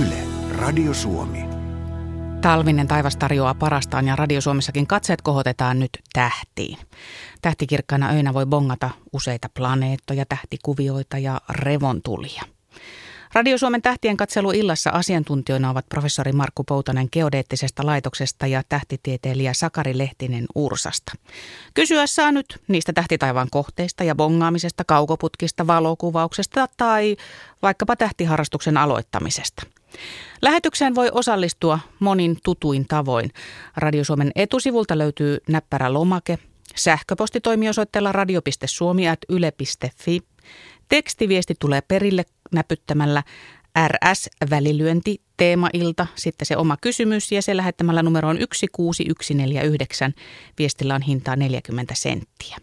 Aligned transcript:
Yle, 0.00 0.22
Radio 0.58 0.94
Suomi. 0.94 1.44
Talvinen 2.40 2.88
taivas 2.88 3.16
tarjoaa 3.16 3.54
parastaan 3.54 4.06
ja 4.06 4.16
Radio 4.16 4.40
Suomessakin 4.40 4.86
katseet 4.86 5.22
kohotetaan 5.22 5.78
nyt 5.78 5.90
tähtiin. 6.12 6.78
Tähtikirkkaina 7.42 8.10
öinä 8.10 8.34
voi 8.34 8.46
bongata 8.46 8.90
useita 9.12 9.48
planeettoja, 9.54 10.24
tähtikuvioita 10.28 11.18
ja 11.18 11.40
revontulia. 11.50 12.42
Radio 13.32 13.58
Suomen 13.58 13.82
tähtien 13.82 14.16
katselu 14.16 14.50
illassa 14.50 14.90
asiantuntijoina 14.90 15.70
ovat 15.70 15.86
professori 15.88 16.32
Markku 16.32 16.64
Poutanen 16.64 17.08
geodeettisesta 17.12 17.86
laitoksesta 17.86 18.46
ja 18.46 18.62
tähtitieteilijä 18.68 19.54
Sakari 19.54 19.98
Lehtinen 19.98 20.46
Ursasta. 20.54 21.12
Kysyä 21.74 22.06
saa 22.06 22.32
nyt 22.32 22.60
niistä 22.68 22.92
tähtitaivaan 22.92 23.48
kohteista 23.50 24.04
ja 24.04 24.14
bongaamisesta, 24.14 24.84
kaukoputkista, 24.84 25.66
valokuvauksesta 25.66 26.68
tai 26.76 27.16
vaikkapa 27.62 27.96
tähtiharrastuksen 27.96 28.76
aloittamisesta. 28.76 29.75
Lähetykseen 30.42 30.94
voi 30.94 31.08
osallistua 31.12 31.78
monin 32.00 32.38
tutuin 32.44 32.86
tavoin. 32.88 33.30
Radio 33.76 34.04
Suomen 34.04 34.30
etusivulta 34.34 34.98
löytyy 34.98 35.38
näppärä 35.48 35.92
lomake. 35.92 36.38
Sähköposti 36.76 37.40
toimii 37.40 37.68
radio.suomi.yle.fi. 38.12 40.20
Tekstiviesti 40.88 41.54
tulee 41.58 41.80
perille 41.80 42.24
näpyttämällä 42.52 43.22
RS-välilyönti 43.88 45.20
teemailta, 45.36 46.06
sitten 46.14 46.46
se 46.46 46.56
oma 46.56 46.76
kysymys 46.80 47.32
ja 47.32 47.42
se 47.42 47.56
lähettämällä 47.56 48.02
numeroon 48.02 48.36
16149. 48.36 50.14
Viestillä 50.58 50.94
on 50.94 51.02
hintaa 51.02 51.36
40 51.36 51.94
senttiä. 51.94 52.56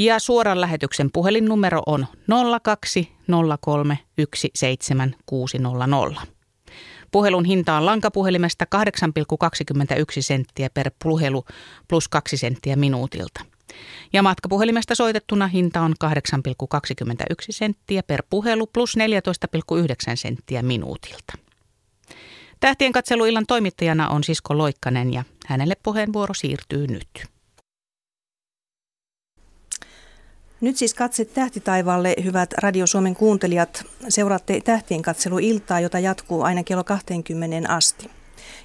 Ja 0.00 0.18
suoran 0.18 0.60
lähetyksen 0.60 1.10
puhelinnumero 1.12 1.82
on 1.86 2.06
0203 2.62 3.98
17600. 4.54 6.22
Puhelun 7.10 7.44
hinta 7.44 7.76
on 7.76 7.86
lankapuhelimesta 7.86 8.66
8,21 8.76 8.80
senttiä 10.20 10.70
per 10.74 10.90
puhelu 11.02 11.44
plus 11.88 12.08
2 12.08 12.36
senttiä 12.36 12.76
minuutilta. 12.76 13.40
Ja 14.12 14.22
matkapuhelimesta 14.22 14.94
soitettuna 14.94 15.46
hinta 15.46 15.80
on 15.80 15.94
8,21 16.04 16.08
senttiä 17.50 18.02
per 18.02 18.22
puhelu 18.30 18.66
plus 18.66 18.96
14,9 18.96 19.82
senttiä 20.14 20.62
minuutilta. 20.62 21.32
Tähtien 22.60 22.92
katseluillan 22.92 23.46
toimittajana 23.46 24.08
on 24.08 24.24
Sisko 24.24 24.58
Loikkanen 24.58 25.12
ja 25.12 25.24
hänelle 25.46 25.74
puheenvuoro 25.82 26.34
siirtyy 26.34 26.86
nyt. 26.86 27.39
Nyt 30.60 30.76
siis 30.76 30.94
katse 30.94 31.24
tähtitaivaalle, 31.24 32.14
hyvät 32.24 32.52
Radio 32.52 32.86
Suomen 32.86 33.14
kuuntelijat. 33.14 33.84
Seuraatte 34.08 34.60
tähtien 34.64 35.02
katseluiltaa, 35.02 35.80
jota 35.80 35.98
jatkuu 35.98 36.42
aina 36.42 36.62
kello 36.62 36.84
20 36.84 37.74
asti. 37.74 38.10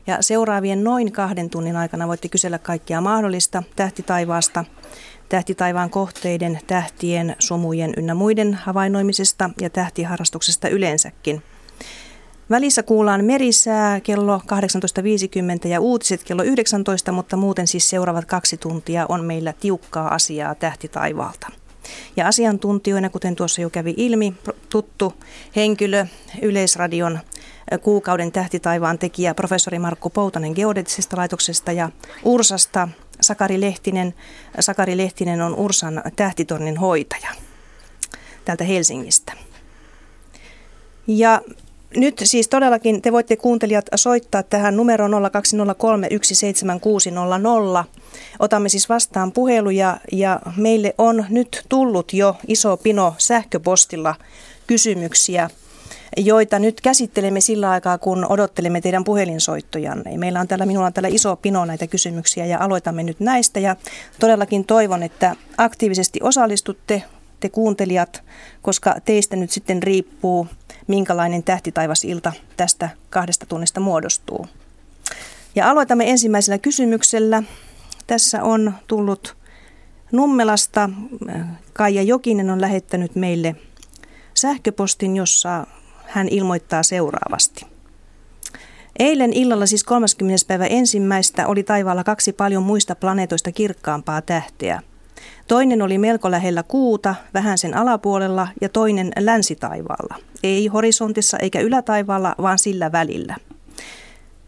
Ja 0.07 0.21
seuraavien 0.21 0.83
noin 0.83 1.11
kahden 1.11 1.49
tunnin 1.49 1.75
aikana 1.75 2.07
voitte 2.07 2.29
kysellä 2.29 2.59
kaikkia 2.59 3.01
mahdollista 3.01 3.63
tähtitaivaasta, 3.75 4.65
tähtitaivaan 5.29 5.89
kohteiden, 5.89 6.59
tähtien, 6.67 7.35
sumujen 7.39 7.93
ynnä 7.97 8.13
muiden 8.13 8.53
havainnoimisesta 8.53 9.49
ja 9.61 9.69
tähtiharrastuksesta 9.69 10.69
yleensäkin. 10.69 11.43
Välissä 12.49 12.83
kuullaan 12.83 13.25
merisää 13.25 13.99
kello 13.99 14.37
18.50 14.37 15.67
ja 15.67 15.79
uutiset 15.79 16.23
kello 16.23 16.43
19, 16.43 17.11
mutta 17.11 17.37
muuten 17.37 17.67
siis 17.67 17.89
seuraavat 17.89 18.25
kaksi 18.25 18.57
tuntia 18.57 19.05
on 19.09 19.23
meillä 19.23 19.53
tiukkaa 19.53 20.13
asiaa 20.13 20.55
tähtitaivaalta. 20.55 21.64
Ja 22.15 22.27
asiantuntijoina, 22.27 23.09
kuten 23.09 23.35
tuossa 23.35 23.61
jo 23.61 23.69
kävi 23.69 23.93
ilmi, 23.97 24.33
tuttu 24.69 25.13
henkilö 25.55 26.05
Yleisradion 26.41 27.19
kuukauden 27.81 28.31
tähtitaivaan 28.31 28.99
tekijä 28.99 29.33
professori 29.33 29.79
Markku 29.79 30.09
Poutanen 30.09 30.51
geodeettisesta 30.55 31.17
laitoksesta 31.17 31.71
ja 31.71 31.89
Ursasta 32.23 32.87
Sakari 33.21 33.61
Lehtinen. 33.61 34.13
Sakari 34.59 34.97
Lehtinen 34.97 35.41
on 35.41 35.55
Ursan 35.55 36.01
tähtitornin 36.15 36.77
hoitaja 36.77 37.29
täältä 38.45 38.63
Helsingistä. 38.63 39.33
Ja 41.07 41.41
nyt 41.95 42.21
siis 42.23 42.47
todellakin 42.47 43.01
te 43.01 43.11
voitte 43.11 43.35
kuuntelijat 43.35 43.85
soittaa 43.95 44.43
tähän 44.43 44.77
numeroon 44.77 45.11
020317600. 45.11 45.17
Otamme 48.39 48.69
siis 48.69 48.89
vastaan 48.89 49.31
puheluja 49.31 49.97
ja 50.11 50.39
meille 50.57 50.95
on 50.97 51.25
nyt 51.29 51.65
tullut 51.69 52.13
jo 52.13 52.35
iso 52.47 52.77
pino 52.77 53.15
sähköpostilla 53.17 54.15
kysymyksiä 54.67 55.49
joita 56.17 56.59
nyt 56.59 56.81
käsittelemme 56.81 57.41
sillä 57.41 57.69
aikaa, 57.69 57.97
kun 57.97 58.25
odottelemme 58.29 58.81
teidän 58.81 59.03
puhelinsoittojanne. 59.03 60.17
Meillä 60.17 60.39
on 60.39 60.47
täällä, 60.47 60.65
minulla 60.65 60.85
on 60.85 60.93
täällä 60.93 61.09
iso 61.11 61.35
pino 61.35 61.65
näitä 61.65 61.87
kysymyksiä 61.87 62.45
ja 62.45 62.59
aloitamme 62.59 63.03
nyt 63.03 63.19
näistä 63.19 63.59
ja 63.59 63.75
todellakin 64.19 64.65
toivon, 64.65 65.03
että 65.03 65.35
aktiivisesti 65.57 66.19
osallistutte 66.23 67.03
te 67.39 67.49
kuuntelijat, 67.49 68.23
koska 68.61 68.95
teistä 69.05 69.35
nyt 69.35 69.51
sitten 69.51 69.83
riippuu, 69.83 70.47
minkälainen 70.87 71.43
tähtitaivasilta 71.43 72.33
tästä 72.57 72.89
kahdesta 73.09 73.45
tunnista 73.45 73.79
muodostuu. 73.79 74.47
Ja 75.55 75.69
aloitamme 75.69 76.09
ensimmäisellä 76.09 76.57
kysymyksellä. 76.57 77.43
Tässä 78.07 78.43
on 78.43 78.73
tullut 78.87 79.37
Nummelasta. 80.11 80.89
Kaija 81.73 82.01
Jokinen 82.01 82.49
on 82.49 82.61
lähettänyt 82.61 83.15
meille 83.15 83.55
sähköpostin, 84.33 85.15
jossa 85.15 85.67
hän 86.05 86.27
ilmoittaa 86.27 86.83
seuraavasti. 86.83 87.65
Eilen 88.99 89.33
illalla 89.33 89.65
siis 89.65 89.83
30. 89.83 90.45
päivä 90.47 90.65
ensimmäistä 90.65 91.47
oli 91.47 91.63
taivaalla 91.63 92.03
kaksi 92.03 92.33
paljon 92.33 92.63
muista 92.63 92.95
planeetoista 92.95 93.51
kirkkaampaa 93.51 94.21
tähteä. 94.21 94.81
Toinen 95.47 95.81
oli 95.81 95.97
melko 95.97 96.31
lähellä 96.31 96.63
kuuta, 96.63 97.15
vähän 97.33 97.57
sen 97.57 97.77
alapuolella, 97.77 98.47
ja 98.61 98.69
toinen 98.69 99.11
länsitaivaalla. 99.19 100.15
Ei 100.43 100.67
horisontissa 100.67 101.37
eikä 101.37 101.59
ylätaivaalla, 101.59 102.35
vaan 102.41 102.59
sillä 102.59 102.91
välillä. 102.91 103.35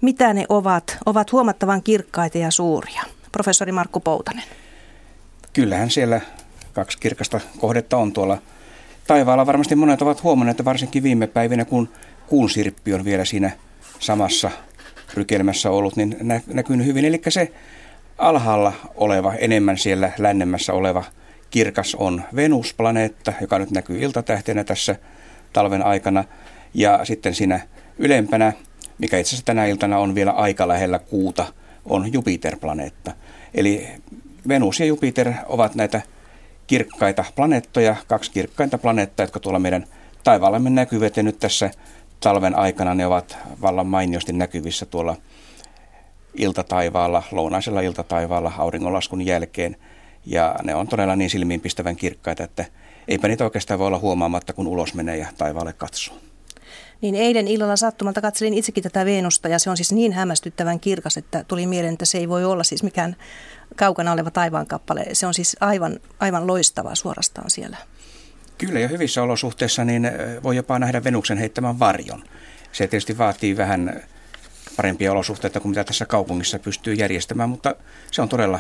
Mitä 0.02 0.34
ne 0.34 0.46
ovat? 0.50 0.97
Ovat 1.06 1.31
huomattavan 1.31 1.84
kirkkaita 1.84 2.38
ja 2.38 2.52
suuria. 2.52 3.03
Professori 3.31 3.72
Markku 3.72 4.00
Poutanen. 4.00 4.44
Kyllähän 5.53 5.90
siellä 5.90 6.22
kaksi 6.74 6.97
kirkasta 6.97 7.40
kohdetta 7.57 7.97
on 7.97 8.13
tuolla 8.13 8.38
taivaalla 9.07 9.46
varmasti 9.46 9.75
monet 9.75 10.02
ovat 10.02 10.24
huomanneet, 10.24 10.53
että 10.53 10.66
varsinkin 10.66 11.03
viime 11.03 11.28
päivinä, 11.28 11.66
kun 11.66 11.90
kuun 12.28 12.50
sirppi 12.50 12.94
on 12.94 13.06
vielä 13.06 13.25
siinä 13.25 13.52
samassa 14.00 14.52
rykelmässä 15.13 15.72
ollut, 15.72 15.96
niin 15.96 16.18
näkyy 16.47 16.86
hyvin. 16.86 17.06
Eli 17.06 17.22
se 17.30 17.52
alhaalla 18.18 18.74
oleva, 18.96 19.34
enemmän 19.34 19.78
siellä 19.78 20.12
lännemmässä 20.18 20.74
oleva 20.74 21.04
kirkas 21.50 21.96
on 21.96 22.24
Venus-planeetta, 22.36 23.34
joka 23.42 23.60
nyt 23.60 23.72
näkyy 23.72 24.02
iltatähtenä 24.02 24.64
tässä 24.64 24.96
talven 25.54 25.86
aikana. 25.86 26.24
Ja 26.74 27.06
sitten 27.06 27.36
siinä 27.36 27.60
ylempänä, 27.98 28.54
mikä 28.98 29.18
itse 29.18 29.30
asiassa 29.30 29.46
tänä 29.46 29.66
iltana 29.66 29.98
on 29.98 30.16
vielä 30.16 30.32
aika 30.32 30.68
lähellä 30.68 31.00
kuuta, 31.00 31.46
on 31.86 32.14
Jupiter-planeetta. 32.14 33.12
Eli 33.54 33.88
Venus 34.48 34.80
ja 34.80 34.86
Jupiter 34.86 35.34
ovat 35.46 35.76
näitä 35.76 36.02
kirkkaita 36.68 37.26
planeettoja, 37.36 37.96
kaksi 38.08 38.32
kirkkainta 38.32 38.78
planeettaa, 38.78 39.24
jotka 39.24 39.40
tuolla 39.40 39.60
meidän 39.60 39.86
taivaallamme 40.24 40.70
näkyvät 40.70 41.18
ja 41.18 41.24
nyt 41.24 41.40
tässä 41.40 41.72
talven 42.20 42.56
aikana 42.56 42.94
ne 42.94 43.06
ovat 43.06 43.38
vallan 43.62 43.88
mainiosti 43.88 44.34
näkyvissä 44.34 44.86
tuolla 44.86 45.16
iltataivaalla, 46.38 47.24
lounaisella 47.31 47.81
iltataivaalla 47.81 48.53
auringonlaskun 48.58 49.25
jälkeen. 49.25 49.75
Ja 50.25 50.56
ne 50.64 50.75
on 50.75 50.88
todella 50.88 51.16
niin 51.16 51.30
silmiinpistävän 51.30 51.96
kirkkaita, 51.96 52.44
että 52.44 52.66
eipä 53.08 53.28
niitä 53.28 53.44
oikeastaan 53.44 53.80
voi 53.80 53.88
olla 53.88 54.00
huomaamatta, 54.00 54.53
kun 54.53 54.68
ulos 54.68 54.94
menee 54.94 55.18
ja 55.18 55.28
taivaalle 55.38 55.74
katsoo. 55.74 56.18
Niin 57.01 57.16
eilen 57.16 57.48
illalla 57.48 57.75
sattumalta 57.75 58.22
katselin 58.22 58.54
itsekin 58.54 58.84
tätä 58.84 59.06
Venusta 59.06 59.48
ja 59.48 59.60
se 59.60 59.69
on 59.69 59.78
siis 59.78 59.92
niin 59.92 60.13
hämmästyttävän 60.13 60.80
kirkas, 60.80 61.18
että 61.18 61.44
tuli 61.44 61.68
mieleen, 61.68 61.94
että 61.94 62.06
se 62.06 62.18
ei 62.18 62.30
voi 62.30 62.45
olla 62.45 62.63
siis 62.63 62.84
mikään 62.84 63.16
kaukana 63.75 64.12
oleva 64.12 64.31
taivaankappale. 64.31 65.06
Se 65.13 65.28
on 65.28 65.34
siis 65.34 65.57
aivan, 65.60 66.00
aivan 66.19 66.48
loistavaa 66.48 66.95
suorastaan 66.95 67.50
siellä. 67.50 67.78
Kyllä 68.57 68.80
ja 68.80 68.88
hyvissä 68.88 69.24
olosuhteissa 69.24 69.86
niin 69.86 70.12
voi 70.44 70.56
jopa 70.56 70.80
nähdä 70.80 71.04
Venuksen 71.04 71.38
heittämän 71.38 71.80
varjon. 71.80 72.24
Se 72.72 72.88
tietysti 72.88 73.18
vaatii 73.18 73.57
vähän 73.57 74.04
parempia 74.77 75.12
olosuhteita 75.12 75.59
kuin 75.59 75.69
mitä 75.69 75.83
tässä 75.83 76.06
kaupungissa 76.06 76.59
pystyy 76.59 76.94
järjestämään, 76.94 77.50
mutta 77.50 77.75
se 78.12 78.21
on 78.21 78.29
todella 78.29 78.59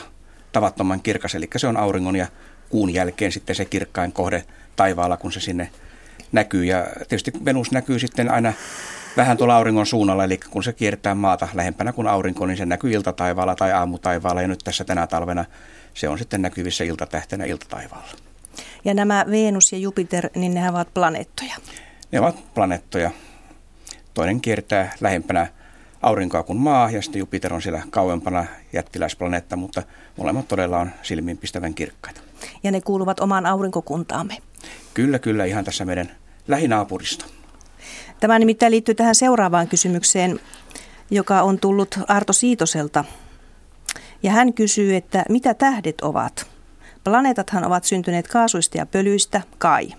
tavattoman 0.51 1.01
kirkas. 1.01 1.35
Eli 1.35 1.47
se 1.55 1.67
on 1.67 1.77
auringon 1.77 2.15
ja 2.15 2.27
kuun 2.69 2.93
jälkeen 2.93 3.31
sitten 3.31 3.55
se 3.55 3.65
kirkkain 3.65 4.11
kohde 4.11 4.45
taivaalla, 4.75 5.17
kun 5.17 5.31
se 5.31 5.39
sinne 5.39 5.69
näkyy. 6.31 6.65
Ja 6.65 6.87
tietysti 6.97 7.31
Venus 7.45 7.71
näkyy 7.71 7.99
sitten 7.99 8.31
aina 8.31 8.53
vähän 9.17 9.37
tuolla 9.37 9.57
auringon 9.57 9.85
suunnalla, 9.85 10.23
eli 10.23 10.37
kun 10.49 10.63
se 10.63 10.73
kiertää 10.73 11.15
maata 11.15 11.47
lähempänä 11.53 11.93
kuin 11.93 12.07
aurinko, 12.07 12.45
niin 12.45 12.57
se 12.57 12.65
näkyy 12.65 12.91
iltataivaalla 12.91 13.55
tai 13.55 13.71
aamutaivaalla. 13.71 14.41
Ja 14.41 14.47
nyt 14.47 14.59
tässä 14.63 14.83
tänä 14.83 15.07
talvena 15.07 15.45
se 15.93 16.09
on 16.09 16.17
sitten 16.17 16.41
näkyvissä 16.41 16.83
iltatähtenä 16.83 17.45
iltataivaalla. 17.45 18.11
Ja 18.85 18.93
nämä 18.93 19.25
Venus 19.31 19.71
ja 19.71 19.77
Jupiter, 19.77 20.29
niin 20.35 20.53
ne 20.53 20.69
ovat 20.69 20.93
planeettoja? 20.93 21.55
Ne 22.11 22.19
ovat 22.19 22.53
planeettoja. 22.53 23.11
toinen 24.13 24.41
kiertää 24.41 24.93
lähempänä 25.01 25.47
aurinkoa 26.01 26.43
kuin 26.43 26.59
maa 26.59 26.91
ja 26.91 27.01
sitten 27.01 27.19
Jupiter 27.19 27.53
on 27.53 27.61
siellä 27.61 27.81
kauempana 27.89 28.45
jättiläisplaneetta, 28.73 29.55
mutta 29.55 29.83
molemmat 30.17 30.47
todella 30.47 30.79
on 30.79 30.91
silmiinpistävän 31.01 31.73
kirkkaita. 31.73 32.21
Ja 32.63 32.71
ne 32.71 32.81
kuuluvat 32.81 33.19
omaan 33.19 33.45
aurinkokuntaamme. 33.45 34.37
Kyllä, 34.93 35.19
kyllä, 35.19 35.45
ihan 35.45 35.65
tässä 35.65 35.85
meidän 35.85 36.11
lähinaapurista. 36.47 37.25
Tämä 38.19 38.39
nimittäin 38.39 38.71
liittyy 38.71 38.95
tähän 38.95 39.15
seuraavaan 39.15 39.67
kysymykseen, 39.67 40.39
joka 41.11 41.41
on 41.41 41.59
tullut 41.59 41.99
Arto 42.07 42.33
Siitoselta. 42.33 43.05
Ja 44.23 44.31
hän 44.31 44.53
kysyy, 44.53 44.95
että 44.95 45.25
mitä 45.29 45.53
tähdet 45.53 46.01
ovat? 46.01 46.47
Planeetathan 47.03 47.65
ovat 47.65 47.83
syntyneet 47.83 48.27
kaasuista 48.27 48.77
ja 48.77 48.85
pölyistä, 48.85 49.41
kai. 49.57 49.93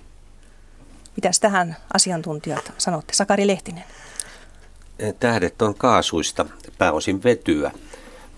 Mitäs 1.16 1.40
tähän 1.40 1.76
asiantuntijat 1.94 2.72
sanotte? 2.78 3.12
Sakari 3.12 3.46
Lehtinen. 3.46 3.84
Tähdet 5.20 5.62
on 5.62 5.74
kaasuista, 5.74 6.46
pääosin 6.78 7.22
vetyä, 7.22 7.70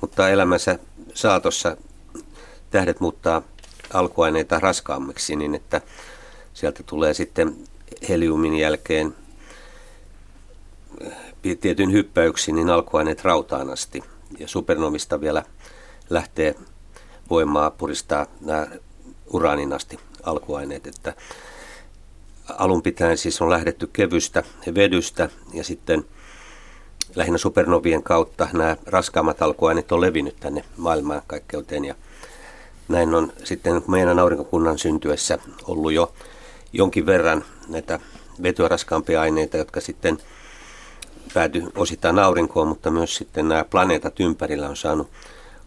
mutta 0.00 0.28
elämänsä 0.28 0.78
saatossa 1.14 1.76
tähdet 2.70 3.00
muuttaa 3.00 3.42
alkuaineita 3.92 4.60
raskaammiksi 4.60 5.36
niin, 5.36 5.54
että 5.54 5.80
sieltä 6.54 6.82
tulee 6.82 7.14
sitten 7.14 7.56
heliumin 8.08 8.54
jälkeen 8.54 9.16
tietyn 11.60 11.92
hyppäyksiin 11.92 12.54
niin 12.54 12.70
alkuaineet 12.70 13.24
rautaan 13.24 13.70
asti. 13.70 14.02
Ja 14.38 14.48
supernovista 14.48 15.20
vielä 15.20 15.44
lähtee 16.10 16.54
voimaa 17.30 17.70
puristaa 17.70 18.26
nämä 18.40 18.66
uraanin 19.32 19.72
asti 19.72 19.98
alkuaineet, 20.22 20.86
että 20.86 21.14
alun 22.58 22.82
pitäen 22.82 23.18
siis 23.18 23.42
on 23.42 23.50
lähdetty 23.50 23.86
kevystä 23.92 24.42
vedystä 24.74 25.28
ja 25.52 25.64
sitten 25.64 26.04
lähinnä 27.14 27.38
supernovien 27.38 28.02
kautta 28.02 28.48
nämä 28.52 28.76
raskaammat 28.86 29.42
alkuaineet 29.42 29.92
on 29.92 30.00
levinnyt 30.00 30.36
tänne 30.40 30.64
maailmaan 30.76 31.22
kaikkeuteen 31.26 31.84
ja 31.84 31.94
näin 32.88 33.14
on 33.14 33.32
sitten 33.44 33.82
meidän 33.88 34.18
aurinkokunnan 34.18 34.78
syntyessä 34.78 35.38
ollut 35.64 35.92
jo 35.92 36.12
jonkin 36.72 37.06
verran 37.06 37.44
näitä 37.68 38.00
vetyä 38.42 38.68
raskaampia 38.68 39.20
aineita, 39.20 39.56
jotka 39.56 39.80
sitten 39.80 40.18
pääty 41.34 41.62
osittain 41.76 42.18
aurinkoon, 42.18 42.68
mutta 42.68 42.90
myös 42.90 43.14
sitten 43.14 43.48
nämä 43.48 43.64
planeetat 43.64 44.20
ympärillä 44.20 44.68
on 44.68 44.76
saanut 44.76 45.10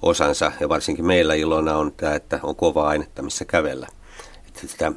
osansa. 0.01 0.51
Ja 0.59 0.69
varsinkin 0.69 1.05
meillä 1.05 1.33
ilona 1.33 1.77
on 1.77 1.91
tämä, 1.97 2.15
että 2.15 2.39
on 2.43 2.55
kova 2.55 2.87
ainetta, 2.87 3.21
missä 3.21 3.45
kävellä. 3.45 3.87
Että 4.47 4.67
sitä 4.67 4.91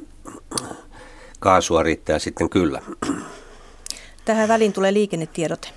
kaasua 1.39 1.83
riittää 1.83 2.19
sitten 2.19 2.49
kyllä. 2.49 2.81
Tähän 4.25 4.47
väliin 4.47 4.73
tulee 4.73 4.93
liikennetiedote. 4.93 5.69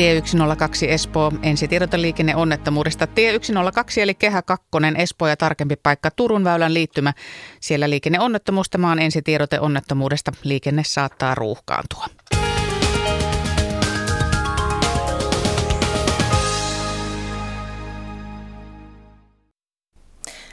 Tie 0.00 0.22
102 0.24 0.90
Espoo, 0.90 1.32
ensitiedote 1.42 1.96
onnettomuudesta. 2.36 3.06
Tie 3.06 3.38
102 3.42 4.00
eli 4.00 4.14
Kehä 4.14 4.42
2 4.42 4.68
Espoo 4.96 5.28
ja 5.28 5.36
tarkempi 5.36 5.76
paikka 5.76 6.10
Turun 6.10 6.44
väylän 6.44 6.74
liittymä. 6.74 7.12
Siellä 7.60 7.90
liikenneonnettomuus, 7.90 8.70
tämä 8.70 8.92
on 8.92 8.98
ensitiedote 8.98 9.60
onnettomuudesta. 9.60 10.32
Liikenne 10.44 10.82
saattaa 10.86 11.34
ruuhkaantua. 11.34 12.06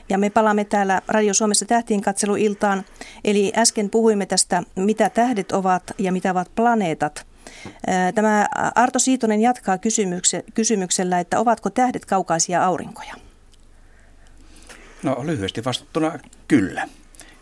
Ja 0.09 0.17
me 0.17 0.29
palaamme 0.29 0.65
täällä 0.65 1.01
Radio 1.07 1.33
Suomessa 1.33 1.65
tähtien 1.65 2.01
katseluiltaan. 2.01 2.83
Eli 3.23 3.51
äsken 3.57 3.89
puhuimme 3.89 4.25
tästä, 4.25 4.63
mitä 4.75 5.09
tähdet 5.09 5.51
ovat 5.51 5.83
ja 5.97 6.11
mitä 6.11 6.31
ovat 6.31 6.51
planeetat. 6.55 7.36
Tämä 8.15 8.47
Arto 8.75 8.99
Siitonen 8.99 9.41
jatkaa 9.41 9.77
kysymyksellä, 10.53 11.19
että 11.19 11.39
ovatko 11.39 11.69
tähdet 11.69 12.05
kaukaisia 12.05 12.65
aurinkoja? 12.65 13.13
No 15.03 15.23
lyhyesti 15.23 15.65
vastattuna 15.65 16.19
kyllä. 16.47 16.87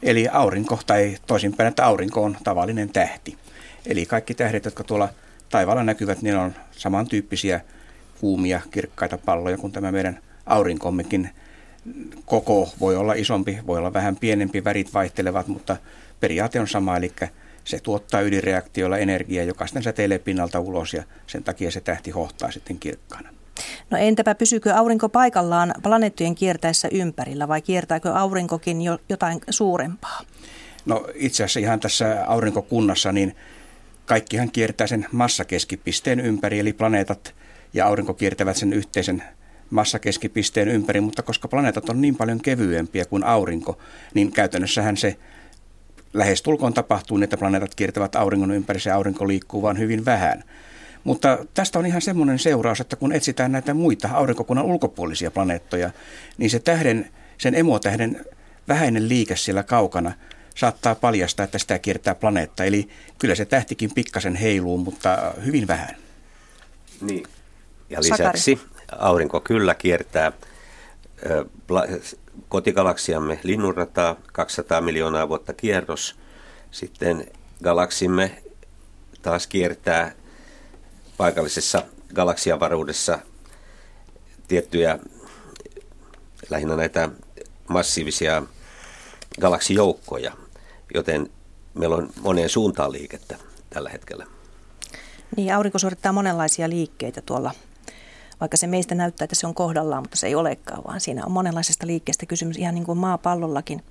Eli 0.03 0.27
aurinko, 0.31 0.79
tai 0.88 1.17
toisinpäin, 1.27 1.67
että 1.67 1.85
aurinko 1.85 2.23
on 2.23 2.38
tavallinen 2.44 2.89
tähti. 2.89 3.38
Eli 3.85 4.06
kaikki 4.06 4.33
tähdet, 4.33 4.65
jotka 4.65 4.83
tuolla 4.83 5.09
taivaalla 5.50 5.83
näkyvät, 5.83 6.21
niin 6.21 6.38
on 6.38 6.56
samantyyppisiä 6.71 7.62
kuumia, 8.21 8.62
kirkkaita 8.71 9.17
palloja 9.17 9.57
kuin 9.57 9.73
tämä 9.73 9.91
meidän 9.91 10.19
aurinkommekin. 10.45 11.29
Koko 12.25 12.73
voi 12.79 12.95
olla 12.95 13.13
isompi, 13.13 13.59
voi 13.67 13.77
olla 13.77 13.94
vähän 13.94 14.15
pienempi, 14.15 14.63
värit 14.63 14.94
vaihtelevat, 14.94 15.47
mutta 15.47 15.77
periaate 16.19 16.59
on 16.59 16.67
sama, 16.67 16.97
eli 16.97 17.12
se 17.65 17.79
tuottaa 17.79 18.21
ydinreaktioilla 18.21 18.97
energiaa, 18.97 19.45
joka 19.45 19.67
sitten 19.67 19.83
säteilee 19.83 20.19
pinnalta 20.19 20.59
ulos 20.59 20.94
ja 20.94 21.03
sen 21.27 21.44
takia 21.44 21.71
se 21.71 21.81
tähti 21.81 22.12
hohtaa 22.12 22.51
sitten 22.51 22.79
kirkkaana. 22.79 23.29
No 23.89 23.97
entäpä 23.97 24.35
pysykö 24.35 24.73
aurinko 24.73 25.09
paikallaan 25.09 25.73
planeettojen 25.83 26.35
kiertäessä 26.35 26.88
ympärillä 26.91 27.47
vai 27.47 27.62
kiertääkö 27.62 28.13
aurinkokin 28.13 28.81
jo 28.81 28.97
jotain 29.09 29.41
suurempaa? 29.50 30.21
No 30.85 31.07
itse 31.13 31.44
asiassa 31.44 31.59
ihan 31.59 31.79
tässä 31.79 32.25
aurinkokunnassa 32.27 33.12
niin 33.12 33.35
kaikkihan 34.06 34.51
kiertää 34.51 34.88
sen 34.88 35.06
massakeskipisteen 35.12 36.19
ympäri, 36.19 36.59
eli 36.59 36.73
planeetat 36.73 37.35
ja 37.73 37.88
aurinko 37.88 38.13
kiertävät 38.13 38.57
sen 38.57 38.73
yhteisen 38.73 39.23
massakeskipisteen 39.69 40.67
ympäri, 40.67 41.01
mutta 41.01 41.23
koska 41.23 41.47
planeetat 41.47 41.89
on 41.89 42.01
niin 42.01 42.15
paljon 42.15 42.41
kevyempiä 42.41 43.06
kuin 43.06 43.23
aurinko, 43.23 43.77
niin 44.13 44.31
käytännössähän 44.31 44.97
se 44.97 45.17
lähestulkoon 46.15 46.73
tapahtuu, 46.73 47.21
että 47.23 47.38
planeetat 47.38 47.75
kiertävät 47.75 48.15
auringon 48.15 48.51
ympäri, 48.51 48.79
se 48.79 48.91
aurinko 48.91 49.27
liikkuu 49.27 49.62
vain 49.62 49.79
hyvin 49.79 50.06
vähän. 50.06 50.44
Mutta 51.03 51.38
tästä 51.53 51.79
on 51.79 51.85
ihan 51.85 52.01
semmoinen 52.01 52.39
seuraus, 52.39 52.79
että 52.79 52.95
kun 52.95 53.12
etsitään 53.12 53.51
näitä 53.51 53.73
muita 53.73 54.09
aurinkokunnan 54.13 54.65
ulkopuolisia 54.65 55.31
planeettoja, 55.31 55.91
niin 56.38 56.50
se 56.50 56.59
tähden, 56.59 57.09
sen 57.38 57.56
emotähden 57.56 58.25
vähäinen 58.67 59.09
liike 59.09 59.35
siellä 59.35 59.63
kaukana 59.63 60.13
saattaa 60.56 60.95
paljastaa, 60.95 61.44
että 61.44 61.59
sitä 61.59 61.79
kiertää 61.79 62.15
planeetta. 62.15 62.63
Eli 62.63 62.89
kyllä 63.19 63.35
se 63.35 63.45
tähtikin 63.45 63.91
pikkasen 63.95 64.35
heiluu, 64.35 64.77
mutta 64.77 65.33
hyvin 65.45 65.67
vähän. 65.67 65.95
Niin. 67.01 67.23
Ja 67.89 68.01
lisäksi 68.01 68.59
aurinko 68.97 69.41
kyllä 69.41 69.75
kiertää 69.75 70.31
kotigalaksiamme 72.50 73.39
linnunrataa, 73.44 74.15
200 74.34 74.82
miljoonaa 74.82 75.30
vuotta 75.30 75.54
kierros. 75.54 76.15
Sitten 76.72 77.32
galaksimme 77.63 78.44
taas 79.22 79.48
kiertää 79.48 80.12
paikallisessa 81.18 81.84
galaksiavaruudessa 82.15 83.20
tiettyjä 84.48 85.00
lähinnä 86.50 86.75
näitä 86.75 87.10
massiivisia 87.68 88.44
galaksijoukkoja, 89.42 90.32
joten 90.94 91.30
meillä 91.74 91.96
on 91.96 92.10
moneen 92.22 92.50
suuntaan 92.50 92.92
liikettä 92.92 93.38
tällä 93.70 93.89
hetkellä. 93.89 94.25
Niin, 95.38 95.56
aurinko 95.56 95.80
suorittaa 95.80 96.12
monenlaisia 96.12 96.70
liikkeitä 96.70 97.22
tuolla 97.22 97.51
vaikka 98.39 98.58
se 98.58 98.68
meistä 98.68 98.96
näyttää, 98.96 99.25
että 99.25 99.36
se 99.36 99.48
on 99.48 99.54
kohdallaan, 99.54 100.04
mutta 100.04 100.18
se 100.18 100.27
ei 100.27 100.36
olekaan, 100.36 100.84
vaan 100.88 101.01
siinä 101.01 101.25
on 101.25 101.32
monenlaisesta 101.32 101.88
liikkeestä 101.88 102.25
kysymys 102.25 102.58
ihan 102.58 102.75
niin 102.75 102.86
kuin 102.86 102.98
maapallollakin. 102.98 103.82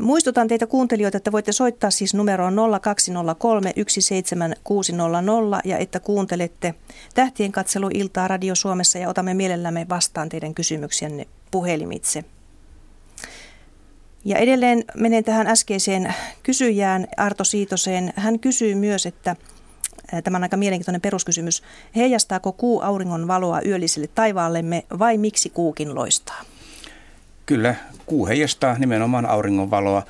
Muistutan 0.00 0.48
teitä 0.48 0.66
kuuntelijoita, 0.66 1.16
että 1.16 1.32
voitte 1.32 1.52
soittaa 1.52 1.90
siis 1.90 2.14
numeroon 2.14 2.56
0203 2.82 3.72
17600 3.88 5.60
ja 5.64 5.78
että 5.78 6.00
kuuntelette 6.00 6.74
Tähtien 7.14 7.52
katseluiltaa 7.52 8.28
Radio 8.28 8.54
Suomessa 8.54 8.98
ja 8.98 9.08
otamme 9.08 9.34
mielellämme 9.34 9.86
vastaan 9.88 10.28
teidän 10.28 10.54
kysymyksiänne 10.54 11.26
puhelimitse. 11.50 12.24
Ja 14.24 14.38
edelleen 14.38 14.84
menen 14.94 15.24
tähän 15.24 15.46
äskeiseen 15.46 16.14
kysyjään 16.42 17.06
Arto 17.16 17.44
Siitoseen. 17.44 18.12
Hän 18.16 18.38
kysyy 18.38 18.74
myös, 18.74 19.06
että 19.06 19.36
Tämä 20.24 20.36
on 20.36 20.42
aika 20.42 20.56
mielenkiintoinen 20.56 21.00
peruskysymys. 21.00 21.62
Heijastaako 21.96 22.52
kuu 22.52 22.80
auringon 22.80 23.28
valoa 23.28 23.60
yölliselle 23.66 24.08
taivaallemme 24.14 24.84
vai 24.98 25.18
miksi 25.18 25.50
kuukin 25.50 25.94
loistaa? 25.94 26.40
Kyllä, 27.46 27.74
kuu 28.06 28.26
heijastaa 28.26 28.78
nimenomaan 28.78 29.26
auringon 29.26 29.70
valoa. 29.70 30.02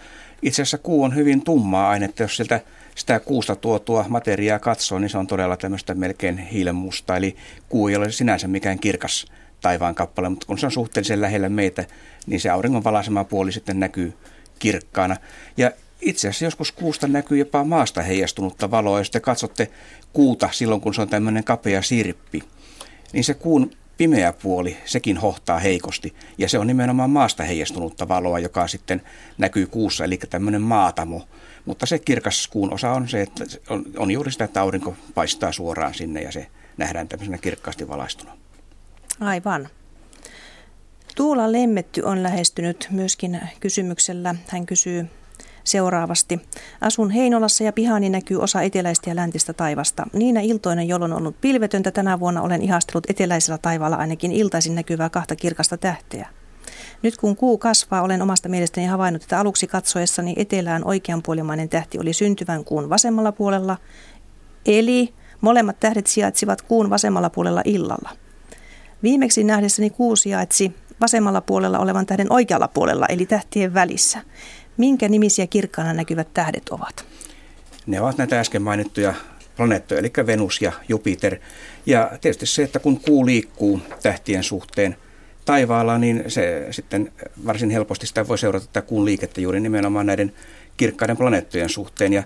Itse 0.43 0.63
asiassa 0.63 0.79
kuu 0.79 1.03
on 1.03 1.15
hyvin 1.15 1.45
tummaa 1.45 1.91
ainetta, 1.91 2.23
jos 2.23 2.37
sieltä 2.37 2.61
sitä 2.95 3.21
kuusta 3.21 3.57
tuotua 3.57 4.05
materiaa 4.09 4.59
katsoo, 4.59 4.99
niin 4.99 5.11
se 5.11 5.19
on 5.19 5.27
todella 5.27 5.57
tämmöistä 5.57 5.95
melkein 5.95 6.39
hiilenmusta. 6.39 7.17
Eli 7.17 7.37
kuu 7.69 7.89
ei 7.89 7.97
ole 7.97 8.13
sinänsä 8.13 8.49
mikään 8.49 8.79
kirkas 8.79 9.27
taivaan 9.61 9.95
kappale, 9.95 10.29
mutta 10.29 10.47
kun 10.47 10.59
se 10.59 10.67
on 10.67 10.73
suhteellisen 10.73 11.21
lähellä 11.21 11.49
meitä, 11.49 11.85
niin 12.27 12.41
se 12.41 12.51
auringon 12.51 12.85
valaisema 12.85 13.25
puoli 13.25 13.53
sitten 13.53 13.81
näkyy 13.81 14.13
kirkkaana. 14.59 15.17
Ja 15.57 15.71
itse 16.03 16.29
asiassa 16.29 16.45
joskus 16.45 16.73
kuusta 16.73 17.07
näkyy 17.07 17.39
jopa 17.39 17.65
maasta 17.65 18.03
heijastunutta 18.03 18.71
valoa. 18.71 18.99
Jos 18.99 19.11
te 19.11 19.21
katsotte 19.21 19.71
kuuta 20.13 20.49
silloin, 20.53 20.81
kun 20.81 20.95
se 20.95 21.03
on 21.03 21.09
tämmöinen 21.09 21.45
kapea 21.45 21.83
sirppi, 21.83 22.43
niin 23.13 23.25
se 23.25 23.35
kuun 23.35 23.71
pimeä 23.97 24.33
puoli, 24.33 24.77
sekin 24.85 25.17
hohtaa 25.17 25.59
heikosti. 25.59 26.15
Ja 26.39 26.49
se 26.49 26.59
on 26.59 26.67
nimenomaan 26.67 27.11
maasta 27.11 27.45
heijastunutta 27.45 28.09
valoa, 28.09 28.39
joka 28.39 28.69
sitten 28.69 29.03
näkyy 29.39 29.67
kuussa, 29.67 30.05
eli 30.05 30.19
tämmöinen 30.31 30.63
maatamo. 30.63 31.29
Mutta 31.65 31.87
se 31.87 31.99
kirkas 31.99 32.49
kuun 32.49 32.73
osa 32.73 32.93
on 32.93 33.09
se, 33.09 33.23
että 33.23 33.45
on, 33.71 33.85
on 33.97 34.11
juuri 34.11 34.33
sitä, 34.33 34.45
että 34.45 34.61
aurinko 34.61 34.97
paistaa 35.15 35.53
suoraan 35.53 35.95
sinne 35.95 36.23
ja 36.23 36.33
se 36.33 36.47
nähdään 36.77 37.09
tämmöisenä 37.09 37.39
kirkkaasti 37.39 37.89
valaistuna. 37.89 38.37
Aivan. 39.21 39.69
Tuula 41.17 41.53
Lemmetty 41.53 42.03
on 42.03 42.23
lähestynyt 42.23 42.89
myöskin 42.91 43.41
kysymyksellä. 43.61 44.35
Hän 44.49 44.67
kysyy 44.67 45.07
seuraavasti. 45.65 46.41
Asun 46.81 47.11
Heinolassa 47.11 47.65
ja 47.65 47.73
pihani 47.73 48.11
näkyy 48.11 48.41
osa 48.41 48.63
eteläistä 48.63 49.11
ja 49.11 49.17
läntistä 49.17 49.53
taivasta. 49.53 50.07
Niinä 50.13 50.41
iltoina, 50.41 50.83
jolloin 50.83 51.13
on 51.13 51.19
ollut 51.19 51.41
pilvetöntä 51.41 51.91
tänä 51.91 52.21
vuonna, 52.21 52.43
olen 52.43 52.63
ihastellut 52.63 53.11
eteläisellä 53.11 53.59
taivaalla 53.59 53.97
ainakin 53.97 54.33
iltaisin 54.33 54.75
näkyvää 54.75 55.11
kahta 55.11 55.37
kirkasta 55.37 55.77
tähteä. 55.77 56.29
Nyt 57.03 57.17
kun 57.17 57.37
kuu 57.37 57.59
kasvaa, 57.59 58.03
olen 58.03 58.23
omasta 58.23 58.49
mielestäni 58.49 58.87
havainnut, 58.87 59.23
että 59.23 59.41
aluksi 59.41 59.67
katsoessani 59.67 60.35
etelään 60.37 60.85
oikeanpuolimainen 60.85 61.69
tähti 61.69 61.99
oli 61.99 62.13
syntyvän 62.13 62.65
kuun 62.65 62.91
vasemmalla 62.91 63.33
puolella, 63.33 63.77
eli 64.67 65.15
molemmat 65.41 65.81
tähdet 65.81 66.07
sijaitsivat 66.07 66.63
kuun 66.63 66.91
vasemmalla 66.91 67.31
puolella 67.31 67.63
illalla. 67.65 68.11
Viimeksi 69.03 69.45
nähdessäni 69.45 69.91
kuu 69.91 70.17
sijaitsi 70.17 70.75
vasemmalla 71.01 71.41
puolella 71.41 71.79
olevan 71.79 72.07
tähden 72.07 72.33
oikealla 72.33 72.69
puolella, 72.69 73.07
eli 73.07 73.27
tähtien 73.27 73.75
välissä. 73.75 74.19
Minkä 74.77 75.09
nimisiä 75.09 75.47
kirkkaana 75.47 75.93
näkyvät 75.93 76.29
tähdet 76.35 76.69
ovat? 76.69 77.05
Ne 77.87 78.01
ovat 78.01 78.19
näitä 78.19 78.41
äsken 78.41 78.63
mainittuja 78.63 79.15
planeettoja, 79.57 80.01
eli 80.01 80.13
Venus 80.27 80.63
ja 80.63 80.73
Jupiter. 80.89 81.37
Ja 81.87 82.11
tietysti 82.21 82.47
se, 82.47 82.63
että 82.63 82.79
kun 82.79 83.01
kuu 83.01 83.27
liikkuu 83.27 83.81
tähtien 84.03 84.45
suhteen 84.45 84.97
taivaalla, 85.45 85.99
niin 85.99 86.25
se 86.29 86.67
sitten 86.71 87.13
varsin 87.47 87.71
helposti 87.71 88.07
sitä 88.07 88.29
voi 88.29 88.39
seurata 88.39 88.67
tätä 88.67 88.83
kuun 88.83 89.05
liikettä 89.05 89.41
juuri 89.41 89.61
nimenomaan 89.61 90.07
näiden 90.07 90.33
kirkkaiden 90.77 91.17
planeettojen 91.17 91.69
suhteen. 91.69 92.13
Ja 92.13 92.23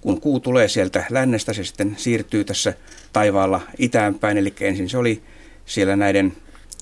kun 0.00 0.20
kuu 0.20 0.40
tulee 0.40 0.68
sieltä 0.68 1.04
lännestä, 1.10 1.52
se 1.52 1.64
sitten 1.64 1.94
siirtyy 1.98 2.44
tässä 2.44 2.74
taivaalla 3.12 3.60
itäänpäin, 3.78 4.38
eli 4.38 4.54
ensin 4.60 4.88
se 4.88 4.98
oli 4.98 5.22
siellä 5.66 5.96
näiden, 5.96 6.32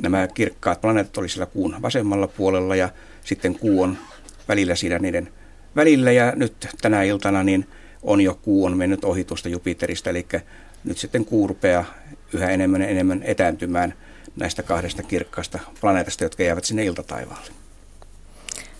nämä 0.02 0.28
kirkkaat 0.28 0.80
planeetat 0.80 1.18
oli 1.18 1.28
siellä 1.28 1.46
kuun 1.46 1.76
vasemmalla 1.82 2.28
puolella 2.28 2.76
ja 2.76 2.88
sitten 3.25 3.58
kuu 3.58 3.82
on 3.82 3.99
välillä 4.48 4.74
siinä 4.74 4.98
niiden 4.98 5.28
välillä 5.76 6.12
ja 6.12 6.32
nyt 6.36 6.68
tänä 6.82 7.02
iltana 7.02 7.42
niin 7.42 7.66
on 8.02 8.20
jo 8.20 8.38
kuu 8.42 8.64
on 8.64 8.76
mennyt 8.76 9.04
ohi 9.04 9.24
tuosta 9.24 9.48
Jupiterista, 9.48 10.10
eli 10.10 10.26
nyt 10.84 10.98
sitten 10.98 11.24
kuu 11.24 11.46
rupeaa 11.46 11.84
yhä 12.32 12.50
enemmän 12.50 12.80
ja 12.80 12.88
enemmän 12.88 13.22
etääntymään 13.22 13.94
näistä 14.36 14.62
kahdesta 14.62 15.02
kirkkaasta 15.02 15.58
planeetasta, 15.80 16.24
jotka 16.24 16.42
jäävät 16.42 16.64
sinne 16.64 16.84
iltataivaalle. 16.84 17.50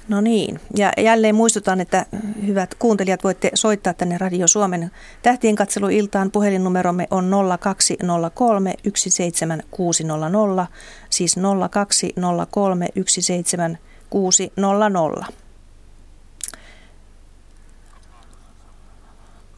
No 0.09 0.21
niin, 0.21 0.61
ja 0.77 0.93
jälleen 0.99 1.35
muistutan, 1.35 1.81
että 1.81 2.07
hyvät 2.47 2.75
kuuntelijat 2.75 3.25
voitte 3.25 3.51
soittaa 3.55 3.95
tänne 3.95 4.19
Radio 4.19 4.47
Suomen 4.47 4.91
tähtien 5.23 5.55
katseluiltaan. 5.55 6.31
Puhelinnumeromme 6.31 7.07
on 7.11 7.31
0203 7.61 8.75
17600, 8.95 10.67
siis 11.11 11.37
0203 11.71 12.89
17600. 13.07 15.46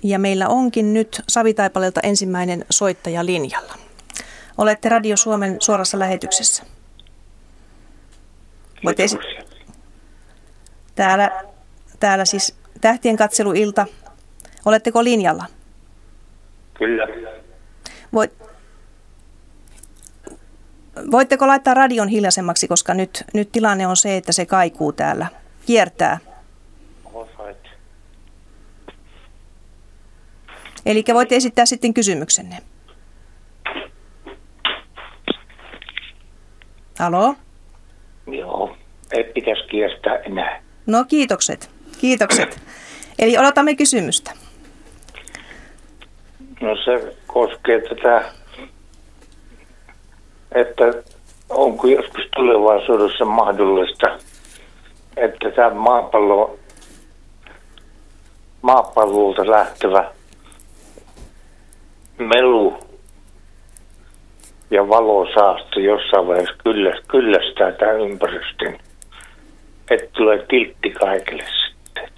Ja 0.03 0.19
meillä 0.19 0.49
onkin 0.49 0.95
nyt 0.95 1.23
Savitaipaleelta 1.29 2.01
ensimmäinen 2.03 2.65
soittaja 2.71 3.27
linjalla. 3.27 3.75
Olette 4.59 4.89
Radio 4.89 5.17
Suomen 5.17 5.57
suorassa 5.61 5.99
lähetyksessä. 5.99 6.63
Voitte 8.85 9.05
esi- 9.05 9.19
täällä, 10.95 11.45
täällä 12.01 12.25
siis 12.25 12.55
tähtien 12.81 13.17
katseluilta. 13.17 13.87
Oletteko 14.65 15.05
linjalla? 15.05 15.45
Kyllä. 16.75 17.07
Voit, 18.13 18.33
voitteko 21.11 21.47
laittaa 21.47 21.75
radion 21.75 22.09
hiljaisemmaksi, 22.09 22.69
koska 22.69 22.95
nyt, 22.95 23.25
nyt 23.35 23.53
tilanne 23.53 23.87
on 23.87 23.97
se, 23.97 24.17
että 24.17 24.33
se 24.33 24.47
kaikuu 24.47 24.93
täällä, 24.93 25.27
kiertää. 25.67 26.19
Eli 30.89 31.05
voitte 31.15 31.37
esittää 31.37 31.67
sitten 31.67 31.95
kysymyksenne. 31.95 32.57
Halo? 36.99 37.35
Joo, 38.27 38.77
ei 39.13 39.25
pitäisi 39.25 39.69
kiertää 39.69 40.17
enää. 40.17 40.63
No 40.87 41.05
kiitokset, 41.05 41.71
kiitokset. 42.01 42.61
Eli 43.19 43.39
odotamme 43.39 43.75
kysymystä. 43.75 44.33
No 46.61 46.77
se 46.85 47.17
koskee 47.27 47.81
tätä, 47.81 48.33
että 50.53 50.85
onko 51.49 51.87
joskus 51.87 52.23
tulevaisuudessa 52.37 53.25
mahdollista, 53.25 54.19
että 55.17 55.51
tämä 55.51 55.71
maapallo, 55.71 56.59
maapallolta 58.63 59.51
lähtevä 59.51 60.18
melu 62.19 62.79
ja 64.71 64.89
valosaasto 64.89 65.81
jossain 65.81 66.27
vaiheessa 66.27 66.55
kyllästää, 66.65 67.05
kyllästää 67.09 67.73
tämä 67.73 67.93
ympäristön, 67.93 68.79
että 69.91 70.11
tulee 70.13 70.47
tiltti 70.49 70.91
kaikille 70.91 71.45
sitten. 71.67 72.11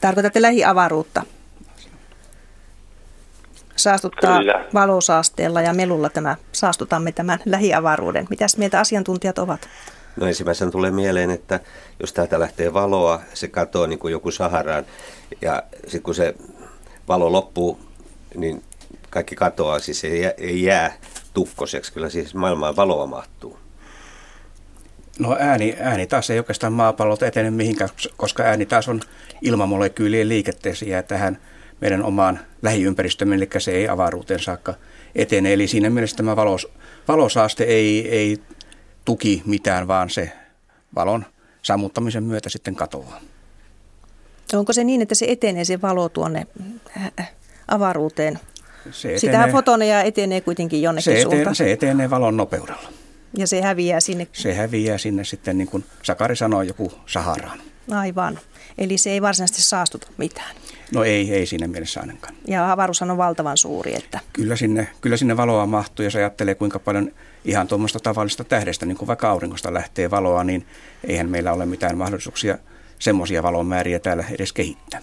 Tarkoitatte 0.00 0.42
lähiavaruutta? 0.42 1.22
Saastuttaa 3.76 4.38
Kyllä. 4.38 4.64
valosaasteella 4.74 5.60
ja 5.60 5.74
melulla 5.74 6.08
tämä, 6.08 6.36
saastutamme 6.52 7.12
tämän 7.12 7.38
lähiavaruuden. 7.44 8.26
Mitäs 8.30 8.56
mieltä 8.56 8.80
asiantuntijat 8.80 9.38
ovat? 9.38 9.68
No 10.16 10.26
ensimmäisenä 10.26 10.70
tulee 10.70 10.90
mieleen, 10.90 11.30
että 11.30 11.60
jos 12.00 12.12
täältä 12.12 12.40
lähtee 12.40 12.72
valoa, 12.72 13.20
se 13.34 13.48
katoaa 13.48 13.86
niin 13.86 13.98
kuin 13.98 14.12
joku 14.12 14.30
Saharaan. 14.30 14.84
Ja 15.42 15.62
sitten 15.82 16.02
kun 16.02 16.14
se 16.14 16.34
valo 17.08 17.32
loppuu, 17.32 17.78
niin 18.34 18.62
kaikki 19.10 19.36
katoaa, 19.36 19.78
siis 19.78 20.04
ei 20.04 20.20
jää, 20.20 20.32
ei 20.38 20.62
jää 20.62 20.92
tukkoseksi. 21.34 21.92
Kyllä 21.92 22.10
siis 22.10 22.34
maailmaan 22.34 22.76
valoa 22.76 23.06
mahtuu. 23.06 23.58
No 25.18 25.36
ääni, 25.38 25.76
ääni 25.80 26.06
taas 26.06 26.30
ei 26.30 26.38
oikeastaan 26.38 26.72
maapallolta 26.72 27.26
etene 27.26 27.50
mihinkään, 27.50 27.90
koska 28.16 28.42
ääni 28.42 28.66
taas 28.66 28.88
on 28.88 29.00
ilmamolekyylien 29.42 30.28
liiketteessä 30.28 30.84
ja 30.84 31.02
tähän 31.02 31.38
meidän 31.80 32.02
omaan 32.02 32.40
lähiympäristömme, 32.62 33.34
eli 33.34 33.48
se 33.58 33.70
ei 33.70 33.88
avaruuteen 33.88 34.40
saakka 34.40 34.74
etene. 35.14 35.52
Eli 35.52 35.66
siinä 35.66 35.90
mielessä 35.90 36.16
tämä 36.16 36.36
valos, 36.36 36.68
valosaaste 37.08 37.64
ei, 37.64 38.08
ei 38.08 38.38
tuki 39.04 39.42
mitään, 39.46 39.88
vaan 39.88 40.10
se 40.10 40.32
valon 40.94 41.24
sammuttamisen 41.62 42.24
myötä 42.24 42.48
sitten 42.48 42.74
katoaa. 42.74 43.20
Onko 44.52 44.72
se 44.72 44.84
niin, 44.84 45.02
että 45.02 45.14
se 45.14 45.26
etenee 45.28 45.64
se 45.64 45.82
valo 45.82 46.08
tuonne 46.08 46.46
äh, 46.96 47.32
avaruuteen? 47.70 48.38
Se 48.90 49.18
Sitä 49.18 49.48
fotoneja 49.52 50.02
etenee 50.02 50.40
kuitenkin 50.40 50.82
jonnekin 50.82 51.04
se, 51.04 51.22
suuntaan. 51.22 51.40
etenee, 51.40 51.54
se 51.54 51.72
etenee 51.72 52.10
valon 52.10 52.36
nopeudella. 52.36 52.92
Ja 53.36 53.46
se 53.46 53.62
häviää 53.62 54.00
sinne. 54.00 54.26
Se 54.32 54.54
häviää 54.54 54.98
sinne 54.98 55.24
sitten, 55.24 55.58
niin 55.58 55.68
kuin 55.68 55.84
Sakari 56.02 56.36
sanoi, 56.36 56.66
joku 56.66 56.92
Saharaan. 57.06 57.58
Aivan. 57.90 58.38
Eli 58.78 58.98
se 58.98 59.10
ei 59.10 59.22
varsinaisesti 59.22 59.62
saastuta 59.62 60.06
mitään. 60.16 60.56
No 60.94 61.04
ei, 61.04 61.34
ei 61.34 61.46
siinä 61.46 61.68
mielessä 61.68 62.00
ainakaan. 62.00 62.34
Ja 62.46 62.72
avaruushan 62.72 63.10
on 63.10 63.16
valtavan 63.16 63.56
suuri, 63.56 63.94
että 63.96 64.20
Kyllä 64.32 64.56
sinne, 64.56 64.88
kyllä 65.00 65.16
sinne 65.16 65.36
valoa 65.36 65.66
mahtuu, 65.66 66.04
jos 66.04 66.16
ajattelee 66.16 66.54
kuinka 66.54 66.78
paljon 66.78 67.12
ihan 67.44 67.68
tuommoista 67.68 68.00
tavallista 68.00 68.44
tähdestä, 68.44 68.86
niin 68.86 68.96
kuin 68.96 69.06
vaikka 69.06 69.30
auringosta 69.30 69.74
lähtee 69.74 70.10
valoa, 70.10 70.44
niin 70.44 70.66
eihän 71.04 71.30
meillä 71.30 71.52
ole 71.52 71.66
mitään 71.66 71.98
mahdollisuuksia 71.98 72.58
semmoisia 72.98 73.42
valomääriä 73.42 73.98
täällä 73.98 74.24
edes 74.30 74.52
kehittää. 74.52 75.00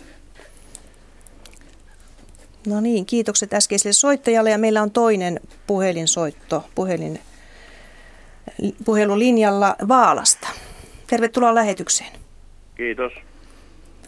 No 2.67 2.81
niin, 2.81 3.05
kiitokset 3.05 3.53
äskeiselle 3.53 3.93
soittajalle 3.93 4.49
ja 4.49 4.57
meillä 4.57 4.81
on 4.81 4.91
toinen 4.91 5.39
puhelinsoitto, 5.67 6.63
puhelin, 6.75 7.19
puhelulinjalla 8.85 9.75
Vaalasta. 9.87 10.47
Tervetuloa 11.09 11.55
lähetykseen. 11.55 12.11
Kiitos. 12.75 13.13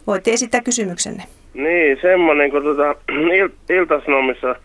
Voitte 0.07 0.33
esittää 0.33 0.61
kysymyksenne. 0.61 1.23
Niin, 1.53 1.97
semmoinen, 2.01 2.51
kun 2.51 2.61
tuota, 2.61 2.95
il, 3.37 3.49
Iltasnomissa 3.69 4.55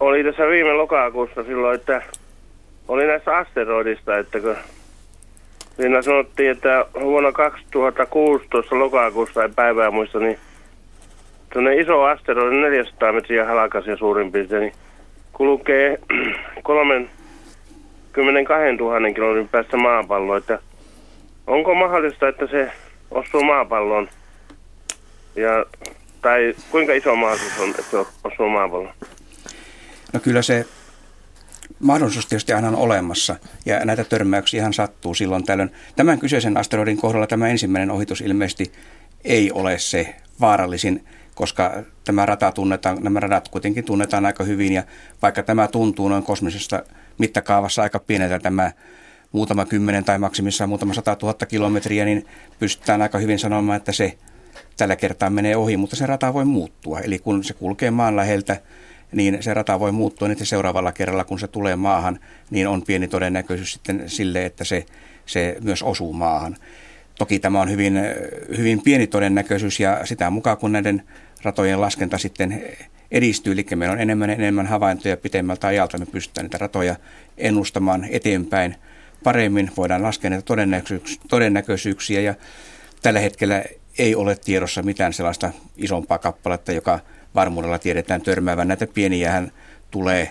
oli 0.00 0.24
tässä 0.24 0.48
viime 0.48 0.72
lokakuussa 0.72 1.42
silloin, 1.42 1.74
että 1.74 2.02
oli 2.88 3.06
näistä 3.06 3.36
asteroidista, 3.36 4.18
että 4.18 4.40
kun 4.40 4.56
siinä 5.76 6.02
sanottiin, 6.02 6.50
että 6.50 6.86
vuonna 7.00 7.32
2016 7.32 8.78
lokakuussa, 8.78 9.42
ei 9.42 9.48
päivää 9.56 9.90
muista, 9.90 10.18
niin 10.18 10.38
tuonne 11.52 11.76
iso 11.76 12.02
asteroidi 12.02 12.56
400 12.56 13.12
metriä 13.12 13.44
halakas 13.44 13.86
ja 13.86 13.96
suurin 13.96 14.32
piirtein, 14.32 14.60
niin 14.60 14.72
kulkee 15.32 15.98
kolmen 16.62 17.10
10 18.12 18.44
000 18.78 19.12
kilometrin 19.14 19.48
päässä 19.48 19.76
maapallo, 19.76 20.36
että 20.36 20.58
onko 21.46 21.74
mahdollista, 21.74 22.28
että 22.28 22.46
se 22.46 22.72
osuu 23.10 23.44
maapalloon? 23.44 24.08
Ja, 25.36 25.66
tai 26.22 26.54
kuinka 26.70 26.92
iso 26.92 27.16
mahdollisuus 27.16 27.60
on, 27.60 27.70
että 27.70 27.82
se 27.82 27.96
osuu 28.24 28.48
maapalloon? 28.48 28.94
No 30.12 30.20
kyllä 30.20 30.42
se 30.42 30.66
mahdollisuus 31.80 32.26
tietysti 32.26 32.52
aina 32.52 32.68
on 32.68 32.76
olemassa 32.76 33.36
ja 33.66 33.84
näitä 33.84 34.04
törmäyksiä 34.04 34.60
ihan 34.60 34.72
sattuu 34.72 35.14
silloin 35.14 35.44
tällöin. 35.44 35.70
Tämän 35.96 36.18
kyseisen 36.18 36.56
asteroidin 36.56 36.96
kohdalla 36.96 37.26
tämä 37.26 37.48
ensimmäinen 37.48 37.90
ohitus 37.90 38.20
ilmeisesti 38.20 38.72
ei 39.24 39.52
ole 39.52 39.78
se 39.78 40.14
vaarallisin, 40.40 41.04
koska 41.38 41.82
tämä 42.04 42.26
rata 42.26 42.52
tunnetaan, 42.52 42.98
nämä 43.02 43.20
radat 43.20 43.48
kuitenkin 43.48 43.84
tunnetaan 43.84 44.26
aika 44.26 44.44
hyvin 44.44 44.72
ja 44.72 44.82
vaikka 45.22 45.42
tämä 45.42 45.68
tuntuu 45.68 46.08
noin 46.08 46.22
kosmisesta 46.22 46.82
mittakaavassa 47.18 47.82
aika 47.82 47.98
pieneltä 47.98 48.38
tämä 48.38 48.72
muutama 49.32 49.64
kymmenen 49.64 50.04
tai 50.04 50.18
maksimissaan 50.18 50.68
muutama 50.68 50.94
sata 50.94 51.16
tuhatta 51.16 51.46
kilometriä, 51.46 52.04
niin 52.04 52.26
pystytään 52.58 53.02
aika 53.02 53.18
hyvin 53.18 53.38
sanomaan, 53.38 53.76
että 53.76 53.92
se 53.92 54.18
tällä 54.76 54.96
kertaa 54.96 55.30
menee 55.30 55.56
ohi, 55.56 55.76
mutta 55.76 55.96
se 55.96 56.06
rata 56.06 56.34
voi 56.34 56.44
muuttua. 56.44 57.00
Eli 57.00 57.18
kun 57.18 57.44
se 57.44 57.54
kulkee 57.54 57.90
maan 57.90 58.16
läheltä, 58.16 58.56
niin 59.12 59.42
se 59.42 59.54
rata 59.54 59.80
voi 59.80 59.92
muuttua 59.92 60.28
niin 60.28 60.46
seuraavalla 60.46 60.92
kerralla, 60.92 61.24
kun 61.24 61.38
se 61.38 61.46
tulee 61.46 61.76
maahan, 61.76 62.18
niin 62.50 62.68
on 62.68 62.82
pieni 62.82 63.08
todennäköisyys 63.08 63.72
sitten 63.72 64.02
sille, 64.06 64.44
että 64.44 64.64
se, 64.64 64.86
se 65.26 65.56
myös 65.60 65.82
osuu 65.82 66.12
maahan. 66.12 66.56
Toki 67.18 67.38
tämä 67.38 67.60
on 67.60 67.70
hyvin, 67.70 68.00
hyvin 68.56 68.82
pieni 68.82 69.06
todennäköisyys 69.06 69.80
ja 69.80 70.06
sitä 70.06 70.30
mukaan 70.30 70.56
kun 70.56 70.72
näiden 70.72 71.02
ratojen 71.42 71.80
laskenta 71.80 72.18
sitten 72.18 72.62
edistyy, 73.10 73.52
eli 73.52 73.66
meillä 73.74 73.92
on 73.92 74.00
enemmän 74.00 74.30
enemmän 74.30 74.66
havaintoja 74.66 75.16
pitemmältä 75.16 75.66
ajalta, 75.66 75.98
me 75.98 76.06
pystytään 76.06 76.44
niitä 76.44 76.58
ratoja 76.58 76.96
ennustamaan 77.38 78.06
eteenpäin 78.10 78.76
paremmin, 79.24 79.70
voidaan 79.76 80.02
laskea 80.02 80.30
näitä 80.30 80.54
todennäköisyyksiä. 81.28 82.20
Ja 82.20 82.34
tällä 83.02 83.20
hetkellä 83.20 83.64
ei 83.98 84.14
ole 84.14 84.36
tiedossa 84.44 84.82
mitään 84.82 85.12
sellaista 85.12 85.50
isompaa 85.76 86.18
kappaletta, 86.18 86.72
joka 86.72 87.00
varmuudella 87.34 87.78
tiedetään 87.78 88.22
törmäävän. 88.22 88.68
Näitä 88.68 88.86
pieniähän 88.86 89.52
tulee 89.90 90.30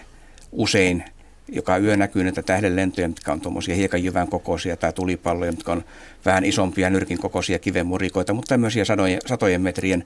usein. 0.52 1.04
Joka 1.52 1.78
yö 1.78 1.98
näkyy 1.98 2.24
näitä 2.24 2.44
tähdenlentoja, 2.44 3.08
mitkä 3.08 3.32
on 3.32 3.42
tuommoisia 3.42 3.76
hiekanjyvän 3.76 4.28
kokoisia 4.28 4.78
tai 4.78 4.94
tulipalloja, 4.94 5.52
mitkä 5.52 5.72
on 5.72 5.84
vähän 6.26 6.46
isompia 6.46 6.90
nyrkin 6.90 7.18
kokoisia 7.18 7.60
kivenmurikoita, 7.60 8.34
mutta 8.34 8.56
satojen, 8.84 9.20
satojen 9.26 9.62
metrien 9.62 10.06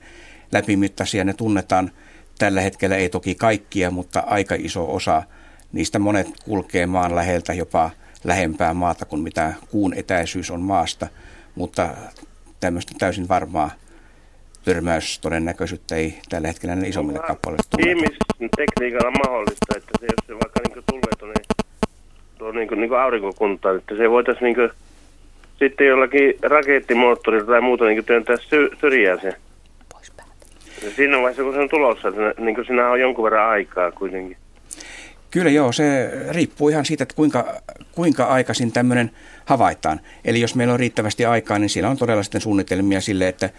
läpimittaisia. 0.52 1.24
Ne 1.24 1.34
tunnetaan 1.34 1.92
tällä 2.40 2.62
hetkellä, 2.62 2.96
ei 2.96 3.10
toki 3.10 3.36
kaikkia, 3.36 3.92
mutta 3.92 4.20
aika 4.20 4.56
iso 4.60 4.94
osa. 4.96 5.24
Niistä 5.72 6.00
monet 6.00 6.28
kulkee 6.44 6.86
maan 6.86 7.16
läheltä 7.16 7.54
jopa 7.54 7.90
lähempää 8.24 8.74
maata 8.74 9.06
kuin 9.06 9.22
mitä 9.22 9.54
kuun 9.72 9.94
etäisyys 9.94 10.52
on 10.52 10.62
maasta, 10.62 11.08
mutta 11.56 11.90
tämmöistä 12.60 12.94
täysin 13.00 13.28
varmaa 13.28 13.72
törmäystodennäköisyyttä 14.66 15.96
ei 15.96 16.18
tällä 16.30 16.48
hetkellä 16.48 16.76
näille 16.76 16.90
isommille 16.90 17.20
kappaleille 17.20 17.64
tule. 17.70 18.50
tekniikalla 18.58 19.12
mahdollista, 19.12 19.78
että 19.78 19.92
se, 20.00 20.06
jos 20.06 20.28
se 20.28 20.34
vaikka 20.34 20.60
niin 20.68 20.84
tulee 20.90 21.16
tuonne 21.20 21.36
tuo 22.38 22.52
niin 22.52 22.70
niin 22.76 23.00
aurinkokuntaan, 23.00 23.78
että 23.78 23.96
se 23.96 24.10
voitaisiin 24.10 24.44
niin 24.44 24.70
sitten 25.60 25.88
jollakin 25.88 26.34
rakettimoottorilla 26.42 27.46
tai 27.46 27.62
muuta 27.62 27.86
niin 27.86 28.06
työntää 28.06 28.38
sy- 28.38 28.70
syrjään 28.82 29.22
se. 29.22 29.36
Siinä 30.96 31.18
vaiheessa, 31.18 31.44
kun 31.44 31.54
se 31.54 31.60
on 31.60 31.70
tulossa, 31.70 32.08
että 32.08 32.42
niin 32.42 32.66
siinä 32.66 32.90
on 32.90 33.00
jonkun 33.00 33.24
verran 33.24 33.50
aikaa 33.50 33.92
kuitenkin. 33.92 34.38
Kyllä 35.32 35.50
joo, 35.50 35.72
se 35.72 36.12
riippuu 36.30 36.70
ihan 36.70 36.86
siitä, 36.86 37.04
että 37.04 37.16
kuinka, 37.16 37.62
kuinka 37.92 38.24
aikaisin 38.24 38.72
tämmöinen 38.72 39.12
havaitaan. 39.46 40.00
Eli 40.26 40.42
jos 40.42 40.56
meillä 40.56 40.74
on 40.74 40.80
riittävästi 40.80 41.26
aikaa, 41.26 41.60
niin 41.60 41.70
siellä 41.70 41.90
on 41.90 41.98
todella 41.98 42.24
sitten 42.24 42.42
suunnitelmia 42.42 43.02
sille, 43.02 43.28
että 43.28 43.50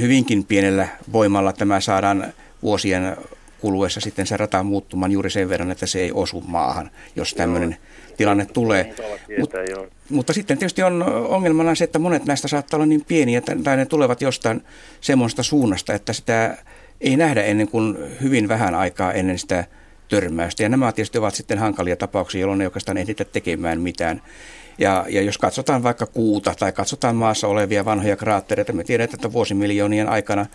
hyvinkin 0.00 0.44
pienellä 0.44 0.88
voimalla 1.12 1.52
tämä 1.52 1.80
saadaan 1.80 2.32
vuosien 2.62 3.16
kuluessa 3.60 4.00
sitten 4.00 4.26
se 4.26 4.36
rata 4.36 4.62
muuttumaan 4.62 5.12
juuri 5.12 5.30
sen 5.30 5.48
verran, 5.48 5.70
että 5.70 5.86
se 5.86 6.00
ei 6.00 6.12
osu 6.14 6.40
maahan, 6.46 6.90
jos 7.16 7.34
tämmöinen 7.34 7.70
joo. 7.70 7.99
Tilanne 8.20 8.46
tulee. 8.46 8.94
Mut, 9.38 9.52
mutta 10.10 10.32
sitten 10.32 10.58
tietysti 10.58 10.82
on 10.82 11.02
ongelmana 11.28 11.74
se, 11.74 11.84
että 11.84 11.98
monet 11.98 12.24
näistä 12.24 12.48
saattaa 12.48 12.78
olla 12.78 12.86
niin 12.86 13.04
pieniä, 13.04 13.42
tai 13.64 13.76
ne 13.76 13.86
tulevat 13.86 14.22
jostain 14.22 14.62
semmoista 15.00 15.42
suunnasta, 15.42 15.94
että 15.94 16.12
sitä 16.12 16.56
ei 17.00 17.16
nähdä 17.16 17.42
ennen 17.42 17.68
kuin 17.68 17.96
hyvin 18.22 18.48
vähän 18.48 18.74
aikaa 18.74 19.12
ennen 19.12 19.38
sitä 19.38 19.64
törmäystä. 20.08 20.62
Ja 20.62 20.68
nämä 20.68 20.92
tietysti 20.92 21.18
ovat 21.18 21.34
sitten 21.34 21.58
hankalia 21.58 21.96
tapauksia, 21.96 22.40
jolloin 22.40 22.60
ei 22.60 22.66
oikeastaan 22.66 22.98
ehditä 22.98 23.24
tekemään 23.24 23.80
mitään. 23.80 24.22
Ja, 24.78 25.06
ja 25.08 25.22
jos 25.22 25.38
katsotaan 25.38 25.82
vaikka 25.82 26.06
kuuta 26.06 26.54
tai 26.58 26.72
katsotaan 26.72 27.16
maassa 27.16 27.48
olevia 27.48 27.84
vanhoja 27.84 28.16
kraattereita, 28.16 28.72
me 28.72 28.84
tiedetään, 28.84 29.14
että 29.14 29.32
vuosimiljoonien 29.32 30.08
aikana 30.08 30.46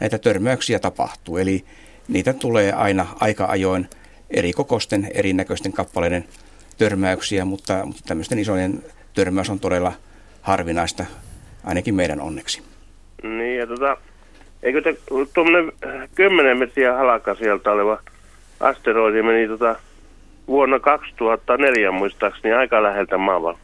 näitä 0.00 0.18
törmäyksiä 0.18 0.78
tapahtuu. 0.78 1.36
Eli 1.36 1.64
niitä 2.08 2.32
tulee 2.32 2.72
aina 2.72 3.06
aika 3.20 3.44
ajoin 3.44 3.88
eri 4.30 4.52
kokosten, 4.52 5.10
erinäköisten 5.14 5.72
kappaleiden 5.72 6.24
törmäyksiä, 6.82 7.44
mutta, 7.44 7.86
mutta 7.86 8.02
tämmöisten 8.06 8.38
isojen 8.38 8.84
törmäys 9.14 9.50
on 9.50 9.60
todella 9.60 9.92
harvinaista, 10.42 11.04
ainakin 11.64 11.94
meidän 11.94 12.20
onneksi. 12.20 12.62
Niin, 13.22 13.58
ja 13.58 13.66
tota, 13.66 13.96
eikö 14.62 14.82
te 14.82 14.96
tuommoinen 15.34 15.72
10 16.14 16.58
metriä 16.58 16.96
halaka 16.96 17.34
sieltä 17.34 17.70
oleva 17.70 17.98
asteroidi 18.60 19.22
meni 19.22 19.48
tota, 19.48 19.76
vuonna 20.46 20.80
2004 20.80 21.92
muistaakseni 21.92 22.54
aika 22.54 22.82
läheltä 22.82 23.18
maavalla? 23.18 23.58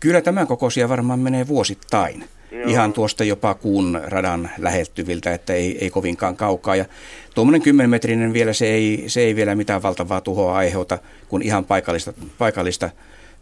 Kyllä 0.00 0.20
tämän 0.20 0.46
kokoisia 0.46 0.88
varmaan 0.88 1.18
menee 1.18 1.48
vuosittain. 1.48 2.24
Joo. 2.54 2.70
Ihan 2.70 2.92
tuosta 2.92 3.24
jopa 3.24 3.54
kuun 3.54 4.00
radan 4.04 4.50
lähettyviltä, 4.58 5.34
että 5.34 5.52
ei, 5.52 5.78
ei 5.80 5.90
kovinkaan 5.90 6.36
kaukaa. 6.36 6.76
Ja 6.76 6.84
tuommoinen 7.34 7.62
10 7.62 7.90
metrinen 7.90 8.32
vielä, 8.32 8.52
se 8.52 8.66
ei, 8.66 9.04
se 9.06 9.20
ei 9.20 9.36
vielä 9.36 9.54
mitään 9.54 9.82
valtavaa 9.82 10.20
tuhoa 10.20 10.56
aiheuta, 10.56 10.98
kun 11.28 11.42
ihan 11.42 11.64
paikallista, 11.64 12.12
paikallista 12.38 12.90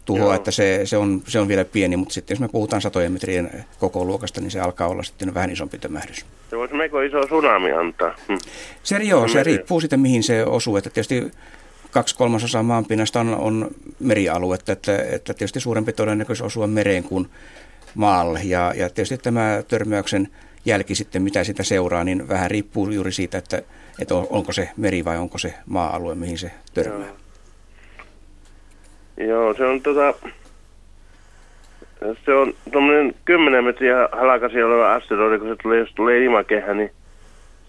tuhoa, 0.05 0.23
Joo. 0.23 0.33
että 0.33 0.51
se, 0.51 0.81
se, 0.85 0.97
on, 0.97 1.21
se 1.27 1.39
on 1.39 1.47
vielä 1.47 1.65
pieni, 1.65 1.97
mutta 1.97 2.13
sitten 2.13 2.35
jos 2.35 2.39
me 2.39 2.47
puhutaan 2.47 2.81
satojen 2.81 3.11
metrien 3.11 3.65
koko 3.79 4.05
luokasta, 4.05 4.41
niin 4.41 4.51
se 4.51 4.59
alkaa 4.59 4.87
olla 4.87 5.03
sitten 5.03 5.33
vähän 5.33 5.51
isompi 5.51 5.77
tömähdys. 5.77 6.25
Se 6.49 6.57
voisi 6.57 6.73
melko 6.73 7.01
iso 7.01 7.25
tsunami 7.25 7.71
antaa. 7.71 8.15
Hm. 8.27 8.37
Se, 8.83 8.97
joo, 8.97 9.27
se 9.27 9.43
riippuu 9.43 9.81
sitten 9.81 9.99
mihin 9.99 10.23
se 10.23 10.45
osuu, 10.45 10.77
että 10.77 10.89
tietysti 10.89 11.31
kaksi 11.91 12.15
kolmasosaa 12.15 12.63
maanpinnasta 12.63 13.19
on, 13.19 13.35
on 13.35 13.67
merialuetta, 13.99 14.71
että, 14.71 14.97
että 15.11 15.33
tietysti 15.33 15.59
suurempi 15.59 15.93
todennäköisyys 15.93 16.45
osua 16.45 16.67
mereen 16.67 17.03
kuin 17.03 17.29
maalle. 17.95 18.39
Ja, 18.43 18.73
ja 18.75 18.89
tietysti 18.89 19.17
tämä 19.17 19.63
törmäyksen 19.67 20.27
jälki 20.65 20.95
sitten, 20.95 21.21
mitä 21.21 21.43
sitä 21.43 21.63
seuraa, 21.63 22.03
niin 22.03 22.29
vähän 22.29 22.51
riippuu 22.51 22.89
juuri 22.89 23.11
siitä, 23.11 23.37
että, 23.37 23.61
että 24.01 24.15
onko 24.15 24.51
se 24.51 24.69
meri 24.77 25.05
vai 25.05 25.17
onko 25.17 25.37
se 25.37 25.53
maa-alue, 25.65 26.15
mihin 26.15 26.37
se 26.37 26.51
törmää. 26.73 27.07
Joo, 29.17 29.27
Joo 29.27 29.53
se 29.53 29.65
on 29.65 29.81
tota, 29.81 30.13
se 32.25 32.33
on 32.33 32.53
tuommoinen 32.71 33.15
10 33.25 33.63
metriä 33.63 34.09
halakasi 34.11 34.63
oleva 34.63 34.93
asteroidi, 34.93 35.39
kun 35.39 35.49
se 35.49 35.55
tulee, 35.63 35.79
jos 35.79 35.93
tulee 35.95 36.23
ilmakehä, 36.23 36.73
niin 36.73 36.91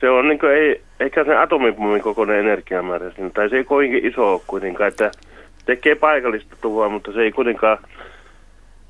se 0.01 0.11
on 0.11 0.29
niin 0.29 0.45
ei, 0.45 0.81
ehkä 1.01 1.25
se 1.25 1.37
atomipommin 1.37 2.03
kokoinen 2.03 2.41
energiamäärä 2.41 3.13
tai 3.35 3.49
se 3.49 3.57
ei 3.57 3.65
kovinkin 3.65 4.07
iso 4.07 4.33
ole 4.33 4.41
kuitenkaan, 4.47 4.89
että 4.89 5.11
tekee 5.67 5.95
paikallista 5.95 6.57
tuhoa, 6.61 6.89
mutta 6.89 7.13
se 7.13 7.21
ei 7.23 7.33
kuitenkaan, 7.33 7.79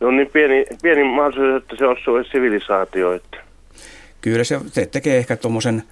se 0.04 0.08
on 0.08 0.16
niin 0.16 0.30
pieni, 0.32 0.64
pieni 0.82 1.04
mahdollisuus, 1.04 1.62
että 1.62 1.76
se 1.78 1.86
osuu 1.86 2.16
edes 2.16 2.30
sivilisaatio. 2.30 3.12
Että. 3.12 3.36
Kyllä 4.20 4.44
se, 4.44 4.60
se 4.72 4.86
tekee 4.86 5.16
ehkä 5.16 5.36
tuommoisen, 5.36 5.82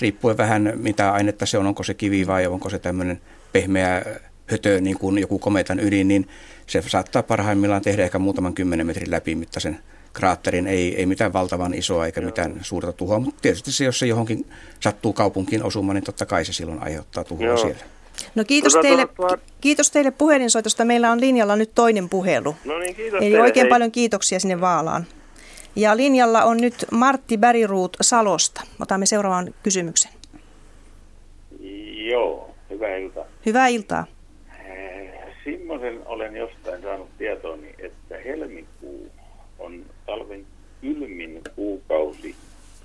riippuen 0.00 0.36
vähän 0.36 0.72
mitä 0.76 1.12
ainetta 1.12 1.46
se 1.46 1.58
on, 1.58 1.66
onko 1.66 1.82
se 1.82 1.94
kivi 1.94 2.26
vai 2.26 2.46
onko 2.46 2.70
se 2.70 2.78
tämmöinen 2.78 3.20
pehmeä 3.52 4.02
hötö, 4.46 4.80
niin 4.80 4.98
kuin 4.98 5.18
joku 5.18 5.38
kometan 5.38 5.80
ydin, 5.80 6.08
niin 6.08 6.28
se 6.66 6.82
saattaa 6.86 7.22
parhaimmillaan 7.22 7.82
tehdä 7.82 8.02
ehkä 8.02 8.18
muutaman 8.18 8.54
kymmenen 8.54 8.86
metrin 8.86 9.10
läpimittaisen 9.10 9.78
kraatterin, 10.12 10.66
ei, 10.66 10.96
ei 10.96 11.06
mitään 11.06 11.32
valtavan 11.32 11.74
isoa 11.74 12.06
eikä 12.06 12.20
Joo. 12.20 12.26
mitään 12.26 12.54
suurta 12.60 12.92
tuhoa, 12.92 13.18
mutta 13.18 13.40
tietysti 13.42 13.72
se, 13.72 13.84
jos 13.84 13.98
se 13.98 14.06
johonkin 14.06 14.46
sattuu 14.80 15.12
kaupunkiin 15.12 15.64
osumaan, 15.64 15.94
niin 15.94 16.04
totta 16.04 16.26
kai 16.26 16.44
se 16.44 16.52
silloin 16.52 16.82
aiheuttaa 16.82 17.24
tuhoa 17.24 17.46
Joo. 17.46 17.56
siellä. 17.56 17.84
No 18.34 18.44
kiitos 18.44 18.78
teille, 18.82 19.08
kiitos 19.60 19.90
teille 19.90 20.10
puhelinsoitosta. 20.10 20.84
Meillä 20.84 21.10
on 21.10 21.20
linjalla 21.20 21.56
nyt 21.56 21.70
toinen 21.74 22.08
puhelu. 22.08 22.56
No 22.64 22.78
niin, 22.78 22.94
kiitos 22.94 23.20
Eli 23.20 23.30
teille, 23.30 23.42
oikein 23.42 23.64
hei. 23.64 23.70
paljon 23.70 23.92
kiitoksia 23.92 24.40
sinne 24.40 24.60
Vaalaan. 24.60 25.06
Ja 25.76 25.96
linjalla 25.96 26.44
on 26.44 26.56
nyt 26.56 26.74
Martti 26.90 27.38
Bäriruut 27.38 27.96
Salosta. 28.00 28.62
Otamme 28.80 29.06
seuraavan 29.06 29.54
kysymyksen. 29.62 30.12
Joo, 32.10 32.50
hyvää 32.70 32.96
iltaa. 32.96 33.24
Hyvää 33.46 33.68
iltaa. 33.68 34.06
Simmosen 35.44 36.00
olen 36.06 36.36
jostain 36.36 36.82
saanut 36.82 37.08
tietooni, 37.18 37.74
että 37.78 38.16
helmikuu 38.24 39.10
on 39.58 39.84
talven 40.06 40.46
kylmin 40.80 41.40
kuukausi 41.56 42.34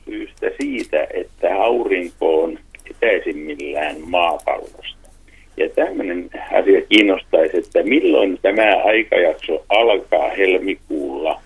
syystä 0.06 0.48
siitä, 0.62 1.08
että 1.14 1.56
aurinko 1.56 2.44
on 2.44 2.60
etäisimmillään 2.90 3.96
maapallosta. 4.02 4.97
Ja 5.58 5.70
tämmöinen 5.70 6.30
asia 6.52 6.82
kiinnostaisi, 6.82 7.58
että 7.58 7.84
milloin 7.84 8.40
tämä 8.42 8.84
aikajakso 8.84 9.66
alkaa 9.70 10.30
helmikuulla 10.30 11.42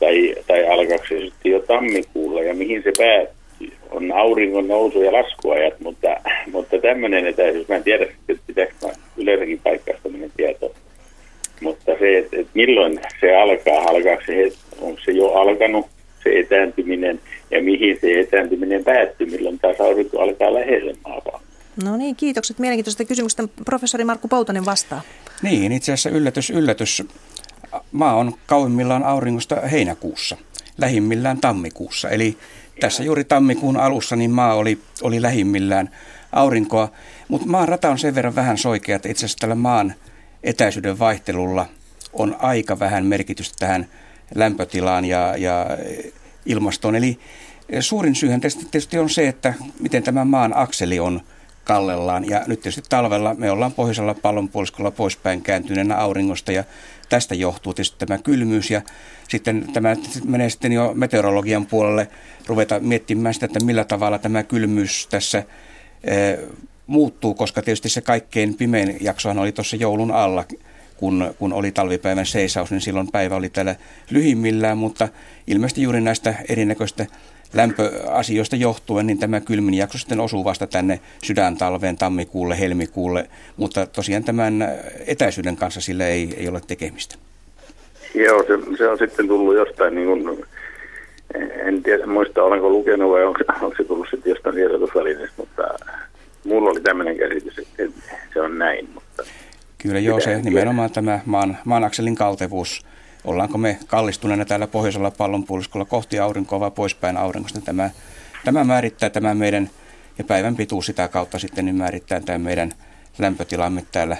tai, 0.00 0.34
tai 0.46 0.66
alkaako 0.66 1.04
se 1.08 1.20
sitten 1.20 1.52
jo 1.52 1.60
tammikuulla 1.60 2.42
ja 2.42 2.54
mihin 2.54 2.82
se 2.82 2.92
päättyy. 2.98 3.42
On 3.90 4.12
auringon 4.12 4.68
nousu- 4.68 5.02
ja 5.02 5.12
laskuajat, 5.12 5.80
mutta, 5.80 6.08
mutta 6.52 6.78
tämmöinen 6.78 7.26
etäisyys, 7.26 7.68
mä 7.68 7.74
en 7.74 7.82
tiedä, 7.82 8.06
että 8.28 8.42
pitääkö 8.46 8.72
yleensäkin 9.16 9.60
paikkaa 9.64 9.94
tämmöinen 10.02 10.32
tieto. 10.36 10.72
Mutta 11.60 11.92
se, 11.98 12.18
että, 12.18 12.36
että 12.40 12.52
milloin 12.54 13.00
se 13.20 13.36
alkaa, 13.36 13.84
alkaako 13.84 14.22
se, 14.26 14.52
onko 14.80 15.00
se 15.04 15.12
jo 15.12 15.26
alkanut 15.26 15.86
se 16.22 16.38
etääntyminen 16.38 17.20
ja 17.50 17.62
mihin 17.62 17.98
se 18.00 18.20
etääntyminen 18.20 18.84
päättyy, 18.84 19.26
milloin 19.26 19.58
taas 19.58 19.80
aurinko 19.80 20.20
alkaa 20.20 20.54
lähelle 20.54 20.94
maapalloa. 21.04 21.51
No 21.84 21.96
niin, 21.96 22.16
kiitokset 22.16 22.58
mielenkiintoisesta 22.58 23.04
kysymyksestä. 23.04 23.48
Professori 23.64 24.04
Markku 24.04 24.28
Poutanen 24.28 24.64
vastaa. 24.64 25.00
Niin, 25.42 25.72
itse 25.72 25.92
asiassa 25.92 26.10
yllätys, 26.10 26.50
yllätys. 26.50 27.02
Maa 27.92 28.14
on 28.14 28.34
kauimmillaan 28.46 29.02
auringosta 29.02 29.56
heinäkuussa, 29.56 30.36
lähimmillään 30.78 31.40
tammikuussa. 31.40 32.10
Eli 32.10 32.38
tässä 32.80 33.04
juuri 33.04 33.24
tammikuun 33.24 33.76
alussa 33.76 34.16
niin 34.16 34.30
maa 34.30 34.54
oli, 34.54 34.78
oli 35.02 35.22
lähimmillään 35.22 35.90
aurinkoa. 36.32 36.92
Mutta 37.28 37.46
maan 37.46 37.68
rata 37.68 37.90
on 37.90 37.98
sen 37.98 38.14
verran 38.14 38.34
vähän 38.34 38.58
soikea, 38.58 38.96
että 38.96 39.08
itse 39.08 39.26
asiassa 39.26 39.38
tällä 39.38 39.54
maan 39.54 39.94
etäisyyden 40.42 40.98
vaihtelulla 40.98 41.66
on 42.12 42.36
aika 42.38 42.78
vähän 42.78 43.06
merkitystä 43.06 43.54
tähän 43.58 43.86
lämpötilaan 44.34 45.04
ja, 45.04 45.36
ja 45.36 45.66
ilmastoon. 46.46 46.94
Eli 46.94 47.18
suurin 47.80 48.14
syyhän 48.14 48.40
tietysti 48.40 48.98
on 48.98 49.10
se, 49.10 49.28
että 49.28 49.54
miten 49.80 50.02
tämä 50.02 50.24
maan 50.24 50.56
akseli 50.56 51.00
on 51.00 51.20
kallellaan. 51.64 52.28
Ja 52.28 52.42
nyt 52.46 52.60
tietysti 52.60 52.82
talvella 52.88 53.34
me 53.34 53.50
ollaan 53.50 53.72
pohjoisella 53.72 54.14
pallonpuoliskolla 54.14 54.90
poispäin 54.90 55.42
kääntyneenä 55.42 55.96
auringosta 55.96 56.52
ja 56.52 56.64
tästä 57.08 57.34
johtuu 57.34 57.74
tietysti 57.74 57.98
tämä 57.98 58.18
kylmyys 58.18 58.70
ja 58.70 58.82
sitten 59.28 59.72
tämä 59.72 59.96
menee 60.24 60.50
sitten 60.50 60.72
jo 60.72 60.92
meteorologian 60.94 61.66
puolelle 61.66 62.08
ruveta 62.46 62.80
miettimään 62.80 63.34
sitä, 63.34 63.46
että 63.46 63.64
millä 63.64 63.84
tavalla 63.84 64.18
tämä 64.18 64.42
kylmyys 64.42 65.06
tässä 65.10 65.42
e, 66.04 66.14
muuttuu, 66.86 67.34
koska 67.34 67.62
tietysti 67.62 67.88
se 67.88 68.00
kaikkein 68.00 68.54
pimein 68.54 68.96
jaksohan 69.00 69.38
oli 69.38 69.52
tuossa 69.52 69.76
joulun 69.76 70.10
alla, 70.10 70.44
kun, 70.96 71.34
kun 71.38 71.52
oli 71.52 71.72
talvipäivän 71.72 72.26
seisaus, 72.26 72.70
niin 72.70 72.80
silloin 72.80 73.12
päivä 73.12 73.36
oli 73.36 73.48
täällä 73.48 73.76
lyhimmillään, 74.10 74.78
mutta 74.78 75.08
ilmeisesti 75.46 75.82
juuri 75.82 76.00
näistä 76.00 76.34
erinäköistä 76.48 77.06
lämpöasioista 77.54 78.56
johtuen, 78.56 79.06
niin 79.06 79.18
tämä 79.18 79.40
kylmin 79.40 79.74
jakso 79.74 79.98
sitten 79.98 80.20
osuu 80.20 80.44
vasta 80.44 80.66
tänne 80.66 81.00
sydäntalveen, 81.24 81.96
tammikuulle, 81.96 82.58
helmikuulle, 82.58 83.28
mutta 83.56 83.86
tosiaan 83.86 84.24
tämän 84.24 84.68
etäisyyden 85.06 85.56
kanssa 85.56 85.80
sillä 85.80 86.06
ei, 86.06 86.34
ei 86.36 86.48
ole 86.48 86.60
tekemistä. 86.66 87.14
Joo, 88.14 88.42
se, 88.42 88.76
se 88.78 88.88
on 88.88 88.98
sitten 88.98 89.28
tullut 89.28 89.54
jostain, 89.54 89.94
niin 89.94 90.06
kuin, 90.06 90.44
en 91.66 91.82
tiedä 91.82 92.06
muista 92.06 92.42
olenko 92.42 92.68
lukenut 92.68 93.10
vai 93.10 93.24
onko, 93.24 93.40
onko 93.62 93.76
se 93.76 93.84
tullut 93.84 94.06
sitten 94.10 94.30
jostain 94.30 94.54
tiedotusvälineestä, 94.54 95.34
mutta 95.36 95.62
mulla 96.44 96.70
oli 96.70 96.80
tämmöinen 96.80 97.16
käsitys, 97.16 97.58
että 97.58 98.00
se 98.32 98.40
on 98.40 98.58
näin. 98.58 98.88
Mutta 98.94 99.22
Kyllä 99.78 99.98
joo, 99.98 100.20
se 100.20 100.42
nimenomaan 100.42 100.90
tämä 100.90 101.20
maan, 101.26 101.58
maanakselin 101.64 102.14
kaltevuus 102.14 102.86
ollaanko 103.24 103.58
me 103.58 103.78
kallistuneena 103.86 104.44
täällä 104.44 104.66
pohjoisella 104.66 105.10
pallonpuoliskolla 105.10 105.84
kohti 105.84 106.18
aurinkoa 106.18 106.60
vai 106.60 106.70
poispäin 106.70 107.16
aurinkosta. 107.16 107.60
Tämä, 107.60 107.90
tämä 108.44 108.64
määrittää 108.64 109.10
tämä 109.10 109.34
meidän, 109.34 109.70
ja 110.18 110.24
päivän 110.24 110.56
pituus 110.56 110.86
sitä 110.86 111.08
kautta 111.08 111.38
sitten 111.38 111.64
niin 111.64 111.76
määrittää 111.76 112.20
tämä 112.20 112.38
meidän 112.38 112.72
lämpötilamme 113.18 113.84
täällä 113.92 114.16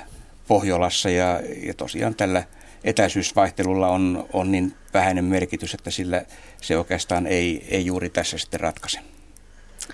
Pohjolassa. 0.49 1.11
Ja, 1.11 1.41
ja 1.63 1.75
tosiaan 1.75 2.15
tällä 2.15 2.45
etäisyysvaihtelulla 2.85 3.89
on, 3.89 4.29
on 4.33 4.53
niin 4.53 4.73
vähäinen 4.95 5.25
merkitys, 5.25 5.75
että 5.75 5.91
sillä 5.91 6.23
se 6.61 6.79
oikeastaan 6.79 7.27
ei, 7.27 7.67
ei 7.71 7.87
juuri 7.87 8.09
tässä 8.09 8.39
sitten 8.39 8.61
ratkaise. 8.61 8.99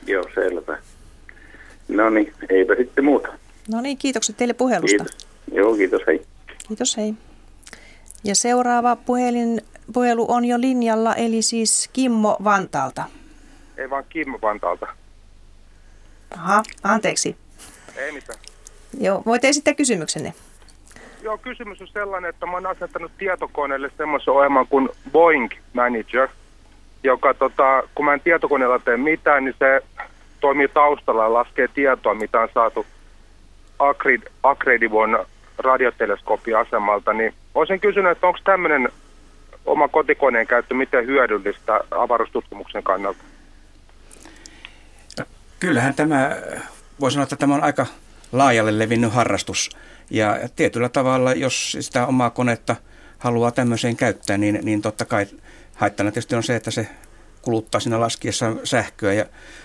Joo, 0.06 0.24
selvä. 0.34 0.78
No 1.88 2.10
niin, 2.10 2.32
eipä 2.50 2.74
sitten 2.74 3.04
muuta. 3.04 3.28
No 3.68 3.80
niin, 3.80 3.98
kiitokset 3.98 4.36
teille 4.36 4.54
puhelusta. 4.54 5.04
Kiitos. 5.04 5.26
Joo, 5.52 5.74
kiitos, 5.74 6.02
hei. 6.06 6.22
Kiitos, 6.68 6.96
hei. 6.96 7.14
Ja 8.24 8.34
seuraava 8.34 8.96
puhelin, 8.96 9.60
puhelu 9.92 10.26
on 10.28 10.44
jo 10.44 10.60
linjalla, 10.60 11.14
eli 11.14 11.42
siis 11.42 11.90
Kimmo 11.92 12.36
Vantaalta. 12.44 13.04
Ei 13.76 13.90
vaan 13.90 14.04
Kimmo 14.08 14.38
Vantaalta. 14.42 14.86
Aha, 16.34 16.62
anteeksi. 16.82 17.36
Ei 17.96 18.12
mitään. 18.12 18.38
Joo, 19.00 19.22
voit 19.26 19.44
esittää 19.44 19.74
kysymyksenne. 19.74 20.34
Joo, 21.22 21.38
kysymys 21.38 21.80
on 21.80 21.88
sellainen, 21.88 22.28
että 22.28 22.46
mä 22.46 22.52
oon 22.52 22.66
asettanut 22.66 23.12
tietokoneelle 23.18 23.90
semmoisen 23.96 24.34
ohjelman 24.34 24.66
kuin 24.66 24.88
Boeing 25.12 25.50
Manager, 25.72 26.28
joka 27.02 27.34
tota, 27.34 27.82
kun 27.94 28.04
mä 28.04 28.14
en 28.14 28.20
tietokoneella 28.20 28.78
tee 28.78 28.96
mitään, 28.96 29.44
niin 29.44 29.54
se 29.58 29.80
toimii 30.40 30.68
taustalla 30.68 31.22
ja 31.22 31.32
laskee 31.32 31.68
tietoa, 31.68 32.14
mitä 32.14 32.40
on 32.40 32.48
saatu 32.54 32.86
Akredivon 34.42 35.26
radioteleskooppiasemalta, 35.58 37.12
niin 37.12 37.34
olisin 37.54 37.80
kysynyt, 37.80 38.12
että 38.12 38.26
onko 38.26 38.38
tämmöinen 38.44 38.88
oma 39.66 39.88
kotikoneen 39.88 40.46
käyttö 40.46 40.74
miten 40.74 41.06
hyödyllistä 41.06 41.80
avaruustutkimuksen 41.90 42.82
kannalta? 42.82 43.24
Kyllähän 45.60 45.94
tämä, 45.94 46.36
voi 47.00 47.12
sanoa, 47.12 47.22
että 47.22 47.36
tämä 47.36 47.54
on 47.54 47.62
aika 47.62 47.86
laajalle 48.32 48.78
levinnyt 48.78 49.12
harrastus. 49.12 49.70
Ja 50.10 50.38
tietyllä 50.56 50.88
tavalla, 50.88 51.32
jos 51.32 51.76
sitä 51.80 52.06
omaa 52.06 52.30
konetta 52.30 52.76
haluaa 53.18 53.50
tämmöiseen 53.50 53.96
käyttää, 53.96 54.38
niin, 54.38 54.60
niin 54.62 54.82
totta 54.82 55.04
kai 55.04 55.26
haittana 55.74 56.10
tietysti 56.10 56.34
on 56.34 56.42
se, 56.42 56.56
että 56.56 56.70
se 56.70 56.88
kuluttaa 57.42 57.80
siinä 57.80 58.00
laskiessa 58.00 58.52
sähköä 58.64 59.12
ja 59.12 59.24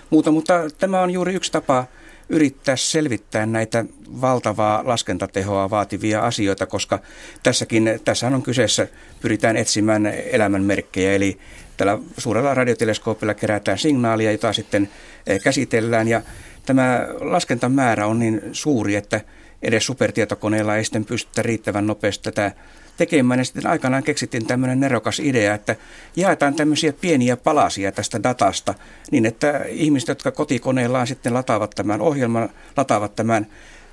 muuta. 0.09 0.31
Mutta 0.31 0.53
tämä 0.79 1.01
on 1.01 1.11
juuri 1.11 1.33
yksi 1.33 1.51
tapa 1.51 1.85
yrittää 2.29 2.75
selvittää 2.75 3.45
näitä 3.45 3.85
valtavaa 4.21 4.81
laskentatehoa 4.85 5.69
vaativia 5.69 6.21
asioita, 6.21 6.65
koska 6.65 6.99
tässäkin, 7.43 7.99
tässähän 8.05 8.33
on 8.33 8.43
kyseessä, 8.43 8.87
pyritään 9.21 9.57
etsimään 9.57 10.05
elämän 10.05 10.63
merkkejä, 10.63 11.13
eli 11.13 11.39
tällä 11.77 11.97
suurella 12.17 12.53
radioteleskoopilla 12.53 13.33
kerätään 13.33 13.77
signaalia, 13.77 14.31
jota 14.31 14.53
sitten 14.53 14.89
eh, 15.27 15.41
käsitellään, 15.41 16.07
ja 16.07 16.21
tämä 16.65 17.07
laskentamäärä 17.19 18.07
on 18.07 18.19
niin 18.19 18.41
suuri, 18.51 18.95
että 18.95 19.21
edes 19.61 19.85
supertietokoneella 19.85 20.75
ei 20.75 20.83
sitten 20.83 21.05
pystytä 21.05 21.41
riittävän 21.41 21.87
nopeasti 21.87 22.23
tätä 22.23 22.51
tekemään. 22.97 23.39
Ja 23.39 23.45
sitten 23.45 23.67
aikanaan 23.67 24.03
keksittiin 24.03 24.45
tämmöinen 24.45 24.79
nerokas 24.79 25.19
idea, 25.19 25.53
että 25.53 25.75
jaetaan 26.15 26.55
tämmöisiä 26.55 26.93
pieniä 26.93 27.37
palasia 27.37 27.91
tästä 27.91 28.23
datasta 28.23 28.73
niin, 29.11 29.25
että 29.25 29.65
ihmiset, 29.67 30.09
jotka 30.09 30.31
kotikoneellaan 30.31 31.07
sitten 31.07 31.33
lataavat 31.33 31.71
tämän 31.75 32.01
ohjelman, 32.01 32.49
lataavat 32.77 33.15
tämän 33.15 33.47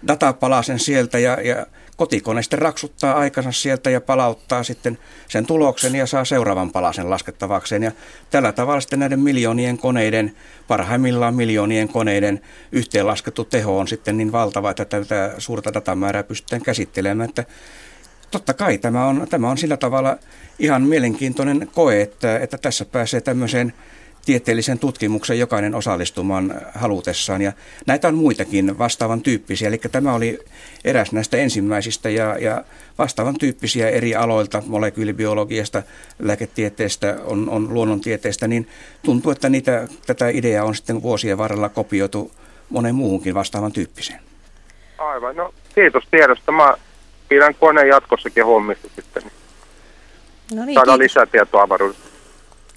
datapalasen 0.07 0.79
sieltä 0.79 1.19
ja, 1.19 1.41
ja 1.43 1.67
kotikone 1.97 2.43
sitten 2.43 2.59
raksuttaa 2.59 3.15
aikansa 3.15 3.53
sieltä 3.53 3.91
ja 3.91 4.01
palauttaa 4.01 4.63
sitten 4.63 4.99
sen 5.29 5.47
tuloksen 5.47 5.95
ja 5.95 6.07
saa 6.07 6.25
seuraavan 6.25 6.71
palasen 6.71 7.11
laskettavakseen. 7.11 7.83
Ja 7.83 7.93
tällä 8.31 8.53
tavalla 8.53 8.81
sitten 8.81 8.99
näiden 8.99 9.21
miljoonien 9.21 9.79
koneiden, 9.79 10.37
parhaimmillaan 10.69 11.35
miljoonien 11.35 11.89
koneiden 11.89 12.41
yhteenlaskettu 12.73 13.45
teho 13.45 13.79
on 13.79 13.89
sitten 13.89 14.17
niin 14.17 14.33
valtava, 14.33 14.71
että 14.71 14.85
tätä 14.85 15.35
suurta 15.39 15.75
datamäärää 15.75 16.23
pystytään 16.23 16.63
käsittelemään. 16.63 17.29
Että 17.29 17.45
totta 18.31 18.55
kai 18.55 18.79
tämä 18.79 19.07
on, 19.07 19.27
tämä 19.31 19.51
on 19.51 19.59
sillä 19.59 19.77
tavalla 19.77 20.17
ihan 20.59 20.83
mielenkiintoinen 20.83 21.69
koe, 21.75 22.01
että, 22.01 22.39
että 22.39 22.59
tässä 22.59 22.85
pääsee 22.85 23.21
tämmöiseen 23.21 23.73
tieteellisen 24.27 24.79
tutkimuksen 24.79 25.39
jokainen 25.39 25.75
osallistumaan 25.75 26.55
halutessaan. 26.75 27.43
Ja 27.43 27.53
näitä 27.87 28.09
on 28.09 28.15
muitakin 28.15 28.79
vastaavan 28.79 29.21
tyyppisiä. 29.21 29.69
Eli 29.69 29.79
tämä 29.79 30.15
oli 30.15 30.39
eräs 30.85 31.13
näistä 31.13 31.37
ensimmäisistä 31.37 32.11
ja, 32.11 32.39
ja 32.39 32.65
vastaavan 32.99 33.39
tyyppisiä 33.39 33.89
eri 33.89 34.15
aloilta, 34.15 34.63
molekyylibiologiasta, 34.67 35.83
lääketieteestä, 36.19 37.17
on, 37.25 37.49
on 37.49 37.75
luonnontieteestä, 37.75 38.49
niin 38.49 38.69
tuntuu, 39.05 39.33
että 39.33 39.49
niitä, 39.49 39.89
tätä 40.07 40.29
ideaa 40.29 40.65
on 40.65 40.75
sitten 40.75 41.03
vuosien 41.03 41.39
varrella 41.39 41.69
kopioitu 41.69 42.33
monen 42.71 42.95
muuhunkin 42.95 43.35
vastaavan 43.35 43.73
tyyppiseen. 43.73 44.21
Aivan, 44.99 45.37
no 45.37 45.55
kiitos 45.75 46.05
tiedosta. 46.11 46.53
Mä 46.53 46.75
pidän 47.31 47.55
koneen 47.55 47.89
jatkossakin 47.89 48.45
hommissa 48.47 48.89
sitten. 48.97 49.23
No 50.55 50.65
niin, 50.65 50.75
Saadaan 50.75 50.99
kiitos. 50.99 51.13
lisää 51.15 51.27
tietoa 51.27 51.63
avaruudesta. 51.63 52.09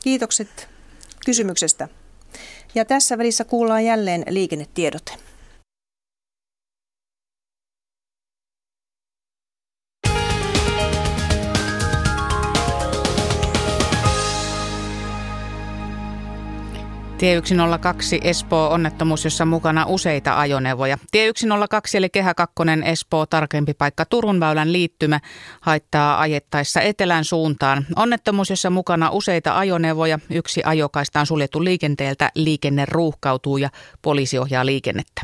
Kiitokset 0.03 0.69
kysymyksestä. 1.25 1.87
Ja 2.75 2.85
tässä 2.85 3.17
välissä 3.17 3.43
kuullaan 3.43 3.85
jälleen 3.85 4.23
liikennetiedote. 4.29 5.11
Tie 17.23 17.41
102 17.43 18.19
Espoo 18.23 18.69
onnettomuus, 18.69 19.23
jossa 19.23 19.45
mukana 19.45 19.85
useita 19.85 20.39
ajoneuvoja. 20.39 20.97
Tie 21.11 21.31
102 21.35 21.97
eli 21.97 22.09
Kehä 22.09 22.33
2 22.33 22.55
Espoo 22.85 23.25
tarkempi 23.25 23.73
paikka 23.73 24.05
Turun 24.05 24.39
väylän 24.39 24.73
liittymä 24.73 25.19
haittaa 25.61 26.19
ajettaessa 26.19 26.81
etelän 26.81 27.23
suuntaan. 27.23 27.85
Onnettomuus, 27.95 28.49
jossa 28.49 28.69
mukana 28.69 29.09
useita 29.09 29.57
ajoneuvoja. 29.57 30.19
Yksi 30.29 30.61
ajokaista 30.65 31.19
on 31.19 31.25
suljettu 31.25 31.63
liikenteeltä, 31.63 32.31
liikenne 32.35 32.85
ruuhkautuu 32.85 33.57
ja 33.57 33.69
poliisi 34.01 34.37
ohjaa 34.37 34.65
liikennettä. 34.65 35.21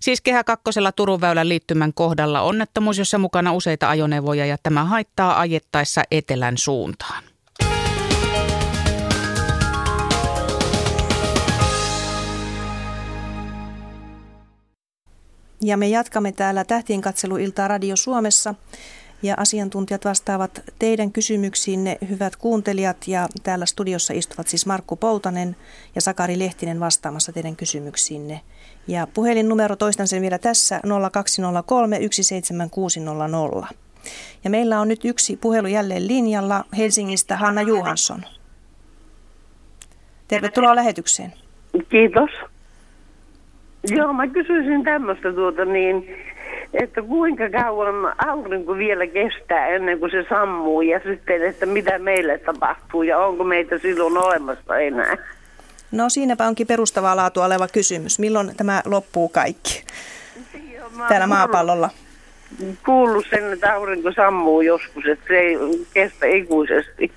Siis 0.00 0.20
Kehä 0.20 0.44
2 0.44 0.64
Turun 0.96 1.20
väylän 1.20 1.48
liittymän 1.48 1.94
kohdalla 1.94 2.40
onnettomuus, 2.40 2.98
jossa 2.98 3.18
mukana 3.18 3.52
useita 3.52 3.90
ajoneuvoja 3.90 4.46
ja 4.46 4.56
tämä 4.62 4.84
haittaa 4.84 5.40
ajettaessa 5.40 6.02
etelän 6.10 6.58
suuntaan. 6.58 7.31
Ja 15.64 15.76
me 15.76 15.88
jatkamme 15.88 16.32
täällä 16.32 16.64
Tähtien 16.64 17.00
katseluiltaa 17.00 17.68
Radio 17.68 17.96
Suomessa. 17.96 18.54
Ja 19.22 19.34
asiantuntijat 19.38 20.04
vastaavat 20.04 20.62
teidän 20.78 21.12
kysymyksiinne, 21.12 21.98
hyvät 22.08 22.36
kuuntelijat. 22.36 22.96
Ja 23.08 23.28
täällä 23.42 23.66
studiossa 23.66 24.14
istuvat 24.14 24.48
siis 24.48 24.66
Markku 24.66 24.96
Poutanen 24.96 25.56
ja 25.94 26.00
Sakari 26.00 26.38
Lehtinen 26.38 26.80
vastaamassa 26.80 27.32
teidän 27.32 27.56
kysymyksiinne. 27.56 28.40
Ja 28.88 29.06
puhelinnumero 29.14 29.76
toistan 29.76 30.08
sen 30.08 30.22
vielä 30.22 30.38
tässä 30.38 30.80
0203 31.12 31.98
17600. 32.10 33.68
Ja 34.44 34.50
meillä 34.50 34.80
on 34.80 34.88
nyt 34.88 35.04
yksi 35.04 35.36
puhelu 35.36 35.68
jälleen 35.68 36.08
linjalla 36.08 36.64
Helsingistä 36.76 37.36
Hanna 37.36 37.62
Juhansson. 37.62 38.24
Tervetuloa 40.28 40.76
lähetykseen. 40.76 41.32
Kiitos. 41.88 42.51
Joo, 43.90 44.12
mä 44.12 44.28
kysyisin 44.28 44.84
tämmöistä 44.84 45.32
tuota 45.32 45.64
niin, 45.64 46.16
että 46.74 47.02
kuinka 47.02 47.50
kauan 47.50 48.14
aurinko 48.28 48.76
vielä 48.76 49.06
kestää 49.06 49.66
ennen 49.68 49.98
kuin 49.98 50.10
se 50.10 50.24
sammuu 50.28 50.82
ja 50.82 51.00
sitten, 51.04 51.42
että 51.42 51.66
mitä 51.66 51.98
meille 51.98 52.38
tapahtuu 52.38 53.02
ja 53.02 53.18
onko 53.18 53.44
meitä 53.44 53.78
silloin 53.78 54.18
olemassa 54.18 54.78
enää? 54.78 55.16
No 55.92 56.08
siinäpä 56.08 56.46
onkin 56.46 56.66
perustavaa 56.66 57.16
laatua 57.16 57.44
oleva 57.44 57.68
kysymys. 57.68 58.18
Milloin 58.18 58.56
tämä 58.56 58.82
loppuu 58.84 59.28
kaikki 59.28 59.84
Joo, 60.74 60.90
täällä 61.08 61.26
maapallolla? 61.26 61.90
Kuullut 62.84 63.26
sen, 63.30 63.52
että 63.52 63.74
aurinko 63.74 64.12
sammuu 64.12 64.60
joskus, 64.60 65.04
että 65.06 65.24
se 65.28 65.38
ei 65.38 65.56
kestä 65.94 66.26
ikuisesti. 66.26 67.12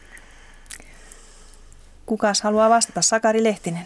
Kukas 2.05 2.41
haluaa 2.41 2.69
vastata? 2.69 3.01
Sakari 3.01 3.43
Lehtinen. 3.43 3.85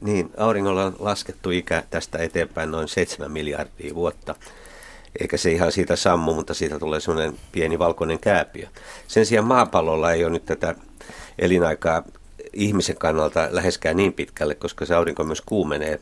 Niin, 0.00 0.30
auringolla 0.36 0.84
on 0.84 0.96
laskettu 0.98 1.50
ikä 1.50 1.82
tästä 1.90 2.18
eteenpäin 2.18 2.70
noin 2.70 2.88
7 2.88 3.32
miljardia 3.32 3.94
vuotta. 3.94 4.34
Eikä 5.20 5.36
se 5.36 5.52
ihan 5.52 5.72
siitä 5.72 5.96
sammu, 5.96 6.34
mutta 6.34 6.54
siitä 6.54 6.78
tulee 6.78 7.00
semmoinen 7.00 7.38
pieni 7.52 7.78
valkoinen 7.78 8.18
kääpiö. 8.18 8.68
Sen 9.08 9.26
sijaan 9.26 9.46
maapallolla 9.46 10.12
ei 10.12 10.24
ole 10.24 10.32
nyt 10.32 10.44
tätä 10.44 10.74
elinaikaa 11.38 12.02
ihmisen 12.52 12.96
kannalta 12.96 13.48
läheskään 13.50 13.96
niin 13.96 14.12
pitkälle, 14.12 14.54
koska 14.54 14.86
se 14.86 14.94
aurinko 14.94 15.24
myös 15.24 15.40
kuumenee, 15.40 16.00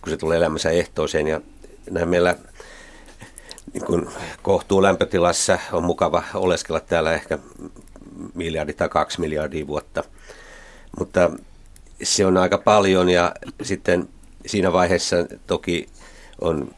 kun 0.00 0.10
se 0.10 0.16
tulee 0.16 0.38
elämänsä 0.38 0.70
ehtoiseen. 0.70 1.26
Ja 1.26 1.40
näin 1.90 2.08
meillä 2.08 2.36
niin 3.72 3.84
kun 3.84 4.10
kohtuu 4.42 4.82
lämpötilassa 4.82 5.58
on 5.72 5.84
mukava 5.84 6.22
oleskella 6.34 6.80
täällä 6.80 7.12
ehkä 7.12 7.38
miljardi 8.34 8.72
tai 8.72 8.88
kaksi 8.88 9.20
miljardia 9.20 9.66
vuotta. 9.66 10.04
Mutta 10.98 11.30
se 12.02 12.26
on 12.26 12.36
aika 12.36 12.58
paljon 12.58 13.08
ja 13.08 13.34
sitten 13.62 14.08
siinä 14.46 14.72
vaiheessa 14.72 15.16
toki 15.46 15.88
on 16.40 16.74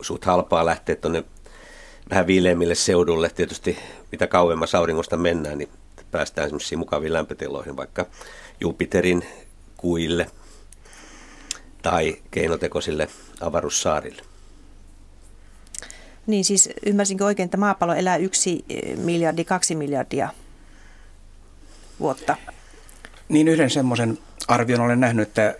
suht 0.00 0.24
halpaa 0.24 0.66
lähteä 0.66 0.96
tuonne 0.96 1.24
vähän 2.10 2.26
viileämmille 2.26 2.74
seudulle. 2.74 3.30
Tietysti 3.30 3.78
mitä 4.12 4.26
kauemmas 4.26 4.74
auringosta 4.74 5.16
mennään, 5.16 5.58
niin 5.58 5.68
päästään 6.10 6.48
semmoisiin 6.48 6.78
mukaviin 6.78 7.12
lämpötiloihin, 7.12 7.76
vaikka 7.76 8.06
Jupiterin 8.60 9.24
kuille 9.76 10.26
tai 11.82 12.16
keinotekoisille 12.30 13.08
avaruussaarille. 13.40 14.22
Niin 16.26 16.44
siis 16.44 16.70
ymmärsinkö 16.86 17.24
oikein, 17.24 17.44
että 17.44 17.56
maapallo 17.56 17.94
elää 17.94 18.16
yksi 18.16 18.64
miljardi, 18.96 19.44
kaksi 19.44 19.74
miljardia 19.74 20.28
vuotta? 22.00 22.36
Niin 23.32 23.48
yhden 23.48 23.70
semmoisen 23.70 24.18
arvion 24.48 24.80
olen 24.80 25.00
nähnyt, 25.00 25.28
että 25.28 25.54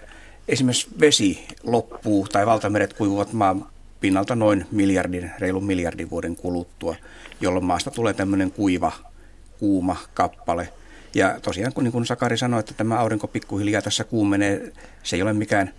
esimerkiksi 0.48 0.88
vesi 1.00 1.46
loppuu 1.62 2.28
tai 2.28 2.46
valtameret 2.46 2.92
kuivuvat 2.92 3.32
maan 3.32 3.66
pinnalta 4.00 4.36
noin 4.36 4.66
miljardin, 4.70 5.30
reilun 5.38 5.64
miljardin 5.64 6.10
vuoden 6.10 6.36
kuluttua, 6.36 6.96
jolloin 7.40 7.64
maasta 7.64 7.90
tulee 7.90 8.14
tämmöinen 8.14 8.50
kuiva, 8.50 8.92
kuuma 9.58 9.96
kappale. 10.14 10.68
Ja 11.14 11.40
tosiaan, 11.42 11.72
kun, 11.72 11.84
niin 11.84 11.92
kuin 11.92 12.06
Sakari 12.06 12.38
sanoi, 12.38 12.60
että 12.60 12.74
tämä 12.74 12.98
aurinko 12.98 13.28
pikkuhiljaa 13.28 13.82
tässä 13.82 14.04
kuumenee, 14.04 14.72
se 15.02 15.16
ei 15.16 15.22
ole 15.22 15.32
mikään 15.32 15.70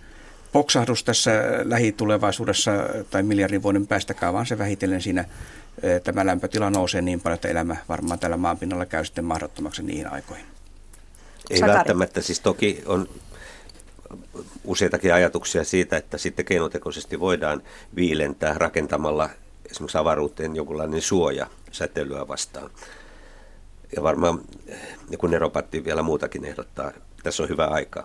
poksahdus 0.52 1.04
tässä 1.04 1.30
lähitulevaisuudessa 1.64 2.72
tai 3.10 3.22
miljardin 3.22 3.62
vuoden 3.62 3.86
päästäkään, 3.86 4.34
vaan 4.34 4.46
se 4.46 4.58
vähitellen 4.58 5.02
siinä 5.02 5.24
eh, 5.82 6.00
tämä 6.02 6.26
lämpötila 6.26 6.70
nousee 6.70 7.02
niin 7.02 7.20
paljon, 7.20 7.34
että 7.34 7.48
elämä 7.48 7.76
varmaan 7.88 8.18
tällä 8.18 8.36
maanpinnalla 8.36 8.86
käy 8.86 9.04
sitten 9.04 9.24
mahdottomaksi 9.24 9.82
niihin 9.82 10.12
aikoihin. 10.12 10.53
Ei 11.50 11.58
Sakari. 11.58 11.76
välttämättä, 11.76 12.20
siis 12.20 12.40
toki 12.40 12.82
on 12.86 13.08
useitakin 14.64 15.14
ajatuksia 15.14 15.64
siitä, 15.64 15.96
että 15.96 16.18
sitten 16.18 16.44
keinotekoisesti 16.44 17.20
voidaan 17.20 17.62
viilentää 17.96 18.54
rakentamalla 18.56 19.30
esimerkiksi 19.70 19.98
avaruuteen 19.98 20.56
jonkunlainen 20.56 21.02
suoja 21.02 21.46
säteilyä 21.70 22.28
vastaan. 22.28 22.70
Ja 23.96 24.02
varmaan 24.02 24.40
joku 25.10 25.26
Neropatti 25.26 25.84
vielä 25.84 26.02
muutakin 26.02 26.44
ehdottaa. 26.44 26.92
Tässä 27.22 27.42
on 27.42 27.48
hyvä 27.48 27.64
aika. 27.64 28.04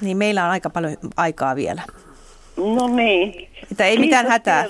Niin 0.00 0.16
meillä 0.16 0.44
on 0.44 0.50
aika 0.50 0.70
paljon 0.70 0.96
aikaa 1.16 1.56
vielä. 1.56 1.82
No 2.56 2.88
niin. 2.96 3.48
Että 3.72 3.84
ei 3.84 3.96
kiitos 3.96 4.06
mitään 4.06 4.26
hätää. 4.26 4.66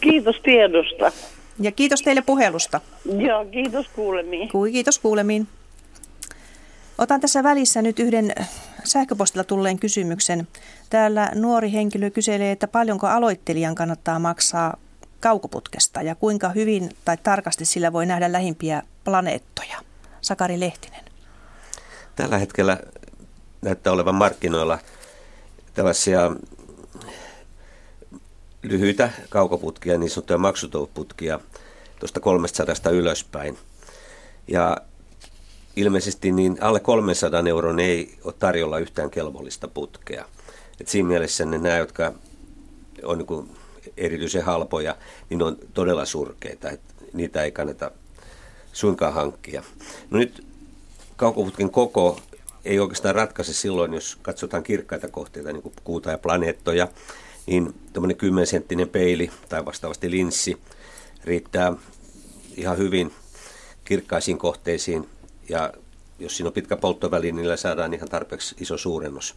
Kiitos 0.00 0.40
tiedosta. 0.42 1.12
Ja 1.60 1.72
kiitos 1.72 2.02
teille 2.02 2.22
puhelusta. 2.26 2.80
Joo, 3.18 3.44
kiitos 3.44 3.88
kuulemiin. 3.88 4.50
Kiitos 4.72 4.98
kuulemiin. 4.98 5.48
Otan 6.98 7.20
tässä 7.20 7.42
välissä 7.42 7.82
nyt 7.82 7.98
yhden 7.98 8.34
sähköpostilla 8.84 9.44
tulleen 9.44 9.78
kysymyksen. 9.78 10.48
Täällä 10.90 11.30
nuori 11.34 11.72
henkilö 11.72 12.10
kyselee, 12.10 12.52
että 12.52 12.68
paljonko 12.68 13.06
aloittelijan 13.06 13.74
kannattaa 13.74 14.18
maksaa 14.18 14.76
kaukoputkesta 15.20 16.02
ja 16.02 16.14
kuinka 16.14 16.48
hyvin 16.48 16.90
tai 17.04 17.16
tarkasti 17.16 17.64
sillä 17.64 17.92
voi 17.92 18.06
nähdä 18.06 18.32
lähimpiä 18.32 18.82
planeettoja. 19.04 19.76
Sakari 20.20 20.60
Lehtinen. 20.60 21.04
Tällä 22.16 22.38
hetkellä 22.38 22.78
näyttää 23.62 23.92
olevan 23.92 24.14
markkinoilla 24.14 24.78
tällaisia 25.74 26.32
lyhyitä 28.62 29.10
kaukoputkia, 29.28 29.98
niin 29.98 30.10
sanottuja 30.10 30.38
maksutouputkia 30.38 31.40
tuosta 32.00 32.20
300 32.20 32.92
ylöspäin. 32.92 33.58
Ja 34.48 34.76
ilmeisesti 35.76 36.32
niin 36.32 36.58
alle 36.60 36.80
300 36.80 37.42
euron 37.48 37.80
ei 37.80 38.18
ole 38.24 38.34
tarjolla 38.38 38.78
yhtään 38.78 39.10
kelvollista 39.10 39.68
putkea. 39.68 40.24
Et 40.80 40.88
siinä 40.88 41.08
mielessä 41.08 41.44
ne 41.44 41.58
nämä, 41.58 41.76
jotka 41.76 42.12
on 43.02 43.18
niin 43.18 43.50
erityisen 43.96 44.44
halpoja, 44.44 44.96
niin 45.30 45.42
on 45.42 45.58
todella 45.74 46.04
surkeita. 46.04 46.70
Et 46.70 46.80
niitä 47.12 47.42
ei 47.42 47.52
kannata 47.52 47.90
suinkaan 48.72 49.14
hankkia. 49.14 49.62
No 50.10 50.18
nyt 50.18 50.46
kaukoputken 51.16 51.70
koko 51.70 52.20
ei 52.64 52.78
oikeastaan 52.78 53.14
ratkaise 53.14 53.54
silloin, 53.54 53.94
jos 53.94 54.18
katsotaan 54.22 54.62
kirkkaita 54.62 55.08
kohteita, 55.08 55.52
niin 55.52 55.62
kuin 55.62 55.74
kuuta 55.84 56.10
ja 56.10 56.18
planeettoja, 56.18 56.88
niin 57.46 57.74
tämmöinen 57.92 58.16
10 58.16 58.46
senttinen 58.46 58.88
peili 58.88 59.30
tai 59.48 59.64
vastaavasti 59.64 60.10
linssi 60.10 60.56
riittää 61.24 61.72
ihan 62.56 62.78
hyvin 62.78 63.12
kirkkaisiin 63.84 64.38
kohteisiin 64.38 65.08
ja 65.48 65.72
jos 66.18 66.36
siinä 66.36 66.48
on 66.48 66.52
pitkä 66.52 66.76
polttoväli, 66.76 67.26
niin 67.26 67.36
niillä 67.36 67.56
saadaan 67.56 67.94
ihan 67.94 68.08
tarpeeksi 68.08 68.54
iso 68.60 68.78
suurennus. 68.78 69.34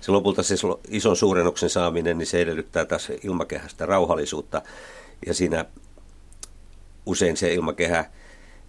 Se 0.00 0.12
lopulta 0.12 0.42
se 0.42 0.54
ison 0.88 1.16
suurennuksen 1.16 1.70
saaminen, 1.70 2.18
niin 2.18 2.26
se 2.26 2.40
edellyttää 2.40 2.84
taas 2.84 3.08
ilmakehästä 3.24 3.86
rauhallisuutta 3.86 4.62
ja 5.26 5.34
siinä 5.34 5.64
usein 7.06 7.36
se 7.36 7.54
ilmakehä 7.54 8.04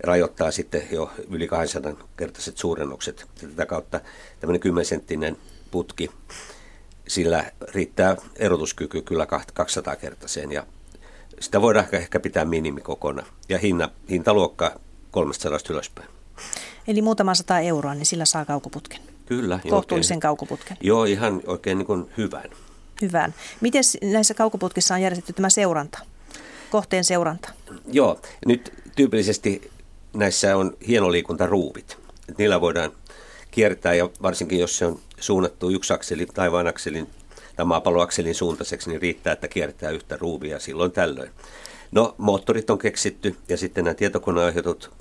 rajoittaa 0.04 0.52
sitten 0.52 0.84
jo 0.92 1.12
yli 1.30 1.48
200 1.48 1.94
kertaiset 2.18 2.58
suurennukset. 2.58 3.28
Tätä 3.42 3.66
kautta 3.66 4.00
tämmöinen 4.40 4.60
10 4.60 4.86
senttinen 4.86 5.38
putki, 5.72 6.12
sillä 7.08 7.52
riittää 7.74 8.16
erotuskyky 8.36 9.02
kyllä 9.02 9.28
200 9.54 9.96
kertaiseen 9.96 10.52
ja 10.52 10.66
sitä 11.40 11.62
voidaan 11.62 11.88
ehkä 11.92 12.20
pitää 12.20 12.46
minimikokona 12.46 13.26
ja 13.50 13.58
hinta, 13.58 13.90
hintaluokka 14.10 14.80
300 15.12 15.60
ylöspäin. 15.70 16.10
Eli 16.88 17.02
muutama 17.02 17.36
sata 17.36 17.60
euroa, 17.60 17.94
niin 17.94 18.06
sillä 18.06 18.26
saa 18.26 18.46
kaukoputken. 18.46 19.00
Kyllä. 19.26 19.60
kohtuullisen 19.70 20.16
oikein, 20.16 20.22
kaukoputken? 20.22 20.78
Joo, 20.82 21.04
ihan 21.04 21.42
oikein 21.48 21.78
niin 21.78 21.86
kuin 21.86 22.10
hyvän. 22.18 22.50
Hyvän. 23.02 23.34
Miten 23.62 23.84
näissä 24.04 24.34
kaukoputkissa 24.34 24.94
on 24.94 25.02
järjestetty 25.02 25.34
tämä 25.34 25.50
seuranta, 25.50 26.00
kohteen 26.70 27.04
seuranta? 27.04 27.50
Joo, 27.92 28.22
nyt 28.46 28.74
tyypillisesti 28.96 29.72
näissä 30.14 30.58
on 30.58 30.78
hienoliikuntaruuvit. 30.88 31.98
Niillä 32.38 32.62
voidaan 32.62 32.92
kiertää 33.52 33.94
ja 33.94 34.10
varsinkin 34.22 34.60
jos 34.60 34.78
se 34.78 34.86
on 34.86 35.00
suunnattu 35.20 35.70
yksi 35.70 35.94
akseli 35.94 36.26
taivaan 36.26 36.68
akselin 36.68 37.08
tai 37.56 37.66
maapalloakselin 37.66 38.36
suuntaiseksi, 38.36 38.90
niin 38.90 39.02
riittää, 39.02 39.34
että 39.34 39.48
kiertää 39.48 39.90
yhtä 39.90 40.18
ruuvia 40.18 40.60
silloin 40.60 40.92
tällöin. 40.92 41.32
No, 41.92 42.16
moottorit 42.18 42.70
on 42.70 42.80
keksitty 42.80 43.36
ja 43.50 43.58
sitten 43.58 43.84
nämä 43.84 43.94
tietokoneaiheutut 43.94 44.92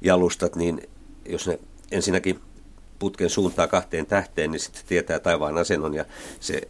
jalustat, 0.00 0.56
niin 0.56 0.88
jos 1.26 1.46
ne 1.46 1.58
ensinnäkin 1.90 2.40
putken 2.98 3.30
suuntaa 3.30 3.66
kahteen 3.68 4.06
tähteen, 4.06 4.50
niin 4.50 4.60
sitten 4.60 4.82
tietää 4.86 5.18
taivaan 5.18 5.58
asennon 5.58 5.94
ja 5.94 6.04
se 6.40 6.68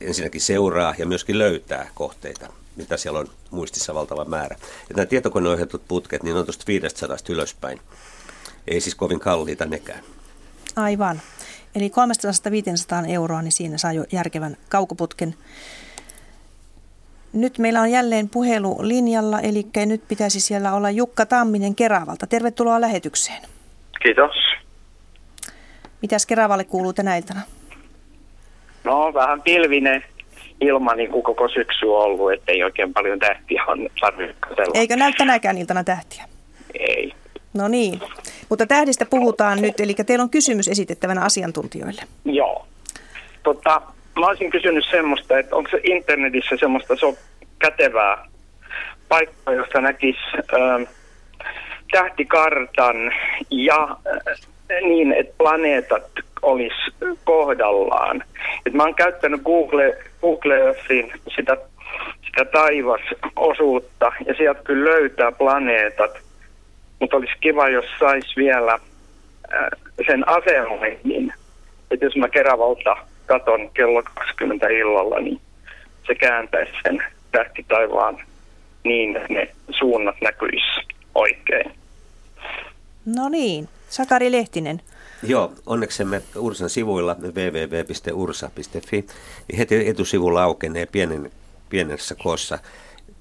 ensinnäkin 0.00 0.40
seuraa 0.40 0.94
ja 0.98 1.06
myöskin 1.06 1.38
löytää 1.38 1.90
kohteita, 1.94 2.52
mitä 2.76 2.96
siellä 2.96 3.18
on 3.18 3.28
muistissa 3.50 3.94
valtava 3.94 4.24
määrä. 4.24 4.56
Ja 4.88 4.96
nämä 4.96 5.06
tietokoneohjatut 5.06 5.88
putket, 5.88 6.22
niin 6.22 6.36
on 6.36 6.44
tuosta 6.44 6.64
500 6.66 7.16
ylöspäin. 7.28 7.80
Ei 8.68 8.80
siis 8.80 8.94
kovin 8.94 9.20
kalliita 9.20 9.66
nekään. 9.66 10.04
Aivan. 10.76 11.20
Eli 11.74 11.92
300-500 13.04 13.08
euroa, 13.08 13.42
niin 13.42 13.52
siinä 13.52 13.78
saa 13.78 13.92
jo 13.92 14.04
järkevän 14.12 14.56
kaukoputken. 14.68 15.34
Nyt 17.32 17.58
meillä 17.58 17.80
on 17.80 17.90
jälleen 17.90 18.28
puhelu 18.28 18.76
linjalla, 18.80 19.40
eli 19.40 19.66
nyt 19.86 20.08
pitäisi 20.08 20.40
siellä 20.40 20.74
olla 20.74 20.90
Jukka 20.90 21.26
Tamminen 21.26 21.74
Keravalta. 21.74 22.26
Tervetuloa 22.26 22.80
lähetykseen. 22.80 23.42
Kiitos. 24.06 24.36
Mitäs 26.02 26.26
Keravalle 26.26 26.64
kuuluu 26.64 26.92
tänä 26.92 27.16
iltana? 27.16 27.40
No 28.84 29.14
vähän 29.14 29.42
pilvinen 29.42 30.04
ilma 30.60 30.94
niin 30.94 31.10
kuin 31.10 31.22
koko 31.22 31.48
syksy 31.48 31.86
on 31.86 32.02
ollut, 32.02 32.32
ettei 32.32 32.64
oikein 32.64 32.92
paljon 32.92 33.18
tähtiä 33.18 33.64
on 33.66 33.88
saanut 34.00 34.30
Eikö 34.74 34.96
näy 34.96 35.12
tänäkään 35.18 35.58
iltana 35.58 35.84
tähtiä? 35.84 36.24
Ei. 36.78 37.12
No 37.54 37.68
niin, 37.68 38.00
mutta 38.48 38.66
tähdistä 38.66 39.04
puhutaan 39.04 39.62
nyt, 39.62 39.80
eli 39.80 39.94
teillä 39.94 40.22
on 40.22 40.30
kysymys 40.30 40.68
esitettävänä 40.68 41.20
asiantuntijoille. 41.20 42.02
Joo. 42.24 42.66
Tota, 43.42 43.82
mä 44.18 44.26
olisin 44.26 44.50
kysynyt 44.50 44.84
semmoista, 44.90 45.38
että 45.38 45.56
onko 45.56 45.70
se 45.70 45.80
internetissä 45.84 46.56
semmoista 46.60 46.96
so 46.96 47.14
kätevää 47.58 48.28
paikkaa, 49.08 49.54
josta 49.54 49.80
näkisi 49.80 50.18
äh, 50.36 50.95
tähtikartan 51.90 53.12
ja 53.50 53.82
äh, 54.06 54.80
niin, 54.82 55.12
että 55.12 55.34
planeetat 55.38 56.10
olisi 56.42 56.94
kohdallaan. 57.24 58.24
Et 58.66 58.72
mä 58.72 58.82
oon 58.82 58.94
käyttänyt 58.94 59.42
Google, 59.42 59.98
Google 60.20 60.58
Earthin 60.58 61.12
sitä, 61.36 61.56
sitä 62.26 62.44
taivasosuutta 62.52 64.12
ja 64.26 64.34
sieltä 64.34 64.62
kyllä 64.64 64.90
löytää 64.90 65.32
planeetat, 65.32 66.18
mutta 67.00 67.16
olisi 67.16 67.32
kiva, 67.40 67.68
jos 67.68 67.86
sais 67.98 68.36
vielä 68.36 68.72
äh, 68.72 69.68
sen 70.06 70.28
asemoinnin. 70.28 71.32
Että 71.90 72.04
jos 72.04 72.16
mä 72.16 72.28
Keravalta 72.28 72.96
katon 73.26 73.70
kello 73.74 74.02
20 74.02 74.68
illalla, 74.68 75.20
niin 75.20 75.40
se 76.06 76.14
kääntäisi 76.14 76.72
sen 76.82 77.02
tähtitaivaan 77.32 78.18
niin, 78.84 79.16
että 79.16 79.32
ne 79.32 79.48
suunnat 79.70 80.16
näkyisi 80.20 80.95
oikein. 81.16 81.72
No 83.06 83.28
niin, 83.28 83.68
Sakari 83.90 84.32
Lehtinen. 84.32 84.82
Joo, 85.22 85.52
onneksemme 85.66 86.22
Ursan 86.36 86.70
sivuilla 86.70 87.16
www.ursa.fi, 87.20 89.06
niin 89.48 89.58
heti 89.58 89.88
etusivulla 89.88 90.42
aukenee 90.42 90.86
pienen, 90.86 91.30
pienessä 91.68 92.14
koossa 92.22 92.58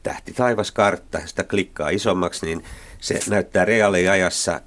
tähti 0.04 0.34
taivaskartta, 0.34 1.20
sitä 1.26 1.44
klikkaa 1.44 1.90
isommaksi, 1.90 2.46
niin 2.46 2.64
se 3.00 3.20
näyttää 3.30 3.66
reaaliajassa 3.66 4.62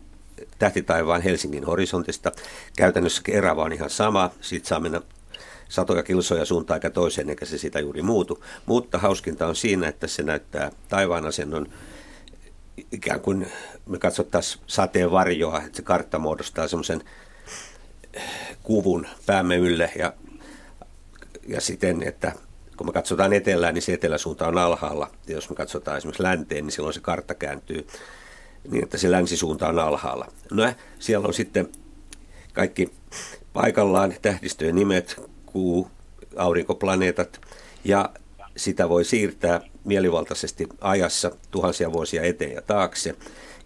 tähtitaivaan 0.59 1.23
Helsingin 1.23 1.65
horisontista. 1.65 2.33
Käytännössä 2.77 3.23
Kerava 3.23 3.63
on 3.63 3.73
ihan 3.73 3.91
sama, 3.91 4.31
siitä 4.41 4.69
saa 4.69 4.81
mennä 4.81 5.01
satoja 5.69 6.03
kilsoja 6.03 6.45
suuntaan 6.45 6.77
eikä 6.77 6.91
toiseen, 6.91 7.31
eikä 7.31 7.45
se 7.45 7.59
sitä 7.59 7.81
juuri 7.81 8.03
muutu. 8.03 8.45
Mutta 8.67 8.99
hauskinta 8.99 9.47
on 9.47 9.57
siinä, 9.57 9.89
että 9.89 10.07
se 10.07 10.23
näyttää 10.23 10.71
taivaan 10.89 11.27
asennon 11.27 11.67
ikään 12.93 13.21
kuin 13.21 13.47
me 13.87 13.99
katsottaisiin 13.99 14.65
sateen 14.67 15.11
varjoa, 15.11 15.63
että 15.63 15.77
se 15.77 15.83
kartta 15.83 16.19
muodostaa 16.19 16.69
semmoisen 16.69 17.03
kuvun 18.63 19.07
päämme 19.27 19.57
ylle 19.57 19.93
ja, 19.99 20.13
ja 21.47 21.61
siten, 21.61 22.03
että 22.03 22.33
kun 22.77 22.87
me 22.87 22.93
katsotaan 22.93 23.33
etelään, 23.33 23.75
niin 23.75 23.83
se 23.83 23.93
eteläsuunta 23.93 24.49
on 24.49 24.59
alhaalla. 24.59 25.11
Ja 25.27 25.35
jos 25.35 25.51
me 25.51 25.57
katsotaan 25.57 25.99
esimerkiksi 25.99 26.23
länteen, 26.23 26.65
niin 26.65 26.73
silloin 26.73 26.95
se 26.95 27.01
kartta 27.01 27.35
kääntyy 27.35 27.87
niin, 28.71 28.85
että 28.85 28.99
se 28.99 29.11
länsisuunta 29.11 29.69
on 29.69 29.79
alhaalla. 29.79 30.33
No 30.53 30.73
siellä 30.99 31.29
on 31.29 31.35
sitten 31.35 31.69
kaikki 32.53 32.93
paikallaan 33.53 34.15
tähdistöjen 34.23 34.75
nimet, 34.75 35.21
kuu, 35.47 35.91
aurinkoplaneetat 36.37 37.41
ja 37.85 38.11
sitä 38.57 38.89
voi 38.89 39.05
siirtää 39.05 39.61
mielivaltaisesti 39.89 40.69
ajassa 40.81 41.31
tuhansia 41.51 41.93
vuosia 41.93 42.23
eteen 42.23 42.53
ja 42.53 42.63
taakse. 42.63 43.15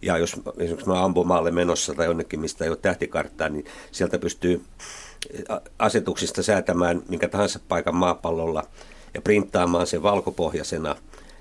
Ja 0.02 0.18
jos 0.18 0.36
esimerkiksi 0.58 0.88
mä 0.88 1.04
ampumaalle 1.04 1.50
menossa 1.50 1.94
tai 1.94 2.06
jonnekin, 2.06 2.40
mistä 2.40 2.64
ei 2.64 2.70
ole 2.70 2.78
tähtikarttaa, 2.82 3.48
niin 3.48 3.64
sieltä 3.92 4.18
pystyy 4.18 4.62
asetuksista 5.78 6.42
säätämään 6.42 7.02
minkä 7.08 7.28
tahansa 7.28 7.60
paikan 7.68 7.96
maapallolla 7.96 8.66
ja 9.14 9.22
printtaamaan 9.22 9.86
sen 9.86 10.02
valkopohjaisena. 10.02 10.96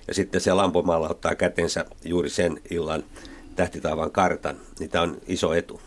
Ja 0.07 0.13
sitten 0.13 0.41
se 0.41 0.53
lampomaalla 0.53 1.09
ottaa 1.09 1.35
kätensä 1.35 1.85
juuri 2.05 2.29
sen 2.29 2.61
illan 2.69 3.03
tähtitaivaan 3.55 4.11
kartan. 4.11 4.57
Niin 4.79 4.89
tämä 4.89 5.01
on 5.01 5.17
iso 5.27 5.53
etu. 5.53 5.81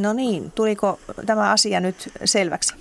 No 0.00 0.12
niin, 0.12 0.52
tuliko 0.52 0.98
tämä 1.26 1.50
asia 1.50 1.80
nyt 1.80 2.12
selväksi? 2.24 2.74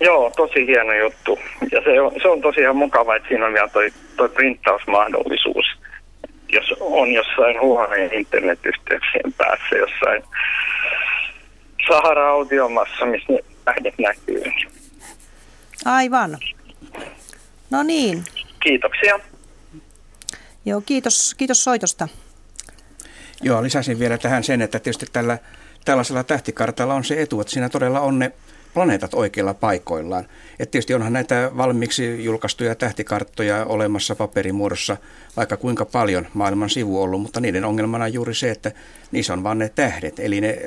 Joo, 0.00 0.32
tosi 0.36 0.66
hieno 0.66 0.92
juttu. 0.94 1.38
Ja 1.72 1.80
se 1.84 2.00
on, 2.00 2.12
se 2.22 2.28
on 2.28 2.40
tosiaan 2.40 2.76
mukava, 2.76 3.16
että 3.16 3.28
siinä 3.28 3.46
on 3.46 3.52
vielä 3.52 3.68
toi, 3.68 3.90
toi 4.16 4.28
printtausmahdollisuus. 4.28 5.66
Jos 6.48 6.74
on 6.80 7.12
jossain 7.12 7.60
huoneen 7.60 8.14
internetyhteyksien 8.14 9.32
päässä, 9.36 9.76
jossain 9.76 10.22
Sahara-autiomassa, 11.88 13.06
missä 13.06 13.32
ne 13.32 13.38
tähdet 13.64 13.94
näkyy. 13.98 14.42
Aivan. 15.84 16.38
No 17.70 17.82
niin. 17.82 18.24
Kiitoksia. 18.62 19.20
Joo, 20.64 20.80
kiitos, 20.80 21.34
kiitos 21.34 21.64
soitosta. 21.64 22.08
Joo, 23.42 23.62
lisäsin 23.62 23.98
vielä 23.98 24.18
tähän 24.18 24.44
sen, 24.44 24.62
että 24.62 24.78
tietysti 24.78 25.06
tällä, 25.12 25.38
tällaisella 25.84 26.24
tähtikartalla 26.24 26.94
on 26.94 27.04
se 27.04 27.22
etu, 27.22 27.40
että 27.40 27.52
siinä 27.52 27.68
todella 27.68 28.00
on 28.00 28.18
ne 28.18 28.32
planeetat 28.74 29.14
oikeilla 29.14 29.54
paikoillaan. 29.54 30.24
Et 30.58 30.70
tietysti 30.70 30.94
onhan 30.94 31.12
näitä 31.12 31.50
valmiiksi 31.56 32.24
julkaistuja 32.24 32.74
tähtikarttoja 32.74 33.64
olemassa 33.64 34.14
paperimuodossa 34.14 34.96
vaikka 35.36 35.56
kuinka 35.56 35.84
paljon 35.84 36.26
maailman 36.34 36.70
sivu 36.70 37.02
ollut, 37.02 37.22
mutta 37.22 37.40
niiden 37.40 37.64
ongelmana 37.64 38.04
on 38.04 38.12
juuri 38.12 38.34
se, 38.34 38.50
että 38.50 38.72
niissä 39.12 39.32
on 39.32 39.42
vain 39.42 39.58
ne 39.58 39.68
tähdet, 39.68 40.18
eli 40.18 40.40
ne 40.40 40.58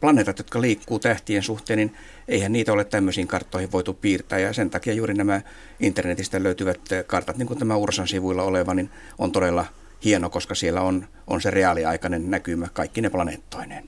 planeetat, 0.00 0.38
jotka 0.38 0.60
liikkuu 0.60 0.98
tähtien 0.98 1.42
suhteen, 1.42 1.76
niin 1.76 1.94
eihän 2.28 2.52
niitä 2.52 2.72
ole 2.72 2.84
tämmöisiin 2.84 3.28
karttoihin 3.28 3.72
voitu 3.72 3.94
piirtää. 3.94 4.38
Ja 4.38 4.52
sen 4.52 4.70
takia 4.70 4.92
juuri 4.92 5.14
nämä 5.14 5.40
internetistä 5.80 6.42
löytyvät 6.42 6.80
kartat, 7.06 7.36
niin 7.36 7.46
kuin 7.46 7.58
tämä 7.58 7.76
Ursan 7.76 8.08
sivuilla 8.08 8.42
oleva, 8.42 8.74
niin 8.74 8.90
on 9.18 9.32
todella 9.32 9.66
hieno, 10.04 10.30
koska 10.30 10.54
siellä 10.54 10.80
on, 10.80 11.08
on 11.26 11.40
se 11.40 11.50
reaaliaikainen 11.50 12.30
näkymä 12.30 12.68
kaikki 12.72 13.00
ne 13.00 13.10
planeettoineen. 13.10 13.84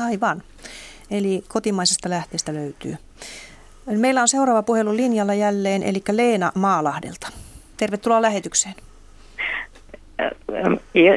Aivan. 0.00 0.42
Eli 1.14 1.44
kotimaisesta 1.48 2.10
lähteestä 2.10 2.54
löytyy. 2.54 2.96
Meillä 3.86 4.20
on 4.20 4.28
seuraava 4.28 4.62
puhelu 4.62 4.96
linjalla 4.96 5.34
jälleen, 5.34 5.82
eli 5.82 6.02
Leena 6.12 6.52
Maalahdelta. 6.54 7.28
Tervetuloa 7.76 8.22
lähetykseen. 8.22 8.74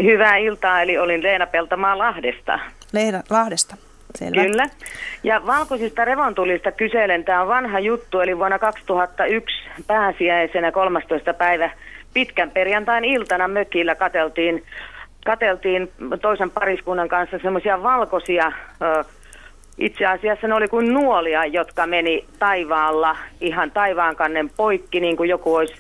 Hyvää 0.03 0.37
iltaa, 0.37 0.81
eli 0.81 0.97
olin 0.97 1.23
Leena 1.23 1.47
Peltamaa 1.47 1.97
Lahdesta. 1.97 2.59
Leena 2.93 3.23
Lahdesta, 3.29 3.75
selvä. 4.15 4.41
Kyllä. 4.41 4.69
Ja 5.23 5.41
valkoisista 5.45 6.05
revontulista 6.05 6.71
kyselen, 6.71 7.23
tämä 7.23 7.41
on 7.41 7.47
vanha 7.47 7.79
juttu, 7.79 8.19
eli 8.19 8.37
vuonna 8.37 8.59
2001 8.59 9.55
pääsiäisenä 9.87 10.71
13. 10.71 11.33
päivä 11.33 11.69
pitkän 12.13 12.51
perjantain 12.51 13.05
iltana 13.05 13.47
mökillä 13.47 13.95
kateltiin, 13.95 14.63
kateltiin 15.25 15.91
toisen 16.21 16.51
pariskunnan 16.51 17.09
kanssa 17.09 17.39
semmoisia 17.41 17.83
valkoisia 17.83 18.51
itse 19.77 20.05
asiassa 20.05 20.47
ne 20.47 20.53
oli 20.53 20.67
kuin 20.67 20.93
nuolia, 20.93 21.45
jotka 21.45 21.87
meni 21.87 22.25
taivaalla 22.39 23.17
ihan 23.41 23.71
taivaankannen 23.71 24.49
poikki, 24.57 24.99
niin 24.99 25.17
kuin 25.17 25.29
joku 25.29 25.55
olisi 25.55 25.75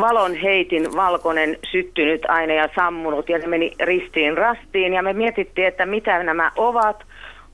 valon 0.00 0.34
heitin 0.34 0.96
valkoinen 0.96 1.58
syttynyt 1.70 2.22
aine 2.28 2.54
ja 2.54 2.68
sammunut 2.76 3.28
ja 3.28 3.38
ne 3.38 3.46
meni 3.46 3.72
ristiin 3.80 4.36
rastiin 4.36 4.92
ja 4.92 5.02
me 5.02 5.12
mietittiin, 5.12 5.68
että 5.68 5.86
mitä 5.86 6.22
nämä 6.22 6.52
ovat. 6.56 7.04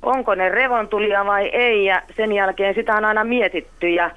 onko 0.02 0.34
ne 0.34 0.48
revontulia 0.48 1.26
vai 1.26 1.48
ei. 1.48 1.84
Ja 1.84 2.02
sen 2.16 2.32
jälkeen 2.32 2.74
sitä 2.74 2.94
on 2.94 3.04
aina 3.04 3.24
mietitty 3.24 3.88
ja 3.88 4.10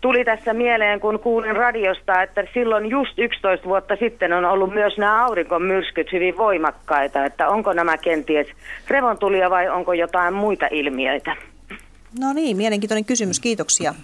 tuli 0.00 0.24
tässä 0.24 0.54
mieleen, 0.54 1.00
kun 1.00 1.18
kuulin 1.18 1.56
radiosta, 1.56 2.22
että 2.22 2.44
silloin 2.54 2.90
just 2.90 3.18
11 3.18 3.68
vuotta 3.68 3.96
sitten 3.96 4.32
on 4.32 4.44
ollut 4.44 4.74
myös 4.74 4.98
nämä 4.98 5.24
aurinkomyrskyt 5.24 6.12
hyvin 6.12 6.36
voimakkaita, 6.36 7.24
että 7.24 7.48
onko 7.48 7.72
nämä 7.72 7.98
kenties 7.98 8.46
revontulia 8.88 9.50
vai 9.50 9.68
onko 9.68 9.92
jotain 9.92 10.34
muita 10.34 10.66
ilmiöitä. 10.70 11.36
No 12.20 12.32
niin, 12.32 12.56
mielenkiintoinen 12.56 13.04
kysymys, 13.04 13.40
kiitoksia. 13.40 13.94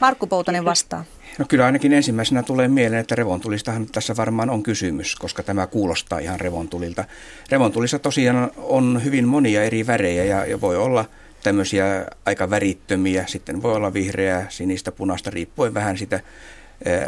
Markku 0.00 0.26
Poutanen 0.26 0.64
vastaa. 0.64 1.04
No 1.38 1.44
kyllä 1.48 1.66
ainakin 1.66 1.92
ensimmäisenä 1.92 2.42
tulee 2.42 2.68
mieleen, 2.68 3.00
että 3.00 3.14
revontulistahan 3.14 3.86
tässä 3.86 4.16
varmaan 4.16 4.50
on 4.50 4.62
kysymys, 4.62 5.16
koska 5.16 5.42
tämä 5.42 5.66
kuulostaa 5.66 6.18
ihan 6.18 6.40
revontulilta. 6.40 7.04
Revontulissa 7.50 7.98
tosiaan 7.98 8.50
on 8.56 9.00
hyvin 9.04 9.28
monia 9.28 9.62
eri 9.62 9.86
värejä 9.86 10.24
ja, 10.24 10.46
ja 10.46 10.60
voi 10.60 10.76
olla 10.76 11.04
tämmöisiä 11.42 12.06
aika 12.26 12.50
värittömiä, 12.50 13.24
sitten 13.26 13.62
voi 13.62 13.74
olla 13.74 13.92
vihreää, 13.92 14.46
sinistä, 14.48 14.92
punaista, 14.92 15.30
riippuen 15.30 15.74
vähän 15.74 15.98
sitä 15.98 16.20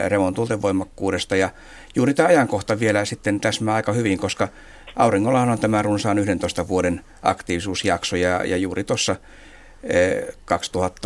revontulten 0.07 0.63
voimakkuudesta. 0.63 1.37
Ja 1.37 1.51
juuri 1.95 2.15
tämä 2.15 2.29
ajankohta 2.29 2.81
vielä 2.81 3.05
sitten 3.05 3.41
täsmää 3.41 3.75
aika 3.75 3.93
hyvin, 3.93 4.19
koska 4.19 4.49
auringollahan 4.97 5.51
on 5.51 5.59
tämä 5.59 5.83
runsaan 5.83 6.19
11 6.19 6.69
vuoden 6.69 7.05
aktiivisuusjakso 7.23 8.17
ja, 8.17 8.45
ja 8.45 8.57
juuri 8.57 8.85
tuossa 8.85 9.17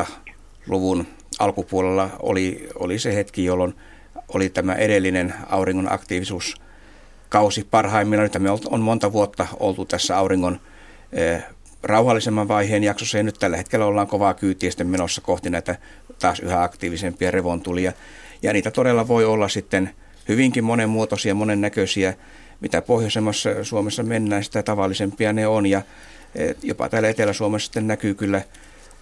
2000-luvun 0.01 1.07
alkupuolella 1.39 2.11
oli, 2.23 2.69
oli 2.75 2.99
se 2.99 3.15
hetki, 3.15 3.45
jolloin 3.45 3.75
oli 4.35 4.49
tämä 4.49 4.75
edellinen 4.75 5.35
auringon 5.47 5.93
aktiivisuuskausi 5.93 7.67
parhaimmillaan. 7.71 8.31
Nyt 8.35 8.43
me 8.43 8.51
on 8.71 8.81
monta 8.81 9.13
vuotta 9.13 9.47
oltu 9.61 9.85
tässä 9.85 10.19
auringon 10.19 10.61
eh, 11.13 11.45
rauhallisemman 11.85 12.49
vaiheen 12.49 12.85
jaksossa 12.85 13.17
ja 13.17 13.23
nyt 13.23 13.39
tällä 13.39 13.57
hetkellä 13.57 13.87
ollaan 13.87 14.07
kovaa 14.07 14.35
kyytiä 14.35 14.71
sitten 14.71 14.87
menossa 14.87 15.21
kohti 15.21 15.51
näitä 15.51 15.77
taas 16.19 16.41
yhä 16.41 16.63
aktiivisempia 16.63 17.31
revontulia. 17.31 17.93
Ja 18.43 18.53
niitä 18.53 18.71
todella 18.71 19.09
voi 19.09 19.25
olla 19.25 19.49
sitten 19.49 19.91
hyvinkin 20.29 20.65
monenmuotoisia, 20.65 21.35
monennäköisiä. 21.35 22.15
Mitä 22.61 22.83
pohjoisemmassa 22.83 23.65
Suomessa 23.65 24.03
mennään, 24.03 24.45
sitä 24.45 24.63
tavallisempia 24.63 25.33
ne 25.33 25.47
on. 25.47 25.67
Ja 25.67 25.83
eh, 26.35 26.55
jopa 26.63 26.89
täällä 26.89 27.09
Etelä-Suomessa 27.09 27.65
sitten 27.65 27.87
näkyy 27.87 28.15
kyllä 28.15 28.43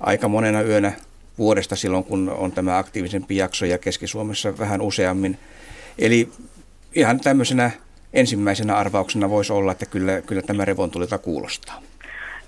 aika 0.00 0.28
monena 0.28 0.62
yönä 0.62 0.92
vuodesta 1.38 1.76
silloin, 1.76 2.04
kun 2.04 2.30
on 2.30 2.52
tämä 2.52 2.78
aktiivisempi 2.78 3.36
jakso 3.36 3.66
ja 3.66 3.78
Keski-Suomessa 3.78 4.58
vähän 4.58 4.80
useammin. 4.80 5.38
Eli 5.98 6.32
ihan 6.94 7.20
tämmöisenä 7.20 7.70
ensimmäisenä 8.12 8.76
arvauksena 8.76 9.30
voisi 9.30 9.52
olla, 9.52 9.72
että 9.72 9.86
kyllä, 9.86 10.20
kyllä 10.20 10.42
tämä 10.42 10.64
revontulilta 10.64 11.18
kuulostaa. 11.18 11.82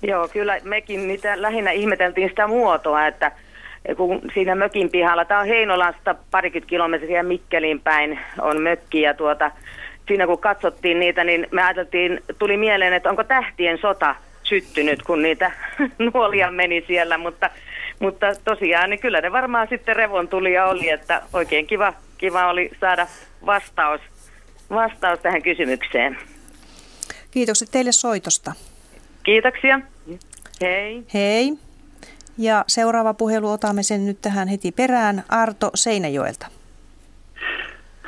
Joo, 0.01 0.27
kyllä 0.27 0.59
mekin 0.63 1.07
niitä 1.07 1.41
lähinnä 1.41 1.71
ihmeteltiin 1.71 2.29
sitä 2.29 2.47
muotoa, 2.47 3.07
että 3.07 3.31
kun 3.97 4.21
siinä 4.33 4.55
mökin 4.55 4.89
pihalla, 4.89 5.25
tämä 5.25 5.39
on 5.39 5.47
Heinolasta 5.47 6.15
parikymmentä 6.31 6.69
kilometriä 6.69 7.23
Mikkeliin 7.23 7.81
päin 7.81 8.19
on 8.41 8.61
mökki 8.61 9.01
ja 9.01 9.13
tuota, 9.13 9.51
siinä 10.07 10.27
kun 10.27 10.39
katsottiin 10.39 10.99
niitä, 10.99 11.23
niin 11.23 11.47
me 11.51 11.63
ajateltiin, 11.63 12.23
tuli 12.39 12.57
mieleen, 12.57 12.93
että 12.93 13.09
onko 13.09 13.23
tähtien 13.23 13.77
sota 13.77 14.15
syttynyt, 14.43 15.03
kun 15.03 15.21
niitä 15.21 15.51
nuolia 16.13 16.51
meni 16.51 16.83
siellä, 16.87 17.17
mutta 17.17 17.49
mutta 17.99 18.25
tosiaan, 18.43 18.89
niin 18.89 18.99
kyllä 18.99 19.21
ne 19.21 19.31
varmaan 19.31 19.67
sitten 19.67 19.95
revontulia 19.95 20.65
oli, 20.65 20.89
että 20.89 21.21
oikein 21.33 21.67
kiva, 21.67 21.93
kiva 22.17 22.47
oli 22.47 22.71
saada 22.81 23.07
vastaus, 23.45 24.01
vastaus 24.69 25.19
tähän 25.19 25.41
kysymykseen. 25.41 26.17
Kiitokset 27.31 27.71
teille 27.71 27.91
soitosta. 27.91 28.51
Kiitoksia. 29.25 29.79
Hei. 30.61 31.03
Hei. 31.13 31.53
Ja 32.37 32.63
seuraava 32.67 33.13
puhelu 33.13 33.51
otamme 33.51 33.83
sen 33.83 34.05
nyt 34.05 34.17
tähän 34.21 34.47
heti 34.47 34.71
perään. 34.71 35.23
Arto 35.29 35.69
Seinäjoelta. 35.75 36.47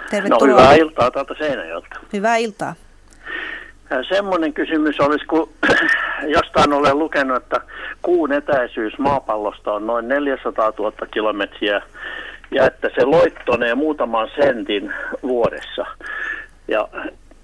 Tervetuloa. 0.10 0.48
No 0.48 0.62
hyvää 0.62 0.76
iltaa 0.76 1.12
täältä 1.12 1.34
Seinäjoelta. 1.38 2.00
Hyvää 2.14 2.38
iltaa. 2.38 2.76
Semmoinen 4.10 4.54
kysymys 4.54 5.00
olisi, 5.00 5.26
kun 5.26 5.50
jostain 6.38 6.74
olen 6.74 7.00
lukenut, 7.00 7.38
että 7.38 7.62
kuun 8.02 8.34
etäisyys 8.34 8.98
maapallosta 8.98 9.74
on 9.74 9.88
noin 9.88 10.08
400 10.08 10.74
000 10.80 10.92
kilometriä 11.12 11.82
ja 12.52 12.66
että 12.66 12.90
se 12.96 13.06
loittonee 13.06 13.76
muutaman 13.76 14.30
sentin 14.42 14.94
vuodessa. 15.24 15.86
Ja 16.68 16.88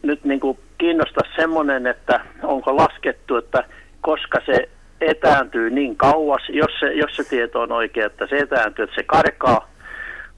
nyt 0.01 0.23
niin 0.23 0.39
kuin 0.39 0.57
kiinnostaa 0.83 1.23
semmoinen, 1.35 1.87
että 1.87 2.19
onko 2.43 2.77
laskettu, 2.77 3.35
että 3.37 3.63
koska 4.01 4.39
se 4.45 4.69
etääntyy 5.01 5.69
niin 5.69 5.95
kauas, 5.95 6.41
jos 6.49 6.71
se, 6.79 6.93
jos 6.93 7.15
se 7.15 7.23
tieto 7.23 7.61
on 7.61 7.71
oikea, 7.71 8.05
että 8.05 8.27
se 8.27 8.37
etääntyy, 8.37 8.83
että 8.83 8.95
se 8.95 9.03
karkaa 9.03 9.69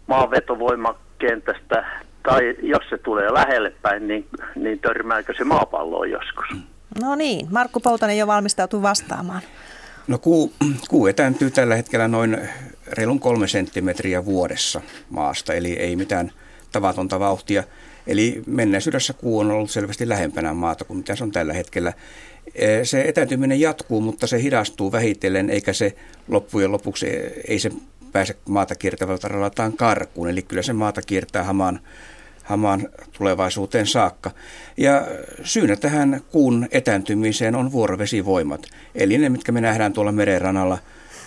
maanvetovoimakentästä 0.08 1.86
tai 2.24 2.56
jos 2.62 2.84
se 2.90 2.98
tulee 2.98 3.34
lähelle 3.34 3.74
päin, 3.82 4.08
niin, 4.08 4.28
niin 4.56 4.80
törmääkö 4.80 5.34
se 5.38 5.44
maapalloon 5.44 6.12
joskus? 6.12 6.46
No 7.02 7.16
niin, 7.16 7.48
Markku 7.52 7.80
Poutanen 7.80 8.18
jo 8.18 8.28
valmistautuu 8.28 8.82
vastaamaan. 8.82 9.42
No 10.08 10.18
kuu, 10.18 10.54
kuu 10.90 11.08
etääntyy 11.08 11.52
tällä 11.52 11.76
hetkellä 11.76 12.08
noin 12.08 12.38
reilun 12.92 13.20
kolme 13.20 13.48
senttimetriä 13.48 14.26
vuodessa 14.26 14.82
maasta, 15.10 15.54
eli 15.54 15.74
ei 15.74 15.96
mitään 15.96 16.32
tavatonta 16.72 17.20
vauhtia. 17.20 17.64
Eli 18.08 18.44
menneisyydessä 18.48 19.14
kuu 19.14 19.40
on 19.40 19.52
ollut 19.52 19.72
selvästi 19.72 20.10
lähempänä 20.10 20.54
maata 20.54 20.86
kuin 20.86 20.98
mitä 20.98 21.16
se 21.16 21.24
on 21.24 21.32
tällä 21.32 21.54
hetkellä. 21.54 21.94
Se 22.84 23.02
etääntyminen 23.02 23.60
jatkuu, 23.60 24.02
mutta 24.02 24.28
se 24.28 24.42
hidastuu 24.42 24.92
vähitellen, 24.92 25.50
eikä 25.50 25.74
se 25.74 25.96
loppujen 26.28 26.72
lopuksi, 26.72 27.08
ei 27.48 27.60
se 27.60 27.72
pääse 28.12 28.36
maata 28.50 28.76
kiertävältä 28.76 29.28
radaltaan 29.28 29.74
karkuun. 29.74 30.30
Eli 30.30 30.42
kyllä 30.42 30.62
se 30.62 30.74
maata 30.74 31.02
kiertää 31.02 31.44
hamaan 31.44 31.80
hamaan 32.44 32.90
tulevaisuuteen 33.18 33.88
saakka. 33.88 34.32
Ja 34.78 35.08
syynä 35.44 35.76
tähän 35.76 36.22
kuun 36.32 36.68
etääntymiseen 36.72 37.56
on 37.56 37.72
vuorovesivoimat. 37.72 38.68
Eli 38.96 39.18
ne, 39.18 39.30
mitkä 39.30 39.52
me 39.52 39.62
nähdään 39.62 39.94
tuolla 39.94 40.12
merenrannalla 40.12 40.78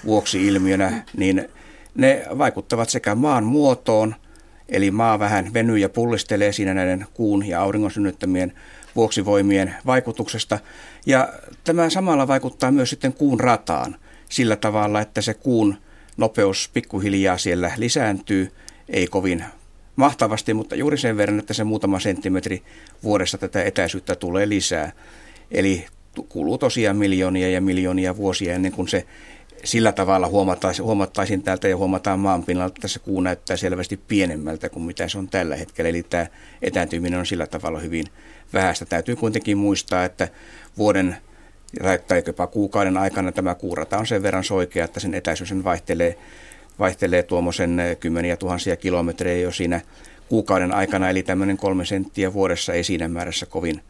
vuoksi 0.05 0.47
ilmiönä, 0.47 1.05
niin 1.17 1.49
ne 1.95 2.27
vaikuttavat 2.39 2.89
sekä 2.89 3.15
maan 3.15 3.45
muotoon, 3.45 4.15
eli 4.69 4.91
maa 4.91 5.19
vähän 5.19 5.55
venyy 5.55 5.79
ja 5.79 5.89
pullistelee 5.89 6.53
siinä 6.53 6.75
näiden 6.75 7.07
kuun 7.15 7.47
ja 7.47 7.61
auringon 7.61 7.91
synnyttämien 7.91 8.53
vuoksivoimien 8.97 9.75
vaikutuksesta. 9.87 10.59
Ja 11.07 11.29
tämä 11.65 11.91
samalla 11.91 12.29
vaikuttaa 12.29 12.71
myös 12.71 12.91
sitten 12.91 13.13
kuun 13.13 13.41
rataan 13.41 13.97
sillä 14.29 14.57
tavalla, 14.57 15.01
että 15.01 15.21
se 15.21 15.35
kuun 15.35 15.77
nopeus 16.17 16.71
pikkuhiljaa 16.73 17.39
siellä 17.39 17.73
lisääntyy, 17.77 18.53
ei 18.89 19.07
kovin 19.07 19.45
mahtavasti, 19.97 20.55
mutta 20.55 20.77
juuri 20.77 20.99
sen 20.99 21.17
verran, 21.17 21.39
että 21.39 21.55
se 21.55 21.65
muutama 21.65 22.01
senttimetri 22.01 22.63
vuodessa 23.03 23.39
tätä 23.39 23.63
etäisyyttä 23.63 24.17
tulee 24.17 24.49
lisää. 24.49 24.93
Eli 25.51 25.87
kuluu 26.29 26.59
tosiaan 26.59 26.97
miljoonia 26.97 27.49
ja 27.51 27.61
miljoonia 27.61 28.17
vuosia 28.17 28.55
ennen 28.55 28.73
kuin 28.73 28.89
se 28.89 29.07
sillä 29.65 29.93
tavalla 29.93 30.29
huomattaisiin, 30.29 30.87
huomattaisiin 30.87 31.43
täältä 31.43 31.69
ja 31.69 31.77
huomataan 31.77 32.21
maanpinnalta, 32.21 32.75
että 32.77 32.89
se 32.89 32.99
kuu 32.99 33.21
näyttää 33.21 33.57
selvästi 33.57 33.97
pienemmältä 34.09 34.69
kuin 34.69 34.83
mitä 34.83 35.09
se 35.09 35.19
on 35.19 35.29
tällä 35.29 35.57
hetkellä. 35.57 35.89
Eli 35.89 36.03
tämä 36.03 36.27
etääntyminen 36.63 37.19
on 37.19 37.27
sillä 37.27 37.47
tavalla 37.47 37.79
hyvin 37.79 38.07
vähäistä. 38.53 38.85
Täytyy 38.85 39.17
kuitenkin 39.17 39.59
muistaa, 39.59 40.05
että 40.05 40.29
vuoden 40.79 41.17
tai 42.09 42.23
jopa 42.27 42.47
kuukauden 42.47 42.97
aikana 42.97 43.33
tämä 43.33 43.55
kuurata 43.55 43.99
on 43.99 44.07
sen 44.07 44.23
verran 44.23 44.45
soikea, 44.45 44.85
että 44.85 45.01
sen 45.01 45.15
etäisyys 45.15 45.65
vaihtelee 45.65 46.19
vaihtelee 46.79 47.23
tuommoisen 47.23 47.81
kymmeniä 48.01 48.37
tuhansia 48.37 48.77
kilometrejä 48.77 49.43
jo 49.43 49.53
siinä 49.53 49.81
kuukauden 50.29 50.75
aikana, 50.75 51.11
eli 51.11 51.23
tämmöinen 51.23 51.57
kolme 51.57 51.85
senttiä 51.85 52.33
vuodessa 52.33 52.73
ei 52.73 52.85
siinä 52.85 53.09
määrässä 53.09 53.47
kovin 53.47 53.81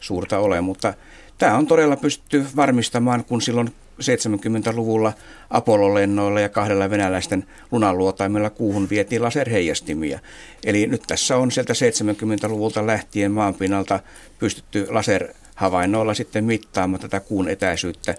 suurta 0.00 0.38
ole, 0.38 0.60
mutta 0.60 0.94
tämä 1.38 1.56
on 1.56 1.66
todella 1.66 1.96
pystytty 1.96 2.46
varmistamaan, 2.56 3.24
kun 3.24 3.42
silloin 3.42 3.72
70-luvulla 4.00 5.12
Apollo-lennoilla 5.50 6.40
ja 6.40 6.48
kahdella 6.48 6.90
venäläisten 6.90 7.44
lunanluotaimella 7.70 8.50
kuuhun 8.50 8.90
vietiin 8.90 9.22
laserheijastimia. 9.22 10.18
Eli 10.64 10.86
nyt 10.86 11.02
tässä 11.06 11.36
on 11.36 11.50
sieltä 11.50 11.72
70-luvulta 11.72 12.86
lähtien 12.86 13.32
maanpinnalta 13.32 14.00
pystytty 14.38 14.86
laserhavainnoilla 14.90 16.14
sitten 16.14 16.44
mittaamaan 16.44 17.00
tätä 17.00 17.20
kuun 17.20 17.48
etäisyyttä. 17.48 18.14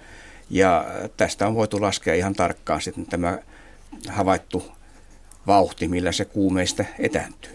Ja 0.49 0.85
tästä 1.17 1.47
on 1.47 1.55
voitu 1.55 1.81
laskea 1.81 2.13
ihan 2.13 2.33
tarkkaan 2.33 2.81
sitten 2.81 3.05
tämä 3.05 3.37
havaittu 4.09 4.71
vauhti, 5.47 5.87
millä 5.87 6.11
se 6.11 6.25
kuumeista 6.25 6.83
etääntyy. 6.99 7.51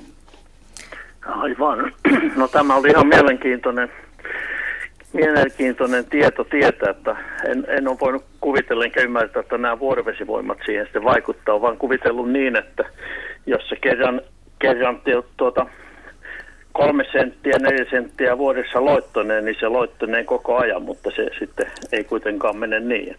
Aivan. 1.27 1.93
No 2.37 2.49
tämä 2.49 2.77
oli 2.77 2.89
ihan 2.89 3.07
mielenkiintoinen, 3.07 3.89
mielenkiintoinen 5.15 6.05
tieto 6.05 6.45
tietää, 6.45 6.91
että 6.91 7.17
en, 7.49 7.67
en 7.69 7.89
ole 7.89 8.01
voinut 8.01 8.25
kuvitella 8.41 8.85
enkä 8.85 9.01
ymmärtää, 9.01 9.41
että 9.41 9.59
nämä 9.59 9.79
vuorovesivoimat 9.79 10.59
siihen 10.65 10.85
sitten 10.85 11.05
vaikuttaa, 11.05 11.61
vaan 11.61 11.79
kuvitellut 11.79 12.31
niin, 12.31 12.57
että 12.57 12.85
jos 13.47 13.69
se 13.69 13.77
kerran, 13.77 14.21
kerran 14.59 15.01
tuota, 15.37 15.67
kolme 16.73 17.05
senttiä, 17.13 17.59
neljä 17.61 17.87
senttiä 17.91 18.39
vuodessa 18.39 18.85
loittoneen, 18.85 19.45
niin 19.45 19.57
se 19.61 19.69
loittonee 19.69 20.25
koko 20.25 20.57
ajan, 20.57 20.83
mutta 20.83 21.11
se 21.17 21.31
sitten 21.39 21.67
ei 21.93 22.05
kuitenkaan 22.05 22.57
mene 22.57 22.81
niin. 22.81 23.17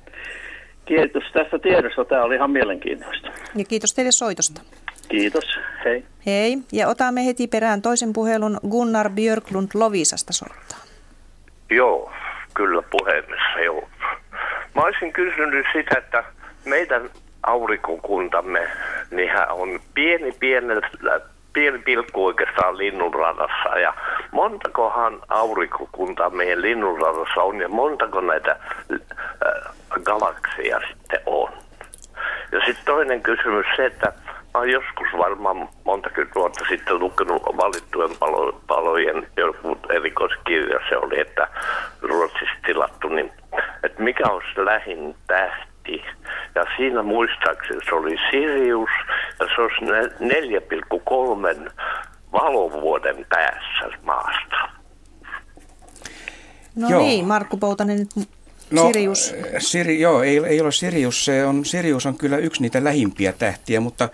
Kiitos 0.85 1.23
tästä 1.33 1.59
tiedosta. 1.59 2.05
Tämä 2.05 2.23
oli 2.23 2.35
ihan 2.35 2.51
mielenkiintoista. 2.51 3.27
Ja 3.55 3.65
kiitos 3.65 3.93
teille 3.93 4.11
soitosta. 4.11 4.61
Kiitos. 5.09 5.43
Hei. 5.85 6.03
Hei. 6.25 6.57
Ja 6.71 6.87
otamme 6.87 7.25
heti 7.25 7.47
perään 7.47 7.81
toisen 7.81 8.13
puhelun. 8.13 8.59
Gunnar 8.69 9.09
Björklund 9.09 9.69
Lovisasta 9.73 10.33
soittaa. 10.33 10.84
Joo, 11.70 12.11
kyllä 12.53 12.82
puhemies, 12.82 13.41
joo. 13.63 13.89
Mä 14.76 14.82
olisin 14.82 15.13
kysynyt 15.13 15.66
sitä, 15.74 15.97
että 15.97 16.24
meidän 16.66 17.09
aurinkokuntamme, 17.43 18.68
niinhän 19.11 19.51
on 19.51 19.80
pieni 19.93 20.32
pienellä 20.39 20.89
pieni 21.55 21.80
pilkku 21.80 22.26
oikeastaan 22.26 22.78
linnunradassa. 22.78 23.80
Ja 23.80 23.93
montakohan 24.32 25.20
aurinkokuntaa 25.30 26.30
meidän 26.30 26.61
linnunradassa 26.61 27.43
on 27.43 27.61
ja 27.61 27.70
montako 27.70 28.22
näitä 28.22 28.51
äh, 28.51 29.74
galakseja 30.03 30.80
sitten 30.88 31.20
on. 31.26 31.49
Ja 32.51 32.59
sitten 32.66 32.86
toinen 32.86 33.22
kysymys 33.22 33.66
se, 33.76 33.86
että 33.86 34.13
mä 34.55 34.59
oon 34.59 34.69
joskus 34.69 35.07
varmaan 35.17 35.69
montakymmentä 35.83 36.39
vuotta 36.39 36.65
sitten 36.69 36.99
lukenut 36.99 37.43
valittujen 37.43 38.17
palo, 38.19 38.61
palojen 38.67 39.27
joku 39.37 39.77
erikoiskirja 39.89 40.79
se 40.89 40.97
oli, 40.97 41.19
että 41.19 41.47
Ruotsissa 42.01 42.55
tilattu, 42.65 43.07
niin 43.07 43.31
että 43.83 44.03
mikä 44.03 44.23
olisi 44.27 44.65
lähin 44.65 45.15
tähti. 45.27 46.03
Ja 46.55 46.65
siinä 46.77 47.03
muistaakseni 47.03 47.85
se 47.85 47.95
oli 47.95 48.15
Sirius 48.31 48.89
ja 49.39 49.45
se 49.55 49.61
olisi 49.61 49.85
4,3 51.67 51.71
valovuoden 52.31 53.25
päässä 53.29 53.97
maasta. 54.03 54.69
No 56.75 56.89
joo. 56.89 56.99
niin, 56.99 57.25
Markku 57.25 57.57
Poutanen 57.57 57.97
nyt 57.99 58.27
No, 58.71 58.87
Sirius. 58.87 59.35
Siri, 59.57 59.99
joo, 59.99 60.23
ei, 60.23 60.37
ei 60.45 60.61
ole 60.61 60.71
Sirius. 60.71 61.25
Se 61.25 61.45
on, 61.45 61.65
Sirius 61.65 62.05
on 62.05 62.17
kyllä 62.17 62.37
yksi 62.37 62.61
niitä 62.61 62.83
lähimpiä 62.83 63.33
tähtiä, 63.33 63.79
mutta 63.79 64.09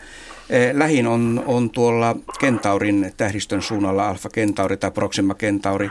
lähin 0.73 1.07
on, 1.07 1.43
on 1.45 1.69
tuolla 1.69 2.15
Kentaurin 2.39 3.13
tähdistön 3.17 3.61
suunnalla 3.61 4.09
Alfa 4.09 4.29
Kentauri 4.29 4.77
tai 4.77 4.91
Proxima 4.91 5.33
Kentauri, 5.33 5.89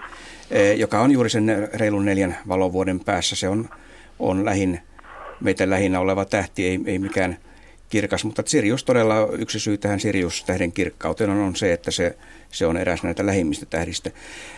eh, 0.51 0.79
joka 0.79 1.01
on 1.01 1.11
juuri 1.11 1.31
sen 1.31 1.69
reilun 1.75 2.05
neljän 2.05 2.37
valovuoden 2.49 3.01
päässä. 3.01 3.37
Se 3.37 3.49
on, 3.49 3.69
on 4.19 4.45
lähin, 4.45 4.81
meitä 5.41 5.71
lähinnä 5.71 6.01
oleva 6.01 6.25
tähti, 6.25 6.67
ei, 6.67 6.81
ei 6.87 6.99
mikään 6.99 7.37
kirkas, 7.89 8.25
mutta 8.25 8.43
Sirius 8.47 8.85
todella 8.85 9.29
yksi 9.39 9.61
syy 9.61 9.79
tähän 9.79 10.01
Sirius-tähden 10.01 10.73
kirkkauteen 10.73 11.31
on 11.31 11.57
se, 11.57 11.73
että 11.73 11.91
se, 11.91 12.17
se 12.53 12.67
on 12.67 12.77
eräs 12.77 13.03
näitä 13.03 13.27
lähimmistä 13.27 13.67
tähdistä. 13.67 14.11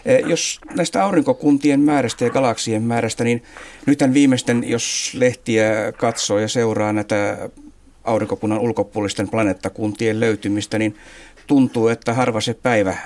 Eh, 0.07 0.23
jos 0.27 0.61
näistä 0.75 1.05
aurinkokuntien 1.05 1.81
määrästä 1.81 2.25
ja 2.25 2.31
galaksien 2.31 2.83
määrästä, 2.83 3.25
niin 3.25 3.43
nythän 3.87 4.15
viimeisten, 4.15 4.69
jos 4.69 5.13
lehtiä 5.15 5.93
katsoo 5.97 6.39
ja 6.39 6.49
seuraa 6.49 6.93
näitä 6.93 7.39
aurinkokunnan 8.05 8.59
ulkopuolisten 8.59 9.29
planeettakuntien 9.29 10.21
löytymistä, 10.21 10.79
niin 10.79 10.97
tuntuu, 11.47 11.89
että 11.89 12.15
harva 12.15 12.41
se 12.41 12.55
päivä 12.55 12.97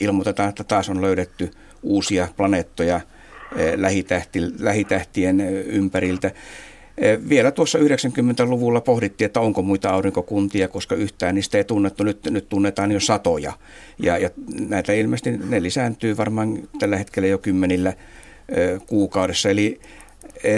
ilmoitetaan, 0.00 0.48
että 0.48 0.64
taas 0.64 0.88
on 0.88 1.02
löydetty 1.02 1.50
uusia 1.82 2.28
planeettoja 2.36 3.00
eh, 3.56 3.72
lähitähtien 4.58 5.40
ympäriltä. 5.66 6.30
Eh, 6.98 7.18
vielä 7.28 7.50
tuossa 7.50 7.78
90-luvulla 7.78 8.80
pohdittiin, 8.80 9.26
että 9.26 9.40
onko 9.40 9.62
muita 9.62 9.90
aurinkokuntia, 9.90 10.68
koska 10.68 10.94
yhtään 10.94 11.34
niistä 11.34 11.58
ei 11.58 11.64
tunnettu. 11.64 12.04
Nyt, 12.04 12.24
nyt 12.30 12.48
tunnetaan 12.48 12.92
jo 12.92 13.00
satoja. 13.00 13.52
Ja, 13.98 14.18
ja 14.18 14.30
näitä 14.68 14.92
ilmeisesti 14.92 15.30
ne 15.30 15.62
lisääntyy 15.62 16.16
varmaan 16.16 16.68
tällä 16.78 16.96
hetkellä 16.96 17.28
jo 17.28 17.38
kymmenillä 17.38 17.92
kuukaudessa. 18.86 19.50
Eli 19.50 19.80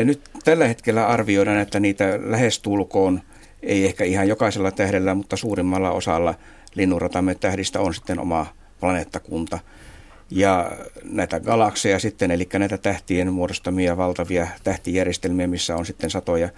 nyt 0.05 0.21
tällä 0.45 0.69
hetkellä 0.69 1.07
arvioidaan, 1.07 1.59
että 1.59 1.81
niitä 1.81 2.19
lähestulkoon, 2.23 3.21
ei 3.67 3.85
ehkä 3.85 4.05
ihan 4.05 4.29
jokaisella 4.29 4.71
tähdellä, 4.71 5.15
mutta 5.15 5.37
suurimmalla 5.37 5.91
osalla 5.91 6.35
linnunratamme 6.75 7.35
tähdistä 7.35 7.81
on 7.81 7.95
sitten 7.95 8.19
oma 8.19 8.47
planeettakunta– 8.81 9.59
ja 10.31 10.73
näitä 11.05 11.41
galakseja 11.41 11.99
sitten, 11.99 12.31
eli 12.31 12.49
näitä 12.59 12.79
tähtien 12.79 13.33
muodostamia 13.33 13.97
valtavia 13.97 14.47
tähtijärjestelmiä, 14.65 15.47
missä 15.47 15.77
on 15.77 15.87
sitten 15.87 16.11
satoja 16.11 16.49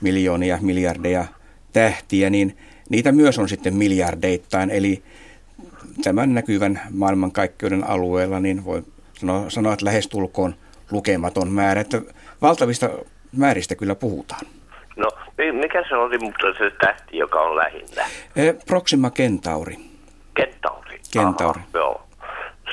miljoonia, 0.00 0.58
miljardeja 0.60 1.24
tähtiä, 1.72 2.30
niin 2.30 2.56
niitä 2.88 3.12
myös 3.12 3.38
on 3.38 3.48
sitten 3.48 3.74
miljardeittain. 3.74 4.70
Eli 4.70 5.02
tämän 6.04 6.34
näkyvän 6.34 6.80
maailmankaikkeuden 6.90 7.84
alueella, 7.84 8.40
niin 8.40 8.64
voi 8.64 8.82
sanoa, 9.18 9.50
sanoa 9.50 9.72
että 9.72 9.84
lähestulkoon 9.84 10.54
lukematon 10.90 11.52
määrä. 11.52 11.80
Että 11.80 12.02
valtavista 12.42 12.90
määristä 13.32 13.74
kyllä 13.74 13.94
puhutaan. 13.94 14.46
No, 14.96 15.10
mikä 15.52 15.84
se 15.88 15.96
oli 15.96 16.18
mutta 16.18 16.46
se 16.58 16.70
tähti, 16.70 17.18
joka 17.18 17.40
on 17.40 17.56
lähinnä? 17.56 18.04
Eh, 18.36 18.54
Proxima 18.66 19.10
Centauri. 19.10 19.76
Centauri? 20.40 20.98
Centauri. 21.12 21.60
Aha, 21.60 21.68
joo 21.74 22.04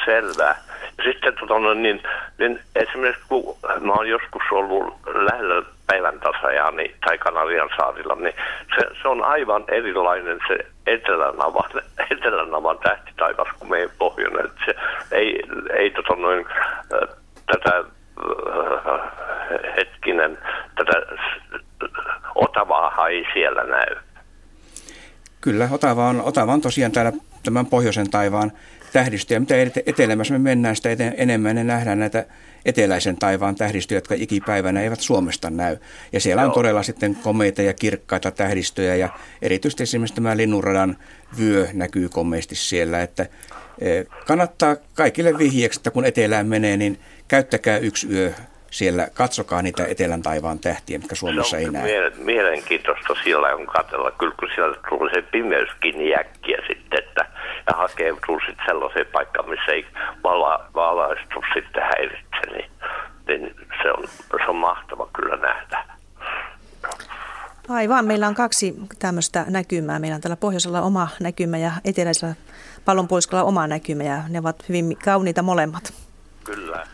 selvää. 0.06 0.56
Sitten 1.04 1.34
tota, 1.40 1.60
no, 1.60 1.74
niin, 1.74 2.04
niin 2.38 2.60
esimerkiksi 2.76 3.24
kun 3.30 3.58
mä 3.80 3.94
oon 3.94 4.10
joskus 4.10 4.44
ollut 4.52 4.94
lähellä 5.06 5.64
päivän 5.88 6.20
tasajaa 6.20 6.72
niin, 6.72 6.96
tai 7.06 7.18
Kanarian 7.18 7.70
saarilla, 7.78 8.16
niin 8.16 8.36
se, 8.76 8.88
se, 9.02 9.08
on 9.08 9.24
aivan 9.24 9.64
erilainen 9.68 10.40
se 10.48 10.66
etelänavan, 10.88 11.70
etelänavan 12.12 12.80
tähtitaivas 12.80 13.48
kuin 13.60 13.70
meidän 13.70 13.90
pohjoinen. 13.98 14.50
Se 14.66 14.76
ei, 15.12 15.44
ei 15.74 15.90
tota, 15.90 16.16
noin, 16.16 16.46
tätä 17.46 17.84
hetkinen, 19.78 20.38
tätä 20.76 20.94
Otavaa 22.36 23.08
ei 23.08 23.26
siellä 23.34 23.64
näy. 23.64 23.96
Kyllä, 25.42 25.70
Otava 25.72 26.08
on, 26.08 26.22
Otava 26.22 26.54
on 26.54 26.62
tosiaan 26.62 26.92
täällä 26.92 27.12
tämän 27.44 27.66
pohjoisen 27.66 28.10
taivaan 28.10 28.52
tähdistöjä. 28.94 29.40
Mitä 29.40 29.56
etelämässä 29.86 30.34
me 30.34 30.40
mennään, 30.40 30.76
sitä 30.76 30.90
enemmän 31.18 31.56
ne 31.56 31.64
nähdään 31.64 32.00
näitä 32.00 32.26
eteläisen 32.66 33.18
taivaan 33.18 33.56
tähdistöjä, 33.56 33.98
jotka 33.98 34.16
ikipäivänä 34.18 34.82
eivät 34.82 35.00
Suomesta 35.00 35.50
näy. 35.50 35.78
Ja 36.14 36.20
siellä 36.20 36.46
on 36.46 36.52
todella 36.52 36.84
sitten 36.84 37.16
komeita 37.16 37.62
ja 37.62 37.74
kirkkaita 37.74 38.32
tähdistöjä 38.32 38.96
ja 38.96 39.10
erityisesti 39.42 39.84
esimerkiksi 39.84 40.16
tämä 40.16 40.38
linnunradan 40.38 40.98
vyö 41.40 41.68
näkyy 41.74 42.10
komeasti 42.10 42.56
siellä, 42.56 43.02
että 43.02 43.26
e, 43.82 44.04
kannattaa 44.28 44.76
kaikille 44.96 45.38
vihjeeksi, 45.38 45.80
että 45.80 45.92
kun 45.92 46.06
etelään 46.06 46.48
menee, 46.48 46.78
niin 46.78 47.00
käyttäkää 47.28 47.78
yksi 47.78 48.08
yö 48.12 48.34
siellä, 48.72 49.08
katsokaa 49.14 49.62
niitä 49.62 49.86
etelän 49.86 50.22
taivaan 50.22 50.60
tähtiä, 50.60 50.98
mitkä 50.98 51.16
Suomessa 51.16 51.58
ei 51.58 51.70
näe. 51.70 52.12
Mielenkiintoista 52.18 53.16
siellä 53.24 53.48
on 53.48 53.68
katsella, 53.68 54.12
kyllä 54.12 54.34
kun 54.40 54.50
siellä 54.56 54.78
tulee 54.90 55.14
se 55.14 55.22
pimeyskin 55.22 56.08
jäkkiä 56.10 56.58
sitten, 56.68 57.00
että 57.00 57.26
ja 57.68 57.78
hakeutuu 57.78 58.40
sitten 58.40 58.66
sellaiseen 58.66 59.06
paikkaan, 59.12 59.50
missä 59.50 59.72
ei 59.72 59.86
vala, 60.24 60.70
valaistu 60.76 61.44
sitten 61.54 61.84
häiritse, 61.84 62.52
niin, 62.52 62.72
niin 63.28 63.56
se, 63.84 63.92
on, 63.92 64.04
se 64.46 64.50
on 64.50 64.56
mahtava 64.56 65.10
kyllä 65.14 65.36
nähdä. 65.36 65.86
Aivan, 67.70 68.06
meillä 68.06 68.28
on 68.28 68.36
kaksi 68.36 68.76
tämmöistä 69.00 69.46
näkymää. 69.50 70.00
Meillä 70.00 70.16
on 70.16 70.22
täällä 70.22 70.36
pohjoisella 70.36 70.82
oma 70.82 71.08
näkymä 71.20 71.58
ja 71.58 71.72
eteläisellä 71.86 72.36
pallonpuoliskolla 72.86 73.44
oma 73.44 73.68
näkymä 73.68 74.04
ja 74.04 74.18
ne 74.30 74.40
ovat 74.40 74.70
hyvin 74.70 74.98
kauniita 75.04 75.42
molemmat. 75.42 75.94
Kyllä. 76.44 76.88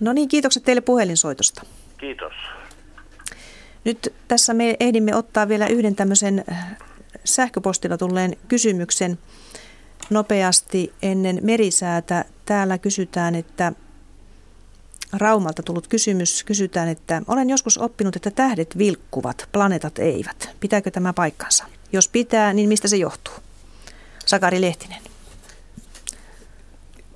No 0.00 0.12
niin, 0.12 0.28
kiitokset 0.28 0.62
teille 0.62 0.80
puhelinsoitosta. 0.80 1.62
Kiitos. 1.98 2.32
Nyt 3.84 4.14
tässä 4.28 4.54
me 4.54 4.76
ehdimme 4.80 5.14
ottaa 5.14 5.48
vielä 5.48 5.66
yhden 5.66 5.96
tämmöisen 5.96 6.44
sähköpostilla 7.24 7.98
tulleen 7.98 8.36
kysymyksen 8.48 9.18
nopeasti 10.10 10.92
ennen 11.02 11.38
merisäätä. 11.42 12.24
Täällä 12.44 12.78
kysytään, 12.78 13.34
että 13.34 13.72
Raumalta 15.12 15.62
tullut 15.62 15.88
kysymys. 15.88 16.44
Kysytään, 16.44 16.88
että 16.88 17.22
olen 17.26 17.50
joskus 17.50 17.78
oppinut, 17.78 18.16
että 18.16 18.30
tähdet 18.30 18.78
vilkkuvat, 18.78 19.48
planeetat 19.52 19.98
eivät. 19.98 20.50
Pitääkö 20.60 20.90
tämä 20.90 21.12
paikkansa? 21.12 21.64
Jos 21.92 22.08
pitää, 22.08 22.52
niin 22.52 22.68
mistä 22.68 22.88
se 22.88 22.96
johtuu? 22.96 23.34
Sakari 24.26 24.60
Lehtinen. 24.60 25.02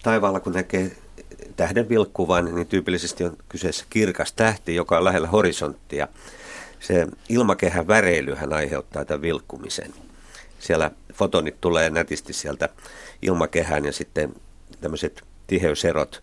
Taivaalla 0.02 0.40
kun 0.40 0.52
näkee 0.52 0.96
tähden 1.60 1.88
vilkkuvan, 1.88 2.44
niin 2.44 2.66
tyypillisesti 2.66 3.24
on 3.24 3.36
kyseessä 3.48 3.84
kirkas 3.90 4.32
tähti, 4.32 4.74
joka 4.74 4.98
on 4.98 5.04
lähellä 5.04 5.28
horisonttia. 5.28 6.08
Se 6.80 7.06
ilmakehän 7.28 7.88
väreilyhän 7.88 8.52
aiheuttaa 8.52 9.04
tämän 9.04 9.22
vilkkumisen. 9.22 9.94
Siellä 10.58 10.90
fotonit 11.14 11.60
tulee 11.60 11.90
nätisti 11.90 12.32
sieltä 12.32 12.68
ilmakehään 13.22 13.84
ja 13.84 13.92
sitten 13.92 14.34
tämmöiset 14.80 15.22
tiheyserot 15.46 16.22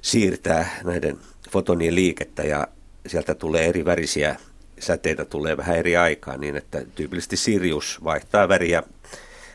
siirtää 0.00 0.80
näiden 0.84 1.18
fotonien 1.50 1.94
liikettä 1.94 2.42
ja 2.42 2.68
sieltä 3.06 3.34
tulee 3.34 3.66
eri 3.66 3.84
värisiä 3.84 4.36
säteitä 4.78 5.24
tulee 5.24 5.56
vähän 5.56 5.76
eri 5.76 5.96
aikaa 5.96 6.36
niin, 6.36 6.56
että 6.56 6.82
tyypillisesti 6.94 7.36
Sirius 7.36 8.04
vaihtaa 8.04 8.48
väriä 8.48 8.82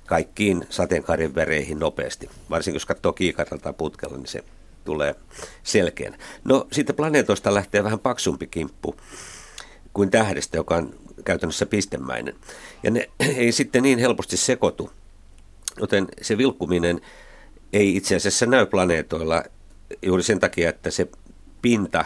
kaikkiin 0.07 0.65
sateenkaaren 0.69 1.35
väreihin 1.35 1.79
nopeasti. 1.79 2.29
Varsinkin 2.49 2.75
jos 2.75 2.85
katsoo 2.85 3.13
kiikarilla 3.13 3.73
putkella, 3.73 4.17
niin 4.17 4.27
se 4.27 4.43
tulee 4.85 5.15
selkeän. 5.63 6.17
No 6.43 6.67
sitten 6.71 6.95
planeetoista 6.95 7.53
lähtee 7.53 7.83
vähän 7.83 7.99
paksumpi 7.99 8.47
kimppu 8.47 8.95
kuin 9.93 10.11
tähdestä, 10.11 10.57
joka 10.57 10.75
on 10.75 10.95
käytännössä 11.25 11.65
pistemäinen. 11.65 12.35
Ja 12.83 12.91
ne 12.91 13.09
ei 13.37 13.51
sitten 13.51 13.83
niin 13.83 13.99
helposti 13.99 14.37
sekoitu, 14.37 14.91
joten 15.79 16.07
se 16.21 16.37
vilkkuminen 16.37 17.01
ei 17.73 17.95
itse 17.95 18.15
asiassa 18.15 18.45
näy 18.45 18.65
planeetoilla 18.65 19.43
juuri 20.01 20.23
sen 20.23 20.39
takia, 20.39 20.69
että 20.69 20.91
se 20.91 21.07
pinta 21.61 22.05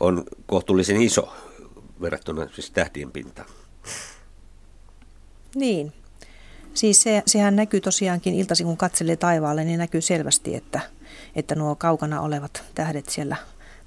on 0.00 0.24
kohtuullisen 0.46 1.02
iso 1.02 1.32
verrattuna 2.00 2.48
siis 2.52 2.70
tähtien 2.70 3.12
pintaan. 3.12 3.48
Niin. 5.54 5.92
Siis 6.78 7.02
se, 7.02 7.22
sehän 7.26 7.56
näkyy 7.56 7.80
tosiaankin 7.80 8.34
iltaisin, 8.34 8.66
kun 8.66 8.76
katselee 8.76 9.16
taivaalle, 9.16 9.64
niin 9.64 9.78
näkyy 9.78 10.00
selvästi, 10.00 10.54
että, 10.54 10.80
että 11.36 11.54
nuo 11.54 11.76
kaukana 11.76 12.20
olevat 12.20 12.64
tähdet 12.74 13.08
siellä 13.08 13.36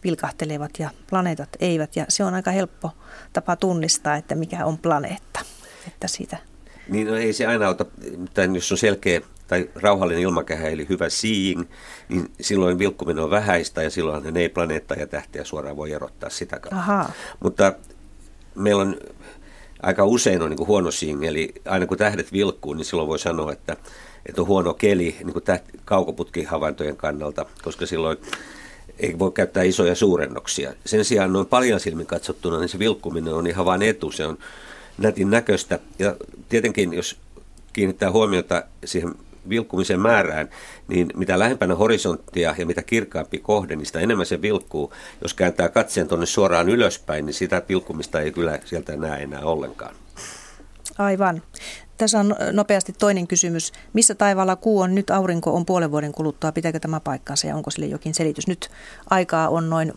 vilkahtelevat 0.04 0.72
ja 0.80 0.90
planeetat 1.10 1.50
eivät. 1.60 1.96
Ja 1.96 2.06
se 2.10 2.24
on 2.24 2.34
aika 2.34 2.52
helppo 2.52 2.92
tapa 3.34 3.56
tunnistaa, 3.56 4.16
että 4.16 4.36
mikä 4.36 4.66
on 4.66 4.78
planeetta. 4.78 5.40
Että 5.88 6.08
siitä. 6.08 6.38
Niin 6.90 7.08
no 7.08 7.16
ei 7.16 7.34
se 7.34 7.48
aina 7.48 7.68
auta, 7.68 7.86
tai 8.34 8.50
jos 8.56 8.72
on 8.72 8.78
selkeä 8.78 9.22
tai 9.48 9.70
rauhallinen 9.76 10.24
ilmakehä, 10.24 10.70
eli 10.70 10.86
hyvä 10.90 11.10
seeing, 11.10 11.64
niin 12.10 12.32
silloin 12.42 12.80
vilkkuminen 12.80 13.24
on 13.24 13.30
vähäistä 13.30 13.84
ja 13.84 13.90
silloin 13.90 14.34
ne 14.34 14.40
ei 14.40 14.50
planeetta 14.50 14.94
ja 14.94 15.08
tähtiä 15.08 15.44
suoraan 15.44 15.78
voi 15.78 15.92
erottaa 15.92 16.30
sitä 16.30 16.60
kautta. 16.60 16.80
Aha. 16.80 17.10
Mutta 17.40 17.74
meillä 18.56 18.82
on 18.82 18.96
aika 19.84 20.06
usein 20.06 20.42
on 20.42 20.50
niin 20.50 20.58
kuin 20.58 20.68
huono 20.68 20.92
seeing, 20.92 21.24
eli 21.24 21.54
aina 21.66 21.86
kun 21.86 21.98
tähdet 21.98 22.34
vilkkuu, 22.34 22.74
niin 22.74 22.86
silloin 22.86 23.08
voi 23.08 23.20
sanoa, 23.20 23.52
että, 23.52 23.78
että 24.26 24.42
on 24.42 24.48
huono 24.48 24.74
keli 24.74 25.16
niin 25.24 25.34
kuin 25.34 25.44
täht, 25.44 25.64
kaukoputkihavaintojen 25.86 26.98
kannalta, 26.98 27.46
koska 27.64 27.86
silloin 27.86 28.18
ei 29.00 29.20
voi 29.20 29.32
käyttää 29.32 29.64
isoja 29.64 29.96
suurennoksia. 29.96 30.74
Sen 30.86 31.06
sijaan 31.06 31.34
noin 31.34 31.48
paljon 31.48 31.80
silmin 31.80 32.06
katsottuna, 32.06 32.60
niin 32.60 32.70
se 32.70 32.80
vilkkuminen 32.80 33.34
on 33.34 33.48
ihan 33.48 33.66
vain 33.66 33.82
etu, 33.82 34.12
se 34.12 34.28
on 34.28 34.38
nätin 34.98 35.30
näköistä. 35.30 35.80
Ja 36.00 36.16
tietenkin, 36.50 36.94
jos 36.94 37.18
kiinnittää 37.74 38.12
huomiota 38.12 38.64
siihen 38.86 39.16
vilkkumisen 39.50 40.00
määrään, 40.00 40.50
niin 40.88 41.08
mitä 41.16 41.40
lähempänä 41.40 41.76
horisonttia 41.76 42.56
ja 42.58 42.66
mitä 42.66 42.82
kirkkaampi 42.82 43.38
kohde, 43.38 43.76
niin 43.76 43.86
sitä 43.86 44.00
enemmän 44.00 44.26
se 44.26 44.42
vilkkuu. 44.42 44.94
Jos 45.22 45.34
kääntää 45.34 45.70
katseen 45.70 46.08
tuonne 46.08 46.26
suoraan 46.26 46.70
ylöspäin, 46.70 47.26
niin 47.26 47.34
sitä 47.34 47.62
vilkkumista 47.70 48.22
ei 48.22 48.32
kyllä 48.32 48.60
sieltä 48.66 48.96
näe 48.96 49.24
enää 49.24 49.42
ollenkaan. 49.42 49.96
Aivan. 50.98 51.42
Tässä 51.98 52.20
on 52.20 52.36
nopeasti 52.52 52.94
toinen 52.94 53.28
kysymys. 53.28 53.72
Missä 53.94 54.16
taivaalla 54.16 54.56
kuu 54.56 54.80
on 54.80 54.96
nyt, 54.96 55.10
aurinko 55.10 55.56
on 55.56 55.66
puolen 55.66 55.92
vuoden 55.92 56.12
kuluttua? 56.12 56.52
Pitääkö 56.52 56.80
tämä 56.80 57.00
paikkaansa 57.00 57.48
ja 57.48 57.56
onko 57.56 57.72
sille 57.72 57.86
jokin 57.86 58.14
selitys? 58.14 58.48
Nyt 58.48 58.70
aikaa 59.10 59.50
on 59.50 59.70
noin 59.70 59.94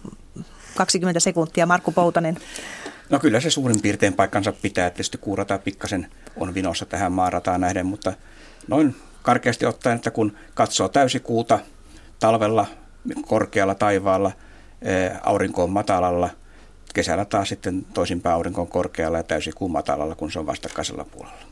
20 0.77 1.21
sekuntia. 1.21 1.67
Markku 1.67 1.93
Poutanen. 1.93 2.39
No 3.11 3.19
kyllä 3.19 3.41
se 3.41 3.51
suurin 3.51 3.83
piirtein 3.83 4.13
paikkansa 4.13 4.53
pitää. 4.53 4.91
Tietysti 4.91 5.19
kuurata 5.19 5.59
pikkasen 5.59 6.07
on 6.37 6.55
vinossa 6.55 6.87
tähän 6.87 7.13
maarataan 7.13 7.61
nähden, 7.61 7.87
mutta 7.87 8.13
noin 8.69 8.97
karkeasti 9.25 9.67
ottaen, 9.67 9.97
että 9.97 10.11
kun 10.11 10.37
katsoo 10.55 10.89
täysikuuta 10.89 11.59
talvella 12.19 12.67
korkealla 13.27 13.75
taivaalla, 13.75 14.33
aurinko 15.23 15.65
on 15.65 15.71
matalalla, 15.71 16.31
kesällä 16.95 17.25
taas 17.25 17.49
sitten 17.49 17.87
toisinpäin 17.95 18.35
aurinko 18.35 18.61
on 18.61 18.69
korkealla 18.69 19.19
ja 19.19 19.23
täysikuu 19.23 19.69
matalalla, 19.69 20.15
kun 20.15 20.33
se 20.33 20.39
on 20.39 20.47
vastakkaisella 20.47 21.05
puolella. 21.05 21.43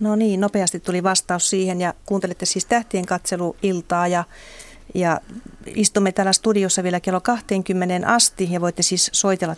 No 0.00 0.16
niin, 0.16 0.40
nopeasti 0.40 0.80
tuli 0.80 1.02
vastaus 1.02 1.50
siihen 1.50 1.80
ja 1.80 1.94
kuuntelette 2.06 2.46
siis 2.46 2.64
tähtien 2.64 3.06
katseluiltaa 3.06 4.08
ja, 4.08 4.24
ja 4.94 5.20
istumme 5.66 6.12
täällä 6.12 6.32
studiossa 6.32 6.82
vielä 6.82 7.00
kello 7.00 7.20
20 7.20 8.08
asti 8.08 8.48
ja 8.52 8.60
voitte 8.60 8.82
siis 8.82 9.10
soitella 9.12 9.56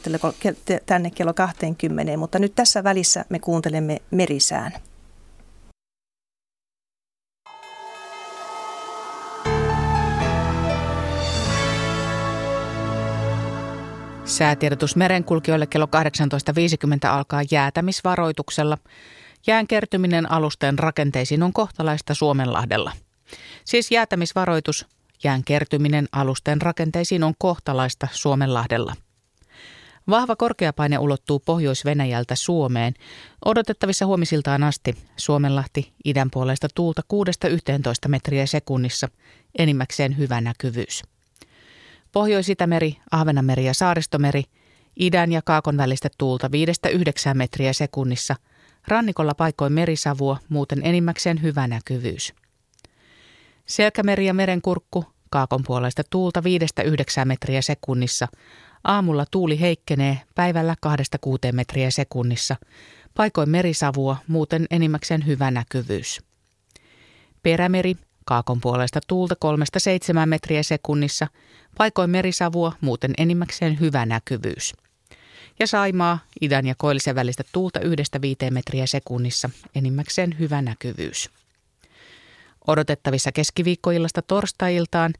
tänne 0.87 1.11
kello 1.11 1.35
20, 1.35 2.17
mutta 2.17 2.39
nyt 2.39 2.55
tässä 2.55 2.85
välissä 2.85 3.25
me 3.29 3.39
kuuntelemme 3.39 4.03
merisään. 4.11 4.73
Säätiedotus 14.27 14.97
merenkulkijoille 14.97 15.67
kello 15.67 15.87
18.50 15.87 17.09
alkaa 17.09 17.41
jäätämisvaroituksella. 17.51 18.79
Jään 19.47 19.67
kertyminen 19.67 20.33
alusten 20.33 20.79
rakenteisiin 20.79 21.43
on 21.43 21.53
kohtalaista 21.53 22.15
Suomenlahdella. 22.15 22.93
Siis 23.65 23.91
jäätämisvaroitus, 23.91 24.87
jään 25.25 25.45
kertyminen 25.45 26.07
alusten 26.13 26.63
rakenteisiin 26.63 27.25
on 27.25 27.35
kohtalaista 27.39 28.09
Suomenlahdella. 28.13 28.95
Vahva 30.11 30.37
korkeapaine 30.37 30.99
ulottuu 30.99 31.39
Pohjois-Venäjältä 31.39 32.35
Suomeen. 32.35 32.95
Odotettavissa 33.45 34.07
huomisiltaan 34.07 34.63
asti 34.63 34.97
Suomenlahti 35.17 35.93
idän 36.05 36.31
puolesta 36.31 36.69
tuulta 36.75 37.03
6-11 38.07 38.09
metriä 38.09 38.47
sekunnissa, 38.47 39.09
enimmäkseen 39.59 40.19
hyvä 40.19 40.41
näkyvyys. 40.41 41.03
Pohjois-Itämeri, 42.17 42.97
Ahvenanmeri 43.11 43.65
ja 43.65 43.75
Saaristomeri, 43.75 44.43
idän 45.01 45.33
ja 45.33 45.43
kaakon 45.45 45.77
välistä 45.77 46.09
tuulta 46.19 46.51
5-9 47.33 47.35
metriä 47.35 47.73
sekunnissa, 47.73 48.37
rannikolla 48.89 49.35
paikoin 49.35 49.73
merisavua, 49.73 50.39
muuten 50.49 50.81
enimmäkseen 50.83 51.43
hyvä 51.43 51.67
näkyvyys. 51.67 52.35
Selkämeri 53.67 54.27
ja 54.27 54.35
merenkurkku, 54.35 55.05
kaakon 55.31 55.63
puolesta 55.67 56.03
tuulta 56.11 56.43
5-9 57.21 57.25
metriä 57.25 57.63
sekunnissa, 57.63 58.29
aamulla 58.85 59.25
tuuli 59.31 59.61
heikkenee, 59.61 60.21
päivällä 60.35 60.75
2-6 60.87 61.53
metriä 61.53 61.91
sekunnissa, 61.91 62.57
paikoin 63.15 63.51
merisavua, 63.51 64.17
muuten 64.29 64.67
enimmäkseen 64.71 65.27
hyvä 65.27 65.51
näkyvyys. 65.51 66.21
Perämeri, 67.43 67.97
Kaakon 68.27 68.61
puolesta 68.61 69.01
tuulta 69.07 69.35
3-7 70.25 70.27
metriä 70.27 70.63
sekunnissa, 70.63 71.27
paikoin 71.79 72.11
merisavua, 72.11 72.73
muuten 72.81 73.15
enimmäkseen 73.19 73.81
hyvä 73.81 74.07
näkyvyys. 74.07 74.75
Ja 75.59 75.67
Saimaa, 75.67 76.19
idän 76.41 76.67
ja 76.67 76.75
koillisen 76.79 77.15
välistä 77.15 77.45
tuulta 77.53 77.81
1-5 77.81 77.83
metriä 78.51 78.87
sekunnissa, 78.87 79.51
enimmäkseen 79.75 80.39
hyvä 80.39 80.63
näkyvyys. 80.63 81.31
Odotettavissa 82.67 83.33
keskiviikkoillasta 83.33 84.23
torstailtaan 84.23 85.15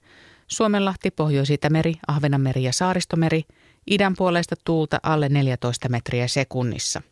Suomenlahti, 0.47 1.11
Pohjois-Itämeri, 1.11 1.95
Ahvenanmeri 2.09 2.63
ja 2.63 2.73
Saaristomeri, 2.73 3.45
idän 3.87 4.15
puolesta 4.17 4.55
tuulta 4.65 5.01
alle 5.03 5.29
14 5.29 5.89
metriä 5.89 6.29
sekunnissa. 6.29 7.03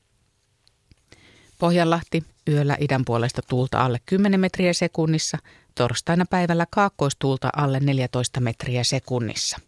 Pohjanlahti, 1.59 2.25
yöllä 2.49 2.77
idän 2.81 3.05
puolesta 3.05 3.43
tuulta 3.49 3.85
alle 3.85 4.01
10 4.07 4.41
metriä 4.41 4.73
sekunnissa, 4.73 5.39
torstaina 5.75 6.25
päivällä 6.31 6.67
kaakkoistuulta 6.71 7.51
alle 7.57 7.81
14 7.81 8.41
metriä 8.41 8.85
sekunnissa. 8.85 9.59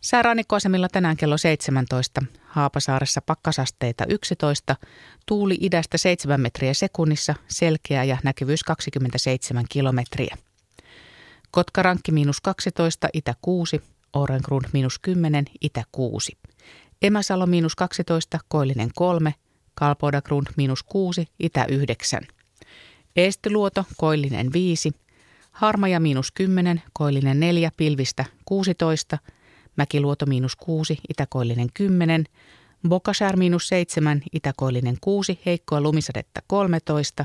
Säärannikkoasemilla 0.00 0.88
tänään 0.88 1.16
kello 1.16 1.38
17, 1.38 2.22
Haapasaaressa 2.44 3.22
pakkasasteita 3.22 4.04
11, 4.08 4.76
tuuli 5.26 5.58
idästä 5.60 5.98
7 5.98 6.40
metriä 6.40 6.74
sekunnissa, 6.74 7.34
selkeä 7.48 8.04
ja 8.04 8.18
näkyvyys 8.24 8.64
27 8.64 9.64
kilometriä. 9.68 10.36
Kotkarankki 11.50 12.12
miinus 12.12 12.40
12, 12.40 13.08
itä 13.12 13.34
6, 13.42 13.82
Orengrund 14.12 14.64
miinus 14.72 14.98
10, 14.98 15.44
itä 15.60 15.82
6. 15.92 16.38
Emäsalo 17.02 17.46
miinus 17.46 17.76
12, 17.76 18.38
Koillinen 18.48 18.90
3, 18.94 19.34
Kalpodagrund 19.74 20.46
miinus 20.56 20.82
6, 20.82 21.28
itä 21.40 21.64
9. 21.68 22.20
Eestiluoto, 23.16 23.84
Koillinen 23.96 24.52
5, 24.52 24.90
Harmaja 25.52 26.00
miinus 26.00 26.32
10, 26.32 26.82
Koillinen 26.92 27.40
4, 27.40 27.70
Pilvistä 27.76 28.24
16, 28.44 29.18
Mäkiluoto 29.76 30.26
miinus 30.26 30.56
6, 30.56 30.98
Itäkoillinen 31.08 31.68
10, 31.74 32.24
Bokasär 32.88 33.36
miinus 33.36 33.68
7, 33.68 34.22
Itäkoillinen 34.32 34.96
6, 35.00 35.40
Heikkoa 35.46 35.80
lumisadetta 35.80 36.40
13, 36.46 37.24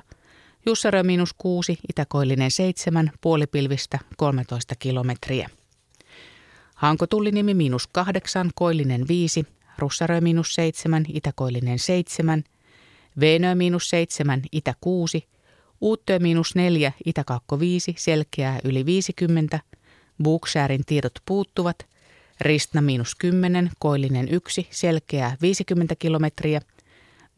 Jussarö 0.65 1.03
miinus 1.03 1.33
6, 1.37 1.79
Itäkoillinen 1.89 2.51
7, 2.51 3.11
puolipilvistä 3.21 3.99
13 4.17 4.75
kilometriä. 4.79 5.49
Hankotullinimi 6.75 7.53
miinus 7.53 7.87
8, 7.87 8.49
Koillinen 8.55 9.07
5, 9.07 9.45
Russarö 9.77 10.21
miinus 10.21 10.55
7, 10.55 11.05
Itäkoillinen 11.13 11.79
7, 11.79 12.43
Veenö 13.19 13.55
miinus 13.55 13.89
7, 13.89 14.41
Itä 14.51 14.73
6, 14.81 15.27
Uuttöö 15.81 16.19
miinus 16.19 16.55
4, 16.55 16.91
Itäkaakko 17.05 17.59
5, 17.59 17.95
selkeää 17.97 18.59
yli 18.63 18.85
50, 18.85 19.59
Buuksäärin 20.23 20.85
tiedot 20.85 21.13
puuttuvat, 21.25 21.87
Ristna 22.41 22.81
miinus 22.81 23.15
10, 23.15 23.71
Koillinen 23.79 24.27
1, 24.29 24.67
selkeää 24.71 25.37
50 25.41 25.95
kilometriä, 25.95 26.61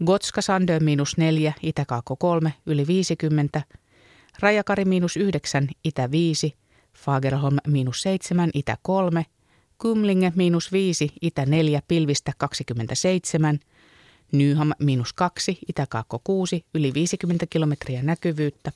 Gotska 0.05 0.41
Sandö 0.41 0.79
miinus 0.79 1.17
4, 1.17 1.53
Itä-Kaakko 1.61 2.15
3, 2.15 2.53
yli 2.65 2.87
50, 2.87 3.61
Rajakari 4.39 4.85
miinus 4.85 5.17
9, 5.17 5.67
Itä 5.83 6.11
5, 6.11 6.55
Fagerholm 6.97 7.57
miinus 7.67 8.01
7, 8.01 8.49
Itä 8.53 8.77
3, 8.81 9.25
Kumlinge 9.77 10.33
miinus 10.35 10.71
5, 10.71 11.11
Itä 11.21 11.45
4, 11.45 11.81
pilvistä 11.87 12.31
27, 12.37 13.59
Nyham 14.31 14.71
miinus 14.79 15.13
2, 15.13 15.59
Itä-Kaakko 15.69 16.21
6, 16.23 16.65
yli 16.73 16.93
50 16.93 17.45
kilometriä 17.49 18.01
näkyvyyttä, 18.01 18.71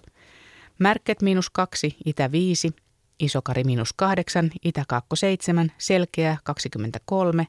Märket 0.80 1.22
miinus 1.22 1.50
2, 1.50 1.96
Itä 2.06 2.32
5, 2.32 2.72
Isokari 3.20 3.64
miinus 3.64 3.94
8, 3.94 4.52
Itä-Kaakko 4.64 5.16
7, 5.16 5.72
Selkeä 5.78 6.38
23, 6.44 7.48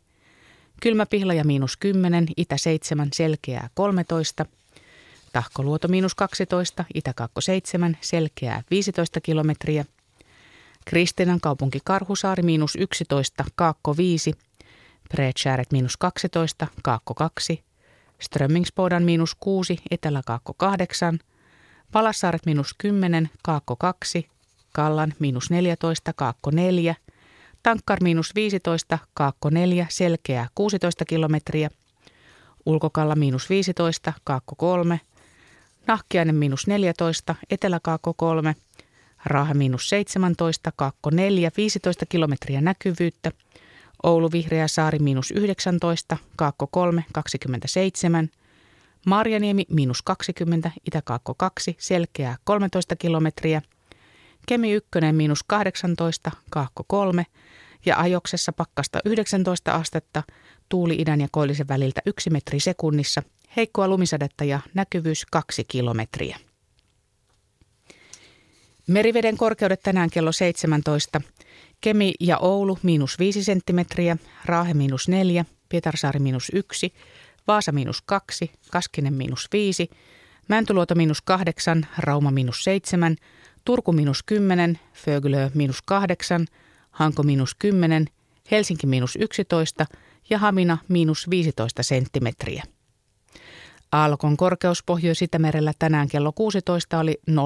Kylmäpihlaja 0.80 1.44
miinus 1.44 1.76
10, 1.76 2.26
Itä 2.36 2.57
7, 2.57 3.09
Selkeää 3.14 3.70
13, 3.74 4.46
Tahkoluoto 5.32 5.88
miinus 5.88 6.14
12, 6.14 6.84
Itä-Kaakko 6.94 7.40
7, 7.40 7.98
Selkeää 8.00 8.62
15 8.70 9.20
kilometriä, 9.20 9.84
Kristinan 10.84 11.40
kaupunki 11.40 11.78
Karhusaari 11.84 12.42
miinus 12.42 12.76
11, 12.76 13.44
Kaakko 13.55 13.96
5, 13.96 14.32
Bredskäret 15.11 15.72
miinus 15.72 15.96
12, 15.96 16.66
Kaakko 16.82 17.14
2, 17.14 17.62
Strömmingsbodan 18.23 19.03
miinus 19.03 19.37
6, 19.41 19.79
Etelä-Kaakko 19.91 20.55
8, 20.57 21.18
Palassaaret 21.93 22.47
miinus 22.47 22.75
10, 22.79 23.31
Kaakko 23.43 23.77
2, 23.77 24.29
Kallan 24.73 25.14
miinus 25.18 25.51
14, 25.51 26.12
Kaakko 26.12 26.51
4, 26.51 26.95
Tankkar 27.62 27.99
miinus 28.03 28.35
15, 28.35 28.99
Kaakko 29.14 29.51
4, 29.51 29.87
Selkeää 29.91 30.49
16 30.55 31.05
kilometriä, 31.05 31.70
Ulkokalla 32.66 33.16
miinus 33.16 33.51
15, 33.51 34.12
Kaakko 34.25 34.55
3, 34.55 35.01
Nahkiainen 35.87 36.35
miinus 36.35 36.66
14, 36.66 37.35
Etelä-Kaakko 37.51 38.14
3, 38.14 38.55
Raahe 39.25 39.55
miinus 39.55 39.89
17, 39.89 40.73
Kaakko 40.77 41.11
4, 41.11 41.51
15 41.57 42.07
kilometriä 42.07 42.61
näkyvyyttä, 42.61 43.33
Oulu 44.03 44.32
Vihreä 44.32 44.68
saari 44.68 44.98
miinus 44.98 45.30
19, 45.30 46.16
Kaakko 46.36 46.66
3, 46.66 47.05
27, 47.12 48.30
Marjaniemi 49.07 49.64
miinus 49.68 50.03
20, 50.03 50.70
Itä-Kaakko 50.86 51.34
2, 51.34 51.76
Selkeää 51.78 52.36
13 52.44 52.96
kilometriä, 52.96 53.62
Kemi 54.46 54.72
1 54.72 54.90
miinus 55.12 55.42
18, 55.42 56.30
Kaakko 56.50 56.84
3 56.86 57.26
ja 57.86 57.98
ajoksessa 57.98 58.53
pakkasta 58.53 58.98
19 59.05 59.72
astetta, 59.72 60.22
tuuli 60.68 60.96
idän 60.98 61.20
ja 61.20 61.28
koillisen 61.30 61.68
väliltä 61.68 62.00
1 62.07 62.30
metri 62.30 62.61
sekunnissa, 62.61 63.22
heikkoa 63.57 63.88
lumisadetta 63.88 64.44
ja 64.44 64.61
näkyvyys 64.74 65.26
2 65.30 65.64
kilometriä. 65.64 66.38
Meriveden 68.86 69.36
korkeudet 69.36 69.80
tänään 69.82 70.11
kello 70.11 70.32
17. 70.32 71.20
Kemi 71.80 72.14
ja 72.20 72.38
Oulu 72.38 72.78
miinus 72.82 73.18
5 73.18 73.44
senttimetriä, 73.44 74.16
Raahe 74.44 74.74
miinus 74.74 75.09
4, 75.09 75.44
Pietarsaari 75.68 76.20
miinus 76.20 76.50
1, 76.55 76.94
Vaasa 77.46 77.72
miinus 77.72 78.03
2, 78.03 78.50
Kaskinen 78.70 79.14
miinus 79.14 79.48
5, 79.53 79.90
Mäntyluoto 80.48 80.94
miinus 80.94 81.22
8, 81.22 81.86
Rauma 81.98 82.30
miinus 82.30 82.64
7, 82.64 83.16
Turku 83.64 83.92
miinus 83.92 84.22
10, 84.22 84.78
Föglö 84.94 85.50
miinus 85.55 85.82
8, 85.82 86.46
Hanko 86.90 87.22
miinus 87.22 87.55
10, 87.55 88.07
Helsinki 88.50 88.86
miinus 88.86 89.16
11 89.20 89.86
ja 90.30 90.38
Hamina 90.38 90.78
miinus 90.88 91.30
15 91.30 91.82
senttimetriä. 91.82 92.64
Aallokon 93.92 94.36
korkeus 94.36 94.82
Pohjois-Itämerellä 94.82 95.72
tänään 95.78 96.09
kello 96.09 96.32
16 96.32 96.98
oli 96.98 97.20
0,5 97.30 97.36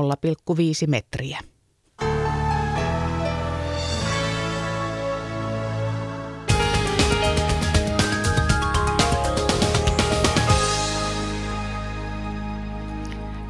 metriä. 0.86 1.40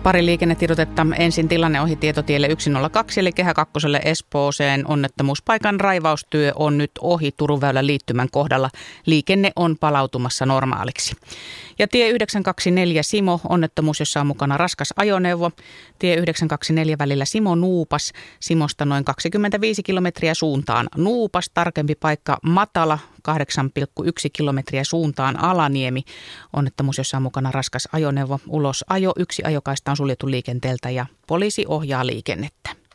Pari 0.07 0.27
liikennetiedotetta. 0.27 1.07
Ensin 1.19 1.49
tilanne 1.49 1.81
ohi 1.81 1.97
tietotielle 1.97 2.49
102 2.59 3.21
eli 3.21 3.33
Kehä 3.33 3.55
2 3.55 3.73
Espooseen. 4.05 4.91
Onnettomuuspaikan 4.91 5.81
raivaustyö 5.81 6.53
on 6.55 6.79
nyt 6.79 6.91
ohi 7.01 7.33
Turun 7.37 7.61
liittymän 7.81 8.29
kohdalla. 8.31 8.71
Liikenne 9.07 9.53
on 9.57 9.77
palautumassa 9.79 10.47
normaaliksi. 10.47 11.17
Ja 11.79 11.89
tie 11.89 12.09
924 12.09 13.03
Simo, 13.03 13.41
onnettomuus, 13.49 14.01
jossa 14.01 14.21
on 14.21 14.27
mukana 14.27 14.57
raskas 14.57 14.95
ajoneuvo. 14.97 15.51
Tie 15.99 16.15
924 16.15 16.99
välillä 16.99 17.25
Simo 17.25 17.55
Nuupas, 17.55 18.13
Simosta 18.41 18.85
noin 18.85 19.05
25 19.05 19.83
kilometriä 19.83 20.35
suuntaan 20.35 20.89
Nuupas, 20.97 21.51
tarkempi 21.55 21.95
paikka 21.95 22.39
Matala, 22.43 22.99
8,1 23.29 23.33
kilometriä 24.33 24.85
suuntaan 24.85 25.41
Alaniemi. 25.43 26.03
Onnettomuus, 26.53 26.99
jossa 26.99 27.17
on 27.17 27.23
mukana 27.23 27.51
raskas 27.53 27.89
ajoneuvo. 27.93 28.41
Ulos 28.49 28.85
ajo, 28.89 29.13
yksi 29.17 29.43
ajokaista 29.45 29.91
on 29.91 29.97
suljettu 29.97 30.31
liikenteeltä 30.31 30.91
ja 30.91 31.07
poliisi 31.27 31.65
ohjaa 31.69 32.07
liikennettä. 32.07 32.86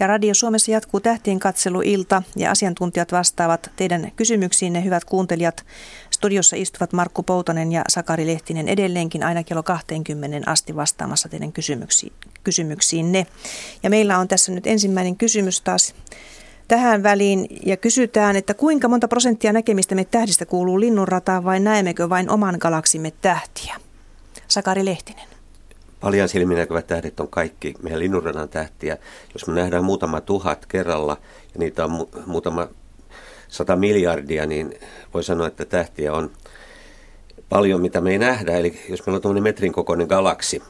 Ja 0.00 0.06
Radio 0.06 0.34
Suomessa 0.34 0.70
jatkuu 0.70 1.00
tähtien 1.00 1.38
katseluilta 1.38 2.22
ja 2.36 2.50
asiantuntijat 2.50 3.12
vastaavat 3.12 3.70
teidän 3.76 4.12
kysymyksiinne, 4.16 4.84
hyvät 4.84 5.04
kuuntelijat. 5.04 5.66
Studiossa 6.10 6.56
istuvat 6.56 6.92
Markku 6.92 7.22
Poutonen 7.22 7.72
ja 7.72 7.82
Sakari 7.88 8.26
Lehtinen 8.26 8.68
edelleenkin 8.68 9.22
aina 9.22 9.44
kello 9.44 9.62
20 9.62 10.50
asti 10.50 10.76
vastaamassa 10.76 11.28
teidän 11.28 11.52
kysymyksiin, 11.52 12.12
kysymyksiinne. 12.44 13.26
Ja 13.82 13.90
meillä 13.90 14.18
on 14.18 14.28
tässä 14.28 14.52
nyt 14.52 14.66
ensimmäinen 14.66 15.16
kysymys 15.16 15.60
taas 15.60 15.94
tähän 16.68 17.02
väliin 17.02 17.46
ja 17.66 17.76
kysytään, 17.76 18.36
että 18.36 18.54
kuinka 18.54 18.88
monta 18.88 19.08
prosenttia 19.08 19.52
näkemistämme 19.52 20.04
tähdistä 20.04 20.46
kuuluu 20.46 20.80
linnunrataan 20.80 21.44
vai 21.44 21.60
näemmekö 21.60 22.08
vain 22.08 22.30
oman 22.30 22.56
galaksimme 22.60 23.12
tähtiä? 23.22 23.76
Sakari 24.48 24.84
Lehtinen. 24.84 25.39
Paljon 26.00 26.28
silmin 26.28 26.58
näkyvät 26.58 26.86
tähdet 26.86 27.20
on 27.20 27.28
kaikki 27.28 27.74
meidän 27.82 27.98
linnunradan 27.98 28.48
tähtiä. 28.48 28.98
Jos 29.34 29.46
me 29.46 29.54
nähdään 29.54 29.84
muutama 29.84 30.20
tuhat 30.20 30.66
kerralla 30.66 31.16
ja 31.54 31.58
niitä 31.58 31.84
on 31.84 31.90
mu- 31.90 32.22
muutama 32.26 32.68
sata 33.48 33.76
miljardia, 33.76 34.46
niin 34.46 34.74
voi 35.14 35.24
sanoa, 35.24 35.46
että 35.46 35.64
tähtiä 35.64 36.12
on 36.12 36.30
paljon, 37.48 37.80
mitä 37.80 38.00
me 38.00 38.10
ei 38.10 38.18
nähdä. 38.18 38.56
Eli 38.56 38.80
jos 38.88 39.06
meillä 39.06 39.16
on 39.16 39.22
tuommoinen 39.22 39.42
metrin 39.42 39.72
kokoinen 39.72 40.06
galaksi, 40.06 40.62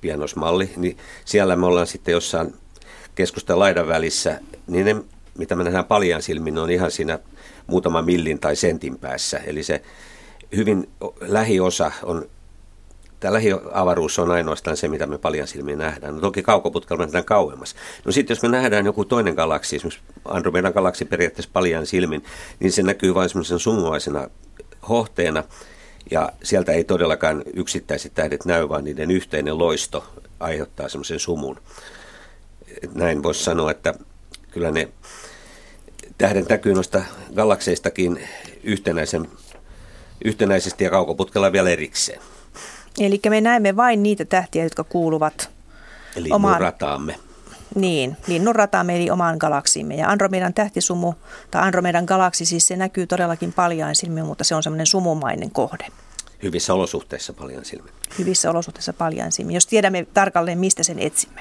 pianosmalli, 0.00 0.70
niin 0.76 0.96
siellä 1.24 1.56
me 1.56 1.66
ollaan 1.66 1.86
sitten 1.86 2.12
jossain 2.12 2.54
keskustan 3.14 3.58
laidan 3.58 3.88
välissä, 3.88 4.40
niin 4.66 4.86
ne, 4.86 4.96
mitä 5.38 5.56
me 5.56 5.64
nähdään 5.64 5.84
paljon 5.84 6.22
silmin, 6.22 6.58
on 6.58 6.70
ihan 6.70 6.90
siinä 6.90 7.18
muutama 7.66 8.02
millin 8.02 8.38
tai 8.38 8.56
sentin 8.56 8.98
päässä. 8.98 9.38
Eli 9.38 9.62
se 9.62 9.82
hyvin 10.56 10.88
lähiosa 11.20 11.92
on 12.02 12.28
Tämä 13.20 13.32
lähiavaruus 13.34 14.18
on 14.18 14.30
ainoastaan 14.30 14.76
se, 14.76 14.88
mitä 14.88 15.06
me 15.06 15.18
paljon 15.18 15.48
silmiin 15.48 15.78
nähdään. 15.78 16.14
No 16.14 16.20
toki 16.20 16.42
kaukoputkella 16.42 16.98
me 16.98 17.06
nähdään 17.06 17.24
kauemmas. 17.24 17.76
No 18.04 18.12
sitten 18.12 18.34
jos 18.34 18.42
me 18.42 18.48
nähdään 18.48 18.86
joku 18.86 19.04
toinen 19.04 19.34
galaksi, 19.34 19.76
esimerkiksi 19.76 20.02
Andromedan 20.24 20.72
galaksi 20.72 21.04
periaatteessa 21.04 21.50
paljon 21.52 21.86
silmin, 21.86 22.24
niin 22.60 22.72
se 22.72 22.82
näkyy 22.82 23.14
vain 23.14 23.28
semmoisen 23.28 23.58
sumuaisena 23.58 24.28
hohteena. 24.88 25.44
Ja 26.10 26.32
sieltä 26.42 26.72
ei 26.72 26.84
todellakaan 26.84 27.42
yksittäiset 27.54 28.14
tähdet 28.14 28.44
näy, 28.44 28.68
vaan 28.68 28.84
niiden 28.84 29.10
yhteinen 29.10 29.58
loisto 29.58 30.04
aiheuttaa 30.40 30.88
semmoisen 30.88 31.20
sumun. 31.20 31.60
Näin 32.94 33.22
voisi 33.22 33.44
sanoa, 33.44 33.70
että 33.70 33.94
kyllä 34.50 34.70
ne 34.70 34.88
tähden 36.18 36.46
näkyy 36.48 36.74
noista 36.74 37.02
galakseistakin 37.34 38.28
yhtenäisen, 38.64 39.28
yhtenäisesti 40.24 40.84
ja 40.84 40.90
kaukoputkella 40.90 41.52
vielä 41.52 41.70
erikseen. 41.70 42.20
Eli 43.00 43.20
me 43.28 43.40
näemme 43.40 43.76
vain 43.76 44.02
niitä 44.02 44.24
tähtiä, 44.24 44.64
jotka 44.64 44.84
kuuluvat 44.84 45.50
Eli 46.16 46.28
omaan... 46.32 46.60
rataamme. 46.60 47.14
Niin, 47.74 48.16
linnunrataamme 48.26 48.96
eli 48.96 49.10
omaan 49.10 49.36
galaksiimme. 49.36 49.94
Ja 49.94 50.08
Andromedan 50.08 50.54
tähtisumu, 50.54 51.14
tai 51.50 51.62
Andromedan 51.62 52.04
galaksi, 52.04 52.44
siis 52.44 52.68
se 52.68 52.76
näkyy 52.76 53.06
todellakin 53.06 53.52
paljon 53.52 53.94
silmiin, 53.94 54.26
mutta 54.26 54.44
se 54.44 54.54
on 54.54 54.62
semmoinen 54.62 54.86
sumumainen 54.86 55.50
kohde. 55.50 55.86
Hyvissä 56.42 56.74
olosuhteissa 56.74 57.32
paljon 57.32 57.64
silmiin. 57.64 57.94
Hyvissä 58.18 58.50
olosuhteissa 58.50 58.92
paljon 58.92 59.32
silmiin, 59.32 59.54
jos 59.54 59.66
tiedämme 59.66 60.06
tarkalleen, 60.14 60.58
mistä 60.58 60.82
sen 60.82 60.98
etsimme. 60.98 61.40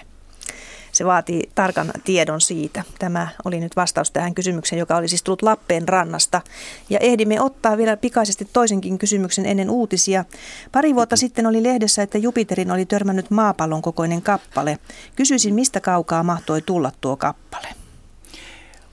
Se 0.96 1.06
vaatii 1.06 1.50
tarkan 1.56 1.92
tiedon 2.04 2.42
siitä. 2.42 2.84
Tämä 3.00 3.28
oli 3.46 3.60
nyt 3.60 3.76
vastaus 3.76 4.12
tähän 4.12 4.36
kysymykseen, 4.36 4.80
joka 4.80 4.96
oli 4.96 5.08
siis 5.08 5.24
tullut 5.24 5.42
Lappeen 5.42 5.88
rannasta. 5.88 6.42
Ja 6.90 7.00
ehdimme 7.00 7.42
ottaa 7.42 7.78
vielä 7.78 7.98
pikaisesti 7.98 8.48
toisenkin 8.54 8.98
kysymyksen 8.98 9.46
ennen 9.46 9.70
uutisia. 9.70 10.26
Pari 10.72 10.96
vuotta 10.96 11.16
sitten 11.16 11.48
oli 11.48 11.64
lehdessä, 11.64 12.04
että 12.04 12.18
Jupiterin 12.18 12.72
oli 12.72 12.86
törmännyt 12.86 13.32
maapallon 13.32 13.82
kokoinen 13.82 14.22
kappale. 14.22 14.80
Kysyisin, 15.16 15.56
mistä 15.56 15.80
kaukaa 15.80 16.24
mahtoi 16.24 16.62
tulla 16.62 16.92
tuo 17.02 17.18
kappale? 17.18 17.68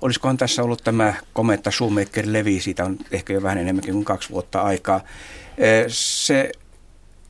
olisikohan 0.01 0.37
tässä 0.37 0.63
ollut 0.63 0.85
tämä 0.85 1.15
kometta 1.33 1.71
Shoemaker 1.71 2.25
Levi, 2.29 2.61
siitä 2.61 2.85
on 2.85 2.97
ehkä 3.11 3.33
jo 3.33 3.43
vähän 3.43 3.59
enemmänkin 3.59 3.95
kuin 3.95 4.05
kaksi 4.05 4.31
vuotta 4.31 4.63
aikaa. 4.63 5.01
Se 5.89 6.53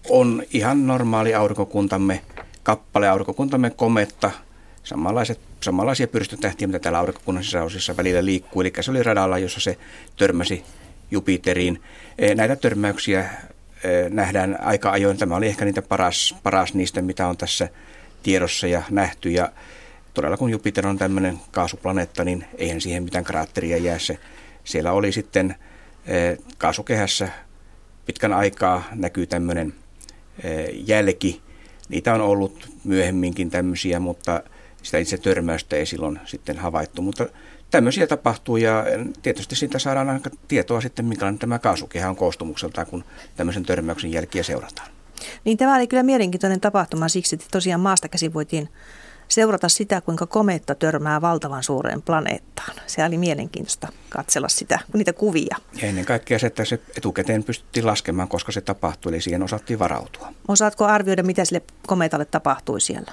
on 0.08 0.42
ihan 0.52 0.86
normaali 0.86 1.34
aurinkokuntamme 1.34 2.22
kappale, 2.62 3.08
aurinkokuntamme 3.08 3.70
kometta, 3.70 4.30
samanlaiset, 4.84 5.40
samanlaisia 5.60 6.08
pyrstötähtiä, 6.08 6.66
mitä 6.66 6.78
täällä 6.78 6.98
aurinkokunnan 6.98 7.44
sisäosissa 7.44 7.96
välillä 7.96 8.24
liikkuu. 8.24 8.62
Eli 8.62 8.72
se 8.80 8.90
oli 8.90 9.02
radalla, 9.02 9.38
jossa 9.38 9.60
se 9.60 9.78
törmäsi 10.16 10.62
Jupiteriin. 11.10 11.82
Näitä 12.34 12.56
törmäyksiä 12.56 13.30
nähdään 14.08 14.58
aika 14.60 14.90
ajoin. 14.90 15.18
Tämä 15.18 15.36
oli 15.36 15.46
ehkä 15.46 15.64
niitä 15.64 15.82
paras, 15.82 16.34
paras 16.42 16.74
niistä, 16.74 17.02
mitä 17.02 17.26
on 17.28 17.36
tässä 17.36 17.68
tiedossa 18.22 18.66
ja 18.66 18.82
nähty. 18.90 19.30
Ja 19.30 19.52
todella 20.14 20.36
kun 20.36 20.50
Jupiter 20.50 20.86
on 20.86 20.98
tämmöinen 20.98 21.38
kaasuplaneetta, 21.50 22.24
niin 22.24 22.44
eihän 22.58 22.80
siihen 22.80 23.02
mitään 23.02 23.24
kraatteria 23.24 23.76
jää. 23.76 23.98
Se, 23.98 24.18
siellä 24.64 24.92
oli 24.92 25.12
sitten 25.12 25.54
kaasukehässä 26.58 27.28
pitkän 28.06 28.32
aikaa 28.32 28.84
näkyy 28.94 29.26
tämmöinen 29.26 29.74
jälki. 30.86 31.40
Niitä 31.88 32.14
on 32.14 32.20
ollut 32.20 32.70
myöhemminkin 32.84 33.50
tämmöisiä, 33.50 34.00
mutta 34.00 34.42
sitä 34.82 34.98
itse 34.98 35.18
törmäystä 35.18 35.76
ei 35.76 35.86
silloin 35.86 36.20
sitten 36.24 36.58
havaittu. 36.58 37.02
Mutta 37.02 37.26
tämmöisiä 37.70 38.06
tapahtuu 38.06 38.56
ja 38.56 38.84
tietysti 39.22 39.56
siitä 39.56 39.78
saadaan 39.78 40.10
aika 40.10 40.30
tietoa 40.48 40.80
sitten, 40.80 41.04
minkälainen 41.04 41.38
tämä 41.38 41.58
kaasukehä 41.58 42.08
on 42.08 42.16
koostumukseltaan, 42.16 42.86
kun 42.86 43.04
tämmöisen 43.36 43.62
törmäyksen 43.62 44.12
jälkiä 44.12 44.42
seurataan. 44.42 44.90
Niin 45.44 45.58
tämä 45.58 45.76
oli 45.76 45.86
kyllä 45.86 46.02
mielenkiintoinen 46.02 46.60
tapahtuma 46.60 47.08
siksi, 47.08 47.34
että 47.34 47.46
tosiaan 47.50 47.80
maasta 47.80 48.08
käsin 48.08 48.34
voitiin 48.34 48.68
seurata 49.28 49.68
sitä, 49.68 50.00
kuinka 50.00 50.26
kometta 50.26 50.74
törmää 50.74 51.20
valtavan 51.20 51.62
suureen 51.62 52.02
planeettaan. 52.02 52.76
Se 52.86 53.04
oli 53.04 53.18
mielenkiintoista 53.18 53.88
katsella 54.08 54.48
sitä, 54.48 54.78
niitä 54.94 55.12
kuvia. 55.12 55.56
Ja 55.82 55.88
ennen 55.88 56.04
kaikkea 56.04 56.38
se, 56.38 56.46
että 56.46 56.64
se 56.64 56.80
etukäteen 56.96 57.44
pystyttiin 57.44 57.86
laskemaan, 57.86 58.28
koska 58.28 58.52
se 58.52 58.60
tapahtui, 58.60 59.12
eli 59.12 59.20
siihen 59.20 59.42
osattiin 59.42 59.78
varautua. 59.78 60.32
Osaatko 60.48 60.84
arvioida, 60.84 61.22
mitä 61.22 61.44
sille 61.44 61.62
kometalle 61.86 62.24
tapahtui 62.24 62.80
siellä? 62.80 63.12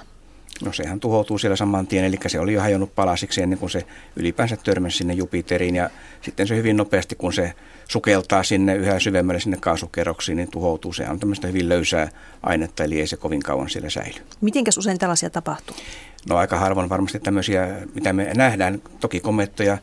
No 0.64 0.72
sehän 0.72 1.00
tuhoutuu 1.00 1.38
siellä 1.38 1.56
saman 1.56 1.86
tien, 1.86 2.04
eli 2.04 2.18
se 2.26 2.40
oli 2.40 2.52
jo 2.52 2.60
hajonnut 2.60 2.94
palasiksi 2.94 3.42
ennen 3.42 3.58
kuin 3.58 3.70
se 3.70 3.86
ylipäänsä 4.16 4.56
törmäsi 4.56 4.96
sinne 4.96 5.14
Jupiteriin. 5.14 5.76
Ja 5.76 5.90
sitten 6.22 6.46
se 6.46 6.56
hyvin 6.56 6.76
nopeasti, 6.76 7.14
kun 7.14 7.32
se 7.32 7.52
sukeltaa 7.88 8.42
sinne 8.42 8.74
yhä 8.74 8.98
syvemmälle 8.98 9.40
sinne 9.40 9.56
kaasukerroksiin, 9.60 10.36
niin 10.36 10.50
tuhoutuu. 10.50 10.92
Se 10.92 11.08
on 11.08 11.20
tämmöistä 11.20 11.46
hyvin 11.46 11.68
löysää 11.68 12.08
ainetta, 12.42 12.84
eli 12.84 13.00
ei 13.00 13.06
se 13.06 13.16
kovin 13.16 13.42
kauan 13.42 13.70
siellä 13.70 13.90
säily. 13.90 14.14
Mitenkäs 14.40 14.78
usein 14.78 14.98
tällaisia 14.98 15.30
tapahtuu? 15.30 15.76
No 16.28 16.36
aika 16.36 16.58
harvoin 16.58 16.88
varmasti 16.88 17.20
tämmöisiä, 17.20 17.68
mitä 17.94 18.12
me 18.12 18.32
nähdään. 18.34 18.82
Toki 19.00 19.20
komettoja 19.20 19.78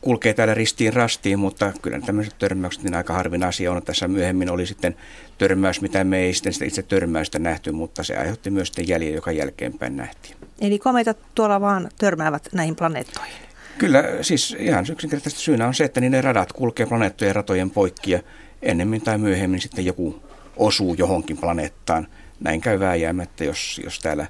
kulkee 0.00 0.34
täällä 0.34 0.54
ristiin 0.54 0.92
rastiin, 0.92 1.38
mutta 1.38 1.72
kyllä 1.82 2.00
tämmöiset 2.00 2.34
törmäykset 2.38 2.82
niin 2.82 2.94
aika 2.94 3.14
harvinaisia 3.14 3.72
on. 3.72 3.82
Tässä 3.82 4.08
myöhemmin 4.08 4.50
oli 4.50 4.66
sitten 4.66 4.96
törmäys, 5.38 5.80
mitä 5.80 6.04
me 6.04 6.18
ei 6.18 6.34
sitten 6.34 6.52
sitä 6.52 6.64
itse 6.64 6.82
törmäystä 6.82 7.38
nähty, 7.38 7.72
mutta 7.72 8.02
se 8.02 8.16
aiheutti 8.16 8.50
myös 8.50 8.68
sitten 8.68 8.88
jäljen, 8.88 9.14
joka 9.14 9.32
jälkeenpäin 9.32 9.96
nähtiin. 9.96 10.36
Eli 10.60 10.78
kometat 10.78 11.18
tuolla 11.34 11.60
vaan 11.60 11.88
törmäävät 11.98 12.48
näihin 12.52 12.76
planeettoihin? 12.76 13.34
Kyllä, 13.78 14.04
siis 14.20 14.56
ihan 14.58 14.86
yksinkertaisesti 14.90 15.44
syynä 15.44 15.66
on 15.66 15.74
se, 15.74 15.84
että 15.84 16.00
niin 16.00 16.12
ne 16.12 16.20
radat 16.20 16.52
kulkee 16.52 16.86
planeettojen 16.86 17.34
ratojen 17.34 17.70
poikki 17.70 18.10
ja 18.10 18.20
ennemmin 18.62 19.02
tai 19.02 19.18
myöhemmin 19.18 19.60
sitten 19.60 19.86
joku 19.86 20.22
osuu 20.56 20.94
johonkin 20.94 21.38
planeettaan. 21.38 22.08
Näin 22.40 22.60
käy 22.60 22.80
vääjäämättä, 22.80 23.44
jos, 23.44 23.80
jos 23.84 23.98
täällä 23.98 24.26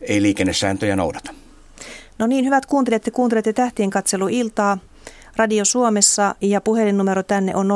ei 0.00 0.22
liikennesääntöjä 0.22 0.96
noudata. 0.96 1.34
No 2.18 2.26
niin, 2.26 2.44
hyvät 2.44 2.66
kuuntelijat, 2.66 3.02
te 3.02 3.10
kuuntelette 3.10 3.52
Tähtien 3.52 3.90
katselu 3.90 4.28
iltaa. 4.28 4.78
Radio 5.36 5.64
Suomessa 5.64 6.34
ja 6.40 6.60
puhelinnumero 6.60 7.22
tänne 7.22 7.56
on 7.56 7.70
020317600, 7.70 7.74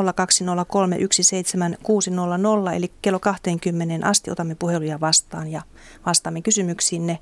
eli 2.76 2.92
kello 3.02 3.18
20 3.18 4.06
asti 4.06 4.30
otamme 4.30 4.54
puheluja 4.54 5.00
vastaan 5.00 5.48
ja 5.48 5.62
vastaamme 6.06 6.42
kysymyksiinne. 6.42 7.18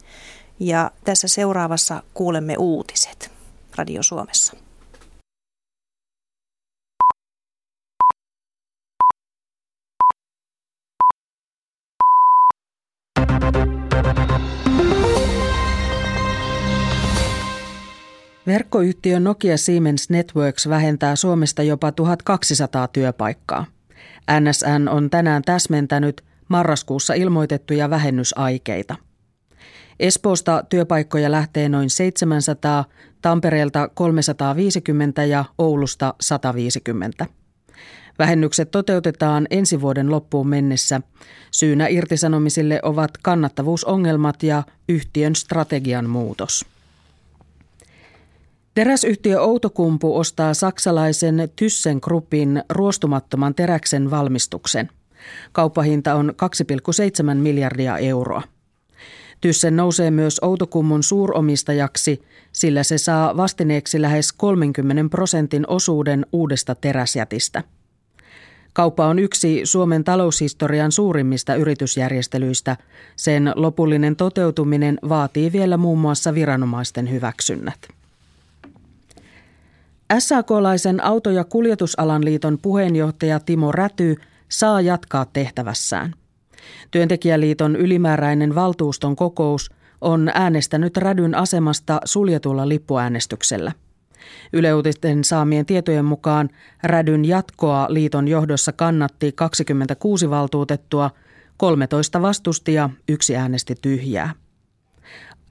Ja 0.60 0.90
tässä 1.04 1.28
seuraavassa 1.28 2.02
kuulemme 2.14 2.56
uutiset 2.58 3.30
Radio 3.76 4.02
Suomessa. 4.02 4.56
Verkkoyhtiö 18.46 19.20
Nokia 19.20 19.56
Siemens 19.56 20.10
Networks 20.10 20.68
vähentää 20.68 21.16
Suomesta 21.16 21.62
jopa 21.62 21.92
1200 21.92 22.88
työpaikkaa. 22.88 23.66
NSN 24.40 24.88
on 24.88 25.10
tänään 25.10 25.42
täsmentänyt 25.42 26.24
marraskuussa 26.48 27.14
ilmoitettuja 27.14 27.90
vähennysaikeita. 27.90 28.96
Espoosta 30.00 30.64
työpaikkoja 30.68 31.30
lähtee 31.30 31.68
noin 31.68 31.90
700, 31.90 32.84
Tampereelta 33.22 33.88
350 33.88 35.24
ja 35.24 35.44
Oulusta 35.58 36.14
150. 36.20 37.26
Vähennykset 38.18 38.70
toteutetaan 38.70 39.46
ensi 39.50 39.80
vuoden 39.80 40.10
loppuun 40.10 40.48
mennessä. 40.48 41.00
Syynä 41.50 41.86
irtisanomisille 41.88 42.80
ovat 42.82 43.10
kannattavuusongelmat 43.22 44.42
ja 44.42 44.62
yhtiön 44.88 45.36
strategian 45.36 46.10
muutos. 46.10 46.75
Teräsyhtiö 48.76 49.40
Outokumpu 49.40 50.16
ostaa 50.16 50.54
saksalaisen 50.54 51.48
ThyssenKruppin 51.56 52.62
ruostumattoman 52.68 53.54
teräksen 53.54 54.10
valmistuksen. 54.10 54.90
Kauppahinta 55.52 56.14
on 56.14 56.34
2,7 57.32 57.34
miljardia 57.34 57.98
euroa. 57.98 58.42
Tyssen 59.40 59.76
nousee 59.76 60.10
myös 60.10 60.38
Outokummun 60.42 61.02
suuromistajaksi, 61.02 62.22
sillä 62.52 62.82
se 62.82 62.98
saa 62.98 63.36
vastineeksi 63.36 64.02
lähes 64.02 64.32
30 64.32 65.04
prosentin 65.10 65.64
osuuden 65.68 66.26
uudesta 66.32 66.74
teräsjätistä. 66.74 67.62
Kauppa 68.72 69.06
on 69.06 69.18
yksi 69.18 69.60
Suomen 69.64 70.04
taloushistorian 70.04 70.92
suurimmista 70.92 71.54
yritysjärjestelyistä. 71.54 72.76
Sen 73.16 73.52
lopullinen 73.54 74.16
toteutuminen 74.16 74.98
vaatii 75.08 75.52
vielä 75.52 75.76
muun 75.76 75.98
muassa 75.98 76.34
viranomaisten 76.34 77.10
hyväksynnät. 77.10 77.95
SAK-laisen 80.18 81.04
auto- 81.04 81.30
ja 81.30 81.44
kuljetusalan 81.44 82.24
liiton 82.24 82.58
puheenjohtaja 82.62 83.40
Timo 83.40 83.72
Räty 83.72 84.16
saa 84.48 84.80
jatkaa 84.80 85.24
tehtävässään. 85.24 86.14
Työntekijäliiton 86.90 87.76
ylimääräinen 87.76 88.54
valtuuston 88.54 89.16
kokous 89.16 89.70
on 90.00 90.30
äänestänyt 90.34 90.96
Rädyn 90.96 91.34
asemasta 91.34 92.00
suljetulla 92.04 92.68
lippuäänestyksellä. 92.68 93.72
Yleuutisten 94.52 95.24
saamien 95.24 95.66
tietojen 95.66 96.04
mukaan 96.04 96.48
Rädyn 96.82 97.24
jatkoa 97.24 97.86
liiton 97.88 98.28
johdossa 98.28 98.72
kannatti 98.72 99.32
26 99.32 100.30
valtuutettua, 100.30 101.10
13 101.56 102.22
vastusti 102.22 102.74
ja 102.74 102.90
yksi 103.08 103.36
äänesti 103.36 103.74
tyhjää. 103.82 104.32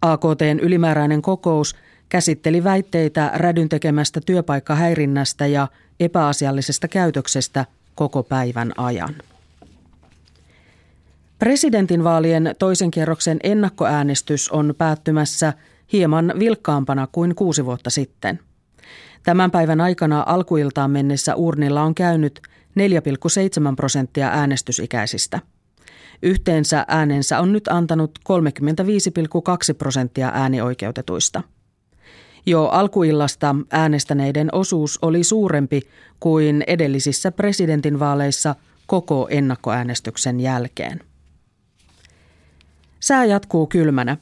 AKTn 0.02 0.60
ylimääräinen 0.62 1.22
kokous 1.22 1.76
käsitteli 2.10 2.64
väitteitä 2.64 3.32
Rädyn 3.34 3.70
tekemästä 3.70 4.22
työpaikkahäirinnästä 4.26 5.48
ja 5.48 5.68
epäasiallisesta 6.00 6.88
käytöksestä 6.88 7.66
koko 7.96 8.24
päivän 8.24 8.72
ajan. 8.78 9.16
Presidentinvaalien 11.40 12.56
toisen 12.60 12.92
kierroksen 12.92 13.40
ennakkoäänestys 13.44 14.50
on 14.50 14.74
päättymässä 14.78 15.54
hieman 15.94 16.34
vilkkaampana 16.40 17.08
kuin 17.12 17.36
kuusi 17.36 17.66
vuotta 17.66 17.90
sitten. 17.90 18.40
Tämän 19.24 19.52
päivän 19.52 19.82
aikana 19.82 20.24
alkuiltaan 20.28 20.92
mennessä 20.92 21.36
urnilla 21.36 21.82
on 21.82 21.96
käynyt 21.96 22.42
4,7 22.80 23.76
prosenttia 23.76 24.28
äänestysikäisistä. 24.28 25.40
Yhteensä 26.22 26.86
äänensä 26.88 27.40
on 27.40 27.52
nyt 27.52 27.68
antanut 27.68 28.20
35,2 28.20 29.74
prosenttia 29.78 30.32
äänioikeutetuista– 30.34 31.44
jo 32.46 32.66
alkuillasta 32.66 33.56
äänestäneiden 33.72 34.50
osuus 34.52 35.00
oli 35.02 35.24
suurempi 35.24 35.82
kuin 36.20 36.64
edellisissä 36.68 37.32
presidentinvaaleissa 37.32 38.56
koko 38.86 39.28
ennakkoäänestyksen 39.30 40.40
jälkeen. 40.40 41.00
Sää 43.00 43.26
jatkuu 43.26 43.68
kylmänä. 43.68 44.18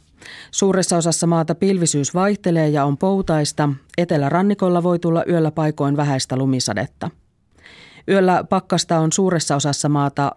Suuressa 0.52 0.98
osassa 0.98 1.28
maata 1.28 1.56
pilvisyys 1.56 2.14
vaihtelee 2.14 2.70
ja 2.70 2.86
on 2.86 2.98
poutaista. 2.98 3.70
Etelärannikolla 3.98 4.84
voi 4.84 5.00
tulla 5.00 5.24
yöllä 5.30 5.52
paikoin 5.52 5.98
vähäistä 5.98 6.38
lumisadetta. 6.38 7.10
Yöllä 8.10 8.44
pakkasta 8.44 9.00
on 9.00 9.12
suuressa 9.12 9.56
osassa 9.56 9.90
maata 9.90 10.32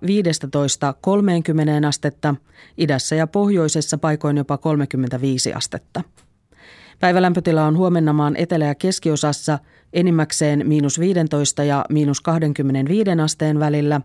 15-30 1.84 1.86
astetta, 1.88 2.34
idässä 2.78 3.14
ja 3.14 3.26
pohjoisessa 3.26 3.98
paikoin 3.98 4.36
jopa 4.36 4.58
35 4.58 5.52
astetta. 5.52 6.02
Päivälämpötila 7.00 7.64
on 7.64 7.76
huomenna 7.76 8.12
maan 8.12 8.36
etelä- 8.36 8.64
ja 8.64 8.74
keskiosassa 8.74 9.58
enimmäkseen 9.92 10.62
miinus 10.66 11.00
15 11.00 11.64
ja 11.64 11.84
miinus 11.90 12.20
25 12.20 13.10
asteen 13.24 13.60
välillä. 13.60 14.00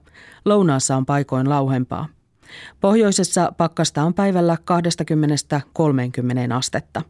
Lounaassa 0.46 0.98
on 0.98 1.06
paikoin 1.06 1.50
lauhempaa. 1.50 2.08
Pohjoisessa 2.80 3.54
pakkasta 3.58 4.04
on 4.04 4.14
päivällä 4.14 4.58
20-30 4.66 6.54
astetta. 6.54 7.02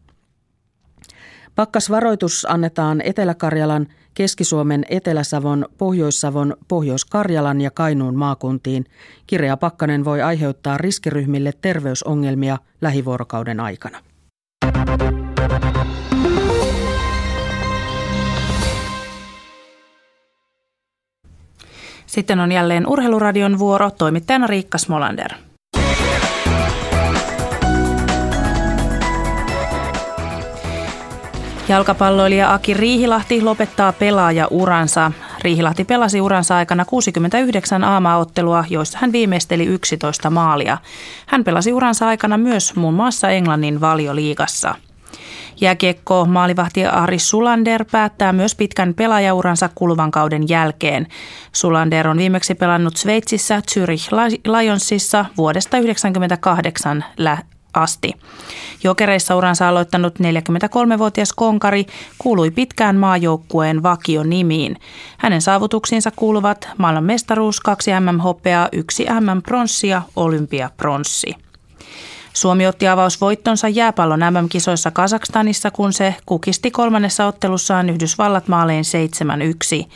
Pakkasvaroitus 1.56 2.48
annetaan 2.50 3.02
Etelä-Karjalan, 3.02 3.88
Keski-Suomen, 4.14 4.86
Etelä-Savon, 4.90 5.66
Pohjois-Savon, 5.78 6.56
Pohjois-Karjalan 6.68 7.62
ja 7.62 7.72
Kainuun 7.72 8.16
maakuntiin. 8.16 8.86
Kireä 9.28 9.58
pakkanen 9.58 10.06
voi 10.06 10.22
aiheuttaa 10.22 10.78
riskiryhmille 10.78 11.54
terveysongelmia 11.62 12.58
lähivuorokauden 12.82 13.60
aikana. 13.60 14.00
Sitten 22.06 22.39
on 22.39 22.52
jälleen 22.52 22.88
Urheiluradion 22.88 23.60
vuoro, 23.60 23.92
toimittajana 23.92 24.48
Riikka 24.48 24.78
Smolander. 24.78 25.32
Jalkapalloilija 31.70 32.54
Aki 32.54 32.74
Riihilahti 32.74 33.42
lopettaa 33.42 33.94
pelaaja-uransa. 33.94 35.12
Riihilahti 35.44 35.84
pelasi 35.84 36.22
uransa 36.22 36.58
aikana 36.58 36.86
69 36.86 37.84
aamaottelua, 37.84 38.66
joissa 38.70 38.98
hän 39.02 39.12
viimeisteli 39.12 39.66
11 39.66 40.30
maalia. 40.30 40.78
Hän 41.28 41.44
pelasi 41.44 41.74
uransa 41.74 42.08
aikana 42.08 42.38
myös 42.38 42.76
muun 42.76 42.94
muassa 42.94 43.30
Englannin 43.30 43.82
valioliigassa. 43.82 44.76
Jääkiekko 45.62 46.26
maalivahti 46.26 46.86
Ari 46.86 47.20
Sulander 47.20 47.86
päättää 47.91 48.34
myös 48.34 48.55
pitkän 48.55 48.93
pelaajauransa 48.93 49.70
kuluvan 49.76 50.12
kauden 50.12 50.49
jälkeen. 50.49 51.07
Sulander 51.51 52.07
on 52.07 52.18
viimeksi 52.18 52.55
pelannut 52.55 52.97
Sveitsissä 52.97 53.62
Zürich 53.72 54.12
Lionsissa 54.45 55.26
vuodesta 55.38 55.70
1998 55.78 57.05
asti. 57.74 58.14
Jokereissa 58.84 59.36
uransa 59.36 59.70
aloittanut 59.70 60.20
43-vuotias 60.20 61.34
konkari 61.36 61.86
kuului 62.18 62.51
pitkään 62.51 62.95
maajoukkueen 62.95 63.84
vakionimiin. 63.84 64.78
Hänen 65.18 65.41
saavutuksiinsa 65.41 66.12
kuuluvat 66.16 66.70
maailman 66.78 67.03
mestaruus, 67.03 67.59
kaksi 67.59 67.91
MM-hopeaa, 67.99 68.70
yksi 68.72 69.05
MM-pronssia, 69.20 70.01
olympiapronssi. 70.16 71.36
Suomi 72.34 72.68
otti 72.68 72.88
avausvoittonsa 72.88 73.68
jääpallon 73.68 74.20
MM-kisoissa 74.20 74.92
Kazakstanissa, 74.92 75.72
kun 75.72 75.94
se 75.94 76.16
kukisti 76.26 76.72
kolmannessa 76.72 77.26
ottelussaan 77.26 77.90
Yhdysvallat 77.90 78.48
maaleen 78.48 78.84
7-1. 79.84 79.88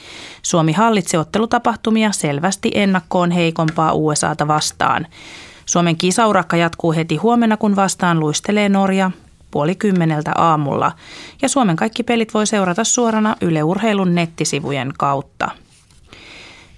Suomi 0.42 0.72
hallitsi 0.72 1.18
ottelutapahtumia 1.18 2.12
selvästi 2.12 2.72
ennakkoon 2.74 3.32
heikompaa 3.32 3.94
USAta 3.94 4.48
vastaan. 4.48 5.08
Suomen 5.66 5.98
kisaurakka 5.98 6.58
jatkuu 6.58 6.94
heti 6.94 7.16
huomenna, 7.16 7.58
kun 7.58 7.76
vastaan 7.76 8.20
luistelee 8.20 8.70
Norja 8.70 9.12
puoli 9.52 9.76
kymmeneltä 9.76 10.32
aamulla. 10.36 10.92
Ja 11.42 11.50
Suomen 11.50 11.76
kaikki 11.76 12.04
pelit 12.04 12.34
voi 12.34 12.48
seurata 12.48 12.84
suorana 12.84 13.36
Yle 13.42 13.64
Urheilun 13.64 14.16
nettisivujen 14.16 14.94
kautta. 14.98 15.50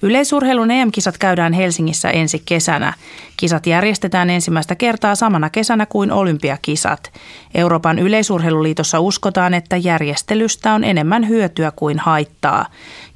Yleisurheilun 0.01 0.71
EM-kisat 0.71 1.17
käydään 1.17 1.53
Helsingissä 1.53 2.09
ensi 2.09 2.41
kesänä. 2.45 2.93
Kisat 3.37 3.67
järjestetään 3.67 4.29
ensimmäistä 4.29 4.75
kertaa 4.75 5.15
samana 5.15 5.49
kesänä 5.49 5.85
kuin 5.85 6.11
olympiakisat. 6.11 7.13
Euroopan 7.55 7.99
yleisurheiluliitossa 7.99 8.99
uskotaan, 8.99 9.53
että 9.53 9.77
järjestelystä 9.77 10.73
on 10.73 10.83
enemmän 10.83 11.27
hyötyä 11.27 11.71
kuin 11.75 11.99
haittaa. 11.99 12.65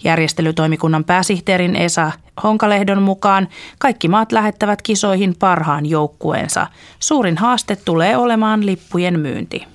Järjestelytoimikunnan 0.03 1.03
pääsihteerin 1.03 1.75
Esa 1.75 2.11
Honkalehdon 2.43 3.01
mukaan 3.01 3.47
kaikki 3.79 4.07
maat 4.07 4.31
lähettävät 4.31 4.81
kisoihin 4.81 5.35
parhaan 5.39 5.85
joukkueensa. 5.85 6.67
Suurin 6.99 7.37
haaste 7.37 7.75
tulee 7.75 8.17
olemaan 8.17 8.65
lippujen 8.65 9.19
myynti. 9.19 9.65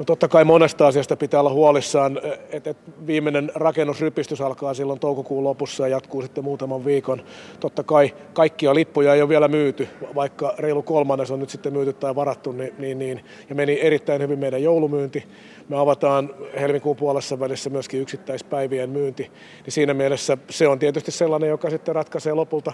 No 0.00 0.04
totta 0.04 0.28
kai 0.28 0.44
monesta 0.44 0.86
asiasta 0.86 1.16
pitää 1.16 1.40
olla 1.40 1.52
huolissaan, 1.52 2.20
että 2.50 2.70
et 2.70 2.76
viimeinen 3.06 3.52
rakennusrypistys 3.54 4.40
alkaa 4.40 4.74
silloin 4.74 5.00
toukokuun 5.00 5.44
lopussa 5.44 5.88
ja 5.88 5.96
jatkuu 5.96 6.22
sitten 6.22 6.44
muutaman 6.44 6.84
viikon. 6.84 7.22
Totta 7.60 7.82
kai 7.82 8.14
kaikkia 8.32 8.74
lippuja 8.74 9.14
ei 9.14 9.22
ole 9.22 9.28
vielä 9.28 9.48
myyty, 9.48 9.88
vaikka 10.14 10.54
reilu 10.58 10.82
kolmannes 10.82 11.30
on 11.30 11.38
nyt 11.40 11.50
sitten 11.50 11.72
myyty 11.72 11.92
tai 11.92 12.14
varattu, 12.14 12.52
niin, 12.52 12.74
niin, 12.78 12.98
niin 12.98 13.24
ja 13.48 13.54
meni 13.54 13.78
erittäin 13.82 14.22
hyvin 14.22 14.38
meidän 14.38 14.62
joulumyynti. 14.62 15.24
Me 15.68 15.78
avataan 15.78 16.34
helmikuun 16.60 16.96
puolessa 16.96 17.40
välissä 17.40 17.70
myöskin 17.70 18.00
yksittäispäivien 18.00 18.90
myynti, 18.90 19.22
niin 19.64 19.72
siinä 19.72 19.94
mielessä 19.94 20.38
se 20.50 20.68
on 20.68 20.78
tietysti 20.78 21.10
sellainen, 21.10 21.48
joka 21.48 21.70
sitten 21.70 21.94
ratkaisee 21.94 22.34
lopulta 22.34 22.72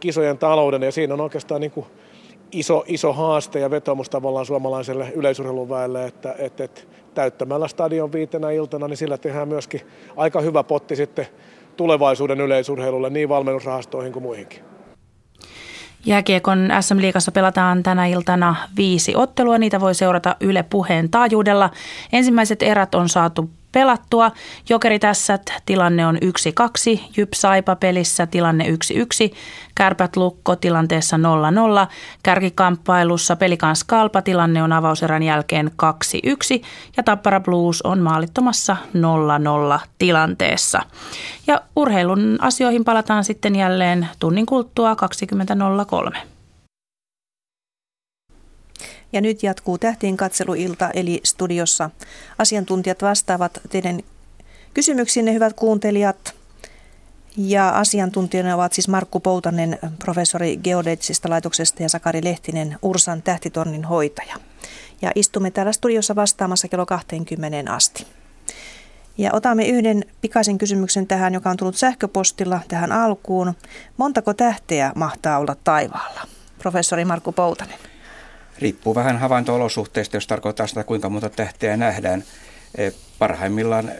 kisojen 0.00 0.38
talouden 0.38 0.82
ja 0.82 0.92
siinä 0.92 1.14
on 1.14 1.20
oikeastaan 1.20 1.60
niin 1.60 1.70
kuin 1.70 1.86
iso, 2.54 2.84
iso 2.86 3.12
haaste 3.12 3.58
ja 3.58 3.70
vetomus 3.70 4.10
tavallaan 4.10 4.46
suomalaiselle 4.46 5.12
yleisurheilun 5.14 5.68
väelle, 5.68 6.06
että, 6.06 6.34
että, 6.38 6.64
että 6.64 6.80
täyttämällä 7.14 7.68
stadion 7.68 8.12
viitenä 8.12 8.50
iltana, 8.50 8.88
niin 8.88 8.96
sillä 8.96 9.18
tehdään 9.18 9.48
myöskin 9.48 9.80
aika 10.16 10.40
hyvä 10.40 10.62
potti 10.62 10.96
sitten 10.96 11.26
tulevaisuuden 11.76 12.40
yleisurheilulle 12.40 13.10
niin 13.10 13.28
valmennusrahastoihin 13.28 14.12
kuin 14.12 14.22
muihinkin. 14.22 14.60
Jääkiekon 16.06 16.68
SM-liigassa 16.80 17.32
pelataan 17.32 17.82
tänä 17.82 18.06
iltana 18.06 18.56
viisi 18.76 19.16
ottelua. 19.16 19.58
Niitä 19.58 19.80
voi 19.80 19.94
seurata 19.94 20.36
Yle 20.40 20.62
Puheen 20.62 21.10
taajuudella. 21.10 21.70
Ensimmäiset 22.12 22.62
erät 22.62 22.94
on 22.94 23.08
saatu 23.08 23.50
pelattua. 23.74 24.30
Jokeri 24.68 24.98
tässä 24.98 25.38
tilanne 25.66 26.06
on 26.06 26.16
1-2, 26.16 26.18
Jyp 27.16 27.32
Saipa 27.32 27.76
pelissä 27.76 28.26
tilanne 28.26 28.64
1-1, 28.64 29.34
Kärpät 29.74 30.16
Lukko 30.16 30.56
tilanteessa 30.56 31.16
0-0, 31.16 31.20
Kärkikamppailussa 32.22 33.36
pelikans 33.36 33.84
Kalpa 33.84 34.22
tilanne 34.22 34.62
on 34.62 34.72
avauserän 34.72 35.22
jälkeen 35.22 35.70
2-1 36.60 36.64
ja 36.96 37.02
Tappara 37.02 37.40
Blues 37.40 37.82
on 37.82 37.98
maalittomassa 37.98 38.76
0-0 39.76 39.80
tilanteessa. 39.98 40.82
Ja 41.46 41.60
urheilun 41.76 42.38
asioihin 42.40 42.84
palataan 42.84 43.24
sitten 43.24 43.56
jälleen 43.56 44.08
tunnin 44.18 44.46
kuluttua 44.46 44.96
20.03. 46.12 46.33
Ja 49.14 49.20
nyt 49.20 49.42
jatkuu 49.42 49.78
tähtiin 49.78 50.16
katseluilta, 50.16 50.90
eli 50.94 51.20
studiossa 51.24 51.90
asiantuntijat 52.38 53.02
vastaavat 53.02 53.60
teidän 53.70 54.00
kysymyksiinne, 54.74 55.32
hyvät 55.32 55.52
kuuntelijat. 55.52 56.34
Ja 57.36 57.68
asiantuntijana 57.68 58.54
ovat 58.54 58.72
siis 58.72 58.88
Markku 58.88 59.20
Poutanen, 59.20 59.78
professori 60.04 60.56
geodeettisesta 60.56 61.30
laitoksesta 61.30 61.82
ja 61.82 61.88
Sakari 61.88 62.24
Lehtinen, 62.24 62.78
Ursan 62.82 63.22
tähtitornin 63.22 63.84
hoitaja. 63.84 64.36
Ja 65.02 65.12
istumme 65.14 65.50
täällä 65.50 65.72
studiossa 65.72 66.16
vastaamassa 66.16 66.68
kello 66.68 66.86
20 66.86 67.72
asti. 67.72 68.06
Ja 69.18 69.30
otamme 69.32 69.68
yhden 69.68 70.04
pikaisen 70.20 70.58
kysymyksen 70.58 71.06
tähän, 71.06 71.34
joka 71.34 71.50
on 71.50 71.56
tullut 71.56 71.76
sähköpostilla 71.76 72.60
tähän 72.68 72.92
alkuun. 72.92 73.54
Montako 73.96 74.34
tähteä 74.34 74.92
mahtaa 74.94 75.38
olla 75.38 75.56
taivaalla? 75.64 76.20
Professori 76.58 77.04
Markku 77.04 77.32
Poutanen. 77.32 77.93
Riippuu 78.58 78.94
vähän 78.94 79.18
havainto-olosuhteista, 79.18 80.16
jos 80.16 80.26
tarkoittaa 80.26 80.66
sitä, 80.66 80.84
kuinka 80.84 81.08
monta 81.08 81.30
tähteä 81.30 81.76
nähdään. 81.76 82.24
E, 82.74 82.90
parhaimmillaan 83.18 83.90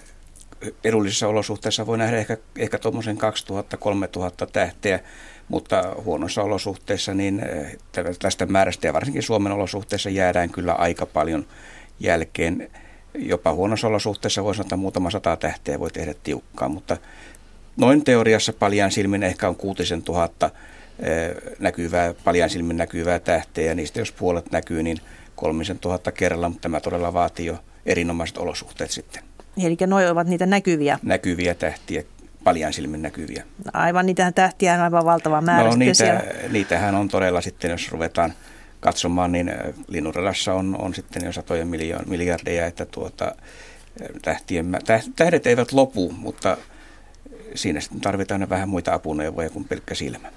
edullisissa 0.85 1.29
olosuhteissa 1.29 1.87
voi 1.87 1.99
nähdä 1.99 2.17
ehkä, 2.17 2.37
ehkä 2.59 2.79
tuommoisen 2.79 3.19
2000-3000 3.19 4.51
tähteä, 4.53 5.01
mutta 5.49 5.95
huonoissa 6.05 6.43
olosuhteissa 6.43 7.15
niin 7.15 7.41
e, 7.41 7.77
tästä 8.19 8.47
määrästä 8.47 8.87
ja 8.87 8.93
varsinkin 8.93 9.23
Suomen 9.23 9.53
olosuhteissa 9.53 10.11
jäädään 10.11 10.51
kyllä 10.51 10.73
aika 10.73 11.07
paljon 11.07 11.47
jälkeen. 12.01 12.71
Jopa 13.15 13.53
huonoissa 13.53 13.89
olosuhteissa 13.89 14.45
voi 14.45 14.55
sanoa, 14.55 14.65
että 14.65 14.77
muutama 14.77 15.11
sata 15.11 15.37
tähteä 15.37 15.81
voi 15.81 15.91
tehdä 15.91 16.15
tiukkaa, 16.23 16.69
mutta 16.69 16.97
noin 17.77 18.05
teoriassa 18.05 18.53
paljon 18.53 18.91
silmin 18.93 19.23
ehkä 19.23 19.49
on 19.49 19.57
kuutisen 19.57 20.03
tuhatta 20.03 20.51
näkyvää, 21.59 22.15
paljon 22.25 22.51
silmin 22.51 22.77
näkyvää 22.77 23.19
tähteä, 23.19 23.65
ja 23.65 23.75
niistä 23.75 23.99
jos 23.99 24.13
puolet 24.13 24.53
näkyy, 24.53 24.83
niin 24.83 24.97
kolmisen 25.37 25.79
tuhatta 25.79 26.13
kerralla, 26.13 26.49
mutta 26.49 26.63
tämä 26.63 26.81
todella 26.81 27.13
vaatii 27.13 27.47
jo 27.47 27.59
erinomaiset 27.87 28.39
olosuhteet 28.39 28.91
sitten. 28.91 29.23
Eli 29.65 29.77
noin 29.87 30.11
ovat 30.11 30.27
niitä 30.27 30.47
näkyviä? 30.47 30.99
Näkyviä 31.03 31.55
tähtiä, 31.55 32.03
paljon 32.45 32.73
silmin 32.73 33.03
näkyviä. 33.03 33.45
Aivan, 33.73 34.07
niitä 34.07 34.33
tähtiä 34.33 34.75
on 34.75 34.81
aivan 34.81 35.05
valtava 35.05 35.41
määrä. 35.41 35.69
No 35.69 35.77
niitä, 35.77 36.23
niitähän 36.51 36.95
on 36.95 37.09
todella 37.09 37.41
sitten, 37.41 37.71
jos 37.71 37.93
ruvetaan 37.93 38.33
katsomaan, 38.81 39.33
niin 39.33 39.53
Linnunradassa 39.89 40.55
on, 40.55 40.77
on 40.81 40.95
sitten 40.95 41.25
jo 41.25 41.33
satoja 41.33 41.67
miljardeja, 42.07 42.67
että 42.67 42.85
tuota, 42.85 43.35
tähtien, 44.23 44.79
tähdet 45.17 45.47
eivät 45.47 45.73
lopu, 45.73 46.13
mutta 46.19 46.57
siinä 47.55 47.81
sitten 47.81 48.01
tarvitaan 48.01 48.49
vähän 48.49 48.69
muita 48.69 48.95
apuneuvoja 48.95 49.51
kuin 49.51 49.65
pelkkä 49.65 49.95
silmä. 49.95 50.33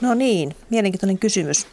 No 0.00 0.14
niin, 0.14 0.56
mielenkiintoinen 0.70 1.18
kysymys. 1.18 1.66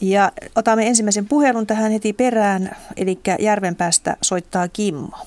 Ja 0.00 0.32
otamme 0.56 0.86
ensimmäisen 0.86 1.28
puhelun 1.28 1.66
tähän 1.66 1.92
heti 1.92 2.12
perään, 2.12 2.76
eli 2.96 3.18
Järvenpäästä 3.38 4.16
soittaa 4.22 4.68
Kimmo. 4.68 5.18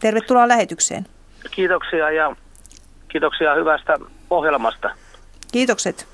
Tervetuloa 0.00 0.48
lähetykseen. 0.48 1.06
Kiitoksia 1.50 2.10
ja 2.10 2.36
kiitoksia 3.08 3.54
hyvästä 3.54 3.96
ohjelmasta. 4.30 4.90
Kiitokset. 5.52 6.06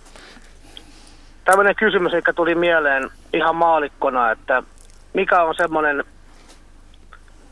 Tällainen 1.45 1.77
kysymys, 1.77 2.13
joka 2.13 2.33
tuli 2.33 2.55
mieleen 2.55 3.11
ihan 3.33 3.57
maalikkona, 3.57 4.31
että 4.31 4.63
mikä 5.15 5.43
on 5.43 5.55
semmoinen 5.55 6.05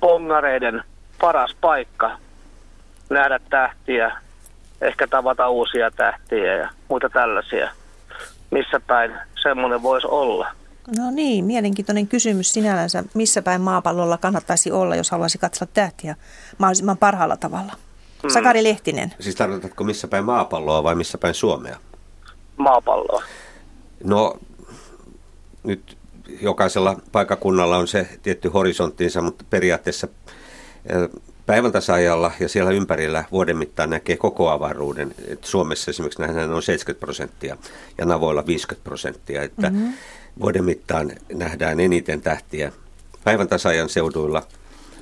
pongareiden 0.00 0.82
paras 1.20 1.56
paikka 1.60 2.18
nähdä 3.10 3.40
tähtiä, 3.50 4.16
ehkä 4.80 5.06
tavata 5.06 5.48
uusia 5.48 5.90
tähtiä 5.90 6.56
ja 6.56 6.70
muita 6.88 7.08
tällaisia. 7.08 7.70
Missä 8.50 8.80
päin 8.86 9.14
semmoinen 9.42 9.82
voisi 9.82 10.06
olla? 10.06 10.48
No 10.98 11.10
niin, 11.10 11.44
mielenkiintoinen 11.44 12.08
kysymys 12.08 12.52
sinällänsä. 12.52 13.04
Missä 13.14 13.42
päin 13.42 13.60
maapallolla 13.60 14.18
kannattaisi 14.18 14.72
olla, 14.72 14.96
jos 14.96 15.10
haluaisi 15.10 15.38
katsella 15.38 15.70
tähtiä 15.74 16.16
mahdollisimman 16.58 16.98
parhaalla 16.98 17.36
tavalla? 17.36 17.72
Hmm. 18.22 18.30
Sakari 18.30 18.64
Lehtinen. 18.64 19.14
Siis 19.20 19.36
tarkoitatko 19.36 19.84
missä 19.84 20.08
päin 20.08 20.24
maapalloa 20.24 20.82
vai 20.82 20.94
missä 20.94 21.18
päin 21.18 21.34
Suomea? 21.34 21.76
Maapalloa. 22.56 23.22
No 24.04 24.38
nyt 25.62 25.98
jokaisella 26.40 26.96
paikakunnalla 27.12 27.76
on 27.76 27.88
se 27.88 28.08
tietty 28.22 28.48
horisonttinsa, 28.48 29.22
mutta 29.22 29.44
periaatteessa 29.50 30.08
päivän 31.48 31.72
tasaajalla 31.72 32.32
ja 32.40 32.48
siellä 32.48 32.70
ympärillä 32.70 33.24
vuoden 33.32 33.56
mittaan 33.56 33.90
näkee 33.90 34.16
koko 34.16 34.48
avaruuden. 34.48 35.14
Et 35.28 35.44
Suomessa 35.44 35.90
esimerkiksi 35.90 36.22
nähdään 36.22 36.50
noin 36.50 36.62
70 36.62 37.00
prosenttia 37.00 37.56
ja 37.98 38.06
Navoilla 38.06 38.46
50 38.46 38.84
prosenttia. 38.84 39.42
Että 39.42 39.70
mm-hmm. 39.70 39.92
Vuoden 40.40 40.64
mittaan 40.64 41.12
nähdään 41.32 41.80
eniten 41.80 42.20
tähtiä 42.20 42.72
päivän 43.24 43.48
tasaajan 43.48 43.88
seuduilla, 43.88 44.42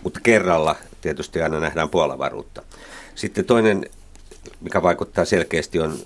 mutta 0.03 0.21
kerralla 0.21 0.77
tietysti 1.01 1.43
aina 1.43 1.61
nähdään 1.61 1.89
puolavaruutta. 1.89 2.63
Sitten 3.15 3.45
toinen, 3.45 3.87
mikä 4.61 4.83
vaikuttaa 4.83 5.25
selkeästi, 5.25 5.81
on 5.81 5.99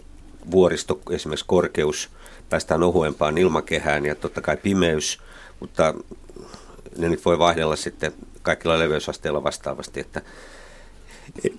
vuoristo, 0.51 1.01
esimerkiksi 1.11 1.47
korkeus, 1.49 2.11
päästään 2.51 2.82
ohuempaan 2.82 3.38
ilmakehään 3.38 4.07
ja 4.07 4.14
totta 4.14 4.41
kai 4.41 4.57
pimeys, 4.57 5.20
mutta 5.61 5.95
ne 6.99 7.09
nyt 7.09 7.24
voi 7.24 7.38
vaihdella 7.38 7.76
sitten 7.76 8.12
kaikilla 8.43 8.78
leveysasteilla 8.78 9.45
vastaavasti, 9.45 10.01
että 10.01 10.20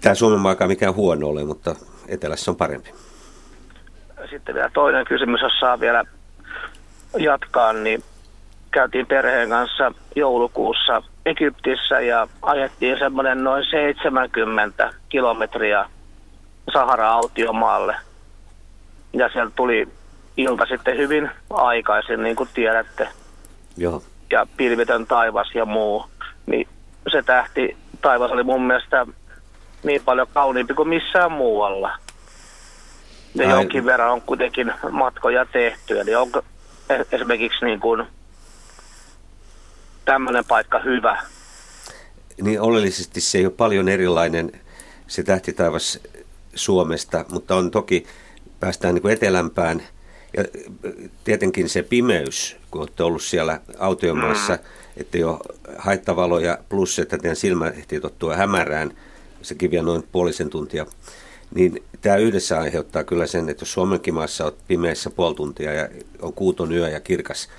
tämä 0.01 0.15
Suomen 0.15 0.39
maakaan 0.39 0.69
mikään 0.69 0.95
huono 0.95 1.27
ole, 1.27 1.43
mutta 1.43 1.75
etelässä 2.07 2.51
on 2.51 2.57
parempi. 2.57 2.89
Sitten 4.29 4.55
vielä 4.55 4.69
toinen 4.73 5.05
kysymys, 5.05 5.41
jos 5.41 5.59
saa 5.59 5.79
vielä 5.79 6.03
jatkaa, 7.17 7.73
niin 7.73 8.03
käytiin 8.71 9.07
perheen 9.07 9.49
kanssa 9.49 9.91
joulukuussa 10.15 11.03
Egyptissä 11.25 11.99
ja 11.99 12.27
ajettiin 12.41 12.99
semmoinen 12.99 13.43
noin 13.43 13.65
70 13.71 14.93
kilometriä 15.09 15.85
Sahara-autiomaalle. 16.73 17.95
Ja 19.13 19.29
sieltä 19.29 19.51
tuli 19.55 19.87
ilta 20.37 20.65
sitten 20.65 20.97
hyvin 20.97 21.31
aikaisin, 21.49 22.23
niin 22.23 22.35
kuin 22.35 22.49
tiedätte. 22.53 23.07
Joo. 23.77 24.03
Ja 24.31 24.47
pilvitön 24.57 25.07
taivas 25.07 25.55
ja 25.55 25.65
muu. 25.65 26.05
Niin 26.51 26.67
se 27.11 27.23
tähti 27.23 27.77
taivas 28.01 28.31
oli 28.31 28.43
mun 28.43 28.67
mielestä 28.67 29.07
niin 29.83 30.01
paljon 30.05 30.27
kauniimpi 30.33 30.73
kuin 30.73 30.89
missään 30.89 31.31
muualla. 31.31 31.97
Ja 33.35 33.47
Ai. 33.47 33.51
jonkin 33.51 33.85
verran 33.85 34.11
on 34.11 34.21
kuitenkin 34.21 34.73
matkoja 34.91 35.45
tehty. 35.45 35.99
Eli 35.99 36.15
onko 36.15 36.41
esimerkiksi 37.11 37.65
niin 37.65 37.79
kuin 37.79 38.07
tämmöinen 40.05 40.45
paikka 40.45 40.79
hyvä? 40.79 41.21
Niin 42.41 42.61
oleellisesti 42.61 43.21
se 43.21 43.37
ei 43.37 43.45
ole 43.45 43.53
paljon 43.53 43.89
erilainen 43.89 44.51
se 45.07 45.23
tähtitaivas 45.23 45.99
Suomesta, 46.55 47.25
mutta 47.29 47.55
on 47.55 47.71
toki, 47.71 48.07
päästään 48.59 48.93
niin 48.93 49.01
kuin 49.01 49.13
etelämpään 49.13 49.81
ja 50.37 50.43
tietenkin 51.23 51.69
se 51.69 51.83
pimeys, 51.83 52.57
kun 52.71 52.81
olette 52.81 53.03
ollut 53.03 53.21
siellä 53.21 53.59
autiomaassa, 53.79 54.53
mm. 54.53 54.59
Että 54.97 55.17
jo 55.17 55.39
haittavaloja 55.77 56.57
plus, 56.69 56.99
että 56.99 57.17
teidän 57.17 57.35
silmä 57.35 57.67
ehtii 57.67 57.99
tottua 57.99 58.35
hämärään, 58.35 58.93
sekin 59.41 59.71
vie 59.71 59.81
noin 59.81 60.03
puolisen 60.11 60.49
tuntia, 60.49 60.85
niin 61.55 61.83
tämä 62.01 62.15
yhdessä 62.15 62.59
aiheuttaa 62.59 63.03
kyllä 63.03 63.27
sen, 63.27 63.49
että 63.49 63.61
jos 63.61 63.73
Suomenkin 63.73 64.13
maassa 64.13 64.43
olet 64.43 64.67
pimeässä 64.67 65.09
puoli 65.09 65.35
tuntia 65.35 65.73
ja 65.73 65.89
on 66.21 66.33
kuuton 66.33 66.71
yö 66.71 66.89
ja 66.89 66.99
kirkas 66.99 67.49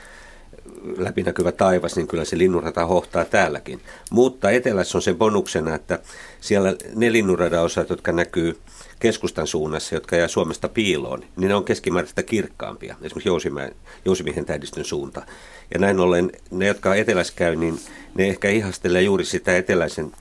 läpinäkyvä 0.96 1.52
taivas, 1.52 1.96
niin 1.96 2.08
kyllä 2.08 2.24
se 2.24 2.38
linnunrata 2.38 2.86
hohtaa 2.86 3.24
täälläkin. 3.24 3.80
Mutta 4.10 4.50
etelässä 4.50 4.98
on 4.98 5.02
se 5.02 5.14
bonuksena, 5.14 5.74
että 5.74 5.98
siellä 6.40 6.74
ne 6.94 7.12
linnunradaosat, 7.12 7.90
jotka 7.90 8.12
näkyy 8.12 8.58
keskustan 9.00 9.46
suunnassa, 9.46 9.94
jotka 9.94 10.16
jää 10.16 10.28
Suomesta 10.28 10.68
piiloon, 10.68 11.24
niin 11.36 11.48
ne 11.48 11.54
on 11.54 11.64
keskimääräistä 11.64 12.22
kirkkaampia, 12.22 12.96
esimerkiksi 13.02 13.64
Jousimiehen 14.04 14.44
tähdistön 14.44 14.84
suunta. 14.84 15.26
Ja 15.72 15.78
näin 15.78 16.00
ollen 16.00 16.30
ne, 16.50 16.66
jotka 16.66 16.94
etelässä 16.94 17.32
käy, 17.36 17.56
niin 17.56 17.78
ne 18.14 18.28
ehkä 18.28 18.48
ihastelee 18.48 19.02
juuri 19.02 19.24
sitä 19.24 19.56
eteläisen 19.56 20.12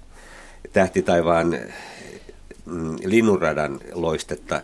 tähtitaivaan 0.74 1.48
mm, 2.66 2.96
linnunradan 3.06 3.80
loistetta. 3.94 4.62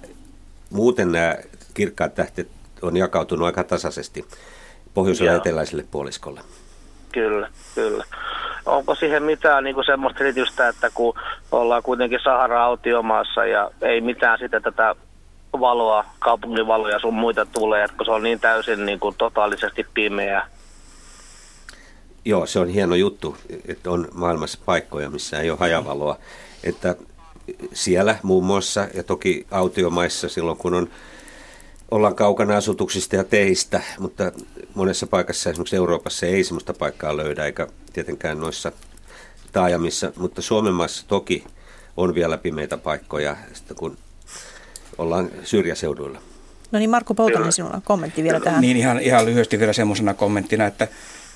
Muuten 0.70 1.12
nämä 1.12 1.36
kirkkaat 1.74 2.16
tähtet 2.16 2.48
on 2.82 2.98
jakautunut 2.98 3.46
aika 3.46 3.64
tasaisesti 3.64 4.26
pohjoiselle 4.94 5.32
ja 5.32 5.38
eteläiselle 5.38 5.86
puoliskolle. 5.92 6.42
Kyllä, 7.12 7.50
kyllä. 7.76 8.06
Onko 8.66 8.96
siihen 8.96 9.24
mitään 9.24 9.64
niin 9.64 9.74
kuin 9.74 9.86
semmoista 9.86 10.18
selitystä, 10.18 10.68
että 10.68 10.90
kun 10.94 11.14
ollaan 11.52 11.84
kuitenkin 11.84 12.20
Sahara-autiomaassa 12.24 13.46
ja 13.46 13.72
ei 13.82 14.02
mitään 14.02 14.40
sitten 14.40 14.64
tätä 14.64 14.96
valoa, 15.60 16.06
kaupungin 16.20 16.68
valoja 16.68 17.00
sun 17.00 17.14
muita 17.14 17.46
tulee, 17.46 17.84
että 17.84 17.98
kun 17.98 18.06
se 18.06 18.12
on 18.12 18.24
niin 18.24 18.40
täysin 18.40 18.86
niin 18.86 19.00
kuin 19.00 19.16
totaalisesti 19.18 19.86
pimeä. 19.94 20.48
Joo, 22.28 22.46
se 22.46 22.60
on 22.60 22.70
hieno 22.70 22.96
juttu, 22.96 23.38
että 23.68 23.92
on 23.92 24.08
maailmassa 24.14 24.60
paikkoja, 24.66 25.10
missä 25.10 25.40
ei 25.40 25.50
ole 25.50 25.60
hajavaloa. 25.60 26.18
Että 26.64 26.96
siellä 27.74 28.16
muun 28.24 28.44
muassa 28.44 28.88
ja 28.94 29.04
toki 29.04 29.48
autiomaissa 29.52 30.30
silloin 30.30 30.58
kun 30.58 30.74
on, 30.74 30.90
ollaan 31.92 32.16
kaukana 32.16 32.58
asutuksista 32.58 33.16
ja 33.16 33.24
teistä, 33.24 33.82
mutta 34.00 34.32
monessa 34.74 35.08
paikassa 35.08 35.50
esimerkiksi 35.50 35.76
Euroopassa 35.76 36.26
ei 36.26 36.44
sellaista 36.44 36.74
paikkaa 36.74 37.18
löydä 37.18 37.46
eikä 37.46 37.68
tietenkään 37.94 38.40
noissa 38.40 38.72
taajamissa, 39.52 40.12
mutta 40.16 40.42
Suomen 40.42 40.74
maassa 40.74 41.08
toki 41.08 41.44
on 41.98 42.16
vielä 42.16 42.38
pimeitä 42.38 42.78
paikkoja, 42.78 43.38
kun 43.76 43.98
ollaan 44.98 45.32
syrjäseuduilla. 45.44 46.20
No 46.72 46.80
niin, 46.80 46.90
Markku 46.90 47.14
Poutonen, 47.14 47.52
sinulla 47.52 47.76
on 47.76 47.82
kommentti 47.82 48.24
vielä 48.24 48.40
tähän. 48.40 48.62
Niin, 48.62 48.78
ihan, 48.78 49.00
ihan 49.00 49.26
lyhyesti 49.26 49.60
vielä 49.60 49.74
semmoisena 49.74 50.14
kommenttina, 50.14 50.66
että 50.66 50.88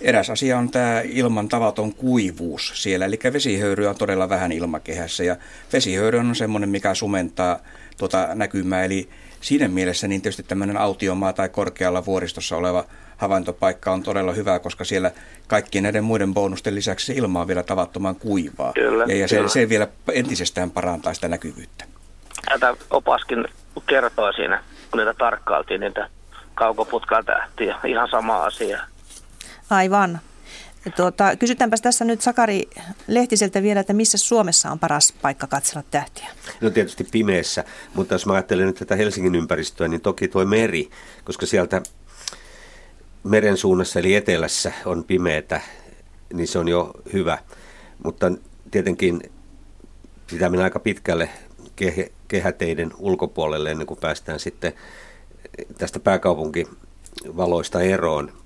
Eräs 0.02 0.30
asia 0.30 0.58
on 0.58 0.70
tämä 0.70 1.02
ilman 1.04 1.50
tavaton 1.50 1.94
kuivuus 1.94 2.72
siellä, 2.76 3.06
eli 3.06 3.20
vesihöyryä 3.34 3.90
on 3.90 3.96
todella 3.96 4.30
vähän 4.30 4.52
ilmakehässä 4.52 5.24
ja 5.24 5.36
vesihöyry 5.74 6.18
on 6.18 6.36
semmoinen, 6.36 6.70
mikä 6.70 6.94
sumentaa 6.94 7.60
tuota 7.98 8.28
näkymää, 8.34 8.84
eli 8.84 9.10
siinä 9.42 9.68
mielessä 9.68 10.08
niin 10.08 10.22
tietysti 10.22 10.44
tämmöinen 10.44 10.78
autiomaa 10.78 11.34
tai 11.34 11.50
korkealla 11.50 12.06
vuoristossa 12.06 12.58
oleva 12.58 12.86
havaintopaikka 13.18 13.92
on 13.92 14.04
todella 14.04 14.32
hyvä, 14.32 14.60
koska 14.60 14.84
siellä 14.84 15.12
kaikkien 15.48 15.84
näiden 15.84 16.04
muiden 16.04 16.34
bonusten 16.34 16.76
lisäksi 16.76 17.06
se 17.06 17.14
ilma 17.14 17.42
on 17.42 17.48
vielä 17.48 17.64
tavattoman 17.64 18.16
kuivaa. 18.16 18.74
Kyllä, 18.74 19.06
ja, 19.08 19.16
ja 19.16 19.28
kyllä. 19.28 19.48
Se, 19.48 19.54
se 19.54 19.70
vielä 19.70 19.88
entisestään 20.14 20.72
parantaa 20.72 21.14
sitä 21.14 21.28
näkyvyyttä. 21.28 21.86
Tätä 22.50 22.76
opaskin 22.90 23.46
kertoo 23.88 24.32
siinä, 24.32 24.64
kun 24.92 24.98
niitä 24.98 25.14
tarkkailtiin, 25.14 25.82
niitä 25.82 26.10
kaukoputkaa 26.56 27.24
tähtiä. 27.24 27.76
Ihan 27.86 28.08
sama 28.12 28.44
asia. 28.44 28.80
Aivan. 29.72 30.20
Tuota, 30.96 31.36
kysytäänpäs 31.36 31.82
tässä 31.82 32.06
nyt 32.06 32.22
Sakari 32.22 32.70
Lehtiseltä 33.08 33.64
vielä, 33.64 33.80
että 33.80 33.94
missä 33.94 34.18
Suomessa 34.18 34.72
on 34.72 34.80
paras 34.80 35.14
paikka 35.22 35.48
katsella 35.48 35.84
tähtiä? 35.92 36.28
No 36.62 36.70
tietysti 36.70 37.04
pimeässä, 37.04 37.64
mutta 37.94 38.14
jos 38.14 38.26
mä 38.26 38.34
ajattelen 38.34 38.68
nyt 38.68 38.76
tätä 38.76 38.96
Helsingin 38.96 39.36
ympäristöä, 39.36 39.88
niin 39.88 40.02
toki 40.02 40.28
tuo 40.28 40.46
meri, 40.46 40.90
koska 41.24 41.46
sieltä 41.46 41.82
meren 43.24 43.58
suunnassa 43.58 44.00
eli 44.00 44.16
etelässä 44.16 44.72
on 44.86 45.04
pimeätä, 45.04 45.62
niin 46.34 46.48
se 46.48 46.60
on 46.60 46.68
jo 46.68 46.92
hyvä. 47.14 47.38
Mutta 48.04 48.32
tietenkin 48.72 49.22
pitää 50.32 50.50
mennä 50.50 50.64
aika 50.64 50.80
pitkälle 50.80 51.30
kehäteiden 52.28 52.92
ulkopuolelle 52.98 53.72
ennen 53.72 53.88
kuin 53.88 54.00
päästään 54.00 54.40
sitten 54.40 54.74
tästä 55.78 56.00
pääkaupunkivaloista 56.00 57.82
eroon 57.82 58.41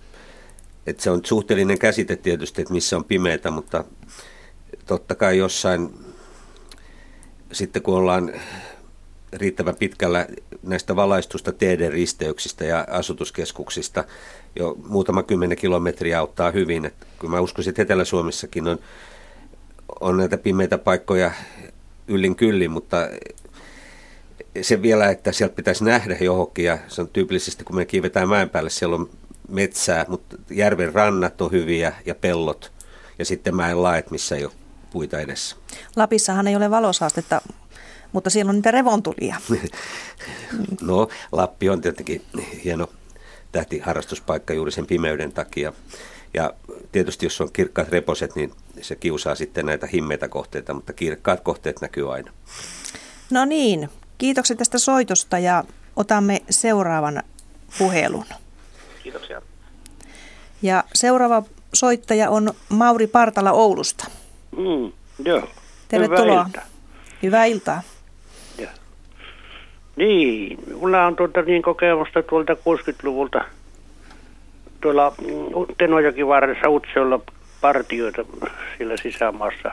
että 0.87 1.03
se 1.03 1.09
on 1.09 1.21
suhteellinen 1.25 1.79
käsite 1.79 2.15
tietysti, 2.15 2.61
että 2.61 2.73
missä 2.73 2.97
on 2.97 3.03
pimeätä, 3.03 3.51
mutta 3.51 3.83
totta 4.85 5.15
kai 5.15 5.37
jossain 5.37 5.89
sitten 7.51 7.81
kun 7.81 7.97
ollaan 7.97 8.33
riittävän 9.33 9.75
pitkällä 9.75 10.27
näistä 10.63 10.95
valaistusta 10.95 11.51
teiden 11.51 11.91
risteyksistä 11.91 12.65
ja 12.65 12.87
asutuskeskuksista 12.89 14.03
jo 14.55 14.75
muutama 14.87 15.23
kymmenen 15.23 15.57
kilometriä 15.57 16.19
auttaa 16.19 16.51
hyvin. 16.51 16.85
Että 16.85 17.05
kyllä 17.19 17.31
mä 17.31 17.39
uskoisin, 17.39 17.71
että 17.71 17.81
Etelä-Suomessakin 17.81 18.67
on, 18.67 18.79
on 19.99 20.17
näitä 20.17 20.37
pimeitä 20.37 20.77
paikkoja 20.77 21.31
yllin 22.07 22.35
kyllin, 22.35 22.71
mutta 22.71 22.97
se 24.61 24.81
vielä, 24.81 25.09
että 25.09 25.31
sieltä 25.31 25.55
pitäisi 25.55 25.83
nähdä 25.83 26.17
johonkin, 26.21 26.65
ja 26.65 26.77
se 26.87 27.01
on 27.01 27.07
tyypillisesti, 27.07 27.63
kun 27.63 27.75
me 27.75 27.85
kiivetään 27.85 28.29
mäen 28.29 28.49
päälle, 28.49 28.69
siellä 28.69 28.95
on 28.95 29.09
metsää, 29.49 30.05
mutta 30.07 30.37
järven 30.49 30.93
rannat 30.93 31.41
on 31.41 31.51
hyviä 31.51 31.93
ja 32.05 32.15
pellot, 32.15 32.71
ja 33.19 33.25
sitten 33.25 33.55
mäen 33.55 33.83
laet, 33.83 34.11
missä 34.11 34.35
ei 34.35 34.45
ole 34.45 34.53
puita 34.91 35.19
edessä. 35.19 35.55
Lapissahan 35.95 36.47
ei 36.47 36.55
ole 36.55 36.69
valosaastetta, 36.69 37.41
mutta 38.11 38.29
siellä 38.29 38.49
on 38.49 38.55
niitä 38.55 38.71
revontulia. 38.71 39.35
no, 40.81 41.07
Lappi 41.31 41.69
on 41.69 41.81
tietenkin 41.81 42.21
hieno 42.63 42.89
tähtiharrastuspaikka 43.51 44.53
juuri 44.53 44.71
sen 44.71 44.85
pimeyden 44.85 45.31
takia. 45.31 45.73
Ja 46.33 46.53
tietysti 46.91 47.25
jos 47.25 47.41
on 47.41 47.51
kirkkaat 47.53 47.89
reposet, 47.89 48.35
niin 48.35 48.51
se 48.81 48.95
kiusaa 48.95 49.35
sitten 49.35 49.65
näitä 49.65 49.87
himmeitä 49.87 50.27
kohteita, 50.27 50.73
mutta 50.73 50.93
kirkkaat 50.93 51.39
kohteet 51.39 51.81
näkyy 51.81 52.13
aina. 52.13 52.31
No 53.31 53.45
niin, 53.45 53.89
kiitokset 54.17 54.57
tästä 54.57 54.77
soitosta 54.77 55.39
ja 55.39 55.63
otamme 55.95 56.41
seuraavan 56.49 57.23
puhelun. 57.77 58.25
Kiitoksia. 59.05 59.41
Ja 60.61 60.83
seuraava 60.93 61.43
soittaja 61.73 62.29
on 62.29 62.49
Mauri 62.69 63.07
Partala 63.07 63.51
Oulusta. 63.51 64.05
Mm, 64.57 64.91
joo. 65.25 65.49
Tervetuloa. 65.87 66.23
Hyvää 66.23 66.45
iltaa. 66.45 66.63
Hyvää 67.23 67.45
iltaa. 67.45 67.81
Ja. 68.57 68.67
Niin, 69.95 70.59
mulla 70.79 71.05
on 71.05 71.15
tuota 71.15 71.41
niin 71.41 71.61
kokemusta 71.61 72.23
tuolta 72.23 72.53
60-luvulta 72.53 73.45
tuolla 74.81 75.13
mm, 75.21 75.75
Tenojoki 75.77 76.27
varressa 76.27 76.69
Utsiolla 76.69 77.19
partioita 77.61 78.25
sillä 78.77 78.97
sisämaassa 78.97 79.71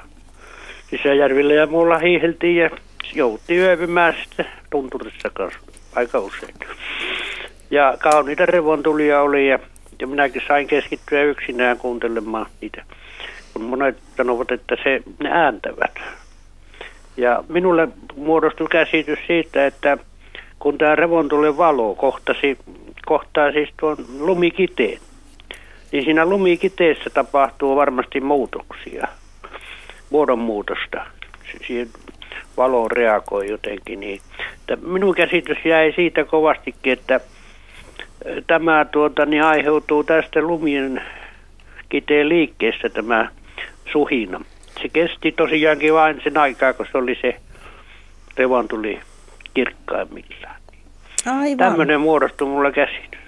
sisäjärvillä 0.90 1.54
ja 1.54 1.66
mulla 1.66 1.98
hiiheltiin 1.98 2.56
ja 2.56 2.70
joutti 3.14 3.56
yöpymään 3.56 4.14
sitten 4.22 4.46
tunturissa 4.70 5.30
kanssa 5.30 5.58
aika 5.96 6.18
usein. 6.18 6.54
Ja 7.72 7.96
kauniita 7.98 8.46
revontulia 8.46 9.20
oli 9.20 9.48
ja, 9.48 9.58
ja 10.00 10.06
minäkin 10.06 10.42
sain 10.48 10.66
keskittyä 10.66 11.22
yksinään 11.22 11.78
kuuntelemaan 11.78 12.46
niitä. 12.60 12.84
Kun 13.52 13.62
monet 13.62 13.98
sanovat, 14.16 14.50
että 14.52 14.76
se, 14.84 15.02
ne 15.22 15.30
ääntävät. 15.32 15.94
Ja 17.16 17.44
minulle 17.48 17.88
muodostui 18.16 18.66
käsitys 18.70 19.18
siitä, 19.26 19.66
että 19.66 19.98
kun 20.58 20.78
tämä 20.78 20.96
revontulen 20.96 21.56
valo 21.56 21.94
kohtasi, 21.94 22.58
kohtaa 23.06 23.52
siis 23.52 23.68
tuon 23.80 23.96
lumikiteen, 24.18 24.98
niin 25.92 26.04
siinä 26.04 26.26
lumikiteessä 26.26 27.10
tapahtuu 27.10 27.76
varmasti 27.76 28.20
muutoksia, 28.20 29.08
muodonmuutosta. 30.10 31.06
Siihen 31.66 31.88
valo 32.56 32.88
reagoi 32.88 33.50
jotenkin. 33.50 34.00
Niin. 34.00 34.20
Minun 34.86 35.14
käsitys 35.14 35.58
jäi 35.64 35.92
siitä 35.96 36.24
kovastikin, 36.24 36.92
että 36.92 37.20
tämä 38.46 38.84
tuota, 38.92 39.26
niin 39.26 39.42
aiheutuu 39.42 40.04
tästä 40.04 40.40
lumien 40.40 41.02
kiteen 41.88 42.28
liikkeestä 42.28 42.88
tämä 42.88 43.28
suhina. 43.92 44.40
Se 44.82 44.88
kesti 44.88 45.32
tosiaankin 45.32 45.94
vain 45.94 46.20
sen 46.24 46.36
aikaa, 46.38 46.72
kun 46.72 46.86
se 46.92 46.98
oli 46.98 47.18
se 47.20 47.36
revon 48.36 48.68
tuli 48.68 49.00
kirkkaimmillaan. 49.54 50.56
Aivan. 51.26 51.56
Tämmöinen 51.56 52.00
muodostui 52.00 52.48
mulle 52.48 52.72
käsitys. 52.72 53.20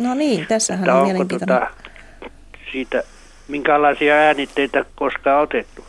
No 0.00 0.14
niin, 0.14 0.46
tässähän 0.46 0.84
Että 0.84 0.94
on 0.94 1.04
mielenkiintoinen. 1.06 1.60
tota, 1.68 1.70
siitä 2.72 3.02
minkälaisia 3.48 4.14
äänitteitä 4.14 4.84
koskaan 4.96 5.42
otettu. 5.42 5.84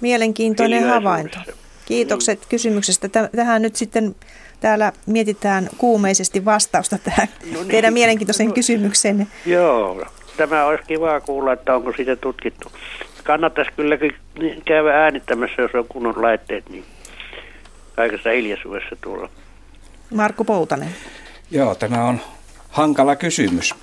Mielenkiintoinen 0.00 0.84
havainto. 0.88 1.38
Kiitokset 1.86 2.46
kysymyksestä. 2.48 3.08
Tä- 3.08 3.28
Tähän 3.36 3.62
nyt 3.62 3.76
sitten 3.76 4.14
täällä 4.62 4.92
mietitään 5.06 5.68
kuumeisesti 5.78 6.44
vastausta 6.44 6.98
tähän 6.98 7.28
niin. 7.44 7.68
teidän 7.68 7.94
mielenkiintoiseen 7.94 8.52
kysymykseen. 8.52 9.26
Joo, 9.46 10.06
tämä 10.36 10.64
olisi 10.64 10.84
kiva 10.84 11.20
kuulla, 11.20 11.52
että 11.52 11.74
onko 11.74 11.92
siitä 11.96 12.16
tutkittu. 12.16 12.72
Kannattaisi 13.24 13.70
kylläkin 13.76 14.14
käydä 14.64 15.02
äänittämässä, 15.02 15.62
jos 15.62 15.74
on 15.74 15.86
kunnon 15.88 16.22
laitteet, 16.22 16.68
niin 16.68 16.84
kaikessa 17.96 18.30
hiljaisuudessa 18.30 18.96
tuolla. 19.00 19.28
Markku 20.14 20.44
Poutanen. 20.44 20.88
Joo, 21.50 21.74
tämä 21.74 22.04
on 22.04 22.20
hankala 22.68 23.16
kysymys 23.16 23.74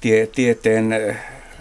tie, 0.00 0.26
tieteen 0.26 0.92
eh, 0.92 1.16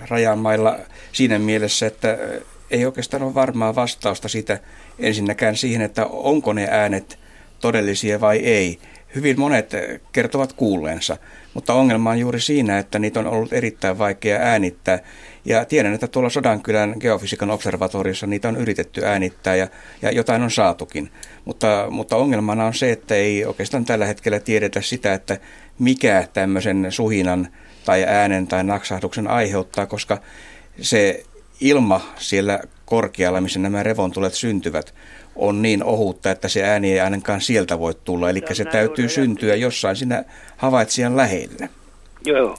rajamailla 0.09 0.77
siinä 1.11 1.39
mielessä, 1.39 1.88
että 1.88 2.13
eh, 2.13 2.41
ei 2.71 2.85
oikeastaan 2.85 3.23
ole 3.23 3.33
varmaa 3.33 3.75
vastausta 3.75 4.27
siitä 4.27 4.59
ensinnäkään 4.99 5.55
siihen, 5.55 5.81
että 5.81 6.05
onko 6.05 6.53
ne 6.53 6.67
äänet 6.71 7.20
todellisia 7.61 8.21
vai 8.21 8.38
ei. 8.38 8.79
Hyvin 9.15 9.39
monet 9.39 9.71
kertovat 10.11 10.53
kuulleensa, 10.53 11.17
mutta 11.53 11.73
ongelma 11.73 12.09
on 12.09 12.19
juuri 12.19 12.41
siinä, 12.41 12.77
että 12.77 12.99
niitä 12.99 13.19
on 13.19 13.27
ollut 13.27 13.53
erittäin 13.53 13.97
vaikea 13.97 14.39
äänittää. 14.39 14.99
Ja 15.45 15.65
tiedän, 15.65 15.93
että 15.93 16.07
tuolla 16.07 16.29
Sodankylän 16.29 16.95
geofysiikan 16.99 17.51
observatoriossa 17.51 18.27
niitä 18.27 18.47
on 18.47 18.57
yritetty 18.57 19.05
äänittää 19.05 19.55
ja, 19.55 19.67
ja 20.01 20.11
jotain 20.11 20.41
on 20.41 20.51
saatukin. 20.51 21.11
Mutta, 21.45 21.88
mutta 21.89 22.15
ongelmana 22.15 22.65
on 22.65 22.73
se, 22.73 22.91
että 22.91 23.15
ei 23.15 23.45
oikeastaan 23.45 23.85
tällä 23.85 24.05
hetkellä 24.05 24.39
tiedetä 24.39 24.81
sitä, 24.81 25.13
että 25.13 25.38
mikä 25.79 26.27
tämmöisen 26.33 26.88
suhinan 26.89 27.47
tai 27.85 28.03
äänen 28.03 28.47
tai 28.47 28.63
naksahduksen 28.63 29.27
aiheuttaa, 29.27 29.85
koska 29.85 30.17
se 30.81 31.23
ilma 31.61 32.01
siellä 32.17 32.59
korkealla, 32.85 33.41
missä 33.41 33.59
nämä 33.59 33.83
revontulet 33.83 34.33
syntyvät, 34.33 34.93
on 35.41 35.61
niin 35.61 35.84
ohutta, 35.84 36.31
että 36.31 36.47
se 36.47 36.63
ääni 36.63 36.91
ei 36.91 36.99
ainakaan 36.99 37.41
sieltä 37.41 37.80
voi 37.80 37.93
tulla. 38.05 38.30
Eli 38.30 38.41
se 38.53 38.65
täytyy 38.65 39.09
syntyä 39.09 39.55
jossain 39.55 39.95
siinä 39.95 40.23
havaitsijan 40.57 41.18
lähellä. 41.18 41.68
Joo. 42.26 42.57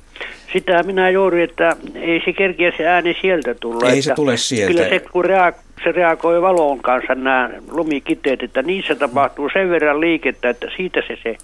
Sitä 0.53 0.83
minä 0.83 1.11
juuri, 1.11 1.43
että 1.43 1.77
ei 1.95 2.23
se 2.25 2.33
kerkiä 2.33 2.73
se 2.77 2.87
ääni 2.87 3.17
sieltä 3.21 3.55
tulla. 3.55 3.91
Ei 3.91 4.03
se 4.03 4.15
tule 4.15 4.37
sieltä. 4.37 4.73
Kyllä 4.73 4.89
se, 4.89 5.01
kun 5.13 5.25
reag- 5.25 5.83
se 5.85 5.93
reagoi 5.93 6.43
valon 6.43 6.83
kanssa 6.83 7.15
nämä 7.15 7.51
lumikiteet, 7.71 8.43
että 8.43 8.63
niissä 8.63 8.95
tapahtuu 8.95 9.51
sen 9.53 9.71
verran 9.71 10.01
liikettä, 10.01 10.51
että 10.51 10.67
siitä 10.77 11.03
se, 11.09 11.17
se 11.23 11.37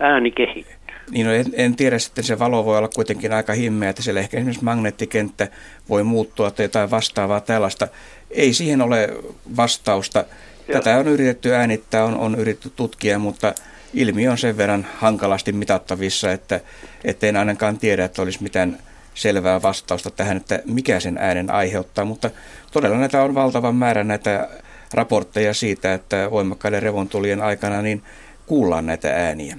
ääni 0.00 0.30
kehittyy. 0.30 0.78
Niin 1.10 1.26
no 1.26 1.32
en, 1.32 1.44
en 1.52 1.76
tiedä, 1.76 1.98
sitten 1.98 2.24
se 2.24 2.38
valo 2.38 2.64
voi 2.64 2.78
olla 2.78 2.88
kuitenkin 2.88 3.32
aika 3.32 3.52
himmeä, 3.52 3.90
että 3.90 4.02
siellä 4.02 4.20
ehkä 4.20 4.36
esimerkiksi 4.36 4.64
magneettikenttä 4.64 5.48
voi 5.88 6.02
muuttua 6.02 6.50
tai 6.50 6.64
jotain 6.64 6.90
vastaavaa 6.90 7.40
tällaista. 7.40 7.88
Ei 8.30 8.54
siihen 8.54 8.82
ole 8.82 9.08
vastausta. 9.56 10.24
Tätä 10.72 10.96
on 10.96 11.08
yritetty 11.08 11.54
äänittää, 11.54 12.04
on, 12.04 12.16
on 12.16 12.34
yritetty 12.34 12.70
tutkia, 12.76 13.18
mutta 13.18 13.54
ilmiö 13.94 14.30
on 14.30 14.38
sen 14.38 14.56
verran 14.56 14.86
hankalasti 14.96 15.52
mitattavissa, 15.52 16.32
että, 16.32 16.60
että 17.04 17.26
en 17.26 17.36
ainakaan 17.36 17.78
tiedä, 17.78 18.04
että 18.04 18.22
olisi 18.22 18.42
mitään 18.42 18.78
selvää 19.14 19.62
vastausta 19.62 20.10
tähän, 20.10 20.36
että 20.36 20.62
mikä 20.64 21.00
sen 21.00 21.18
äänen 21.18 21.50
aiheuttaa, 21.50 22.04
mutta 22.04 22.30
todella 22.72 22.98
näitä 22.98 23.22
on 23.22 23.34
valtavan 23.34 23.74
määrä 23.74 24.04
näitä 24.04 24.48
raportteja 24.94 25.54
siitä, 25.54 25.94
että 25.94 26.30
voimakkaiden 26.30 26.82
revontulien 26.82 27.42
aikana 27.42 27.82
niin 27.82 28.02
kuullaan 28.46 28.86
näitä 28.86 29.14
ääniä. 29.14 29.56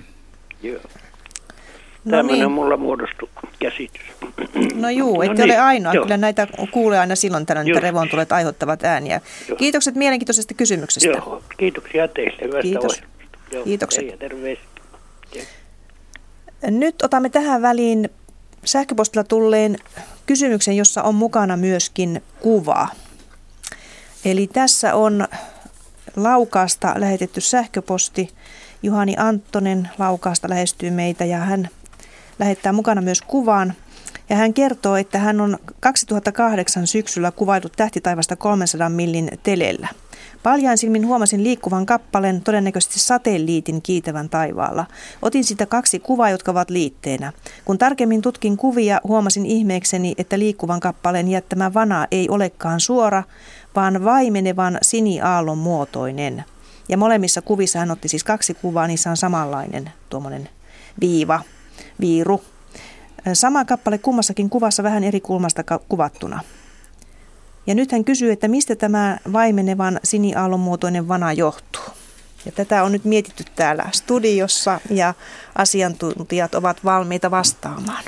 Joo. 0.64 0.82
No 2.12 2.18
Tämmöinen 2.18 2.40
niin. 2.40 2.52
mulla 2.52 2.78
muodostui 2.78 3.30
käsitys. 3.60 4.02
No 4.74 4.90
juu, 4.90 5.16
No 5.18 5.24
ette 5.24 5.34
niin, 5.46 5.52
ole 5.52 5.58
ainoa. 5.58 5.94
joo. 5.94 6.04
Kyllä 6.04 6.18
näitä 6.18 6.48
kuulee 6.72 7.00
aina 7.00 7.16
silloin 7.16 7.46
tällöin, 7.46 7.68
että 7.70 7.80
revontulet 7.80 8.32
aiheuttavat 8.32 8.84
ääniä. 8.84 9.22
Kiitokset 9.58 9.96
mielenkiintoisesta 9.96 10.54
kysymyksestä. 10.54 11.10
Joo, 11.10 11.44
kiitoksia 11.58 12.08
teille 12.08 12.38
hyvästä 12.42 12.62
Kiitos. 12.62 13.02
Joo, 13.52 13.64
Kiitokset. 13.64 14.06
hei 14.22 14.60
ja. 15.36 15.44
Nyt 16.72 17.02
otamme 17.02 17.30
tähän 17.30 17.62
väliin 17.62 18.10
sähköpostilla 18.66 19.24
tulleen 19.24 19.78
kysymyksen, 20.26 20.78
jossa 20.78 21.04
on 21.04 21.16
mukana 21.16 21.58
myöskin 21.58 22.22
kuva. 22.40 22.88
Eli 24.26 24.48
tässä 24.54 24.96
on 24.96 25.28
Laukaasta 26.16 26.94
lähetetty 26.98 27.42
sähköposti. 27.42 28.30
Juhani 28.84 29.16
Anttonen 29.18 29.90
Laukaasta 29.98 30.50
lähestyy 30.50 30.92
meitä 30.92 31.26
ja 31.26 31.38
hän 31.38 31.70
lähettää 32.40 32.74
mukana 32.74 33.02
myös 33.02 33.22
kuvan. 33.22 33.74
Ja 34.30 34.36
hän 34.36 34.54
kertoo, 34.54 34.96
että 34.96 35.20
hän 35.20 35.42
on 35.42 35.58
2008 35.80 36.88
syksyllä 36.88 37.32
kuvaillut 37.32 37.74
tähtitaivasta 37.76 38.36
300 38.36 38.90
millin 38.90 39.30
telellä. 39.44 39.88
Paljain 40.44 40.78
silmin 40.78 41.08
huomasin 41.08 41.44
liikkuvan 41.44 41.86
kappaleen, 41.86 42.42
todennäköisesti 42.42 43.00
satelliitin 43.00 43.82
kiitävän 43.82 44.30
taivaalla. 44.30 44.86
Otin 45.22 45.44
siitä 45.44 45.66
kaksi 45.66 46.00
kuvaa, 46.00 46.30
jotka 46.30 46.52
ovat 46.52 46.70
liitteenä. 46.70 47.34
Kun 47.66 47.78
tarkemmin 47.78 48.22
tutkin 48.22 48.58
kuvia, 48.58 49.02
huomasin 49.04 49.46
ihmeekseni, 49.46 50.16
että 50.18 50.40
liikkuvan 50.40 50.80
kappaleen 50.80 51.28
jättämä 51.28 51.74
vana 51.74 52.08
ei 52.12 52.30
olekaan 52.30 52.80
suora, 52.80 53.24
vaan 53.76 54.04
vaimenevan 54.04 54.78
siniaallon 54.82 55.58
muotoinen. 55.58 56.44
Ja 56.90 56.98
molemmissa 56.98 57.42
kuvissa 57.42 57.80
hän 57.80 57.92
otti 57.92 58.08
siis 58.08 58.24
kaksi 58.24 58.54
kuvaa, 58.54 58.88
niissä 58.88 59.10
on 59.10 59.18
samanlainen 59.18 59.92
tuommoinen 60.10 60.50
viiva, 61.02 61.42
viiru. 62.00 62.42
Sama 63.34 63.66
kappale 63.66 63.98
kummassakin 63.98 64.50
kuvassa 64.50 64.84
vähän 64.84 65.04
eri 65.04 65.20
kulmasta 65.22 65.64
kuvattuna. 65.90 66.44
Ja 67.68 67.76
nyt 67.76 67.92
hän 67.92 68.04
kysyy, 68.04 68.32
että 68.32 68.48
mistä 68.48 68.76
tämä 68.76 69.18
vaimenevan 69.34 70.00
siniaallon 70.04 70.60
muotoinen 70.60 71.08
vana 71.08 71.34
johtuu. 71.34 71.84
Ja 72.46 72.52
tätä 72.52 72.84
on 72.84 72.92
nyt 72.92 73.06
mietitty 73.06 73.44
täällä 73.56 73.86
studiossa 73.92 74.80
ja 74.90 75.14
asiantuntijat 75.56 76.56
ovat 76.56 76.84
valmiita 76.86 77.32
vastaamaan. 77.32 78.04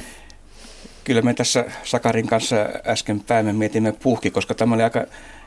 Kyllä 1.04 1.22
me 1.22 1.34
tässä 1.34 1.66
Sakarin 1.84 2.28
kanssa 2.28 2.56
äsken 2.86 3.20
päivän 3.20 3.56
mietimme 3.56 3.92
puhki, 3.92 4.32
koska 4.32 4.54
tämä 4.54 4.76
oli 4.76 4.84
aika 4.84 5.06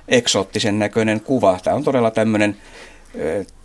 eksoottisen 0.08 0.78
näköinen 0.78 1.20
kuva. 1.20 1.58
Tämä 1.64 1.76
on 1.76 1.84
todella 1.84 2.10
tämmöinen, 2.10 2.56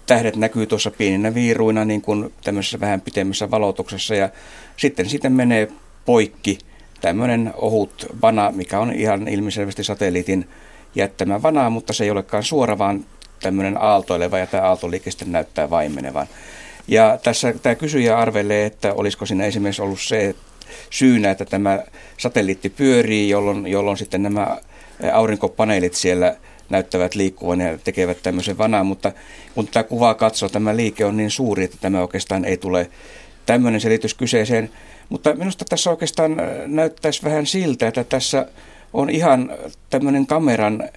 tähdet 0.10 0.36
näkyy 0.36 0.66
tuossa 0.66 0.92
pieninä 0.92 1.34
viiruina 1.34 1.86
niin 1.86 2.02
kuin 2.02 2.34
tämmöisessä 2.44 2.80
vähän 2.80 3.02
pitemmässä 3.02 3.52
valotuksessa 3.52 4.16
ja 4.16 4.30
sitten 4.78 5.10
sitten 5.10 5.34
menee 5.34 5.68
poikki 6.06 6.58
tämmöinen 7.02 7.54
ohut 7.56 8.06
vana, 8.22 8.52
mikä 8.52 8.80
on 8.80 8.94
ihan 8.94 9.28
ilmiselvästi 9.28 9.84
satelliitin 9.84 10.48
jättämä 10.96 11.42
vana, 11.42 11.70
mutta 11.70 11.94
se 11.94 12.04
ei 12.04 12.12
olekaan 12.12 12.44
suora, 12.44 12.78
vaan 12.78 13.06
tämmöinen 13.42 13.78
aaltoileva 13.82 14.38
ja 14.38 14.48
tämä 14.48 14.64
aaltoliike 14.64 15.12
sitten 15.12 15.32
näyttää 15.32 15.70
vaimenevan. 15.70 16.28
Ja 16.88 17.20
tässä 17.24 17.54
tämä 17.64 17.76
kysyjä 17.76 18.18
arvelee, 18.18 18.66
että 18.66 18.94
olisiko 18.94 19.26
siinä 19.26 19.46
esimerkiksi 19.46 19.82
ollut 19.82 20.02
se 20.02 20.36
syynä, 20.90 21.32
että 21.32 21.46
tämä 21.46 21.80
satelliitti 22.18 22.70
pyörii, 22.70 23.30
jolloin, 23.30 23.68
jolloin 23.68 23.98
sitten 23.98 24.24
nämä 24.24 24.58
aurinkopaneelit 25.14 25.94
siellä 25.94 26.36
näyttävät 26.70 27.16
liikkuvan 27.16 27.62
ja 27.62 27.78
tekevät 27.78 28.24
tämmöisen 28.24 28.58
vanaan, 28.58 28.86
mutta 28.86 29.12
kun 29.56 29.66
tätä 29.66 29.84
kuvaa 29.84 30.14
katsoo, 30.14 30.50
tämä 30.50 30.76
liike 30.76 31.06
on 31.06 31.18
niin 31.18 31.32
suuri, 31.32 31.64
että 31.64 31.78
tämä 31.82 32.02
oikeastaan 32.02 32.46
ei 32.46 32.58
tule 32.58 32.90
tämmöinen 33.46 33.82
selitys 33.82 34.14
kyseeseen. 34.14 34.70
Mutta 35.10 35.34
minusta 35.34 35.66
tässä 35.70 35.90
oikeastaan 35.90 36.38
näyttäisi 36.66 37.24
vähän 37.24 37.46
siltä, 37.46 37.88
että 37.88 38.04
tässä 38.04 38.46
on 38.94 39.10
ihan 39.10 39.52
tämmöinen 39.90 40.28
kameran 40.28 40.90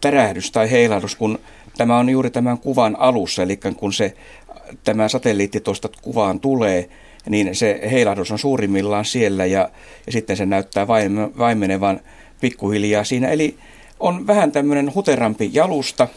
tärähdys 0.00 0.50
tai 0.50 0.70
heilahdus, 0.70 1.16
kun 1.16 1.38
tämä 1.76 1.98
on 1.98 2.08
juuri 2.08 2.30
tämän 2.30 2.58
kuvan 2.58 2.96
alussa, 2.98 3.42
eli 3.42 3.58
kun 3.76 3.92
se, 3.92 4.14
tämä 4.84 5.08
satelliitti 5.08 5.60
tuosta 5.60 5.88
kuvaan 6.02 6.40
tulee, 6.40 6.88
niin 7.28 7.54
se 7.54 7.80
heilahdus 7.90 8.30
on 8.30 8.38
suurimmillaan 8.38 9.04
siellä 9.04 9.46
ja, 9.46 9.70
ja 10.06 10.12
sitten 10.12 10.36
se 10.36 10.46
näyttää 10.46 10.86
vaimenevan 11.38 12.00
pikkuhiljaa 12.40 13.04
siinä. 13.04 13.28
Eli 13.28 13.58
on 14.00 14.26
vähän 14.26 14.52
tämmöinen 14.52 14.94
huterampi 14.94 15.50
jalusta 15.52 16.08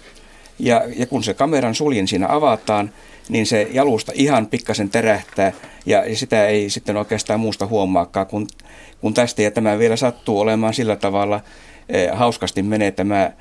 ja, 0.60 0.84
ja 0.96 1.06
kun 1.06 1.24
se 1.24 1.34
kameran 1.34 1.76
suljen 1.76 2.08
siinä 2.08 2.28
avataan, 2.30 2.92
niin 3.30 3.46
se 3.46 3.68
jalusta 3.72 4.12
ihan 4.16 4.48
pikkasen 4.48 4.90
terähtää 4.90 5.52
ja, 5.86 6.06
ja 6.06 6.16
sitä 6.16 6.48
ei 6.48 6.70
sitten 6.70 6.98
oikeastaan 6.98 7.40
muusta 7.40 7.68
huomaakaan 7.68 8.28
kun, 8.28 8.48
kun 9.02 9.14
tästä. 9.14 9.42
Ja 9.42 9.52
tämä 9.52 9.80
vielä 9.80 9.96
sattuu 9.96 10.40
olemaan 10.40 10.74
sillä 10.74 10.96
tavalla 10.96 11.42
eh, 11.90 12.10
hauskasti 12.14 12.64
menee 12.64 12.92
tämä 12.92 13.32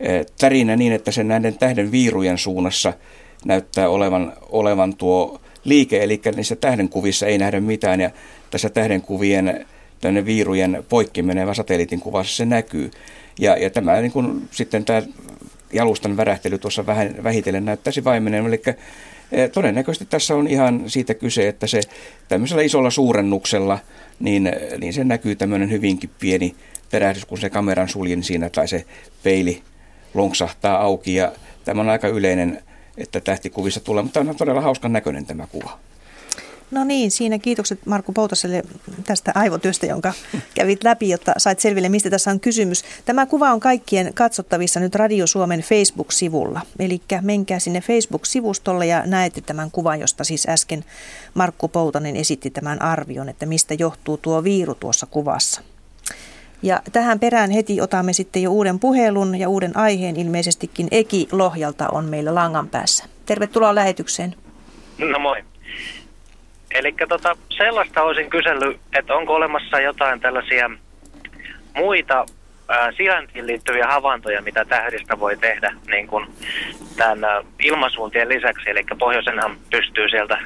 eh, 0.00 0.26
tärinä 0.40 0.76
niin, 0.76 0.92
että 0.92 1.10
se 1.10 1.24
näiden 1.24 1.58
tähden 1.58 1.90
viirujen 1.92 2.38
suunnassa 2.38 2.92
näyttää 3.44 3.88
olevan, 3.88 4.32
olevan 4.48 4.96
tuo 4.96 5.40
liike, 5.64 6.02
eli 6.02 6.20
niissä 6.36 6.56
tähdenkuvissa 6.56 7.26
ei 7.26 7.38
nähdä 7.38 7.60
mitään 7.60 8.00
ja 8.00 8.10
tässä 8.50 8.68
tähdenkuvien 8.68 9.66
tänne 10.00 10.24
viirujen 10.24 10.84
poikki 10.88 11.22
menevä 11.22 11.54
satelliitin 11.54 12.00
kuvassa 12.00 12.36
se 12.36 12.44
näkyy. 12.44 12.90
Ja, 13.38 13.56
ja 13.56 13.70
tämä 13.70 14.00
niin 14.00 14.12
kun, 14.12 14.48
sitten 14.50 14.84
tämä 14.84 15.02
jalustan 15.72 16.16
värähtely 16.16 16.58
tuossa 16.58 16.86
vähän 16.86 17.14
vähitellen 17.22 17.64
näyttäisi 17.64 18.04
vaimeneen, 18.04 18.46
eli 18.46 18.62
eh, 19.32 19.50
todennäköisesti 19.50 20.06
tässä 20.06 20.34
on 20.34 20.48
ihan 20.48 20.82
siitä 20.86 21.14
kyse, 21.14 21.48
että 21.48 21.66
se 21.66 21.80
tämmöisellä 22.28 22.62
isolla 22.62 22.90
suurennuksella, 22.90 23.78
niin, 24.20 24.52
niin 24.78 24.92
se 24.92 25.04
näkyy 25.04 25.36
tämmöinen 25.36 25.70
hyvinkin 25.70 26.10
pieni 26.20 26.54
terähdys, 26.88 27.24
kun 27.24 27.38
se 27.38 27.50
kameran 27.50 27.88
suljin 27.88 28.22
siinä 28.22 28.50
tai 28.50 28.68
se 28.68 28.84
peili 29.22 29.62
lonksahtaa 30.14 30.80
auki 30.80 31.14
ja 31.14 31.32
tämä 31.64 31.80
on 31.80 31.88
aika 31.88 32.08
yleinen 32.08 32.62
että 33.00 33.20
tähtikuvissa 33.20 33.80
tulee, 33.80 34.02
mutta 34.02 34.20
on 34.20 34.36
todella 34.36 34.60
hauskan 34.60 34.92
näköinen 34.92 35.26
tämä 35.26 35.46
kuva. 35.46 35.78
No 36.70 36.84
niin, 36.84 37.10
siinä 37.10 37.38
kiitokset 37.38 37.86
Markku 37.86 38.12
Poutaselle 38.12 38.62
tästä 39.04 39.32
aivotyöstä, 39.34 39.86
jonka 39.86 40.12
kävit 40.54 40.84
läpi, 40.84 41.08
jotta 41.08 41.32
sait 41.36 41.60
selville, 41.60 41.88
mistä 41.88 42.10
tässä 42.10 42.30
on 42.30 42.40
kysymys. 42.40 42.84
Tämä 43.04 43.26
kuva 43.26 43.52
on 43.52 43.60
kaikkien 43.60 44.14
katsottavissa 44.14 44.80
nyt 44.80 44.94
Radio 44.94 45.26
Suomen 45.26 45.60
Facebook-sivulla. 45.60 46.60
Eli 46.78 47.00
menkää 47.20 47.58
sinne 47.58 47.80
Facebook-sivustolle 47.80 48.86
ja 48.86 49.02
näette 49.06 49.40
tämän 49.40 49.70
kuvan, 49.70 50.00
josta 50.00 50.24
siis 50.24 50.46
äsken 50.48 50.84
Markku 51.34 51.68
Poutanen 51.68 52.16
esitti 52.16 52.50
tämän 52.50 52.82
arvion, 52.82 53.28
että 53.28 53.46
mistä 53.46 53.74
johtuu 53.74 54.16
tuo 54.16 54.44
viiru 54.44 54.74
tuossa 54.74 55.06
kuvassa. 55.06 55.60
Ja 56.62 56.82
tähän 56.92 57.20
perään 57.20 57.50
heti 57.50 57.80
otamme 57.80 58.12
sitten 58.12 58.42
jo 58.42 58.50
uuden 58.50 58.78
puhelun 58.78 59.34
ja 59.34 59.48
uuden 59.48 59.76
aiheen. 59.76 60.16
Ilmeisestikin 60.16 60.88
Eki 60.90 61.28
Lohjalta 61.32 61.88
on 61.88 62.04
meillä 62.04 62.34
langan 62.34 62.68
päässä. 62.68 63.04
Tervetuloa 63.26 63.74
lähetykseen. 63.74 64.34
No 64.98 65.18
moi. 65.18 65.49
Eli 66.74 66.94
tota, 67.08 67.36
sellaista 67.50 68.02
olisin 68.02 68.30
kysellyt, 68.30 68.80
että 68.98 69.14
onko 69.14 69.34
olemassa 69.34 69.80
jotain 69.80 70.20
tällaisia 70.20 70.70
muita 71.74 72.26
ää, 72.68 72.92
sijaintiin 72.92 73.46
liittyviä 73.46 73.86
havaintoja, 73.86 74.42
mitä 74.42 74.64
tähdistä 74.64 75.20
voi 75.20 75.36
tehdä 75.36 75.74
niin 75.86 76.06
kuin 76.06 76.26
tämän 76.96 77.24
ää, 77.24 77.42
ilmasuuntien 77.58 78.28
lisäksi. 78.28 78.70
Eli 78.70 78.84
pohjoisenhan 78.98 79.56
pystyy 79.70 80.08
sieltä 80.08 80.38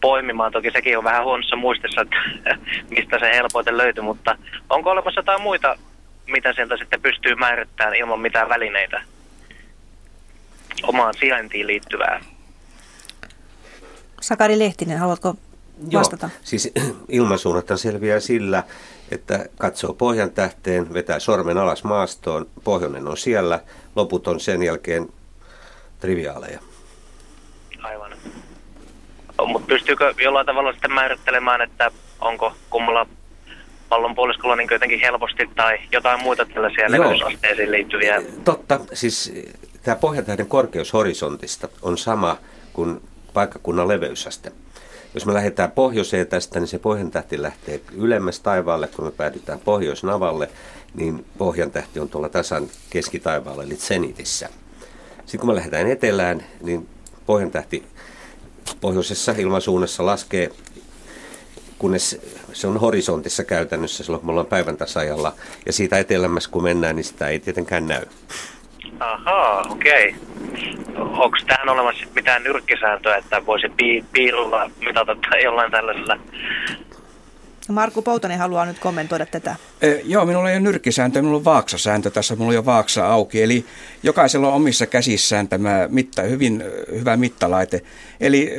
poimimaan. 0.00 0.52
Toki 0.52 0.70
sekin 0.70 0.98
on 0.98 1.04
vähän 1.04 1.24
huonossa 1.24 1.56
muistissa, 1.56 2.00
että 2.00 2.16
mistä 2.96 3.18
se 3.18 3.30
helpoiten 3.34 3.76
löytyy, 3.76 4.04
mutta 4.04 4.36
onko 4.70 4.90
olemassa 4.90 5.18
jotain 5.18 5.42
muita, 5.42 5.78
mitä 6.26 6.52
sieltä 6.52 6.76
sitten 6.76 7.02
pystyy 7.02 7.34
määrittämään 7.34 7.94
ilman 7.94 8.20
mitään 8.20 8.48
välineitä 8.48 9.02
omaan 10.82 11.14
sijaintiin 11.14 11.66
liittyvää? 11.66 12.20
Sakari 14.20 14.58
Lehtinen, 14.58 14.98
haluatko 14.98 15.34
vastata? 15.94 16.26
Joo, 16.26 16.40
siis 16.42 16.72
ilmansuunnathan 17.08 17.78
selviää 17.78 18.20
sillä, 18.20 18.62
että 19.10 19.46
katsoo 19.58 19.94
pohjan 19.94 20.30
tähteen, 20.30 20.94
vetää 20.94 21.18
sormen 21.18 21.58
alas 21.58 21.84
maastoon, 21.84 22.46
pohjoinen 22.64 23.08
on 23.08 23.16
siellä, 23.16 23.60
loput 23.96 24.26
on 24.26 24.40
sen 24.40 24.62
jälkeen 24.62 25.08
triviaaleja. 26.00 26.60
Aivan. 27.82 28.12
Mutta 29.46 29.66
pystyykö 29.66 30.14
jollain 30.22 30.46
tavalla 30.46 30.72
sitten 30.72 30.92
määrittelemään, 30.92 31.60
että 31.60 31.90
onko 32.20 32.52
kummalla 32.70 33.06
pallon 33.88 34.14
puoliskolla 34.14 34.56
niin 34.56 34.68
jotenkin 34.70 35.00
helposti 35.00 35.50
tai 35.56 35.78
jotain 35.92 36.22
muita 36.22 36.46
tällaisia 36.46 36.90
leveysasteisiin 36.90 37.70
liittyviä? 37.70 38.22
Totta, 38.44 38.80
siis 38.92 39.32
tämä 39.82 39.96
pohjantähden 39.96 40.46
korkeus 40.46 40.92
horisontista 40.92 41.68
on 41.82 41.98
sama 41.98 42.36
kuin 42.72 43.00
paikkakunnan 43.34 43.88
leveysaste. 43.88 44.52
Jos 45.14 45.26
me 45.26 45.34
lähdetään 45.34 45.70
pohjoiseen 45.70 46.26
tästä, 46.26 46.60
niin 46.60 46.68
se 46.68 46.78
pohjantähti 46.78 47.42
lähtee 47.42 47.80
ylemmäs 47.92 48.40
taivaalle, 48.40 48.88
kun 48.88 49.04
me 49.04 49.10
päädytään 49.10 49.58
pohjoisnavalle, 49.58 50.50
niin 50.94 51.24
pohjantähti 51.38 52.00
on 52.00 52.08
tuolla 52.08 52.28
tasan 52.28 52.68
keskitaivaalla, 52.90 53.62
eli 53.62 53.76
zenitissä. 53.76 54.48
Sitten 55.16 55.40
kun 55.40 55.48
me 55.48 55.54
lähdetään 55.54 55.86
etelään, 55.86 56.44
niin 56.62 56.88
pohjantähti 57.26 57.86
pohjoisessa 58.80 59.34
ilmansuunnassa 59.38 60.06
laskee, 60.06 60.50
kunnes 61.78 62.20
se 62.52 62.66
on 62.66 62.80
horisontissa 62.80 63.44
käytännössä 63.44 64.04
silloin, 64.04 64.20
kun 64.20 64.26
me 64.26 64.30
ollaan 64.30 64.46
päivän 64.46 64.76
tasajalla. 64.76 65.34
Ja 65.66 65.72
siitä 65.72 65.98
etelämässä 65.98 66.50
kun 66.50 66.62
mennään, 66.62 66.96
niin 66.96 67.04
sitä 67.04 67.28
ei 67.28 67.40
tietenkään 67.40 67.86
näy. 67.86 68.02
Ahaa, 69.00 69.66
okei. 69.70 70.08
Okay. 70.08 70.30
Onko 70.96 71.36
tähän 71.46 71.68
olemassa 71.68 72.06
mitään 72.14 72.42
nyrkkisääntöä, 72.42 73.16
että 73.16 73.46
voisi 73.46 73.68
pi- 73.76 74.04
piirulla 74.12 74.70
mitata 74.80 75.16
tai 75.30 75.44
jollain 75.44 75.70
tällaisella 75.70 76.18
Markku 77.68 78.02
Poutonen 78.02 78.38
haluaa 78.38 78.66
nyt 78.66 78.78
kommentoida 78.78 79.26
tätä. 79.26 79.56
E, 79.82 79.90
joo, 80.04 80.24
minulla 80.24 80.50
ei 80.50 80.56
ole 80.56 80.60
nyrkkisääntö, 80.60 81.22
minulla 81.22 81.38
on 81.38 81.44
vaaksasääntö 81.44 82.10
tässä, 82.10 82.34
minulla 82.34 82.50
on 82.50 82.54
jo 82.54 82.66
vaaksa 82.66 83.06
auki. 83.06 83.42
Eli 83.42 83.64
jokaisella 84.02 84.48
on 84.48 84.54
omissa 84.54 84.86
käsissään 84.86 85.48
tämä 85.48 85.88
mitta, 85.90 86.22
hyvin 86.22 86.64
hyvä 86.92 87.16
mittalaite. 87.16 87.82
Eli 88.20 88.52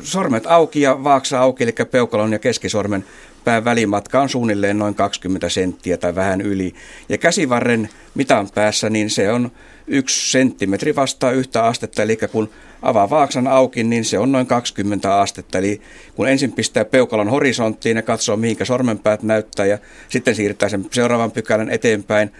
sormet 0.00 0.46
auki 0.46 0.80
ja 0.80 1.04
vaaksa 1.04 1.40
auki, 1.40 1.64
eli 1.64 1.72
peukalon 1.90 2.32
ja 2.32 2.38
keskisormen 2.38 3.04
pään 3.44 3.64
välimatka 3.64 4.20
on 4.20 4.28
suunnilleen 4.28 4.78
noin 4.78 4.94
20 4.94 5.48
senttiä 5.48 5.96
tai 5.96 6.14
vähän 6.14 6.40
yli. 6.40 6.74
Ja 7.08 7.18
käsivarren 7.18 7.88
mitan 8.14 8.48
päässä, 8.54 8.90
niin 8.90 9.10
se 9.10 9.32
on 9.32 9.50
yksi 9.86 10.30
senttimetri 10.30 10.96
vastaa 10.96 11.30
yhtä 11.30 11.64
astetta, 11.64 12.02
eli 12.02 12.18
kun 12.32 12.50
avaa 12.82 13.10
vaaksan 13.10 13.46
auki, 13.46 13.84
niin 13.84 14.04
se 14.04 14.18
on 14.18 14.32
noin 14.32 14.46
20 14.46 15.20
astetta. 15.20 15.58
Eli 15.58 15.80
kun 16.14 16.28
ensin 16.28 16.52
pistää 16.52 16.84
peukalon 16.84 17.28
horisonttiin 17.28 17.96
ja 17.96 18.02
katsoo, 18.02 18.36
mihinkä 18.36 18.64
sormenpäät 18.64 19.22
näyttää, 19.22 19.66
ja 19.66 19.78
sitten 20.08 20.34
siirtää 20.34 20.68
sen 20.68 20.86
seuraavan 20.90 21.30
pykälän 21.30 21.70
eteenpäin, 21.70 22.30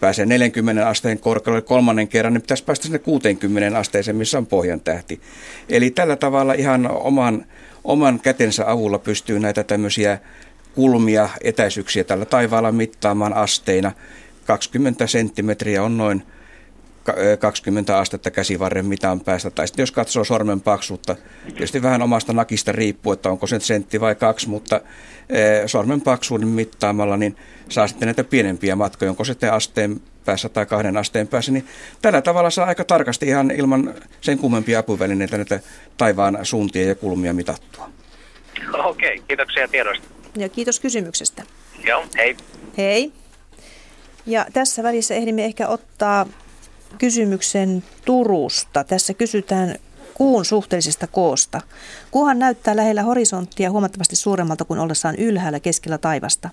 pääsee 0.00 0.26
40 0.26 0.88
asteen 0.88 1.18
korkealle 1.18 1.62
kolmannen 1.62 2.08
kerran, 2.08 2.34
niin 2.34 2.42
pitäisi 2.42 2.64
päästä 2.64 2.82
sinne 2.82 2.98
60 2.98 3.78
asteeseen, 3.78 4.16
missä 4.16 4.38
on 4.38 4.46
pohjan 4.46 4.80
tähti. 4.80 5.20
Eli 5.68 5.90
tällä 5.90 6.16
tavalla 6.16 6.52
ihan 6.52 6.90
oman, 6.90 7.46
oman 7.84 8.20
kätensä 8.20 8.70
avulla 8.70 8.98
pystyy 8.98 9.38
näitä 9.38 9.64
tämmöisiä 9.64 10.18
kulmia, 10.74 11.28
etäisyyksiä 11.44 12.04
tällä 12.04 12.24
taivaalla 12.24 12.72
mittaamaan 12.72 13.34
asteina. 13.34 13.92
20 14.44 15.06
senttimetriä 15.06 15.82
on 15.82 15.98
noin 15.98 16.22
20 17.38 17.98
astetta 17.98 18.30
käsivarren 18.30 18.86
mitan 18.86 19.20
päästä. 19.20 19.50
Tai 19.50 19.66
sitten 19.68 19.82
jos 19.82 19.92
katsoo 19.92 20.24
sormen 20.24 20.60
paksuutta, 20.60 21.16
tietysti 21.46 21.82
vähän 21.82 22.02
omasta 22.02 22.32
nakista 22.32 22.72
riippuu, 22.72 23.12
että 23.12 23.28
onko 23.28 23.46
se 23.46 23.60
sentti 23.60 24.00
vai 24.00 24.14
kaksi, 24.14 24.48
mutta 24.48 24.80
sormen 25.66 26.00
paksuuden 26.00 26.48
mittaamalla 26.48 27.16
niin 27.16 27.36
saa 27.68 27.86
sitten 27.86 28.06
näitä 28.06 28.24
pienempiä 28.24 28.76
matkoja, 28.76 29.10
onko 29.10 29.24
se 29.24 29.34
asteen 29.50 30.00
päässä 30.24 30.48
tai 30.48 30.66
kahden 30.66 30.96
asteen 30.96 31.28
päässä, 31.28 31.52
niin 31.52 31.66
tällä 32.02 32.22
tavalla 32.22 32.50
saa 32.50 32.66
aika 32.66 32.84
tarkasti 32.84 33.26
ihan 33.26 33.50
ilman 33.50 33.94
sen 34.20 34.38
kummempia 34.38 34.78
apuvälineitä 34.78 35.36
näitä 35.36 35.60
taivaan 35.96 36.38
suuntia 36.42 36.88
ja 36.88 36.94
kulmia 36.94 37.32
mitattua. 37.32 37.90
Okei, 38.72 39.22
kiitoksia 39.28 39.68
tiedosta. 39.68 40.21
Ja 40.36 40.48
kiitos 40.48 40.80
kysymyksestä. 40.80 41.42
Joo, 41.84 42.04
hei. 42.16 42.36
Hei. 42.78 43.12
Ja 44.26 44.46
tässä 44.52 44.82
välissä 44.82 45.14
ehdimme 45.14 45.44
ehkä 45.44 45.68
ottaa 45.68 46.26
kysymyksen 46.98 47.84
Turusta. 48.04 48.84
Tässä 48.84 49.14
kysytään 49.14 49.76
kuun 50.14 50.44
suhteellisesta 50.44 51.06
koosta. 51.06 51.60
Kuuhan 52.10 52.38
näyttää 52.38 52.76
lähellä 52.76 53.02
horisonttia 53.02 53.70
huomattavasti 53.70 54.16
suuremmalta 54.16 54.64
kuin 54.64 54.80
ollessaan 54.80 55.16
ylhäällä 55.16 55.60
keskellä 55.60 55.98
taivasta. 55.98 56.50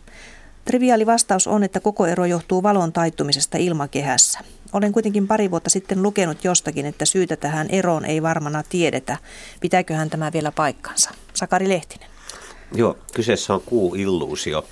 Triviaali 0.65 1.05
vastaus 1.05 1.47
on, 1.47 1.63
että 1.63 1.79
koko 1.79 2.07
ero 2.07 2.25
johtuu 2.25 2.63
valon 2.63 2.93
taittumisesta 2.93 3.57
ilmakehässä. 3.57 4.39
Olen 4.73 4.91
kuitenkin 4.91 5.27
pari 5.27 5.51
vuotta 5.51 5.69
sitten 5.69 6.03
lukenut 6.03 6.43
jostakin, 6.43 6.85
että 6.85 7.05
syytä 7.05 7.35
tähän 7.35 7.67
eroon 7.69 8.05
ei 8.05 8.21
varmana 8.21 8.63
tiedetä. 8.69 9.17
Pitääköhän 9.59 10.09
tämä 10.09 10.33
vielä 10.33 10.51
paikkansa? 10.51 11.11
Sakari 11.33 11.69
Lehtinen. 11.69 12.08
Joo, 12.71 12.97
kyseessä 13.13 13.53
on 13.53 13.61
kuu-illuusio. 13.65 14.65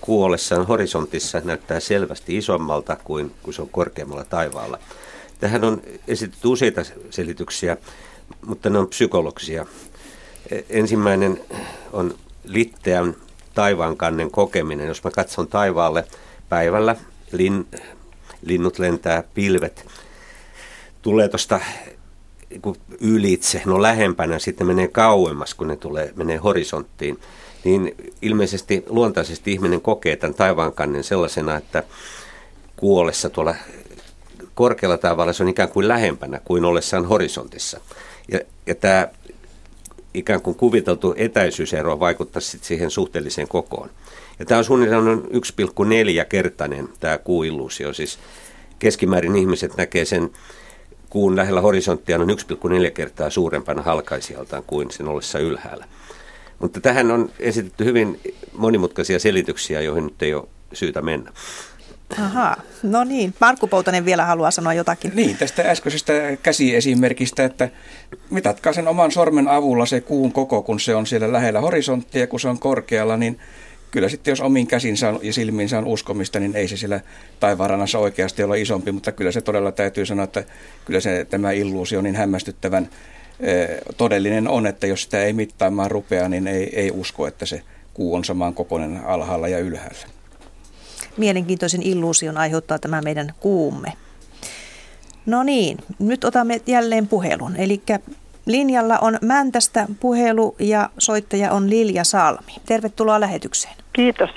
Kuu 0.00 0.24
ollessaan 0.24 0.66
horisontissa 0.66 1.40
näyttää 1.44 1.80
selvästi 1.80 2.36
isommalta 2.36 2.96
kuin 3.04 3.34
kun 3.42 3.54
se 3.54 3.62
on 3.62 3.68
korkeammalla 3.68 4.24
taivaalla. 4.24 4.78
Tähän 5.40 5.64
on 5.64 5.82
esitetty 6.08 6.48
useita 6.48 6.82
selityksiä, 7.10 7.76
mutta 8.46 8.70
ne 8.70 8.78
on 8.78 8.88
psykologisia. 8.88 9.66
E, 10.50 10.60
ensimmäinen 10.70 11.40
on 11.92 12.14
litteän 12.44 13.16
taivaankannen 13.54 14.30
kokeminen. 14.30 14.88
Jos 14.88 15.04
mä 15.04 15.10
katson 15.10 15.48
taivaalle 15.48 16.04
päivällä, 16.48 16.96
lin, 17.32 17.66
linnut 18.42 18.78
lentää, 18.78 19.24
pilvet 19.34 19.86
tulee 21.02 21.28
tuosta 21.28 21.60
ylitse, 23.00 23.62
no 23.64 23.82
lähempänä, 23.82 24.38
sitten 24.38 24.66
menee 24.66 24.88
kauemmas, 24.88 25.54
kun 25.54 25.68
ne 25.68 25.76
tulee, 25.76 26.12
menee 26.16 26.36
horisonttiin, 26.36 27.18
niin 27.64 27.94
ilmeisesti 28.22 28.84
luontaisesti 28.88 29.52
ihminen 29.52 29.80
kokee 29.80 30.16
tämän 30.16 30.34
taivaankannen 30.34 31.04
sellaisena, 31.04 31.56
että 31.56 31.82
kuollessa 32.76 33.30
tuolla 33.30 33.54
korkealla 34.54 34.98
tavalla 34.98 35.32
se 35.32 35.42
on 35.42 35.48
ikään 35.48 35.68
kuin 35.68 35.88
lähempänä 35.88 36.40
kuin 36.44 36.64
ollessaan 36.64 37.04
horisontissa. 37.04 37.80
Ja, 38.28 38.40
ja 38.66 38.74
tämä 38.74 39.08
ikään 40.14 40.42
kuin 40.42 40.56
kuviteltu 40.56 41.14
etäisyysero 41.16 42.00
vaikuttaa 42.00 42.40
sitten 42.40 42.68
siihen 42.68 42.90
suhteelliseen 42.90 43.48
kokoon. 43.48 43.90
Ja 44.38 44.44
tämä 44.44 44.58
on 44.58 44.64
suunnilleen 44.64 45.22
1,4 45.22 46.24
kertainen 46.28 46.88
tämä 47.00 47.18
kuuilluusio, 47.18 47.92
siis 47.92 48.18
keskimäärin 48.78 49.36
ihmiset 49.36 49.76
näkee 49.76 50.04
sen 50.04 50.30
kuun 51.16 51.36
lähellä 51.36 51.60
horisonttia 51.60 52.18
noin 52.18 52.30
1,4 52.30 52.90
kertaa 52.90 53.30
suurempana 53.30 53.82
halkaisijaltaan 53.82 54.62
kuin 54.66 54.90
sen 54.90 55.08
ollessa 55.08 55.38
ylhäällä. 55.38 55.84
Mutta 56.58 56.80
tähän 56.80 57.10
on 57.10 57.30
esitetty 57.38 57.84
hyvin 57.84 58.20
monimutkaisia 58.52 59.18
selityksiä, 59.18 59.80
joihin 59.80 60.04
nyt 60.04 60.22
ei 60.22 60.34
ole 60.34 60.48
syytä 60.72 61.02
mennä. 61.02 61.32
Aha, 62.18 62.56
no 62.82 63.04
niin. 63.04 63.34
Markku 63.40 63.66
Poutanen 63.66 64.04
vielä 64.04 64.24
haluaa 64.24 64.50
sanoa 64.50 64.74
jotakin. 64.74 65.12
Niin, 65.14 65.36
tästä 65.36 65.70
äskeisestä 65.70 66.12
käsiesimerkistä, 66.42 67.44
että 67.44 67.68
mitatkaa 68.30 68.72
sen 68.72 68.88
oman 68.88 69.12
sormen 69.12 69.48
avulla 69.48 69.86
se 69.86 70.00
kuun 70.00 70.32
koko, 70.32 70.62
kun 70.62 70.80
se 70.80 70.94
on 70.94 71.06
siellä 71.06 71.32
lähellä 71.32 71.60
horisonttia, 71.60 72.26
kun 72.26 72.40
se 72.40 72.48
on 72.48 72.58
korkealla, 72.58 73.16
niin 73.16 73.38
kyllä 73.90 74.08
sitten 74.08 74.32
jos 74.32 74.40
omiin 74.40 74.66
käsinsä 74.66 75.14
ja 75.22 75.32
silmiinsä 75.32 75.78
on 75.78 75.86
uskomista, 75.86 76.40
niin 76.40 76.56
ei 76.56 76.68
se 76.68 76.76
siellä 76.76 77.00
taivaanrannassa 77.40 77.98
oikeasti 77.98 78.42
ole 78.42 78.60
isompi, 78.60 78.92
mutta 78.92 79.12
kyllä 79.12 79.32
se 79.32 79.40
todella 79.40 79.72
täytyy 79.72 80.06
sanoa, 80.06 80.24
että 80.24 80.44
kyllä 80.84 81.00
se, 81.00 81.26
tämä 81.30 81.50
illuusio 81.50 82.02
niin 82.02 82.16
hämmästyttävän 82.16 82.88
todellinen 83.96 84.48
on, 84.48 84.66
että 84.66 84.86
jos 84.86 85.02
sitä 85.02 85.22
ei 85.22 85.32
mittaamaan 85.32 85.90
rupea, 85.90 86.28
niin 86.28 86.46
ei, 86.46 86.80
ei 86.80 86.90
usko, 86.90 87.26
että 87.26 87.46
se 87.46 87.62
kuu 87.94 88.14
on 88.14 88.24
samaan 88.24 88.54
kokoinen 88.54 89.04
alhaalla 89.04 89.48
ja 89.48 89.58
ylhäällä 89.58 90.16
mielenkiintoisen 91.16 91.82
illuusion 91.82 92.38
aiheuttaa 92.38 92.78
tämä 92.78 93.02
meidän 93.02 93.34
kuumme. 93.40 93.92
No 95.26 95.42
niin, 95.42 95.78
nyt 95.98 96.24
otamme 96.24 96.60
jälleen 96.66 97.08
puhelun. 97.08 97.56
Eli 97.56 97.82
linjalla 98.46 98.98
on 98.98 99.18
Mäntästä 99.22 99.86
puhelu 100.00 100.54
ja 100.58 100.88
soittaja 100.98 101.52
on 101.52 101.70
Lilja 101.70 102.04
Salmi. 102.04 102.52
Tervetuloa 102.66 103.20
lähetykseen. 103.20 103.74
Kiitos. 103.92 104.30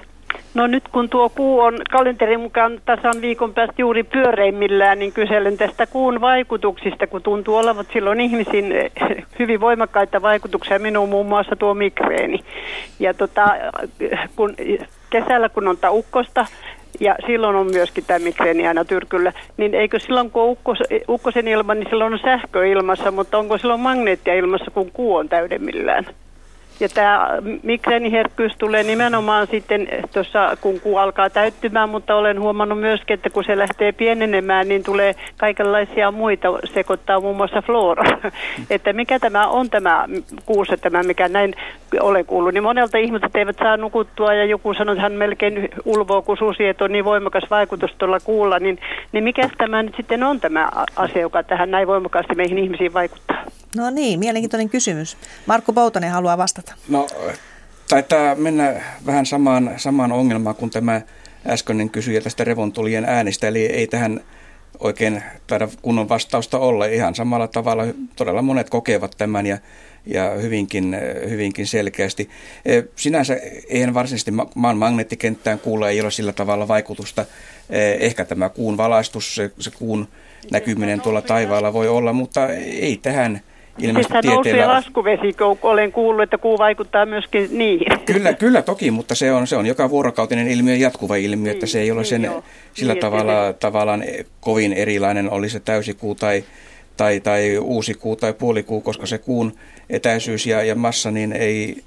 No 0.53 0.67
nyt 0.67 0.87
kun 0.87 1.09
tuo 1.09 1.29
kuu 1.29 1.59
on 1.59 1.77
kalenterin 1.91 2.39
mukaan 2.39 2.81
tasan 2.85 3.21
viikon 3.21 3.53
päästä 3.53 3.75
juuri 3.77 4.03
pyöreimmillään, 4.03 4.99
niin 4.99 5.13
kyselen 5.13 5.57
tästä 5.57 5.87
kuun 5.87 6.21
vaikutuksista, 6.21 7.07
kun 7.07 7.23
tuntuu 7.23 7.55
olevat 7.55 7.87
silloin 7.93 8.21
ihmisiin 8.21 8.71
eh, 8.71 8.91
hyvin 9.39 9.59
voimakkaita 9.59 10.21
vaikutuksia, 10.21 10.79
minuun 10.79 11.09
muun 11.09 11.25
muassa 11.25 11.55
tuo 11.55 11.73
migreeni. 11.73 12.39
Ja 12.99 13.13
tota, 13.13 13.47
kun 14.35 14.55
kesällä 15.09 15.49
kun 15.49 15.67
on 15.67 15.77
ukkosta, 15.89 16.45
ja 16.99 17.15
silloin 17.27 17.55
on 17.55 17.71
myöskin 17.71 18.03
tämä 18.07 18.19
migreeni 18.19 18.67
aina 18.67 18.85
tyrkyllä, 18.85 19.33
niin 19.57 19.73
eikö 19.73 19.99
silloin 19.99 20.31
kun 20.31 20.43
on 20.43 20.49
ukkos, 20.49 20.77
ukkosen 21.09 21.47
ilma, 21.47 21.73
niin 21.73 21.89
silloin 21.89 22.13
on 22.13 22.19
sähkö 22.19 22.67
ilmassa, 22.67 23.11
mutta 23.11 23.37
onko 23.37 23.57
silloin 23.57 23.79
magneettia 23.79 24.33
ilmassa, 24.33 24.71
kun 24.71 24.91
kuu 24.91 25.15
on 25.15 25.29
täydemmillään? 25.29 26.05
Ja 26.79 26.89
tämä 26.89 27.27
migreeniherkkyys 27.63 28.51
tulee 28.57 28.83
nimenomaan 28.83 29.47
sitten 29.51 29.87
tuossa, 30.13 30.57
kun 30.61 30.79
kuu 30.79 30.97
alkaa 30.97 31.29
täyttymään, 31.29 31.89
mutta 31.89 32.15
olen 32.15 32.39
huomannut 32.39 32.79
myöskin, 32.79 33.13
että 33.13 33.29
kun 33.29 33.43
se 33.43 33.57
lähtee 33.57 33.91
pienenemään, 33.91 34.67
niin 34.67 34.83
tulee 34.83 35.15
kaikenlaisia 35.37 36.11
muita 36.11 36.47
sekoittaa, 36.73 37.19
muun 37.19 37.37
muassa 37.37 37.61
flora. 37.61 38.03
että 38.69 38.93
mikä 38.93 39.19
tämä 39.19 39.47
on 39.47 39.69
tämä 39.69 40.05
kuussa, 40.45 40.77
tämä 40.77 41.03
mikä 41.03 41.27
näin 41.27 41.53
olen 42.01 42.25
kuullut, 42.25 42.53
niin 42.53 42.63
monelta 42.63 42.97
ihmiset 42.97 43.35
eivät 43.35 43.57
saa 43.59 43.77
nukuttua 43.77 44.33
ja 44.33 44.45
joku 44.45 44.73
sanoo, 44.73 44.93
että 44.93 45.01
hän 45.01 45.11
melkein 45.11 45.69
ulvoo 45.85 46.21
kuin 46.21 46.37
susi, 46.37 46.67
että 46.67 46.83
on 46.83 46.91
niin 46.91 47.05
voimakas 47.05 47.43
vaikutus 47.49 47.91
tuolla 47.97 48.19
kuulla, 48.19 48.59
niin, 48.59 48.79
niin 49.11 49.23
mikä 49.23 49.49
tämä 49.57 49.83
nyt 49.83 49.95
sitten 49.95 50.23
on 50.23 50.39
tämä 50.39 50.69
asia, 50.95 51.21
joka 51.21 51.43
tähän 51.43 51.71
näin 51.71 51.87
voimakkaasti 51.87 52.35
meihin 52.35 52.57
ihmisiin 52.57 52.93
vaikuttaa? 52.93 53.43
No 53.75 53.89
niin, 53.89 54.19
mielenkiintoinen 54.19 54.69
kysymys. 54.69 55.17
Markku 55.45 55.73
Poutonen 55.73 56.11
haluaa 56.11 56.37
vastata. 56.37 56.73
No, 56.87 57.07
taitaa 57.89 58.35
mennä 58.35 58.73
vähän 59.05 59.25
samaan, 59.25 59.73
samaan 59.77 60.11
ongelmaan 60.11 60.55
kuin 60.55 60.71
tämä 60.71 61.01
äskeinen 61.47 61.89
kysyjä 61.89 62.21
tästä 62.21 62.43
revontulien 62.43 63.05
äänistä, 63.05 63.47
eli 63.47 63.65
ei 63.65 63.87
tähän 63.87 64.21
oikein 64.79 65.23
taida 65.47 65.67
kunnon 65.81 66.09
vastausta 66.09 66.59
olla. 66.59 66.85
Ihan 66.85 67.15
samalla 67.15 67.47
tavalla 67.47 67.83
todella 68.15 68.41
monet 68.41 68.69
kokevat 68.69 69.15
tämän 69.17 69.45
ja, 69.45 69.57
ja 70.05 70.29
hyvinkin, 70.29 70.97
hyvinkin 71.29 71.67
selkeästi. 71.67 72.29
E, 72.65 72.81
sinänsä 72.95 73.39
eihän 73.69 73.93
varsinaisesti 73.93 74.31
maan 74.55 74.77
magneettikenttään 74.77 75.59
kuulla, 75.59 75.89
ei 75.89 76.01
ole 76.01 76.11
sillä 76.11 76.33
tavalla 76.33 76.67
vaikutusta. 76.67 77.25
E, 77.69 77.91
ehkä 77.91 78.25
tämä 78.25 78.49
kuun 78.49 78.77
valaistus, 78.77 79.35
se, 79.35 79.51
se 79.59 79.71
kuun 79.71 80.07
näkyminen 80.51 81.01
tuolla 81.01 81.21
taivaalla 81.21 81.73
voi 81.73 81.87
olla, 81.87 82.13
mutta 82.13 82.47
ei 82.53 82.99
tähän 83.01 83.41
ilmastotieteellä... 83.81 84.63
Siis 84.63 84.67
laskuvesi, 84.67 85.33
kun 85.33 85.57
olen 85.61 85.91
kuullut, 85.91 86.23
että 86.23 86.37
kuu 86.37 86.57
vaikuttaa 86.57 87.05
myöskin 87.05 87.49
niihin. 87.51 87.87
Kyllä, 88.05 88.33
kyllä 88.33 88.61
toki, 88.61 88.91
mutta 88.91 89.15
se 89.15 89.31
on, 89.31 89.47
se 89.47 89.55
on 89.55 89.65
joka 89.65 89.89
vuorokautinen 89.89 90.47
ilmiö, 90.47 90.75
jatkuva 90.75 91.15
ilmiö, 91.15 91.51
että 91.51 91.65
se 91.65 91.81
ei 91.81 91.91
ole 91.91 92.03
sen 92.03 92.21
niin, 92.21 92.31
sillä 92.73 92.93
niin, 92.93 93.01
tavalla 93.01 93.45
niin. 93.45 93.55
tavallaan 93.55 94.03
kovin 94.39 94.73
erilainen, 94.73 95.31
oli 95.31 95.49
se 95.49 95.59
täysikuu 95.59 96.15
tai, 96.15 96.43
tai, 96.97 97.19
tai 97.19 97.57
uusi 97.57 97.93
kuu 97.93 98.15
tai 98.15 98.33
puolikuu, 98.33 98.81
koska 98.81 99.05
se 99.05 99.17
kuun 99.17 99.53
etäisyys 99.89 100.45
ja, 100.45 100.63
ja 100.63 100.75
massa 100.75 101.11
niin 101.11 101.33
ei 101.33 101.83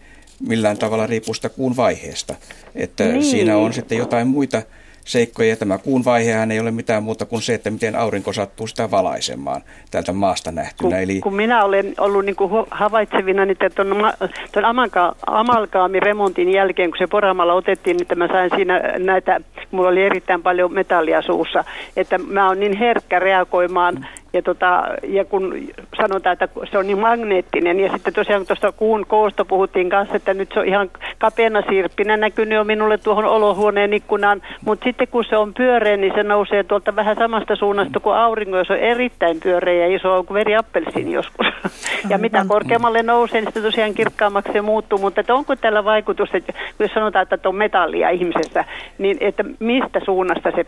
millään 0.48 0.78
tavalla 0.78 1.06
riipu 1.06 1.35
sitä 1.35 1.48
kuun 1.48 1.77
vaiheesta. 1.77 2.35
Että 2.74 3.05
niin. 3.05 3.24
siinä 3.24 3.56
on 3.56 3.73
sitten 3.73 3.98
jotain 3.98 4.28
muita 4.28 4.62
seikkoja. 5.05 5.49
Ja 5.49 5.57
tämä 5.57 5.79
kuun 5.79 6.05
vaihehan 6.05 6.51
ei 6.51 6.61
ole 6.61 6.70
mitään 6.70 7.03
muuta 7.03 7.27
kuin 7.27 7.43
se, 7.43 7.55
että 7.55 7.70
miten 7.70 7.97
aurinko 7.97 8.33
sattuu 8.33 8.66
sitä 8.66 8.91
valaisemaan 8.91 9.62
täältä 9.91 10.12
maasta 10.12 10.53
nähtynä. 10.53 10.91
Kun, 10.91 10.99
Eli... 10.99 11.20
kun 11.20 11.35
minä 11.35 11.65
olen 11.65 11.95
ollut 11.99 12.24
niin 12.24 12.37
kuin 12.37 12.66
havaitsevina 12.70 13.45
niin 13.45 13.57
tuon, 13.74 14.12
tuon 14.53 14.65
amalka, 14.65 15.16
amalkaamiremontin 15.27 16.53
jälkeen, 16.53 16.91
kun 16.91 16.99
se 16.99 17.07
poramalla 17.07 17.55
otettiin, 17.55 17.97
niin 17.97 18.19
mä 18.19 18.29
sain 18.29 18.51
siinä 18.57 18.81
näitä 18.99 19.41
mulla 19.70 19.89
oli 19.89 20.03
erittäin 20.03 20.43
paljon 20.43 20.73
metallia 20.73 21.23
suussa, 21.23 21.65
että 21.97 22.19
mä 22.19 22.49
oon 22.49 22.61
niin 22.61 22.77
herkkä 22.77 23.19
reagoimaan 23.19 24.07
ja, 24.32 24.42
tota, 24.42 24.82
ja 25.02 25.24
kun 25.24 25.68
sanotaan, 25.96 26.32
että 26.32 26.48
se 26.70 26.78
on 26.78 26.86
niin 26.86 26.98
magneettinen, 26.98 27.80
ja 27.80 27.92
sitten 27.92 28.14
tosiaan 28.14 28.46
tuosta 28.46 28.72
kuun 28.72 29.06
koosta 29.09 29.44
puhuttiin 29.44 29.90
kanssa, 29.90 30.16
että 30.16 30.34
nyt 30.34 30.48
se 30.54 30.60
on 30.60 30.66
ihan 30.66 30.90
kapeana 31.18 31.62
sirppinä 31.68 32.16
näkynyt 32.16 32.56
jo 32.56 32.64
minulle 32.64 32.98
tuohon 32.98 33.24
olohuoneen 33.24 33.92
ikkunaan, 33.92 34.42
mutta 34.64 34.84
sitten 34.84 35.09
kun 35.09 35.24
se 35.24 35.36
on 35.36 35.54
pyöreä, 35.54 35.96
niin 35.96 36.12
se 36.14 36.22
nousee 36.22 36.64
tuolta 36.64 36.96
vähän 36.96 37.16
samasta 37.16 37.56
suunnasta 37.56 38.00
kuin 38.00 38.16
aurinko, 38.16 38.59
jos 38.59 38.70
on 38.70 38.78
erittäin 38.78 39.40
pyöreä 39.42 39.86
ja 39.86 39.96
iso 39.96 40.18
on 40.18 40.26
kuin 40.26 40.34
veriappelsiini 40.34 41.12
joskus. 41.12 41.46
ja 42.10 42.18
mitä 42.18 42.44
korkeammalle 42.48 43.02
nousee, 43.02 43.40
niin 43.40 43.48
sitten 43.48 43.62
tosiaan 43.62 43.94
kirkkaammaksi 43.94 44.52
se 44.52 44.60
muuttuu, 44.60 44.98
mutta 44.98 45.20
että 45.20 45.34
onko 45.34 45.56
tällä 45.56 45.84
vaikutus, 45.84 46.30
että 46.34 46.52
jos 46.78 46.90
sanotaan, 46.94 47.26
että 47.30 47.48
on 47.48 47.56
metallia 47.56 48.10
ihmisessä, 48.10 48.64
niin 48.98 49.16
että 49.20 49.44
mistä 49.60 50.00
suunnasta 50.04 50.50
se 50.50 50.66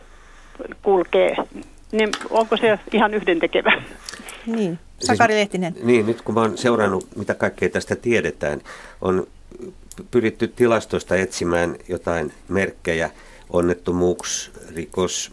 kulkee 0.82 1.36
niin 1.94 2.10
onko 2.30 2.56
se 2.56 2.78
ihan 2.92 3.14
yhdentekevä? 3.14 3.82
Niin. 4.46 4.78
Sakari 4.98 5.34
Lehtinen. 5.34 5.72
Siis, 5.72 5.84
niin, 5.84 6.06
nyt 6.06 6.22
kun 6.22 6.34
mä 6.34 6.40
oon 6.40 6.58
seurannut, 6.58 7.08
mitä 7.16 7.34
kaikkea 7.34 7.68
tästä 7.68 7.96
tiedetään, 7.96 8.60
on 9.00 9.26
pyritty 10.10 10.48
tilastoista 10.48 11.16
etsimään 11.16 11.76
jotain 11.88 12.32
merkkejä, 12.48 13.10
onnettomuus, 13.50 14.50
rikos, 14.74 15.32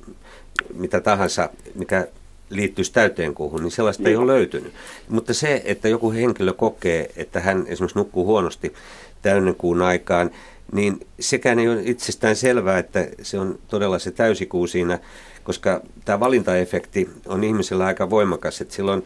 mitä 0.74 1.02
tahansa, 1.02 1.50
mikä 1.76 2.08
liittyisi 2.50 2.94
täyteenkuuhun, 2.94 3.64
niin 3.64 3.72
sellaista 3.72 4.04
niin. 4.04 4.10
ei 4.10 4.16
ole 4.16 4.34
löytynyt. 4.34 4.74
Mutta 5.10 5.34
se, 5.34 5.62
että 5.66 5.88
joku 5.88 6.12
henkilö 6.12 6.54
kokee, 6.54 7.10
että 7.16 7.40
hän 7.40 7.66
esimerkiksi 7.68 8.00
nukkuu 8.00 8.26
huonosti 8.26 8.74
täynnekuun 9.22 9.82
aikaan, 9.82 10.32
niin 10.72 11.08
sekään 11.20 11.60
ei 11.60 11.70
ole 11.70 11.82
itsestään 11.86 12.36
selvää, 12.36 12.78
että 12.78 13.08
se 13.22 13.40
on 13.40 13.60
todella 13.68 14.00
se 14.00 14.12
täysikuu 14.12 14.68
siinä 14.68 15.00
koska 15.44 15.82
tämä 16.06 16.20
valintaefekti 16.20 17.10
on 17.28 17.44
ihmisellä 17.44 17.86
aika 17.86 18.10
voimakas, 18.10 18.62
että 18.62 18.74
silloin 18.74 19.06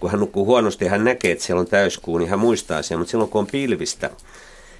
kun 0.00 0.10
hän 0.10 0.20
nukkuu 0.20 0.46
huonosti 0.46 0.84
ja 0.84 0.90
hän 0.90 1.04
näkee, 1.04 1.32
että 1.32 1.44
siellä 1.44 1.60
on 1.60 1.66
täyskuu, 1.66 2.18
niin 2.18 2.30
hän 2.30 2.38
muistaa 2.38 2.82
sen, 2.82 2.98
mutta 2.98 3.10
silloin 3.10 3.30
kun 3.30 3.38
on 3.38 3.46
pilvistä, 3.46 4.10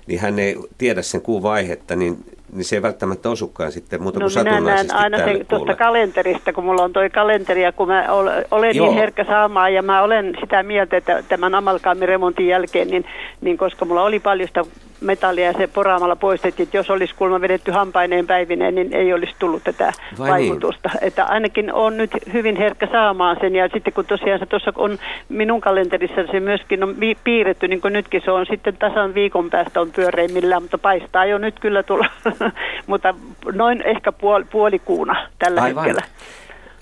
niin 0.06 0.20
hän 0.20 0.39
ei 0.39 0.56
tiedä 0.78 1.02
sen 1.02 1.20
kuun 1.20 1.43
vaihetta, 1.43 1.97
niin, 1.97 2.24
niin 2.52 2.64
se 2.64 2.76
ei 2.76 2.82
välttämättä 2.82 3.31
osukaan 3.31 3.72
sitten 3.72 4.02
muuta 4.02 4.20
no, 4.20 4.26
kuin 4.32 4.44
minä 4.44 4.60
näen 4.60 4.94
aina 4.94 5.18
sen 5.18 5.47
tuosta 5.48 5.76
kalenterista, 5.76 6.52
kun 6.52 6.64
mulla 6.64 6.82
on 6.82 6.93
toi 6.93 7.10
kalenteri 7.10 7.62
ja 7.62 7.72
kun 7.72 7.89
mä 7.89 8.06
olen 8.51 8.76
Joo. 8.76 8.86
niin 8.86 8.98
herkkä 8.98 9.24
saamaan 9.24 9.74
ja 9.74 9.82
mä 9.82 10.02
olen 10.02 10.36
sitä 10.40 10.62
mieltä, 10.62 10.97
että 10.97 11.22
tämän 11.28 11.55
amalkaamiremontin 11.55 12.48
jälkeen, 12.48 12.89
niin, 12.89 13.05
niin 13.40 13.59
koska 13.59 13.85
mulla 13.85 14.02
oli 14.02 14.20
paljon 14.20 14.48
sitä 14.48 14.64
metallia 15.00 15.44
ja 15.44 15.52
se 15.52 15.66
poraamalla 15.66 16.16
poistettiin, 16.16 16.64
että 16.66 16.76
jos 16.76 16.90
olisi 16.90 17.14
kulma 17.14 17.40
vedetty 17.40 17.70
hampaineen 17.70 18.26
päivineen, 18.26 18.74
niin 18.74 18.92
ei 18.92 19.12
olisi 19.12 19.34
tullut 19.38 19.64
tätä 19.64 19.92
Vai 20.18 20.30
vaikutusta. 20.30 20.88
Niin? 20.88 21.04
Että 21.04 21.24
ainakin 21.24 21.72
on 21.72 21.96
nyt 21.96 22.10
hyvin 22.32 22.56
herkkä 22.56 22.88
saamaan 22.92 23.36
sen 23.40 23.56
ja 23.56 23.68
sitten 23.72 23.92
kun 23.92 24.06
tosiaan 24.06 24.40
se 24.40 24.46
tuossa 24.46 24.72
on 24.76 24.98
minun 25.28 25.60
kalenterissa 25.60 26.26
se 26.32 26.40
myöskin 26.40 26.82
on 26.82 26.96
piirretty, 27.24 27.68
niin 27.68 27.80
kuin 27.80 27.92
nytkin 27.92 28.22
se 28.24 28.30
on 28.30 28.46
sitten 28.46 28.76
tasan 28.76 29.14
viikon 29.14 29.50
päästä 29.50 29.80
on 29.80 29.90
pyöreimmillään, 29.92 30.62
mutta 30.62 30.78
paistaa 30.78 31.24
jo 31.24 31.38
nyt 31.38 31.60
kyllä 31.60 31.82
tulla, 31.82 32.06
mutta 32.86 33.14
noin 33.52 33.82
ehkä 33.82 34.10
puol- 34.10 34.46
puolikuuna 34.50 35.28
tällä 35.38 35.62
Aivan. 35.62 35.84
hetkellä. 35.84 36.02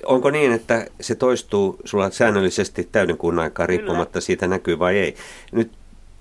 Onko 0.06 0.30
niin, 0.30 0.52
että 0.52 0.86
se 1.01 1.14
toistuu 1.14 1.76
sulla 1.84 2.10
säännöllisesti 2.10 2.89
täyden 2.93 3.16
kuun 3.16 3.39
aikaa 3.39 3.66
riippumatta 3.66 4.12
Kyllä. 4.12 4.20
siitä 4.20 4.48
näkyy 4.48 4.78
vai 4.78 4.98
ei? 4.98 5.14
Nyt 5.52 5.70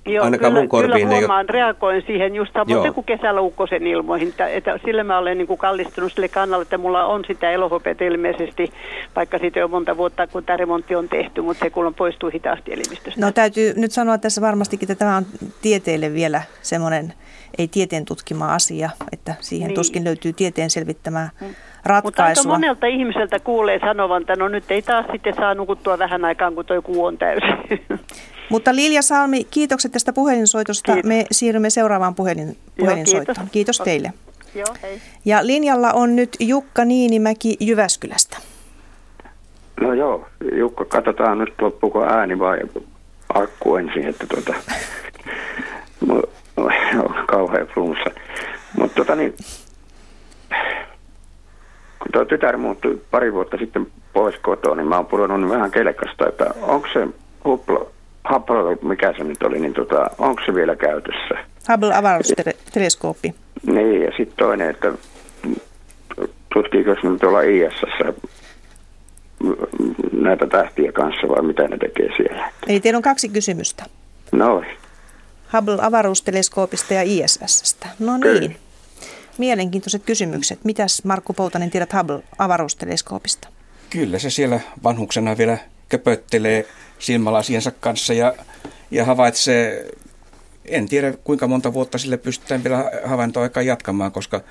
Joo, 0.05 0.25
Ainakaan 0.25 0.51
kyllä, 0.51 0.61
mun 0.61 0.69
korviin 0.69 1.07
kyllä 1.07 1.19
huomaan, 1.19 1.45
ei... 1.49 1.53
reagoin 1.53 2.03
siihen 2.07 2.35
just 2.35 2.53
samoin 2.53 2.93
kuin 2.93 3.05
kesällä 3.05 3.41
ukkosen 3.41 3.87
ilmoihin. 3.87 4.27
Että, 4.27 4.47
että 4.47 4.79
sillä 4.85 5.03
mä 5.03 5.17
olen 5.17 5.37
niin 5.37 5.47
kuin 5.47 5.57
kallistunut 5.57 6.13
sille 6.13 6.27
kannalle, 6.27 6.61
että 6.63 6.77
mulla 6.77 7.05
on 7.05 7.23
sitä 7.27 7.51
elohopeata 7.51 8.03
ilmeisesti, 8.03 8.71
vaikka 9.15 9.37
siitä 9.37 9.59
jo 9.59 9.67
monta 9.67 9.97
vuotta, 9.97 10.27
kun 10.27 10.43
tämä 10.43 10.57
remontti 10.57 10.95
on 10.95 11.09
tehty, 11.09 11.41
mutta 11.41 11.63
se 11.63 11.69
kuulemma 11.69 11.95
poistuu 11.97 12.29
hitaasti 12.29 12.73
elimistöstä. 12.73 13.21
No 13.21 13.31
täytyy 13.31 13.73
nyt 13.75 13.91
sanoa 13.91 14.17
tässä 14.17 14.41
varmastikin, 14.41 14.91
että 14.91 14.99
tämä 15.05 15.17
on 15.17 15.25
tieteelle 15.61 16.13
vielä 16.13 16.41
semmoinen 16.61 17.13
ei 17.57 17.67
tieteen 17.67 18.05
tutkima 18.05 18.53
asia, 18.53 18.89
että 19.11 19.35
siihen 19.39 19.67
niin. 19.67 19.75
tuskin 19.75 20.03
löytyy 20.03 20.33
tieteen 20.33 20.69
selvittämää 20.69 21.29
mm. 21.41 21.47
ratkaisua. 21.85 22.03
Mutta 22.03 22.23
aika 22.23 22.43
monelta 22.43 22.87
ihmiseltä 22.87 23.39
kuulee 23.39 23.79
sanovan, 23.79 24.21
että 24.21 24.35
no 24.35 24.47
nyt 24.47 24.71
ei 24.71 24.81
taas 24.81 25.05
sitten 25.11 25.35
saa 25.35 25.55
nukuttua 25.55 25.99
vähän 25.99 26.25
aikaan, 26.25 26.55
kun 26.55 26.65
tuo 26.65 26.81
kuu 26.81 27.05
on 27.05 27.17
täysi. 27.17 27.47
Mutta 28.51 28.75
Lilja 28.75 29.01
Salmi, 29.01 29.43
kiitokset 29.43 29.91
tästä 29.91 30.13
puhelinsoitosta. 30.13 30.93
Kiitos. 30.93 31.07
Me 31.07 31.25
siirrymme 31.31 31.69
seuraavaan 31.69 32.15
puhelin, 32.15 32.57
puhelinsoittoon. 32.77 33.35
Joo, 33.37 33.47
kiitos. 33.51 33.51
kiitos 33.51 33.77
teille. 33.77 34.13
Joo, 34.55 34.75
hei. 34.81 35.01
Ja 35.25 35.47
linjalla 35.47 35.91
on 35.91 36.15
nyt 36.15 36.37
Jukka 36.39 36.85
Niinimäki 36.85 37.57
Jyväskylästä. 37.59 38.37
No 39.81 39.93
joo, 39.93 40.27
Jukka, 40.53 40.85
katsotaan 40.85 41.37
nyt 41.37 41.53
loppuuko 41.61 42.05
ääni 42.05 42.39
vai 42.39 42.59
akku 43.33 43.75
ensin, 43.75 44.07
että 44.07 44.27
tuota, 44.27 44.53
kauhea 47.31 47.65
flunssa. 47.73 48.09
Mutta 48.77 48.95
tota 48.95 49.15
niin, 49.15 49.35
kun 51.99 52.11
tuo 52.13 52.25
tytär 52.25 52.57
muuttui 52.57 53.01
pari 53.11 53.33
vuotta 53.33 53.57
sitten 53.57 53.87
pois 54.13 54.35
kotoa, 54.41 54.75
niin 54.75 54.87
mä 54.87 54.95
oon 54.95 55.05
pudonnut 55.05 55.51
vähän 55.51 55.71
kelkasta, 55.71 56.27
että 56.27 56.53
onko 56.61 56.87
se 56.93 57.07
hupla, 57.45 57.90
Hubble, 58.29 58.77
mikä 58.81 59.13
se 59.17 59.23
nyt 59.23 59.43
oli, 59.43 59.59
niin 59.59 59.73
tota, 59.73 60.09
onko 60.17 60.41
se 60.45 60.53
vielä 60.53 60.75
käytössä? 60.75 61.35
Hubble-avaruusteleskooppi. 61.69 63.33
Niin, 63.65 64.01
ja 64.01 64.11
sitten 64.17 64.37
toinen, 64.37 64.69
että 64.69 64.93
tutkiiko 66.53 66.95
se 66.95 67.19
tuolla 67.19 67.41
ISS 67.41 68.15
näitä 70.11 70.47
tähtiä 70.47 70.91
kanssa 70.91 71.27
vai 71.27 71.41
mitä 71.43 71.67
ne 71.67 71.77
tekee 71.77 72.09
siellä? 72.17 72.51
Eli 72.67 72.79
teillä 72.79 72.97
on 72.97 73.03
kaksi 73.03 73.29
kysymystä. 73.29 73.85
No. 74.31 74.63
Hubble-avaruusteleskoopista 75.53 76.93
ja 76.93 77.01
ISSstä. 77.01 77.87
No 77.99 78.17
niin. 78.17 78.21
Kyllä. 78.21 78.51
Mielenkiintoiset 79.37 80.03
kysymykset. 80.05 80.59
Mitäs 80.63 81.03
Markku 81.03 81.33
Poutanen 81.33 81.71
tiedät 81.71 81.93
Hubble-avaruusteleskoopista? 81.93 83.47
Kyllä 83.89 84.19
se 84.19 84.29
siellä 84.29 84.59
vanhuksena 84.83 85.37
vielä 85.37 85.57
köpöttelee 85.89 86.65
silmälasiensa 87.01 87.71
kanssa 87.71 88.13
ja, 88.13 88.33
ja 88.91 89.05
havaitsee, 89.05 89.89
en 90.65 90.87
tiedä 90.89 91.13
kuinka 91.23 91.47
monta 91.47 91.73
vuotta 91.73 91.97
sille 91.97 92.17
pystytään 92.17 92.63
vielä 92.63 92.91
havaintoaikaa 93.05 93.63
jatkamaan, 93.63 94.11
koska 94.11 94.41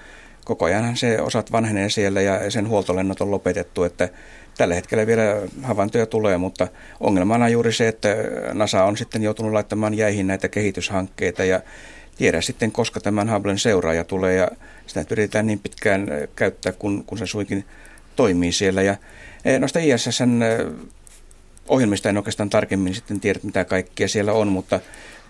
koko 0.44 0.64
ajan 0.64 0.96
se 0.96 1.20
osat 1.20 1.52
vanhenee 1.52 1.90
siellä 1.90 2.20
ja 2.20 2.50
sen 2.50 2.68
huoltolennot 2.68 3.20
on 3.20 3.30
lopetettu, 3.30 3.84
että 3.84 4.08
tällä 4.56 4.74
hetkellä 4.74 5.06
vielä 5.06 5.36
havaintoja 5.62 6.06
tulee, 6.06 6.38
mutta 6.38 6.68
ongelmana 7.00 7.44
on 7.44 7.52
juuri 7.52 7.72
se, 7.72 7.88
että 7.88 8.16
NASA 8.52 8.84
on 8.84 8.96
sitten 8.96 9.22
joutunut 9.22 9.52
laittamaan 9.52 9.94
jäihin 9.94 10.26
näitä 10.26 10.48
kehityshankkeita 10.48 11.44
ja 11.44 11.60
tiedä 12.16 12.40
sitten, 12.40 12.72
koska 12.72 13.00
tämän 13.00 13.32
Hubblen 13.34 13.58
seuraaja 13.58 14.04
tulee 14.04 14.34
ja 14.34 14.48
sitä 14.86 15.04
yritetään 15.10 15.46
niin 15.46 15.58
pitkään 15.58 16.08
käyttää, 16.36 16.72
kun, 16.72 17.04
kun 17.04 17.18
se 17.18 17.26
suinkin 17.26 17.64
toimii 18.16 18.52
siellä. 18.52 18.82
Ja 18.82 18.96
eh, 19.44 19.60
noista 19.60 19.78
ISSn 19.78 20.42
ohjelmista 21.70 22.08
en 22.08 22.16
oikeastaan 22.16 22.50
tarkemmin 22.50 22.94
sitten 22.94 23.20
tiedä, 23.20 23.40
mitä 23.42 23.64
kaikkea 23.64 24.08
siellä 24.08 24.32
on, 24.32 24.48
mutta 24.48 24.80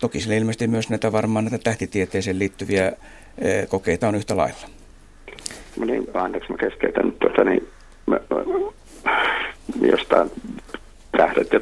toki 0.00 0.20
siellä 0.20 0.36
ilmeisesti 0.36 0.68
myös 0.68 0.90
näitä 0.90 1.12
varmaan 1.12 1.44
näitä 1.44 1.58
tähtitieteeseen 1.64 2.38
liittyviä 2.38 2.92
eh, 3.38 3.68
kokeita 3.68 4.08
on 4.08 4.14
yhtä 4.14 4.36
lailla. 4.36 4.68
No 5.78 5.84
niin, 5.84 6.08
anteeksi 6.14 6.52
mä 6.52 6.58
keskeytän 6.58 7.06
nyt 7.06 7.18
tuota, 7.18 7.44
niin 7.44 7.68
mä, 8.06 8.20
jostain 9.82 10.30
tähdet 11.16 11.52
ja 11.52 11.60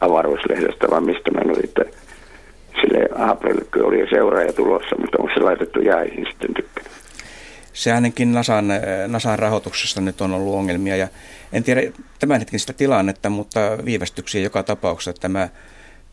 avaruuslehdestä 0.00 0.86
vai 0.90 1.00
mistä 1.00 1.30
mä 1.30 1.40
nyt 1.40 1.64
että 1.64 1.84
sille 2.80 3.08
Aprelille 3.18 3.84
oli 3.84 4.06
seuraaja 4.10 4.52
tulossa, 4.52 4.96
mutta 4.98 5.18
onko 5.18 5.34
se 5.34 5.40
laitettu 5.40 5.80
jäihin 5.80 6.26
sitten 6.30 6.54
tykkänä? 6.54 6.88
Se 7.72 7.92
ainakin 7.92 8.32
NASAn, 8.32 8.68
NASAn 9.08 9.38
rahoituksessa 9.38 10.00
nyt 10.00 10.20
on 10.20 10.32
ollut 10.32 10.54
ongelmia 10.54 10.96
ja 10.96 11.08
en 11.52 11.64
tiedä 11.64 11.80
tämänhetkistä 12.18 12.72
tilannetta, 12.72 13.30
mutta 13.30 13.60
viivästyksiä 13.84 14.42
joka 14.42 14.62
tapauksessa 14.62 15.20
tämä, 15.20 15.48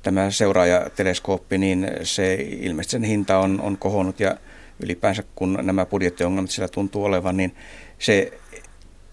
tämä 0.03 0.31
seuraajateleskooppi, 0.31 1.57
niin 1.57 1.91
se 2.03 2.33
ilmeisesti 2.33 2.91
sen 2.91 3.03
hinta 3.03 3.37
on, 3.37 3.61
on 3.61 3.77
kohonnut 3.77 4.19
ja 4.19 4.35
ylipäänsä 4.83 5.23
kun 5.35 5.59
nämä 5.61 5.85
budjettiongelmat 5.85 6.51
siellä 6.51 6.67
tuntuu 6.67 7.03
olevan, 7.03 7.37
niin 7.37 7.55
se 7.99 8.31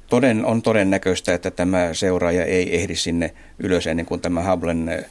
toden, 0.06 0.44
on 0.44 0.62
todennäköistä, 0.62 1.34
että 1.34 1.50
tämä 1.50 1.94
seuraaja 1.94 2.44
ei 2.44 2.76
ehdi 2.76 2.96
sinne 2.96 3.34
ylös 3.58 3.86
ennen 3.86 4.06
kuin 4.06 4.20
tämä 4.20 4.50
Hubblen 4.50 5.06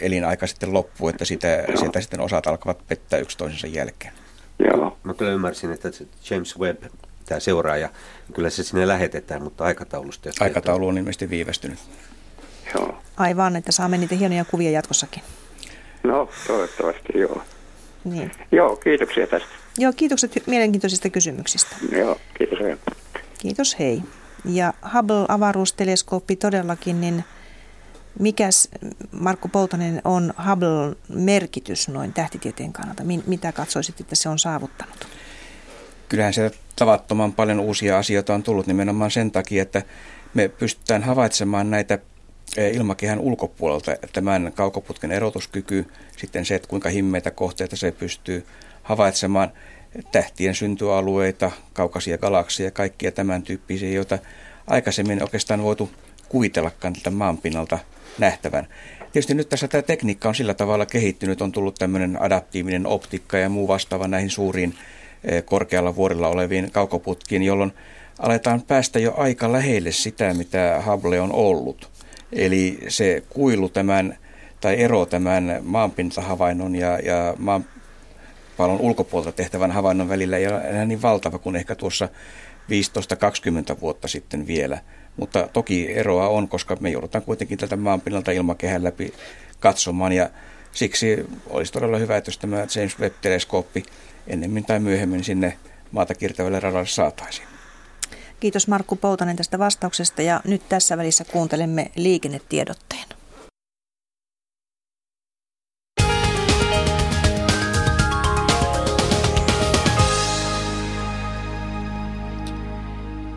elinaika 0.00 0.46
sitten 0.46 0.72
loppuu, 0.72 1.08
että 1.08 1.24
sitä, 1.24 1.64
sieltä 1.78 2.00
sitten 2.00 2.20
osat 2.20 2.46
alkavat 2.46 2.88
pettää 2.88 3.18
yksi 3.18 3.38
toisensa 3.38 3.66
jälkeen. 3.66 4.19
Joo. 4.64 4.96
Mä 5.02 5.14
kyllä 5.14 5.32
ymmärsin, 5.32 5.72
että 5.72 5.88
James 6.30 6.58
Webb, 6.58 6.84
tämä 7.26 7.40
seuraaja, 7.40 7.88
kyllä 8.34 8.50
se 8.50 8.62
sinne 8.62 8.88
lähetetään, 8.88 9.42
mutta 9.42 9.64
aikataulusta... 9.64 10.28
Jos 10.28 10.42
Aikataulu 10.42 10.88
on 10.88 10.98
ilmeisesti 10.98 11.30
viivästynyt. 11.30 11.78
Joo. 12.74 12.98
Aivan, 13.16 13.56
että 13.56 13.72
saamme 13.72 13.98
niitä 13.98 14.14
hienoja 14.14 14.44
kuvia 14.44 14.70
jatkossakin. 14.70 15.22
No, 16.02 16.28
toivottavasti 16.46 17.18
joo. 17.18 17.42
Niin. 18.04 18.32
Joo, 18.52 18.76
kiitoksia 18.76 19.26
tästä. 19.26 19.48
Joo, 19.78 19.92
kiitokset 19.96 20.42
mielenkiintoisista 20.46 21.10
kysymyksistä. 21.10 21.76
Joo, 21.92 22.16
kiitos. 22.38 22.58
Kiitos, 23.38 23.78
hei. 23.78 24.02
Ja 24.44 24.74
Hubble-avaruusteleskooppi 24.84 26.36
todellakin, 26.36 27.00
niin 27.00 27.24
mikäs 28.18 28.68
Markku 29.12 29.48
Poutanen 29.48 30.02
on 30.04 30.34
Hubble 30.48 30.96
merkitys 31.08 31.88
noin 31.88 32.12
tähtitieteen 32.12 32.72
kannalta? 32.72 33.02
Mitä 33.26 33.52
katsoisit, 33.52 34.00
että 34.00 34.16
se 34.16 34.28
on 34.28 34.38
saavuttanut? 34.38 35.06
Kyllähän 36.08 36.34
se 36.34 36.50
tavattoman 36.76 37.32
paljon 37.32 37.60
uusia 37.60 37.98
asioita 37.98 38.34
on 38.34 38.42
tullut 38.42 38.66
nimenomaan 38.66 39.10
sen 39.10 39.30
takia, 39.30 39.62
että 39.62 39.82
me 40.34 40.48
pystytään 40.48 41.02
havaitsemaan 41.02 41.70
näitä 41.70 41.98
eh, 42.56 42.74
ilmakehän 42.74 43.18
ulkopuolelta 43.18 43.92
tämän 44.12 44.52
kaukoputken 44.54 45.12
erotuskyky, 45.12 45.86
sitten 46.16 46.44
se, 46.44 46.54
että 46.54 46.68
kuinka 46.68 46.88
himmeitä 46.88 47.30
kohteita 47.30 47.76
se 47.76 47.92
pystyy 47.92 48.46
havaitsemaan, 48.82 49.52
tähtien 50.12 50.54
syntyalueita, 50.54 51.50
kaukaisia 51.72 52.18
galakseja, 52.18 52.70
kaikkia 52.70 53.12
tämän 53.12 53.42
tyyppisiä, 53.42 53.90
joita 53.90 54.18
aikaisemmin 54.66 55.22
oikeastaan 55.22 55.62
voitu 55.62 55.90
kuvitellakaan 56.28 56.92
tältä 56.92 57.10
maanpinnalta 57.10 57.78
nähtävän. 58.18 58.66
Tietysti 59.12 59.34
nyt 59.34 59.48
tässä 59.48 59.68
tämä 59.68 59.82
tekniikka 59.82 60.28
on 60.28 60.34
sillä 60.34 60.54
tavalla 60.54 60.86
kehittynyt, 60.86 61.42
on 61.42 61.52
tullut 61.52 61.74
tämmöinen 61.74 62.22
adaptiivinen 62.22 62.86
optiikka 62.86 63.38
ja 63.38 63.48
muu 63.48 63.68
vastaava 63.68 64.08
näihin 64.08 64.30
suuriin 64.30 64.74
eh, 65.24 65.44
korkealla 65.44 65.96
vuorilla 65.96 66.28
oleviin 66.28 66.70
kaukoputkiin, 66.70 67.42
jolloin 67.42 67.72
aletaan 68.18 68.62
päästä 68.62 68.98
jo 68.98 69.14
aika 69.16 69.52
lähelle 69.52 69.92
sitä, 69.92 70.34
mitä 70.34 70.82
Hubble 70.86 71.20
on 71.20 71.32
ollut. 71.32 71.90
Eli 72.32 72.78
se 72.88 73.22
kuilu 73.28 73.68
tämän, 73.68 74.18
tai 74.60 74.80
ero 74.82 75.06
tämän 75.06 75.60
maanpintahavainnon 75.62 76.76
ja, 76.76 76.98
ja 76.98 77.34
maanpallon 77.38 78.80
ulkopuolelta 78.80 79.32
tehtävän 79.32 79.70
havainnon 79.70 80.08
välillä 80.08 80.36
ei 80.36 80.46
ole 80.46 80.60
enää 80.60 80.84
niin 80.84 81.02
valtava 81.02 81.38
kuin 81.38 81.56
ehkä 81.56 81.74
tuossa 81.74 82.08
15-20 83.76 83.80
vuotta 83.80 84.08
sitten 84.08 84.46
vielä. 84.46 84.78
Mutta 85.20 85.48
toki 85.52 85.92
eroa 85.92 86.28
on, 86.28 86.48
koska 86.48 86.76
me 86.80 86.90
joudutaan 86.90 87.24
kuitenkin 87.24 87.58
tältä 87.58 87.76
maanpinnalta 87.76 88.30
ilmakehän 88.30 88.84
läpi 88.84 89.14
katsomaan 89.60 90.12
ja 90.12 90.30
siksi 90.72 91.26
olisi 91.46 91.72
todella 91.72 91.98
hyvä, 91.98 92.16
että 92.16 92.28
jos 92.28 92.38
tämä 92.38 92.56
James 92.56 92.98
Webb-teleskooppi 92.98 93.82
ennemmin 94.26 94.64
tai 94.64 94.80
myöhemmin 94.80 95.24
sinne 95.24 95.58
maata 95.92 96.14
kiertävälle 96.14 96.60
radalle 96.60 96.86
saataisiin. 96.86 97.48
Kiitos 98.40 98.68
Markku 98.68 98.96
Poutanen 98.96 99.36
tästä 99.36 99.58
vastauksesta 99.58 100.22
ja 100.22 100.40
nyt 100.44 100.68
tässä 100.68 100.96
välissä 100.96 101.24
kuuntelemme 101.24 101.90
liikennetiedotteen. 101.96 103.19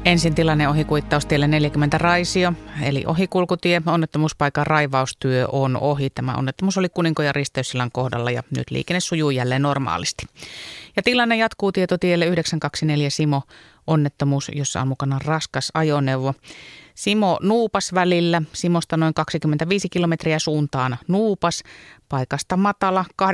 Ensin 0.06 0.36
tilanne 0.36 0.68
ohikuittaustielle 0.68 1.48
40 1.48 1.98
Raisio, 1.98 2.54
eli 2.82 3.04
ohikulkutie. 3.06 3.82
Onnettomuuspaikan 3.86 4.68
raivaustyö 4.68 5.48
on 5.52 5.78
ohi. 5.78 6.10
Tämä 6.10 6.36
onnettomuus 6.36 6.78
oli 6.78 6.90
Kuninko- 6.90 7.22
ja 7.24 7.32
Risteyssillan 7.32 7.92
kohdalla 7.92 8.32
ja 8.32 8.44
nyt 8.56 8.72
liikenne 8.72 9.00
sujuu 9.00 9.30
jälleen 9.30 9.62
normaalisti. 9.62 10.26
Ja 10.96 11.04
tilanne 11.04 11.38
jatkuu 11.38 11.72
tietotielle 11.72 12.26
924 12.26 13.10
Simo 13.10 13.42
onnettomuus, 13.88 14.52
jossa 14.56 14.82
on 14.82 14.88
mukana 14.88 15.20
raskas 15.26 15.72
ajoneuvo. 15.74 16.34
Simo 16.96 17.40
Nuupas 17.42 17.94
välillä, 17.94 18.42
Simosta 18.54 18.98
noin 18.98 19.14
25 19.14 19.90
kilometriä 19.90 20.40
suuntaan 20.40 20.98
Nuupas, 21.08 21.64
paikasta 22.10 22.58
matala 22.58 23.06
8,1 23.22 23.28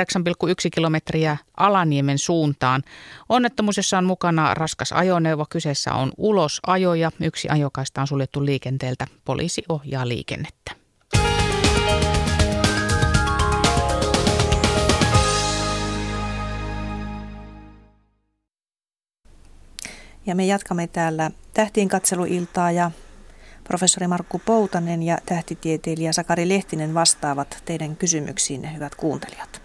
kilometriä 0.74 1.38
Alaniemen 1.58 2.18
suuntaan. 2.18 2.84
Onnettomuus, 3.30 3.78
jossa 3.78 3.98
on 3.98 4.06
mukana 4.06 4.54
raskas 4.54 4.92
ajoneuvo, 4.92 5.46
kyseessä 5.50 5.94
on 5.94 6.12
ulosajo 6.18 6.94
ja 6.94 7.12
yksi 7.22 7.50
ajokaista 7.50 8.02
on 8.02 8.08
suljettu 8.08 8.46
liikenteeltä. 8.46 9.08
Poliisi 9.26 9.64
ohjaa 9.70 10.08
liikennettä. 10.08 10.72
Ja 20.26 20.36
me 20.36 20.46
jatkamme 20.46 20.88
täällä 20.88 21.32
tähtien 21.54 21.88
katseluiltaa 21.88 22.72
ja 22.72 22.92
professori 23.70 24.08
Markku 24.08 24.42
Poutanen 24.46 25.04
ja 25.04 25.18
tähtitieteilijä 25.26 26.12
Sakari 26.12 26.50
Lehtinen 26.50 26.94
vastaavat 26.94 27.62
teidän 27.66 27.96
kysymyksiinne, 27.96 28.74
hyvät 28.76 28.96
kuuntelijat. 28.96 29.62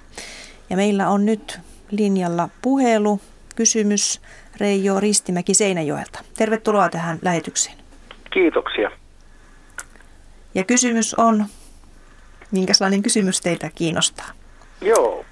Ja 0.71 0.77
meillä 0.77 1.09
on 1.09 1.27
nyt 1.27 1.61
linjalla 1.91 2.49
puhelu, 2.63 3.21
kysymys 3.57 4.21
Reijo 4.61 5.01
Ristimäki 5.01 5.55
Seinäjoelta. 5.55 6.19
Tervetuloa 6.37 6.89
tähän 6.89 7.19
lähetykseen. 7.23 7.77
Kiitoksia. 8.31 8.91
Ja 10.55 10.65
kysymys 10.65 11.15
on, 11.15 11.45
minkälainen 12.51 13.03
kysymys 13.03 13.41
teitä 13.41 13.71
kiinnostaa? 13.75 14.31
Joo, 14.81 15.25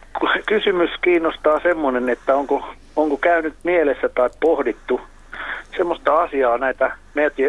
kysymys 0.47 0.91
kiinnostaa 1.05 1.61
semmoinen, 1.61 2.09
että 2.09 2.35
onko, 2.37 2.75
onko 2.97 3.17
käynyt 3.17 3.55
mielessä 3.65 4.09
tai 4.09 4.31
pohdittu– 4.41 5.01
semmoista 5.77 6.23
asiaa, 6.23 6.59
näitä 6.59 6.97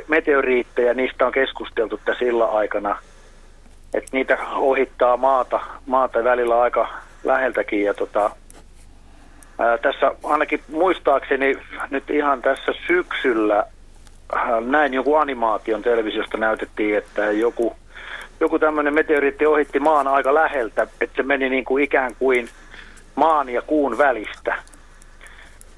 meteoriitteja, 0.08 0.94
niistä 0.94 1.26
on 1.26 1.32
keskusteltu 1.32 2.00
tässä 2.06 2.26
sillä 2.26 2.45
aikana, 2.45 3.00
että 3.94 4.10
niitä 4.14 4.38
ohittaa 4.56 5.18
maata, 5.18 5.60
maata 5.86 6.24
välillä 6.24 6.62
aika 6.62 6.90
läheltäkin. 7.24 7.84
Ja 7.84 7.94
tota, 7.94 8.32
ää, 9.60 9.78
tässä 9.78 10.12
ainakin 10.24 10.64
muistaakseni 10.72 11.58
nyt 11.90 12.10
ihan 12.10 12.41
tässä 12.41 12.72
syksyllä 12.88 13.66
ää, 14.36 14.62
näin 14.62 14.94
joku 14.94 15.16
animaation 15.16 15.82
televisiosta 15.82 16.38
näytettiin, 16.38 16.98
että 16.98 17.32
joku, 17.32 17.76
joku 18.40 18.60
tämmöinen 18.60 18.94
meteoriitti 18.94 19.45
ohitti 19.45 19.80
maan 19.80 20.08
aika 20.08 20.34
läheltä, 20.34 20.88
että 21.02 21.16
se 21.16 21.24
meni 21.24 21.50
niin 21.50 21.66
kuin 21.66 21.84
ikään 21.84 22.16
kuin 22.20 22.50
maan 23.16 23.50
ja 23.50 23.62
kuun 23.62 23.98
välistä. 23.98 24.56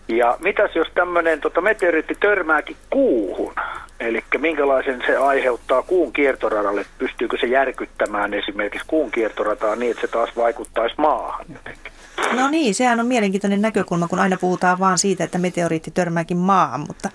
Ja 0.07 0.38
mitäs 0.40 0.76
jos 0.76 0.88
tämmöinen 0.95 1.41
tota, 1.41 1.61
meteoriitti 1.61 2.15
törmääkin 2.19 2.76
kuuhun? 2.90 3.53
Eli 3.99 4.23
minkälaisen 4.38 5.03
se 5.06 5.18
aiheuttaa 5.18 5.82
kuun 5.82 6.14
kiertoradalle? 6.14 6.86
Pystyykö 6.98 7.38
se 7.40 7.48
järkyttämään 7.48 8.34
esimerkiksi 8.34 8.88
kuun 8.88 9.11
kiertorataa 9.11 9.76
niin, 9.76 9.91
että 9.91 10.02
se 10.02 10.07
taas 10.07 10.30
vaikuttaisi 10.36 10.95
maahan 10.98 11.45
jotenkin? 11.53 11.91
No 12.32 12.48
niin, 12.48 12.76
sehän 12.76 12.99
on 12.99 13.06
mielenkiintoinen 13.06 13.61
näkökulma, 13.61 14.07
kun 14.07 14.19
aina 14.19 14.38
puhutaan 14.38 14.80
vaan 14.80 14.98
siitä, 14.98 15.23
että 15.23 15.38
meteoriitti 15.38 15.91
törmääkin 15.91 16.38
maahan, 16.38 16.80
mutta 16.80 17.10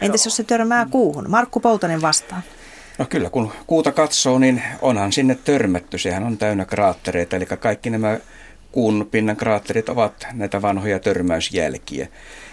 entäs 0.00 0.24
jos 0.24 0.36
se 0.36 0.44
törmää 0.44 0.86
kuuhun? 0.90 1.30
Markku 1.30 1.60
Poutanen 1.60 2.02
vastaa. 2.02 2.42
No 2.98 3.04
kyllä, 3.04 3.30
kun 3.30 3.52
kuuta 3.66 3.92
katsoo, 3.92 4.38
niin 4.38 4.62
onhan 4.82 5.12
sinne 5.12 5.38
törmätty. 5.44 5.98
Sehän 5.98 6.24
on 6.24 6.38
täynnä 6.38 6.64
kraattereita, 6.64 7.36
eli 7.36 7.46
kaikki 7.46 7.90
nämä 7.90 8.18
kuun 8.72 9.08
pinnan 9.10 9.36
kraatterit 9.36 9.88
ovat 9.88 10.26
näitä 10.32 10.62
vanhoja 10.62 10.98
törmäysjälkiä. 10.98 12.08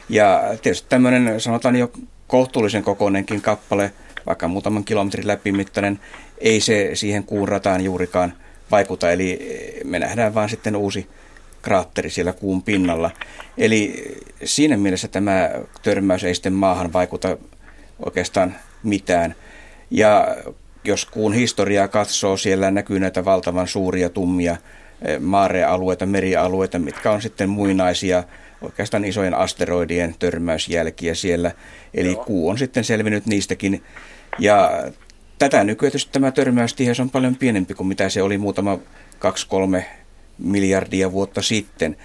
Ja 0.09 0.43
tietysti 0.61 0.89
tämmöinen, 0.89 1.41
sanotaan 1.41 1.75
jo 1.75 1.91
kohtuullisen 2.27 2.83
kokoinenkin 2.83 3.41
kappale, 3.41 3.91
vaikka 4.25 4.47
muutaman 4.47 4.83
kilometrin 4.83 5.27
läpimittainen, 5.27 5.99
ei 6.37 6.61
se 6.61 6.91
siihen 6.93 7.23
kuun 7.23 7.47
rataan 7.47 7.81
juurikaan 7.81 8.33
vaikuta. 8.71 9.11
Eli 9.11 9.39
me 9.83 9.99
nähdään 9.99 10.35
vain 10.35 10.49
sitten 10.49 10.75
uusi 10.75 11.07
kraatteri 11.61 12.09
siellä 12.09 12.33
kuun 12.33 12.63
pinnalla. 12.63 13.11
Eli 13.57 14.05
siinä 14.43 14.77
mielessä 14.77 15.07
tämä 15.07 15.49
törmäys 15.83 16.23
ei 16.23 16.35
sitten 16.35 16.53
maahan 16.53 16.93
vaikuta 16.93 17.37
oikeastaan 18.05 18.55
mitään. 18.83 19.35
Ja 19.91 20.37
jos 20.83 21.05
kuun 21.05 21.33
historiaa 21.33 21.87
katsoo, 21.87 22.37
siellä 22.37 22.71
näkyy 22.71 22.99
näitä 22.99 23.25
valtavan 23.25 23.67
suuria 23.67 24.09
tummia 24.09 24.57
Eh, 24.57 24.59
maarealueita, 25.19 26.05
merialueita, 26.05 26.79
mitkä 26.79 27.11
on 27.11 27.21
sitten 27.21 27.49
muinaisia 27.49 28.23
oikeastaan 28.61 29.05
isojen 29.05 29.33
asteroidien 29.33 30.15
törmäysjälkiä 30.19 31.15
siellä. 31.15 31.51
Eli 31.93 32.11
Joo. 32.11 32.23
kuu 32.23 32.49
on 32.49 32.57
sitten 32.57 32.83
selvinnyt 32.83 33.25
niistäkin. 33.25 33.83
Ja 34.39 34.83
tätä 35.39 35.63
nykyään 35.63 35.93
tämä 36.11 36.31
törmäystiheys 36.31 36.99
on 36.99 37.09
paljon 37.09 37.35
pienempi 37.35 37.73
kuin 37.73 37.87
mitä 37.87 38.09
se 38.09 38.21
oli 38.21 38.37
muutama 38.37 38.79
2-3 39.79 39.83
miljardia 40.37 41.11
vuotta 41.11 41.41
sitten. 41.41 41.97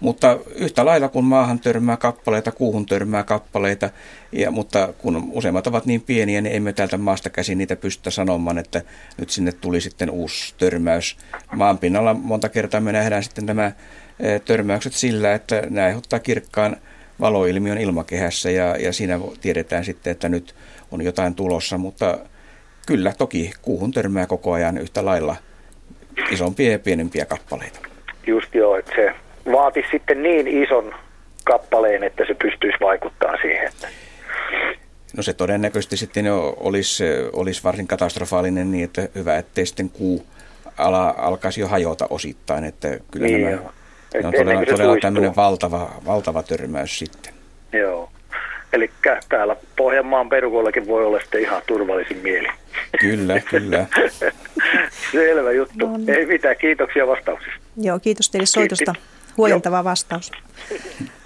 Mutta 0.00 0.38
yhtä 0.54 0.84
lailla 0.84 1.08
kun 1.08 1.24
maahan 1.24 1.58
törmää 1.58 1.96
kappaleita, 1.96 2.52
kuuhun 2.52 2.86
törmää 2.86 3.22
kappaleita, 3.22 3.90
ja, 4.32 4.50
mutta 4.50 4.92
kun 4.98 5.30
useimmat 5.32 5.66
ovat 5.66 5.86
niin 5.86 6.00
pieniä, 6.00 6.40
niin 6.40 6.56
emme 6.56 6.72
täältä 6.72 6.98
maasta 6.98 7.30
käsin 7.30 7.58
niitä 7.58 7.76
pystytä 7.76 8.10
sanomaan, 8.10 8.58
että 8.58 8.82
nyt 9.18 9.30
sinne 9.30 9.52
tuli 9.52 9.80
sitten 9.80 10.10
uusi 10.10 10.54
törmäys. 10.58 11.16
Maanpinnalla 11.56 12.14
monta 12.14 12.48
kertaa 12.48 12.80
me 12.80 12.92
nähdään 12.92 13.22
sitten 13.22 13.46
nämä 13.46 13.72
e, 14.20 14.38
törmäykset 14.38 14.92
sillä, 14.92 15.34
että 15.34 15.62
ne 15.70 15.82
aiheuttaa 15.82 16.18
kirkkaan 16.18 16.76
valoilmiön 17.20 17.78
ilmakehässä 17.78 18.50
ja, 18.50 18.76
ja 18.76 18.92
siinä 18.92 19.20
tiedetään 19.40 19.84
sitten, 19.84 20.10
että 20.10 20.28
nyt 20.28 20.54
on 20.90 21.02
jotain 21.02 21.34
tulossa, 21.34 21.78
mutta 21.78 22.18
kyllä 22.86 23.12
toki 23.18 23.52
kuuhun 23.62 23.90
törmää 23.90 24.26
koko 24.26 24.52
ajan 24.52 24.78
yhtä 24.78 25.04
lailla 25.04 25.36
isompia 26.30 26.72
ja 26.72 26.78
pienempiä 26.78 27.24
kappaleita. 27.24 27.78
Just 28.26 28.54
joo, 28.54 28.76
että 28.76 28.92
se 28.96 29.27
vaati 29.52 29.84
sitten 29.90 30.22
niin 30.22 30.48
ison 30.48 30.94
kappaleen, 31.44 32.04
että 32.04 32.24
se 32.26 32.34
pystyisi 32.34 32.78
vaikuttaa 32.80 33.36
siihen. 33.42 33.72
No 35.16 35.22
se 35.22 35.32
todennäköisesti 35.32 35.96
sitten 35.96 36.26
jo 36.26 36.56
olisi, 36.60 37.04
olisi 37.32 37.64
varsin 37.64 37.86
katastrofaalinen 37.86 38.70
niin, 38.70 38.84
että 38.84 39.08
hyvä, 39.14 39.36
ettei 39.36 39.66
sitten 39.66 39.90
kuu 39.90 40.26
ala, 40.78 41.14
alkaisi 41.18 41.60
jo 41.60 41.68
hajota 41.68 42.06
osittain. 42.10 42.64
Että 42.64 42.98
kyllä 43.10 43.26
niin 43.26 43.44
nämä, 43.44 43.56
ne 44.14 44.26
on 44.26 44.32
todella, 44.32 44.66
todella 44.66 44.96
tämmöinen 45.00 45.36
valtava, 45.36 45.90
valtava 46.06 46.42
törmäys 46.42 46.98
sitten. 46.98 47.32
Joo. 47.72 48.10
Eli 48.72 48.90
täällä 49.28 49.56
Pohjanmaan 49.76 50.28
perukollakin 50.28 50.86
voi 50.86 51.04
olla 51.04 51.20
sitten 51.20 51.40
ihan 51.40 51.62
turvallisin 51.66 52.16
mieli. 52.22 52.48
Kyllä, 53.00 53.40
kyllä. 53.40 53.86
Selvä 55.12 55.52
juttu. 55.52 55.86
No 55.86 55.96
niin. 55.96 56.10
Ei 56.10 56.26
mitään, 56.26 56.56
kiitoksia 56.56 57.06
vastauksista. 57.06 57.60
Joo, 57.76 57.98
kiitos 57.98 58.30
teille 58.30 58.46
soitosta. 58.46 58.94
Huojentava 59.38 59.84
vastaus. 59.84 60.32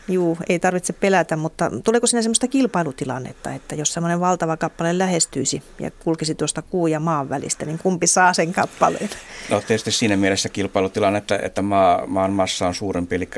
Juu, 0.08 0.38
ei 0.48 0.58
tarvitse 0.58 0.92
pelätä, 0.92 1.36
mutta 1.36 1.70
tuleeko 1.84 2.06
sinne 2.06 2.22
sellaista 2.22 2.48
kilpailutilannetta, 2.48 3.52
että 3.52 3.74
jos 3.74 3.92
semmoinen 3.92 4.20
valtava 4.20 4.56
kappale 4.56 4.98
lähestyisi 4.98 5.62
ja 5.78 5.90
kulkisi 5.90 6.34
tuosta 6.34 6.62
kuu 6.62 6.86
ja 6.86 7.00
maan 7.00 7.28
välistä, 7.28 7.66
niin 7.66 7.78
kumpi 7.78 8.06
saa 8.06 8.32
sen 8.32 8.52
kappaleen? 8.52 9.10
No 9.50 9.60
tietysti 9.60 9.90
siinä 9.90 10.16
mielessä 10.16 10.48
kilpailutilanne, 10.48 11.18
että, 11.18 11.38
että 11.42 11.62
maa, 11.62 12.06
maan 12.06 12.32
massa 12.32 12.66
on 12.66 12.74
suurempi, 12.74 13.14
eli 13.16 13.28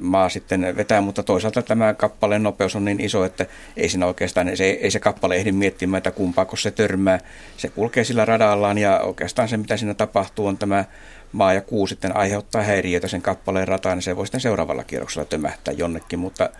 maa 0.00 0.28
sitten 0.28 0.76
vetää, 0.76 1.00
mutta 1.00 1.22
toisaalta 1.22 1.62
tämä 1.62 1.94
kappaleen 1.94 2.42
nopeus 2.42 2.76
on 2.76 2.84
niin 2.84 3.00
iso, 3.00 3.24
että 3.24 3.46
ei 3.76 3.88
siinä 3.88 4.06
oikeastaan, 4.06 4.56
se, 4.56 4.64
ei 4.64 4.90
se 4.90 5.00
kappale 5.00 5.36
ehdi 5.36 5.52
miettimään, 5.52 5.98
että 5.98 6.10
kumpaako 6.10 6.56
se 6.56 6.70
törmää. 6.70 7.20
Se 7.56 7.68
kulkee 7.68 8.04
sillä 8.04 8.24
radallaan 8.24 8.78
ja 8.78 9.00
oikeastaan 9.00 9.48
se, 9.48 9.56
mitä 9.56 9.76
siinä 9.76 9.94
tapahtuu, 9.94 10.46
on 10.46 10.58
tämä 10.58 10.84
maa 11.32 11.54
ja 11.54 11.60
kuu 11.60 11.86
sitten 11.86 12.16
aiheuttaa 12.16 12.62
häiriötä 12.62 13.08
sen 13.08 13.22
kappaleen 13.22 13.68
rataan, 13.68 13.96
niin 13.96 14.02
se 14.02 14.16
voi 14.16 14.26
sitten 14.26 14.40
seuraavalla 14.40 14.84
kierroksella 14.84 15.24
tömähtää 15.24 15.74
jonnekin, 15.74 16.18
mutta 16.18 16.50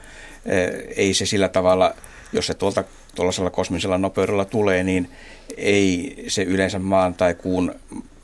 ei 0.97 1.15
se 1.15 1.27
sillä 1.27 1.49
tavalla, 1.49 1.95
jos 2.33 2.47
se 2.47 2.55
tuolta 2.55 2.85
tuollaisella 3.15 3.51
kosmisella 3.51 3.99
nopeudella 3.99 4.45
tulee, 4.45 4.83
niin 4.83 5.11
ei 5.57 6.17
se 6.29 6.43
yleensä 6.43 6.79
maan 6.79 7.15
tai 7.15 7.35
kuun 7.35 7.75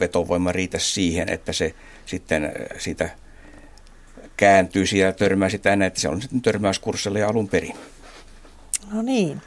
vetovoima 0.01 0.53
riitä 0.53 0.79
siihen, 0.79 1.29
että 1.29 1.53
se 1.53 1.75
sitten 2.07 2.53
siitä 2.79 3.11
kääntyisi 4.41 4.99
ja 4.99 5.13
törmäisi 5.13 5.59
tänne, 5.59 5.87
että 5.87 6.01
se 6.01 6.09
on 6.09 6.23
sitten 6.23 6.43
törmäyskurssilla 6.43 7.19
ja 7.19 7.29
alun 7.29 7.49
perin. 7.49 7.77
No 8.93 9.03
niin. 9.03 9.43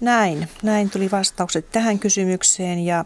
Näin. 0.00 0.48
Näin 0.62 0.90
tuli 0.90 1.10
vastaukset 1.12 1.66
tähän 1.72 1.98
kysymykseen 1.98 2.78
ja 2.86 3.04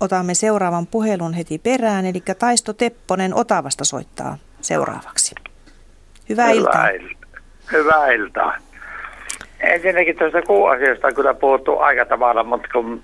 otamme 0.00 0.34
seuraavan 0.34 0.86
puhelun 0.86 1.34
heti 1.34 1.58
perään. 1.58 2.06
Eli 2.06 2.22
Taisto 2.38 2.72
Tepponen 2.72 3.34
Otavasta 3.34 3.84
soittaa 3.84 4.38
seuraavaksi. 4.60 5.34
Hyvää, 6.28 6.46
Hyvää 6.48 6.58
iltaa. 6.58 6.88
Il- 6.88 7.16
Hyvää 7.72 8.06
iltaa. 8.12 8.56
Ensinnäkin 9.60 10.18
tuosta 10.18 10.42
kuuasiasta 10.42 11.06
on 11.06 11.14
kyllä 11.14 11.34
puhuttu 11.34 11.78
aika 11.78 12.04
tavalla, 12.04 12.44
mutta 12.44 12.68
kun 12.72 13.02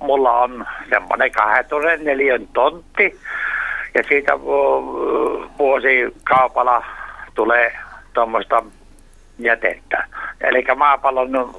mulla 0.00 0.32
on 0.40 0.66
semmoinen 0.90 1.32
kahden 1.32 2.04
neljän 2.04 2.48
tontti, 2.52 3.20
ja 3.94 4.02
siitä 4.08 4.40
vuosikaupalla 5.58 6.84
tulee 7.34 7.78
tuommoista 8.12 8.64
jätettä. 9.38 10.04
Eli 10.40 10.64
maapallon, 10.76 11.54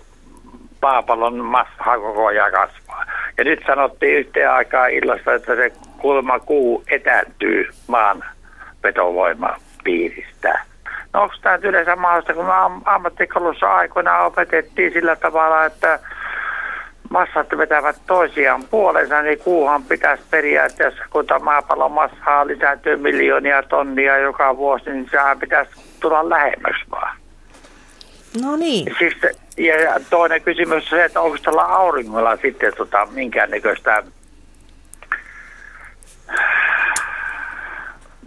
maapallon 0.82 1.38
massa 1.38 1.84
koko 1.84 2.26
ajan 2.26 2.52
kasvaa. 2.52 3.06
Ja 3.38 3.44
nyt 3.44 3.64
sanottiin 3.68 4.18
yhteen 4.18 4.52
aikaa 4.52 4.88
illasta, 4.88 5.34
että 5.34 5.56
se 5.56 5.72
kulma 5.98 6.40
kuu 6.40 6.84
etääntyy 6.88 7.70
maan 7.88 8.24
vetovoiman 8.84 9.60
piiristä. 9.84 10.60
No 11.14 11.22
onko 11.22 11.36
tämä 11.42 11.60
yleensä 11.62 11.96
mahdollista, 11.96 12.34
kun 12.34 12.46
ammattikoulussa 12.86 13.76
aikoinaan 13.76 14.26
opetettiin 14.26 14.94
sillä 14.94 15.16
tavalla, 15.16 15.66
että 15.66 16.00
massat 17.10 17.48
vetävät 17.58 17.96
toisiaan 18.08 18.64
puolensa, 18.64 19.22
niin 19.22 19.40
kuuhan 19.40 19.84
pitäisi 19.84 20.24
periaatteessa, 20.32 21.04
kun 21.10 21.26
maapallon 21.42 21.92
massaa 21.92 22.48
lisääntyy 22.48 22.96
miljoonia 22.96 23.64
tonnia 23.64 24.18
joka 24.18 24.58
vuosi, 24.58 24.90
niin 24.90 25.08
sehän 25.12 25.40
pitäisi 25.40 25.72
tulla 26.00 26.30
lähemmäksi 26.30 26.86
vaan. 26.92 27.18
No 28.44 28.56
niin. 28.56 28.96
Siis, 29.00 29.14
ja 29.58 30.00
toinen 30.10 30.42
kysymys 30.42 30.84
on 30.84 30.90
se, 30.90 31.06
että 31.06 31.22
onko 31.22 31.38
tällä 31.44 31.64
auringolla 31.64 32.38
sitten 32.38 32.74
tota, 32.78 33.08
minkäännäköistä 33.12 34.04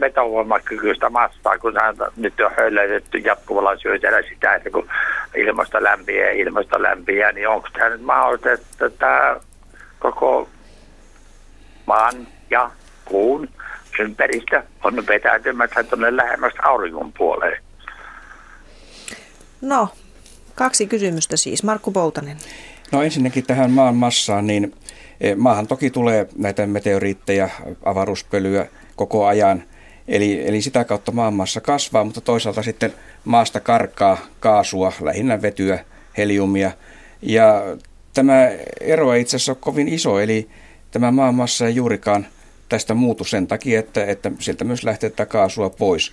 vetovoimakykyistä 0.00 1.10
massaa, 1.10 1.58
kun 1.58 1.74
nyt 2.16 2.40
on 2.40 2.50
höllätetty 2.56 3.18
jatkuvalla 3.18 3.76
syötellä 3.76 4.22
sitä, 4.28 4.54
että 4.54 4.70
kun 4.70 4.88
ilmasto 5.36 5.82
lämpiä 5.82 6.24
ja 6.26 6.32
ilmasto 6.32 6.82
lämpiä, 6.82 7.32
niin 7.32 7.48
onko 7.48 7.68
tämä 7.72 7.88
nyt 7.88 8.02
mahdollista, 8.02 8.52
että 8.52 8.90
tämä 8.90 9.36
koko 9.98 10.48
maan 11.86 12.26
ja 12.50 12.70
kuun 13.04 13.48
ympäristö 14.00 14.62
on 14.84 15.06
vetäytymässä 15.06 15.84
tuonne 15.84 16.16
lähemmästä 16.16 16.62
auringon 16.62 17.12
puoleen? 17.12 17.62
No, 19.60 19.88
kaksi 20.54 20.86
kysymystä 20.86 21.36
siis. 21.36 21.64
Markku 21.64 21.90
Poutanen. 21.90 22.36
No 22.92 23.02
ensinnäkin 23.02 23.46
tähän 23.46 23.70
maan 23.70 23.94
massaan, 23.94 24.46
niin 24.46 24.74
eh, 25.20 25.36
maahan 25.36 25.66
toki 25.66 25.90
tulee 25.90 26.28
näitä 26.36 26.66
meteoriitteja, 26.66 27.48
avaruuspölyä 27.84 28.66
koko 28.96 29.26
ajan– 29.26 29.62
Eli, 30.08 30.48
eli 30.48 30.62
sitä 30.62 30.84
kautta 30.84 31.12
maanmassa 31.12 31.60
kasvaa, 31.60 32.04
mutta 32.04 32.20
toisaalta 32.20 32.62
sitten 32.62 32.94
maasta 33.24 33.60
karkaa 33.60 34.18
kaasua, 34.40 34.92
lähinnä 35.00 35.42
vetyä, 35.42 35.84
heliumia. 36.16 36.70
Ja 37.22 37.62
tämä 38.14 38.48
ero 38.80 39.12
ei 39.12 39.20
itse 39.20 39.36
asiassa 39.36 39.52
ole 39.52 39.58
kovin 39.60 39.88
iso, 39.88 40.20
eli 40.20 40.48
tämä 40.90 41.10
maanmassa 41.10 41.66
ei 41.66 41.74
juurikaan 41.74 42.26
tästä 42.68 42.94
muutu 42.94 43.24
sen 43.24 43.46
takia, 43.46 43.80
että, 43.80 44.04
että 44.04 44.30
sieltä 44.38 44.64
myös 44.64 44.84
lähtee 44.84 45.10
tätä 45.10 45.26
kaasua 45.26 45.70
pois. 45.70 46.12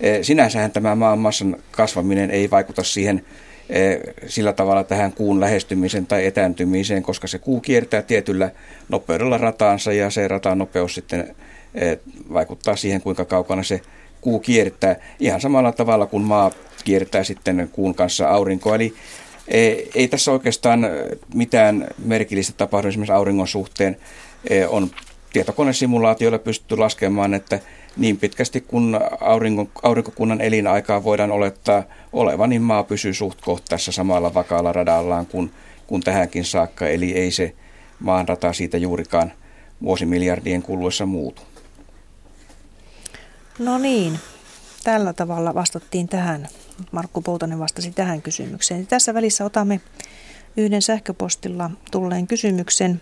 E, 0.00 0.22
sinänsähän 0.22 0.70
tämä 0.70 0.94
maanmassan 0.94 1.56
kasvaminen 1.70 2.30
ei 2.30 2.50
vaikuta 2.50 2.82
siihen 2.82 3.24
e, 3.70 3.96
sillä 4.26 4.52
tavalla 4.52 4.84
tähän 4.84 5.12
kuun 5.12 5.40
lähestymiseen 5.40 6.06
tai 6.06 6.26
etääntymiseen, 6.26 7.02
koska 7.02 7.26
se 7.26 7.38
kuu 7.38 7.60
kiertää 7.60 8.02
tietyllä 8.02 8.50
nopeudella 8.88 9.38
rataansa 9.38 9.92
ja 9.92 10.10
se 10.10 10.28
rataan 10.28 10.58
nopeus 10.58 10.94
sitten 10.94 11.36
vaikuttaa 12.32 12.76
siihen, 12.76 13.00
kuinka 13.00 13.24
kaukana 13.24 13.62
se 13.62 13.80
kuu 14.20 14.38
kiertää. 14.38 14.96
Ihan 15.20 15.40
samalla 15.40 15.72
tavalla 15.72 16.06
kuin 16.06 16.22
maa 16.22 16.50
kiertää 16.84 17.24
sitten 17.24 17.68
kuun 17.72 17.94
kanssa 17.94 18.28
aurinko. 18.28 18.74
Eli 18.74 18.94
ei, 19.48 19.90
ei 19.94 20.08
tässä 20.08 20.32
oikeastaan 20.32 20.86
mitään 21.34 21.86
merkillistä 22.04 22.52
tapahdu 22.56 22.88
esimerkiksi 22.88 23.12
auringon 23.12 23.48
suhteen. 23.48 23.96
On 24.68 24.90
tietokonesimulaatioilla 25.32 26.38
pystytty 26.38 26.76
laskemaan, 26.76 27.34
että 27.34 27.60
niin 27.96 28.16
pitkästi 28.16 28.60
kun 28.60 29.00
aurinko, 29.20 29.70
aurinkokunnan 29.82 30.40
elinaikaa 30.40 31.04
voidaan 31.04 31.30
olettaa 31.30 31.82
olevan, 32.12 32.50
niin 32.50 32.62
maa 32.62 32.84
pysyy 32.84 33.14
suht 33.14 33.38
tässä 33.68 33.92
samalla 33.92 34.34
vakaalla 34.34 34.72
radallaan 34.72 35.26
kuin, 35.26 35.50
kuin 35.86 36.02
tähänkin 36.02 36.44
saakka. 36.44 36.88
Eli 36.88 37.12
ei 37.12 37.30
se 37.30 37.52
maan 38.00 38.28
rata 38.28 38.52
siitä 38.52 38.76
juurikaan 38.76 39.32
vuosimiljardien 39.82 40.62
kuluessa 40.62 41.06
muutu. 41.06 41.42
No 43.58 43.78
niin, 43.78 44.18
tällä 44.84 45.12
tavalla 45.12 45.54
vastattiin 45.54 46.08
tähän. 46.08 46.48
Markku 46.92 47.22
Poutanen 47.22 47.58
vastasi 47.58 47.90
tähän 47.90 48.22
kysymykseen. 48.22 48.86
Tässä 48.86 49.14
välissä 49.14 49.44
otamme 49.44 49.80
yhden 50.56 50.82
sähköpostilla 50.82 51.70
tulleen 51.90 52.26
kysymyksen. 52.26 53.00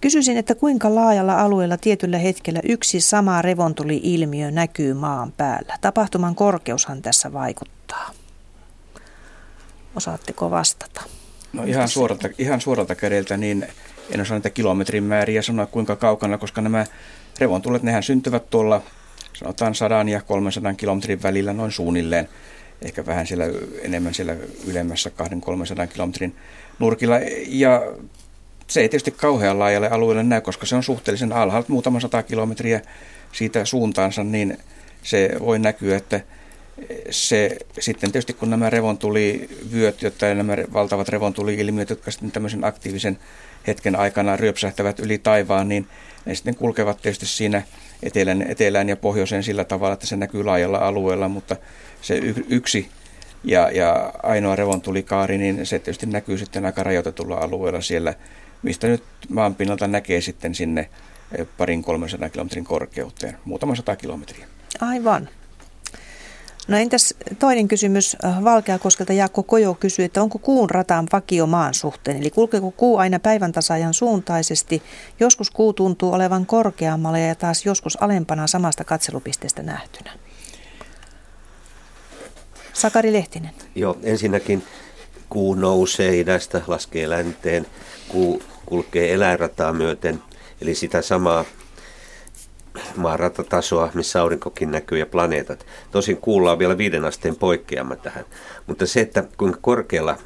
Kysyisin, 0.00 0.36
että 0.36 0.54
kuinka 0.54 0.94
laajalla 0.94 1.40
alueella 1.40 1.76
tietyllä 1.76 2.18
hetkellä 2.18 2.60
yksi 2.64 3.00
sama 3.00 3.42
revontuli-ilmiö 3.42 4.50
näkyy 4.50 4.94
maan 4.94 5.32
päällä? 5.32 5.78
Tapahtuman 5.80 6.34
korkeushan 6.34 7.02
tässä 7.02 7.32
vaikuttaa. 7.32 8.10
Osaatteko 9.96 10.50
vastata? 10.50 11.02
No 11.52 11.64
ihan 11.64 11.88
suoralta, 11.88 12.28
ihan 12.38 12.60
suoralta 12.60 12.94
kädeltä, 12.94 13.36
niin 13.36 13.66
en 14.10 14.20
osaa 14.20 14.36
niitä 14.36 14.50
kilometrin 14.50 15.04
määriä 15.04 15.42
sanoa 15.42 15.66
kuinka 15.66 15.96
kaukana, 15.96 16.38
koska 16.38 16.60
nämä 16.60 16.86
revontulet, 17.38 17.82
nehän 17.82 18.02
syntyvät 18.02 18.50
tuolla 18.50 18.82
sanotaan 19.40 19.74
100 19.74 20.04
ja 20.10 20.20
300 20.20 20.74
kilometrin 20.74 21.22
välillä 21.22 21.52
noin 21.52 21.72
suunnilleen, 21.72 22.28
ehkä 22.82 23.06
vähän 23.06 23.26
siellä 23.26 23.44
enemmän 23.82 24.14
siellä 24.14 24.36
ylemmässä 24.66 25.10
200-300 25.84 25.86
kilometrin 25.86 26.36
nurkilla. 26.78 27.16
Ja 27.46 27.82
se 28.66 28.80
ei 28.80 28.88
tietysti 28.88 29.10
kauhean 29.10 29.58
laajalle 29.58 29.88
alueelle 29.88 30.22
näy, 30.22 30.40
koska 30.40 30.66
se 30.66 30.76
on 30.76 30.82
suhteellisen 30.82 31.32
alhaalta 31.32 31.72
muutama 31.72 32.00
sata 32.00 32.22
kilometriä 32.22 32.80
siitä 33.32 33.64
suuntaansa, 33.64 34.24
niin 34.24 34.58
se 35.02 35.30
voi 35.40 35.58
näkyä, 35.58 35.96
että 35.96 36.20
se 37.10 37.56
sitten 37.80 38.12
tietysti 38.12 38.32
kun 38.32 38.50
nämä 38.50 38.70
revontulivyöt 38.70 40.14
tai 40.18 40.34
nämä 40.34 40.56
valtavat 40.72 41.08
revontuli-ilmiöt, 41.08 41.90
jotka 41.90 42.10
sitten 42.10 42.30
tämmöisen 42.32 42.64
aktiivisen 42.64 43.18
hetken 43.66 43.96
aikana 43.96 44.36
ryöpsähtävät 44.36 45.00
yli 45.00 45.18
taivaan, 45.18 45.68
niin 45.68 45.86
ne 46.24 46.34
sitten 46.34 46.56
kulkevat 46.56 47.02
tietysti 47.02 47.26
siinä 47.26 47.62
etelän, 48.02 48.42
etelään 48.42 48.88
ja 48.88 48.96
pohjoiseen 48.96 49.42
sillä 49.42 49.64
tavalla, 49.64 49.94
että 49.94 50.06
se 50.06 50.16
näkyy 50.16 50.44
laajalla 50.44 50.78
alueella, 50.78 51.28
mutta 51.28 51.56
se 52.02 52.20
yksi 52.48 52.88
ja, 53.44 53.70
ja 53.70 54.12
ainoa 54.22 54.56
revontulikaari, 54.56 55.38
niin 55.38 55.66
se 55.66 55.78
tietysti 55.78 56.06
näkyy 56.06 56.38
sitten 56.38 56.66
aika 56.66 56.82
rajoitetulla 56.82 57.36
alueella 57.36 57.80
siellä, 57.80 58.14
mistä 58.62 58.86
nyt 58.86 59.02
maanpinnalta 59.28 59.86
näkee 59.86 60.20
sitten 60.20 60.54
sinne 60.54 60.90
parin 61.58 61.82
300 61.82 62.28
kilometrin 62.28 62.64
korkeuteen, 62.64 63.36
muutama 63.44 63.74
sata 63.74 63.96
kilometriä. 63.96 64.46
Aivan. 64.80 65.28
No 66.68 66.76
entäs 66.76 67.14
toinen 67.38 67.68
kysymys 67.68 68.16
Valkeakoskelta 68.44 69.12
Jaakko 69.12 69.42
Kojo 69.42 69.74
kysyy, 69.74 70.04
että 70.04 70.22
onko 70.22 70.38
kuun 70.38 70.70
rataan 70.70 71.06
vakio 71.12 71.46
maan 71.46 71.74
suhteen? 71.74 72.16
Eli 72.16 72.30
kulkeeko 72.30 72.70
kuu 72.70 72.98
aina 72.98 73.18
päivän 73.18 73.52
tasaajan 73.52 73.94
suuntaisesti? 73.94 74.82
Joskus 75.20 75.50
kuu 75.50 75.72
tuntuu 75.72 76.12
olevan 76.12 76.46
korkeammalla 76.46 77.18
ja 77.18 77.34
taas 77.34 77.66
joskus 77.66 78.02
alempana 78.02 78.46
samasta 78.46 78.84
katselupisteestä 78.84 79.62
nähtynä. 79.62 80.12
Sakari 82.72 83.12
Lehtinen. 83.12 83.50
Joo, 83.74 83.98
ensinnäkin 84.02 84.62
kuu 85.28 85.54
nousee 85.54 86.20
idästä, 86.20 86.60
laskee 86.66 87.10
länteen, 87.10 87.66
kuu 88.08 88.42
kulkee 88.66 89.12
eläinrataa 89.12 89.72
myöten, 89.72 90.22
eli 90.60 90.74
sitä 90.74 91.02
samaa 91.02 91.44
maaratatasoa, 92.96 93.90
missä 93.94 94.20
aurinkokin 94.20 94.70
näkyy 94.70 94.98
ja 94.98 95.06
planeetat. 95.06 95.66
Tosin 95.90 96.16
kuulla 96.16 96.52
on 96.52 96.58
vielä 96.58 96.78
viiden 96.78 97.04
asteen 97.04 97.36
poikkeama 97.36 97.96
tähän. 97.96 98.24
Mutta 98.66 98.86
se, 98.86 99.00
että 99.00 99.24
kuinka 99.36 99.58
korkealla 99.62 100.18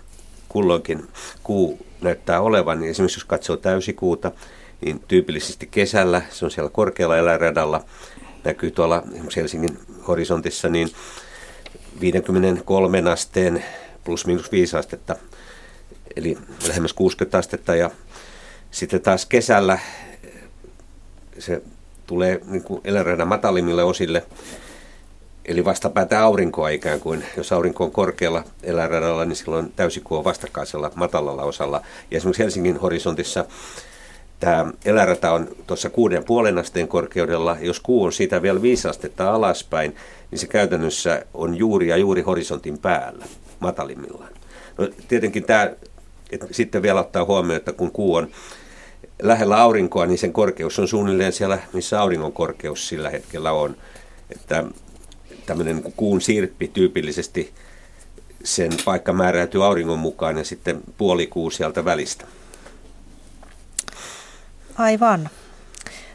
kulloinkin 0.49 1.09
kuu 1.43 1.87
näyttää 2.01 2.41
olevan, 2.41 2.81
niin 2.81 2.91
esimerkiksi 2.91 3.19
jos 3.19 3.25
katsoo 3.25 3.57
täysikuuta, 3.57 4.33
niin 4.81 5.01
tyypillisesti 5.09 5.67
kesällä, 5.67 6.23
se 6.31 6.45
on 6.45 6.51
siellä 6.51 6.71
korkealla 6.71 7.19
eläinradalla, 7.19 7.85
näkyy 8.45 8.71
tuolla 8.71 9.03
Helsingin 9.37 9.79
horisontissa, 10.09 10.69
niin 10.69 10.91
53 12.01 13.11
asteen 13.11 13.65
plus 14.05 14.27
minus 14.27 14.53
5 14.53 14.77
astetta, 14.77 15.17
eli 16.17 16.39
lähemmäs 16.69 16.93
60 16.93 17.39
astetta. 17.39 17.77
Ja 17.77 17.91
sitten 18.71 19.01
taas 19.01 19.27
kesällä 19.27 19.79
se 21.39 21.63
tulee 22.07 22.41
niin 22.47 22.63
kuin 22.63 22.81
eläinradan 22.85 23.29
matalimmille 23.29 23.85
osille, 23.85 24.23
eli 25.45 25.65
vastapäätä 25.65 26.23
aurinkoa 26.23 26.69
ikään 26.69 27.01
kuin. 27.01 27.25
Jos 27.37 27.53
aurinko 27.53 27.85
on 27.85 27.93
korkealla 27.93 28.45
eläinradalla, 28.63 29.25
niin 29.25 29.37
silloin 29.37 29.73
täysikuu 29.77 30.19
on 30.19 30.25
vastakkaisella 30.25 30.91
matalalla 30.95 31.43
osalla. 31.43 31.83
Ja 32.11 32.17
esimerkiksi 32.17 32.43
Helsingin 32.43 32.77
horisontissa 32.77 33.45
tämä 34.41 34.73
elärata 34.85 35.33
on 35.33 35.49
tuossa 35.67 35.91
kuuden 35.91 36.25
puolen 36.25 36.59
asteen 36.59 36.89
korkeudella. 36.89 37.57
Jos 37.61 37.81
kuu 37.81 38.05
on 38.05 38.13
siitä 38.13 38.43
vielä 38.43 38.63
viisi 38.63 38.89
astetta 38.89 39.35
alaspäin, 39.35 39.97
niin 40.31 40.39
se 40.39 40.47
käytännössä 40.47 41.25
on 41.35 41.55
juuri 41.55 41.89
ja 41.89 41.97
juuri 41.97 42.23
horisontin 42.23 42.79
päällä, 42.79 43.27
matalimmillaan. 43.61 44.33
No, 44.79 44.89
tietenkin 45.09 45.45
tämä, 45.45 45.71
että 46.31 46.47
sitten 46.51 46.83
vielä 46.83 47.01
ottaa 47.01 47.25
huomioon, 47.25 47.57
että 47.57 47.73
kun 47.73 47.91
kuu 47.91 48.15
on 48.15 48.29
lähellä 49.23 49.63
aurinkoa, 49.63 50.07
niin 50.07 50.19
sen 50.19 50.33
korkeus 50.33 50.79
on 50.79 50.89
suunnilleen 50.89 51.33
siellä, 51.33 51.59
missä 51.73 52.01
auringon 52.01 52.33
korkeus 52.33 52.89
sillä 52.89 53.11
hetkellä 53.11 53.53
on. 53.53 53.77
Että 54.31 54.65
tämmöinen 55.47 55.83
kuun 55.97 56.21
sirppi 56.21 56.69
tyypillisesti 56.69 57.53
sen 58.45 58.73
paikka 58.85 59.13
määräytyy 59.13 59.65
auringon 59.65 59.99
mukaan 59.99 60.39
ja 60.39 60.45
sitten 60.45 60.81
puoli 60.99 61.27
kuu 61.27 61.51
sieltä 61.51 61.85
välistä. 61.85 62.27
Aivan. 64.79 65.31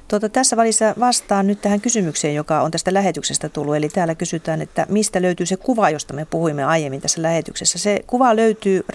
Tuota, 0.09 0.29
tässä 0.29 0.57
välissä 0.57 0.95
vastaan 0.99 1.47
nyt 1.47 1.61
tähän 1.61 1.81
kysymykseen, 1.81 2.35
joka 2.35 2.61
on 2.61 2.71
tästä 2.71 2.93
lähetyksestä 2.93 3.49
tullut. 3.49 3.75
Eli 3.75 3.89
täällä 3.89 4.15
kysytään, 4.15 4.61
että 4.61 4.85
mistä 4.89 5.21
löytyy 5.21 5.45
se 5.45 5.57
kuva, 5.57 5.89
josta 5.89 6.13
me 6.13 6.25
puhuimme 6.25 6.63
aiemmin 6.63 7.01
tässä 7.01 7.21
lähetyksessä. 7.21 7.79
Se 7.79 7.99
kuva 8.07 8.35
löytyy 8.35 8.85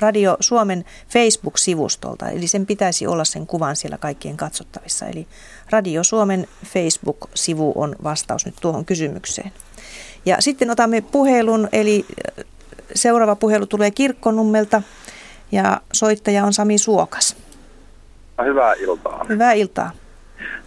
Radio 0.00 0.36
Suomen 0.40 0.84
Facebook-sivustolta, 1.08 2.28
eli 2.28 2.46
sen 2.46 2.66
pitäisi 2.66 3.06
olla 3.06 3.24
sen 3.24 3.46
kuvan 3.46 3.76
siellä 3.76 3.98
kaikkien 3.98 4.36
katsottavissa. 4.36 5.06
Eli 5.06 5.26
Radio 5.70 6.04
Suomen 6.04 6.46
Facebook-sivu 6.64 7.72
on 7.74 7.96
vastaus 8.04 8.46
nyt 8.46 8.54
tuohon 8.60 8.84
kysymykseen. 8.84 9.52
Ja 10.26 10.36
sitten 10.40 10.70
otamme 10.70 11.00
puhelun, 11.00 11.68
eli 11.72 12.04
äh, 12.38 12.44
seuraava 12.94 13.36
puhelu 13.36 13.66
tulee 13.66 13.90
Kirkkonummelta 13.90 14.82
ja 15.52 15.80
soittaja 15.92 16.44
on 16.44 16.52
Sami 16.52 16.78
Suokas. 16.78 17.36
Hyvää 18.44 18.74
iltaa. 18.74 19.26
Hyvää 19.28 19.52
iltaa. 19.52 20.01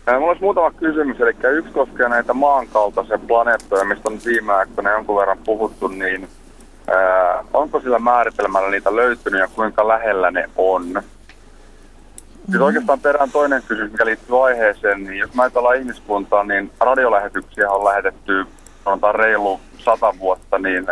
Minulla 0.08 0.28
olisi 0.28 0.42
muutama 0.42 0.72
kysymys, 0.72 1.22
eli 1.22 1.36
yksi 1.44 1.72
koskee 1.72 2.10
näitä 2.10 2.34
maankaltaisia 2.34 3.20
planeettoja, 3.28 3.86
mistä 3.86 4.10
on 4.10 4.20
viime 4.26 4.54
aikoina 4.54 4.92
jonkun 4.92 5.18
verran 5.18 5.38
puhuttu, 5.46 5.88
niin 5.88 6.28
ää, 6.88 7.44
onko 7.54 7.80
sillä 7.80 8.00
määritelmällä 8.00 8.70
niitä 8.70 8.96
löytynyt 8.96 9.40
ja 9.40 9.48
kuinka 9.56 9.88
lähellä 9.88 10.32
ne 10.32 10.50
on? 10.56 10.84
Mm-hmm. 10.84 11.02
Sitten 12.36 12.62
oikeastaan 12.62 13.00
perään 13.00 13.32
toinen 13.32 13.64
kysymys, 13.68 13.92
mikä 13.92 14.06
liittyy 14.06 14.46
aiheeseen, 14.46 15.04
niin 15.04 15.18
jos 15.18 15.34
mä 15.34 15.42
ajatellaan 15.42 15.78
ihmiskuntaa, 15.78 16.44
niin 16.44 16.72
radiolähetyksiä 16.80 17.72
on 17.72 17.86
lähetetty 17.86 18.46
sanotaan 18.86 19.16
reilu 19.16 19.60
sata 19.78 20.14
vuotta, 20.20 20.60
niin 20.60 20.88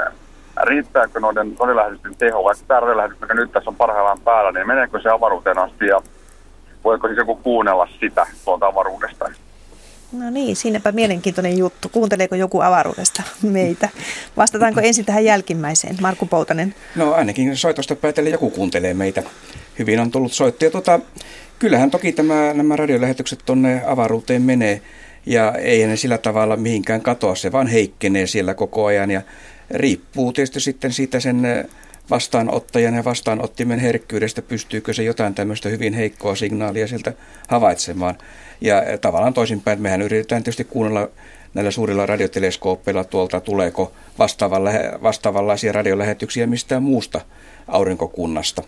riittääkö 0.63 1.19
noiden 1.19 1.55
radiolähetysten 1.59 2.15
teho, 2.15 2.43
vaikka 2.43 2.63
tämä 2.67 2.79
radiolähetys, 2.79 3.21
mikä 3.21 3.33
nyt 3.33 3.51
tässä 3.51 3.69
on 3.69 3.75
parhaillaan 3.75 4.19
päällä, 4.19 4.51
niin 4.51 4.67
meneekö 4.67 4.99
se 5.01 5.09
avaruuteen 5.09 5.59
asti 5.59 5.85
ja 5.85 6.01
voiko 6.83 7.07
siis 7.07 7.17
joku 7.17 7.35
kuunnella 7.35 7.87
sitä 7.99 8.27
tuolta 8.45 8.67
avaruudesta? 8.67 9.25
No 10.11 10.29
niin, 10.29 10.55
siinäpä 10.55 10.91
mielenkiintoinen 10.91 11.57
juttu. 11.57 11.89
Kuunteleeko 11.89 12.35
joku 12.35 12.61
avaruudesta 12.61 13.23
meitä? 13.41 13.89
Vastataanko 14.37 14.81
ensin 14.81 15.05
tähän 15.05 15.25
jälkimmäiseen, 15.25 15.97
Markku 16.01 16.25
Poutanen? 16.25 16.75
No 16.95 17.13
ainakin 17.13 17.57
soitosta 17.57 17.95
päätellen 17.95 18.31
joku 18.31 18.49
kuuntelee 18.49 18.93
meitä. 18.93 19.23
Hyvin 19.79 19.99
on 19.99 20.11
tullut 20.11 20.33
soittoja. 20.33 20.71
Tota, 20.71 20.99
kyllähän 21.59 21.91
toki 21.91 22.11
tämä, 22.11 22.53
nämä 22.53 22.75
radiolähetykset 22.75 23.39
tuonne 23.45 23.81
avaruuteen 23.85 24.41
menee 24.41 24.81
ja 25.25 25.51
ei 25.51 25.87
ne 25.87 25.95
sillä 25.95 26.17
tavalla 26.17 26.57
mihinkään 26.57 27.01
katoa, 27.01 27.35
se 27.35 27.51
vaan 27.51 27.67
heikkenee 27.67 28.27
siellä 28.27 28.53
koko 28.53 28.85
ajan 28.85 29.11
ja 29.11 29.21
riippuu 29.71 30.33
tietysti 30.33 30.59
sitten 30.59 30.93
siitä 30.93 31.19
sen 31.19 31.69
vastaanottajan 32.09 32.93
ja 32.93 33.03
vastaanottimen 33.03 33.79
herkkyydestä, 33.79 34.41
pystyykö 34.41 34.93
se 34.93 35.03
jotain 35.03 35.33
tämmöistä 35.35 35.69
hyvin 35.69 35.93
heikkoa 35.93 36.35
signaalia 36.35 36.87
sieltä 36.87 37.13
havaitsemaan. 37.47 38.17
Ja 38.61 38.81
tavallaan 39.01 39.33
toisinpäin, 39.33 39.81
mehän 39.81 40.01
yritetään 40.01 40.43
tietysti 40.43 40.63
kuunnella 40.63 41.09
näillä 41.53 41.71
suurilla 41.71 42.05
radioteleskooppeilla 42.05 43.03
tuolta, 43.03 43.39
tuleeko 43.39 43.93
vastaavanlaisia 45.03 45.71
radiolähetyksiä 45.71 46.47
mistään 46.47 46.83
muusta 46.83 47.21
aurinkokunnasta. 47.67 48.63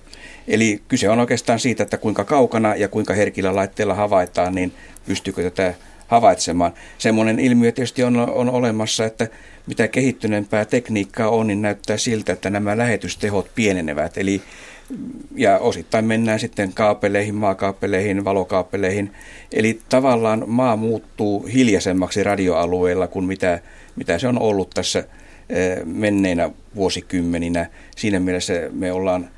Eli 0.48 0.82
kyse 0.88 1.10
on 1.10 1.20
oikeastaan 1.20 1.60
siitä, 1.60 1.84
että 1.84 1.98
kuinka 1.98 2.24
kaukana 2.24 2.76
ja 2.76 2.88
kuinka 2.88 3.14
herkillä 3.14 3.56
laitteella 3.56 3.94
havaitaan, 3.94 4.56
niin 4.56 4.74
pystyykö 5.06 5.44
tätä 5.44 5.74
havaitsemaan. 6.08 6.74
Semmoinen 6.98 7.40
ilmiö 7.40 7.72
tietysti 7.72 8.04
on, 8.04 8.18
on 8.18 8.50
olemassa, 8.50 9.06
että 9.06 9.28
mitä 9.68 9.88
kehittyneempää 9.88 10.66
tekniikkaa 10.66 11.30
on, 11.30 11.48
niin 11.48 11.62
näyttää 11.62 11.98
siltä, 11.98 12.34
että 12.34 12.50
nämä 12.50 12.78
lähetystehot 12.78 13.52
pienenevät. 13.56 14.18
Eli 14.18 14.42
ja 15.36 15.58
osittain 15.58 16.06
mennään 16.06 16.40
sitten 16.40 16.74
kaapeleihin, 16.74 17.36
maakaapeleihin, 17.36 18.26
valokaapeleihin. 18.26 19.12
Eli 19.52 19.80
tavallaan 19.90 20.44
maa 20.48 20.76
muuttuu 20.76 21.46
hiljaisemmaksi 21.46 22.24
radioalueella 22.24 23.08
kuin 23.08 23.26
mitä, 23.26 23.60
mitä 23.96 24.20
se 24.20 24.28
on 24.28 24.40
ollut 24.40 24.70
tässä 24.70 25.04
eh, 25.50 25.78
menneinä 25.86 26.50
vuosikymmeninä. 26.76 27.70
Siinä 27.96 28.20
mielessä 28.20 28.54
me 28.72 28.92
ollaan 28.92 29.30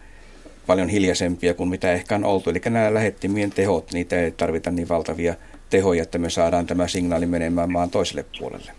paljon 0.67 0.89
hiljaisempia 0.89 1.53
kuin 1.53 1.69
mitä 1.69 1.93
ehkä 1.93 2.15
on 2.15 2.25
oltu. 2.25 2.49
Eli 2.49 2.61
nämä 2.69 2.93
lähettimien 2.93 3.51
tehot, 3.51 3.93
niitä 3.93 4.21
ei 4.21 4.31
tarvita 4.31 4.71
niin 4.71 4.89
valtavia 4.89 5.35
tehoja, 5.69 6.03
että 6.03 6.17
me 6.17 6.29
saadaan 6.29 6.67
tämä 6.67 6.87
signaali 6.87 7.25
menemään 7.25 7.71
maan 7.71 7.89
toiselle 7.89 8.25
puolelle. 8.39 8.71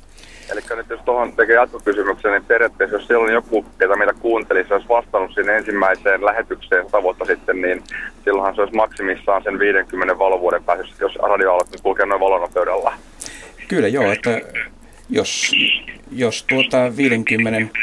Eli 0.52 0.60
nyt 0.76 0.90
jos 0.90 1.00
tuohon 1.04 1.32
tekee 1.32 1.54
jatkokysymyksen, 1.54 2.32
niin 2.32 2.44
periaatteessa 2.44 2.96
jos 2.96 3.06
siellä 3.06 3.24
on 3.24 3.32
joku, 3.32 3.66
ketä 3.78 3.96
meitä 3.96 4.12
kuunteli, 4.12 4.64
se 4.64 4.74
olisi 4.74 4.88
vastannut 4.88 5.34
sinne 5.34 5.56
ensimmäiseen 5.56 6.24
lähetykseen 6.24 6.84
sata 6.84 7.02
vuotta 7.02 7.24
sitten, 7.24 7.60
niin 7.60 7.82
silloinhan 8.24 8.54
se 8.54 8.60
olisi 8.60 8.76
maksimissaan 8.76 9.42
sen 9.42 9.58
50 9.58 10.18
valovuoden 10.18 10.64
päässä, 10.64 10.94
jos 11.00 11.16
radio 11.22 11.52
alkaa 11.52 11.80
kulkea 11.82 12.06
noin 12.06 12.20
valonopeudella. 12.20 12.92
Kyllä 13.68 13.88
joo, 13.88 14.12
että 14.12 14.40
jos, 15.08 15.52
jos 16.12 16.42
tuota 16.42 16.96
50, 16.96 17.78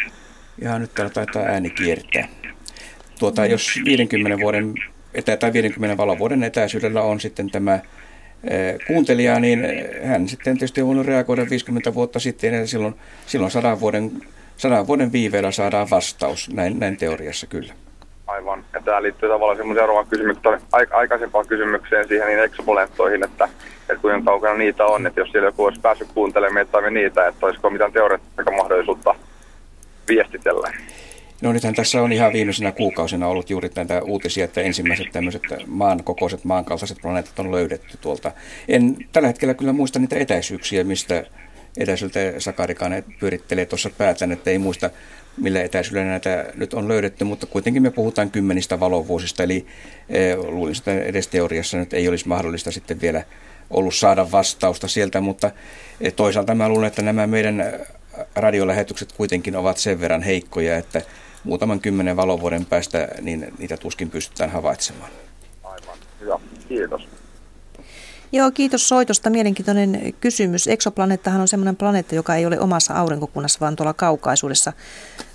ihan 0.61 0.81
nyt 0.81 0.93
täällä 0.93 1.13
taitaa 1.13 1.43
ääni 1.43 1.69
kiertää, 1.69 2.27
tuota, 3.19 3.45
jos 3.45 3.79
50 3.85 4.39
vuoden 4.39 4.73
etä, 5.13 5.37
tai 5.37 5.53
50 5.53 5.97
valovuoden 5.97 6.43
etäisyydellä 6.43 7.01
on 7.01 7.19
sitten 7.19 7.49
tämä 7.49 7.79
kuuntelijaa, 8.87 9.39
niin 9.39 9.67
hän 10.03 10.27
sitten 10.27 10.53
tietysti 10.57 10.81
on 10.81 10.87
voinut 10.87 11.05
reagoida 11.05 11.49
50 11.49 11.93
vuotta 11.93 12.19
sitten 12.19 12.53
ja 12.53 12.67
silloin, 12.67 12.95
silloin 13.25 13.51
sadan, 13.51 13.79
vuoden, 13.79 14.11
sadan 14.57 14.87
vuoden 14.87 15.11
viiveellä 15.11 15.51
saadaan 15.51 15.87
vastaus, 15.89 16.49
näin, 16.53 16.79
näin 16.79 16.97
teoriassa 16.97 17.47
kyllä. 17.47 17.73
Aivan. 18.27 18.65
Ja 18.73 18.81
tämä 18.81 19.01
liittyy 19.01 19.29
tavallaan 19.29 19.57
semmoisen 19.57 19.81
seuraavaan 19.81 20.07
kysymykseen, 20.07 20.61
aikaisempaan 20.91 21.47
kysymykseen 21.47 22.07
siihen 22.07 22.27
niin 22.27 22.43
exopolentoihin, 22.43 23.23
että, 23.23 23.49
että 23.79 24.01
kuinka 24.01 24.25
kaukana 24.25 24.57
niitä 24.57 24.85
on, 24.85 25.07
että 25.07 25.19
jos 25.19 25.31
siellä 25.31 25.47
joku 25.47 25.65
olisi 25.65 25.81
päässyt 25.81 26.07
kuuntelemaan 26.13 26.67
tai 26.67 26.91
niitä, 26.91 27.27
että 27.27 27.45
olisiko 27.45 27.69
mitään 27.69 27.91
teoreettista 27.91 28.51
mahdollisuutta 28.51 29.15
viestitellä. 30.07 30.71
No 31.41 31.53
nythän 31.53 31.75
tässä 31.75 32.01
on 32.01 32.11
ihan 32.11 32.33
viimeisenä 32.33 32.71
kuukausina 32.71 33.27
ollut 33.27 33.49
juuri 33.49 33.69
näitä 33.75 34.01
uutisia, 34.01 34.45
että 34.45 34.61
ensimmäiset 34.61 35.11
tämmöiset 35.11 35.41
maan 35.67 36.03
kokoiset 36.03 36.43
maankaltaiset 36.43 36.97
planeetat 37.01 37.39
on 37.39 37.51
löydetty 37.51 37.97
tuolta. 37.97 38.31
En 38.67 38.97
tällä 39.11 39.27
hetkellä 39.27 39.53
kyllä 39.53 39.73
muista 39.73 39.99
niitä 39.99 40.15
etäisyyksiä, 40.15 40.83
mistä 40.83 41.25
etäisyydeltä 41.77 42.39
Sakarikaan 42.39 43.03
pyörittelee 43.19 43.65
tuossa 43.65 43.89
päätän, 43.97 44.31
että 44.31 44.49
ei 44.49 44.57
muista 44.57 44.89
millä 45.37 45.61
etäisyydellä 45.61 46.09
näitä 46.09 46.45
nyt 46.55 46.73
on 46.73 46.87
löydetty, 46.87 47.23
mutta 47.23 47.45
kuitenkin 47.45 47.83
me 47.83 47.91
puhutaan 47.91 48.31
kymmenistä 48.31 48.79
valovuosista, 48.79 49.43
eli 49.43 49.65
e, 50.09 50.35
luulisin, 50.35 50.81
että 50.81 51.03
edes 51.03 51.27
teoriassa 51.27 51.77
nyt 51.77 51.93
ei 51.93 52.07
olisi 52.07 52.27
mahdollista 52.27 52.71
sitten 52.71 53.01
vielä 53.01 53.23
ollut 53.69 53.95
saada 53.95 54.31
vastausta 54.31 54.87
sieltä, 54.87 55.21
mutta 55.21 55.51
e, 56.01 56.11
toisaalta 56.11 56.55
mä 56.55 56.69
luulen, 56.69 56.87
että 56.87 57.01
nämä 57.01 57.27
meidän 57.27 57.73
radiolähetykset 58.35 59.11
kuitenkin 59.11 59.55
ovat 59.55 59.77
sen 59.77 60.01
verran 60.01 60.21
heikkoja, 60.21 60.77
että 60.77 61.01
muutaman 61.45 61.79
kymmenen 61.79 62.15
valovuoden 62.15 62.65
päästä 62.65 63.07
niin 63.21 63.53
niitä 63.57 63.77
tuskin 63.77 64.09
pystytään 64.09 64.49
havaitsemaan. 64.49 65.11
Aivan, 65.63 65.97
hyvä. 66.21 66.39
Kiitos. 66.67 67.07
Joo, 68.31 68.51
kiitos 68.51 68.89
soitosta. 68.89 69.29
Mielenkiintoinen 69.29 70.13
kysymys. 70.21 70.67
Eksoplaneettahan 70.67 71.41
on 71.41 71.47
sellainen 71.47 71.75
planeetta, 71.75 72.15
joka 72.15 72.35
ei 72.35 72.45
ole 72.45 72.59
omassa 72.59 72.93
aurinkokunnassa, 72.93 73.59
vaan 73.59 73.75
tuolla 73.75 73.93
kaukaisuudessa. 73.93 74.73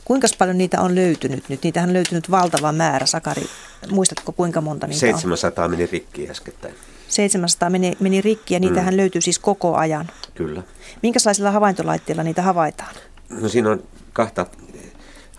Kuinka 0.05 0.27
paljon 0.39 0.59
niitä 0.59 0.81
on 0.81 0.95
löytynyt 0.95 1.49
nyt? 1.49 1.63
Niitähän 1.63 1.91
on 1.91 1.95
löytynyt 1.95 2.31
valtava 2.31 2.73
määrä. 2.73 3.07
Sakari, 3.07 3.43
muistatko 3.91 4.33
kuinka 4.33 4.61
monta 4.61 4.87
niitä 4.87 5.01
700 5.01 5.65
on? 5.65 5.71
meni 5.71 5.87
rikki 5.87 6.31
äskettäin. 6.31 6.75
700 7.09 7.71
meni, 7.71 7.97
meni 8.01 8.21
rikki 8.21 8.55
ja 8.55 8.61
niitähän 8.61 8.95
mm. 8.95 8.99
löytyy 8.99 9.21
siis 9.21 9.39
koko 9.39 9.75
ajan. 9.75 10.11
Kyllä. 10.35 10.63
Minkälaisilla 11.03 11.51
havaintolaitteilla 11.51 12.23
niitä 12.23 12.43
havaitaan? 12.43 12.95
No 13.29 13.49
siinä 13.49 13.71
on 13.71 13.83
kahta 14.13 14.47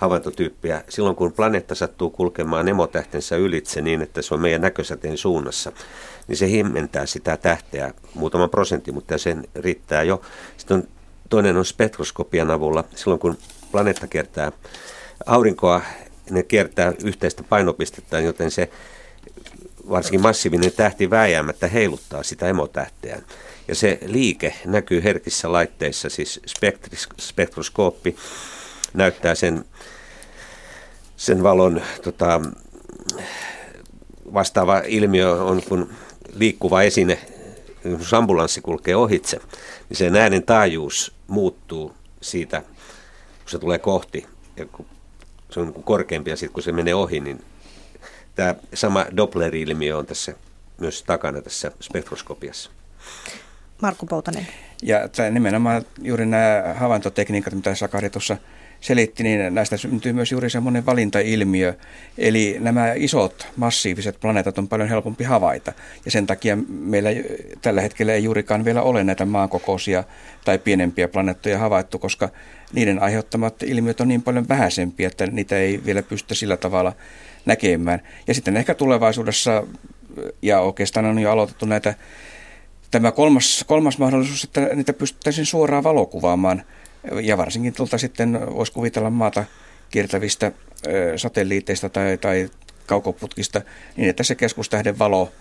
havaintotyyppiä. 0.01 0.83
Silloin 0.89 1.15
kun 1.15 1.33
planeetta 1.33 1.75
sattuu 1.75 2.09
kulkemaan 2.09 2.67
emotähtensä 2.67 3.35
ylitse 3.35 3.81
niin, 3.81 4.01
että 4.01 4.21
se 4.21 4.33
on 4.33 4.41
meidän 4.41 4.61
näkösäteen 4.61 5.17
suunnassa, 5.17 5.71
niin 6.27 6.37
se 6.37 6.49
himmentää 6.49 7.05
sitä 7.05 7.37
tähteä 7.37 7.93
muutaman 8.13 8.49
prosentin, 8.49 8.93
mutta 8.93 9.17
sen 9.17 9.47
riittää 9.55 10.03
jo. 10.03 10.21
Sitten 10.57 10.77
on, 10.77 10.83
toinen 11.29 11.57
on 11.57 11.65
spektroskopian 11.65 12.51
avulla. 12.51 12.83
Silloin 12.95 13.19
kun 13.19 13.37
planeetta 13.71 14.07
kiertää 14.07 14.51
aurinkoa, 15.25 15.81
ne 16.29 16.43
kiertää 16.43 16.93
yhteistä 17.03 17.43
painopistettä, 17.43 18.19
joten 18.19 18.51
se 18.51 18.69
varsinkin 19.89 20.21
massiivinen 20.21 20.71
tähti 20.71 21.09
vääjäämättä 21.09 21.67
heiluttaa 21.67 22.23
sitä 22.23 22.47
emotähteä. 22.47 23.21
Ja 23.67 23.75
se 23.75 23.99
liike 24.05 24.53
näkyy 24.65 25.03
herkissä 25.03 25.51
laitteissa, 25.51 26.09
siis 26.09 26.39
spektroskooppi 27.19 28.15
näyttää 28.93 29.35
sen, 29.35 29.65
sen 31.17 31.43
valon 31.43 31.81
tota, 32.03 32.41
vastaava 34.33 34.81
ilmiö 34.85 35.31
on, 35.31 35.61
kun 35.69 35.89
liikkuva 36.33 36.81
esine, 36.81 37.19
jos 37.83 38.13
ambulanssi 38.13 38.61
kulkee 38.61 38.95
ohitse, 38.95 39.41
niin 39.89 39.97
sen 39.97 40.15
äänen 40.15 40.43
taajuus 40.43 41.13
muuttuu 41.27 41.95
siitä, 42.21 42.61
kun 42.61 43.49
se 43.49 43.59
tulee 43.59 43.79
kohti. 43.79 44.25
Ja 44.57 44.65
kun 44.65 44.85
se 45.49 45.59
on 45.59 45.73
korkeampi 45.73 46.29
ja 46.29 46.37
sitten 46.37 46.53
kun 46.53 46.63
se 46.63 46.71
menee 46.71 46.95
ohi, 46.95 47.19
niin 47.19 47.43
tämä 48.35 48.55
sama 48.73 49.05
Doppler-ilmiö 49.17 49.97
on 49.97 50.05
tässä 50.05 50.33
myös 50.77 51.03
takana 51.03 51.41
tässä 51.41 51.71
spektroskopiassa. 51.81 52.71
Markku 53.81 54.05
Poutanen. 54.05 54.47
Ja 54.81 55.07
tämä 55.07 55.29
nimenomaan 55.29 55.85
juuri 56.01 56.25
nämä 56.25 56.75
havaintotekniikat, 56.77 57.53
mitä 57.53 57.75
Sakari 57.75 58.09
tuossa 58.09 58.37
selitti, 58.81 59.23
niin 59.23 59.55
näistä 59.55 59.77
syntyy 59.77 60.13
myös 60.13 60.31
juuri 60.31 60.49
semmoinen 60.49 60.85
valintailmiö. 60.85 61.73
Eli 62.17 62.57
nämä 62.59 62.93
isot 62.93 63.47
massiiviset 63.55 64.19
planeetat 64.19 64.57
on 64.57 64.67
paljon 64.67 64.89
helpompi 64.89 65.23
havaita. 65.23 65.73
Ja 66.05 66.11
sen 66.11 66.27
takia 66.27 66.57
meillä 66.69 67.09
tällä 67.61 67.81
hetkellä 67.81 68.13
ei 68.13 68.23
juurikaan 68.23 68.65
vielä 68.65 68.81
ole 68.81 69.03
näitä 69.03 69.25
maankokoisia 69.25 70.03
tai 70.45 70.59
pienempiä 70.59 71.07
planeettoja 71.07 71.57
havaittu, 71.57 71.99
koska 71.99 72.29
niiden 72.73 73.01
aiheuttamat 73.01 73.63
ilmiöt 73.63 74.01
on 74.01 74.07
niin 74.07 74.21
paljon 74.21 74.49
vähäisempiä, 74.49 75.07
että 75.07 75.27
niitä 75.27 75.57
ei 75.57 75.81
vielä 75.85 76.03
pystytä 76.03 76.35
sillä 76.35 76.57
tavalla 76.57 76.93
näkemään. 77.45 78.01
Ja 78.27 78.33
sitten 78.33 78.57
ehkä 78.57 78.73
tulevaisuudessa, 78.73 79.63
ja 80.41 80.59
oikeastaan 80.59 81.05
on 81.05 81.19
jo 81.19 81.31
aloitettu 81.31 81.65
näitä, 81.65 81.93
tämä 82.91 83.11
kolmas, 83.11 83.65
kolmas 83.67 83.97
mahdollisuus, 83.97 84.43
että 84.43 84.61
niitä 84.61 84.93
pystyttäisiin 84.93 85.45
suoraan 85.45 85.83
valokuvaamaan– 85.83 86.63
ja 87.21 87.37
varsinkin 87.37 87.73
tuolta 87.73 87.97
sitten 87.97 88.55
voisi 88.55 88.71
kuvitella 88.71 89.09
maata 89.09 89.45
kiertävistä 89.89 90.51
satelliiteista 91.15 91.89
tai, 91.89 92.17
tai 92.17 92.49
kaukoputkista, 92.85 93.61
niin 93.97 94.09
että 94.09 94.23
se 94.23 94.35
keskustähden 94.35 94.99
valo 94.99 95.31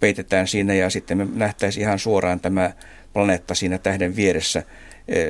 peitetään 0.00 0.48
siinä 0.48 0.74
ja 0.74 0.90
sitten 0.90 1.18
me 1.18 1.26
nähtäisiin 1.34 1.82
ihan 1.82 1.98
suoraan 1.98 2.40
tämä 2.40 2.70
planeetta 3.12 3.54
siinä 3.54 3.78
tähden 3.78 4.16
vieressä. 4.16 4.62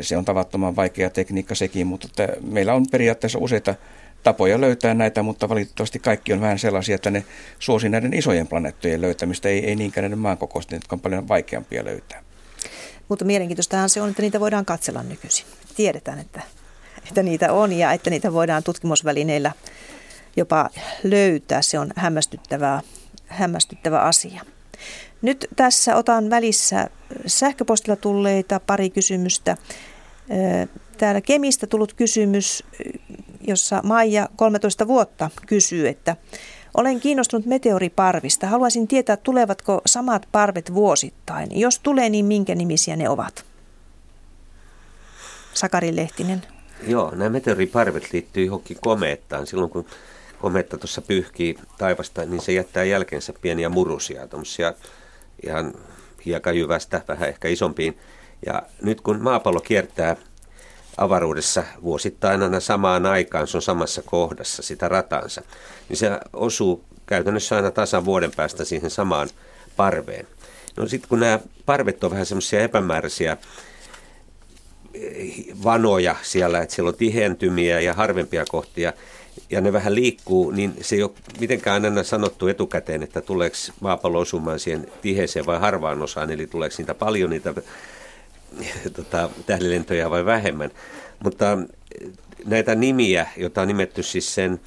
Se 0.01 0.17
on 0.17 0.25
tavattoman 0.25 0.77
vaikea 0.77 1.11
tekniikka 1.11 1.55
sekin, 1.55 1.87
mutta 1.87 2.09
että 2.11 2.37
meillä 2.41 2.75
on 2.75 2.87
periaatteessa 2.91 3.39
useita 3.39 3.75
tapoja 4.23 4.61
löytää 4.61 4.95
näitä, 4.95 5.23
mutta 5.23 5.49
valitettavasti 5.49 5.99
kaikki 5.99 6.33
on 6.33 6.41
vähän 6.41 6.59
sellaisia, 6.59 6.95
että 6.95 7.11
ne 7.11 7.25
suosi 7.59 7.89
näiden 7.89 8.15
isojen 8.15 8.47
planeettojen 8.47 9.01
löytämistä, 9.01 9.49
ei, 9.49 9.67
ei 9.67 9.77
niinkään 9.77 10.03
näiden 10.03 10.19
maankokoisten, 10.19 10.77
jotka 10.77 10.97
on 10.97 11.01
paljon 11.01 11.29
vaikeampia 11.29 11.85
löytää. 11.85 12.23
Mutta 13.09 13.25
mielenkiintoistahan 13.25 13.89
se 13.89 14.01
on, 14.01 14.11
että 14.11 14.23
niitä 14.23 14.41
voidaan 14.41 14.65
katsella 14.65 15.03
nykyisin. 15.03 15.47
Tiedetään, 15.77 16.19
että, 16.19 16.43
että 17.09 17.23
niitä 17.23 17.53
on 17.53 17.73
ja 17.73 17.93
että 17.93 18.11
niitä 18.11 18.33
voidaan 18.33 18.63
tutkimusvälineillä 18.63 19.53
jopa 20.37 20.71
löytää. 21.03 21.63
Se 21.63 21.79
on 21.79 21.91
hämmästyttävää, 21.97 22.81
hämmästyttävä 23.27 24.01
asia. 24.01 24.43
Nyt 25.23 25.47
tässä 25.57 25.97
otan 25.97 26.31
välissä 26.31 26.91
sähköpostilla 27.27 27.97
tulleita 27.97 28.61
pari 28.61 28.91
kysymystä. 28.91 29.57
Täällä 30.99 31.21
Kemistä 31.21 31.67
tullut 31.67 31.93
kysymys, 31.93 32.65
jossa 33.47 33.81
Maija 33.85 34.29
13 34.37 34.89
vuotta 34.89 35.31
kysyy, 35.47 35.89
että 35.89 36.17
olen 36.75 37.01
kiinnostunut 37.01 37.47
meteoriparvista. 37.47 38.47
Haluaisin 38.47 38.89
tietää, 38.89 39.17
tulevatko 39.17 39.83
samat 39.87 40.29
parvet 40.33 40.75
vuosittain. 40.75 41.61
Jos 41.61 41.79
tulee, 41.79 42.09
niin 42.09 42.25
minkä 42.25 42.55
nimisiä 42.55 42.97
ne 42.97 43.09
ovat? 43.09 43.54
Sakari 45.55 45.97
Lehtinen. 45.97 46.43
Joo, 46.87 47.11
nämä 47.15 47.31
meteoriparvet 47.31 48.13
liittyy 48.13 48.45
johonkin 48.45 48.77
komeettaan. 48.81 49.47
Silloin 49.47 49.71
kun 49.71 49.87
komeetta 50.41 50.79
tuossa 50.79 51.03
pyyhkii 51.03 51.59
taivasta, 51.79 52.25
niin 52.25 52.43
se 52.43 52.53
jättää 52.53 52.85
jälkeensä 52.85 53.33
pieniä 53.41 53.69
murusia, 53.69 54.29
tuommoisia 54.29 54.75
ihan 55.47 55.75
hiekajyvästä, 56.27 57.03
vähän 57.09 57.29
ehkä 57.29 57.49
isompiin. 57.49 57.99
Ja 58.47 58.63
nyt 58.83 59.01
kun 59.01 59.21
maapallo 59.21 59.61
kiertää 59.61 60.17
avaruudessa 60.97 61.65
vuosittain 61.83 62.43
aina 62.43 62.61
samaan 62.61 63.07
aikaan, 63.07 63.47
se 63.47 63.57
on 63.57 63.63
samassa 63.63 64.03
kohdassa 64.03 64.63
sitä 64.63 64.89
ratansa, 64.89 65.43
niin 65.89 65.97
se 65.97 66.11
osuu 66.33 66.85
käytännössä 67.07 67.57
aina 67.57 67.71
tasan 67.71 68.05
vuoden 68.05 68.31
päästä 68.37 68.65
siihen 68.65 68.91
samaan 68.91 69.29
parveen. 69.77 70.27
No 70.77 70.89
sitten 70.89 71.09
kun 71.09 71.21
nämä 71.21 71.39
parvet 71.67 72.05
on 72.05 72.11
vähän 72.11 72.27
semmoisia 72.27 72.61
epämääräisiä 72.61 73.37
vanoja 75.65 76.17
siellä, 76.23 76.63
että 76.63 76.75
siellä 76.75 76.89
on 76.89 76.95
tihentymiä 76.95 77.81
ja 77.81 77.95
harvempia 77.95 78.45
kohtia, 78.49 78.93
ja 79.51 79.61
ne 79.61 79.73
vähän 79.73 79.95
liikkuu, 79.95 80.51
niin 80.51 80.75
se 80.81 80.97
ei 80.97 81.03
ole 81.03 81.11
mitenkään 81.41 81.85
aina 81.85 82.03
sanottu 82.03 82.49
etukäteen, 82.49 83.03
että 83.03 83.21
tuleeko 83.21 83.57
maapallo 83.81 84.19
osumaan 84.19 84.59
siihen 84.59 84.87
tiheeseen 85.03 85.47
vai 85.47 85.61
harvaan 85.61 86.03
osaan, 86.03 86.31
eli 86.31 86.47
tuleeko 86.47 86.75
niitä 86.79 86.95
paljon 86.95 87.31
niitä 87.31 87.55
tota, 88.97 89.31
tähdenlentoja 89.47 90.11
vai 90.11 90.25
vähemmän. 90.25 90.71
Mutta 91.25 91.59
eh, 92.01 92.11
näitä 92.47 92.75
nimiä, 92.75 93.27
joita 93.37 93.63
on 93.63 93.69
nimetty 93.69 94.03
siis 94.03 94.35
sen 94.35 94.61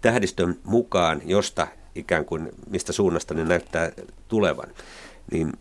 tähdistön 0.00 0.58
mukaan, 0.64 1.22
josta 1.24 1.66
ikään 1.94 2.24
kuin 2.24 2.48
mistä 2.70 2.92
suunnasta 2.92 3.34
ne 3.34 3.44
näyttää 3.44 3.92
tulevan, 4.28 4.68
niin 5.32 5.52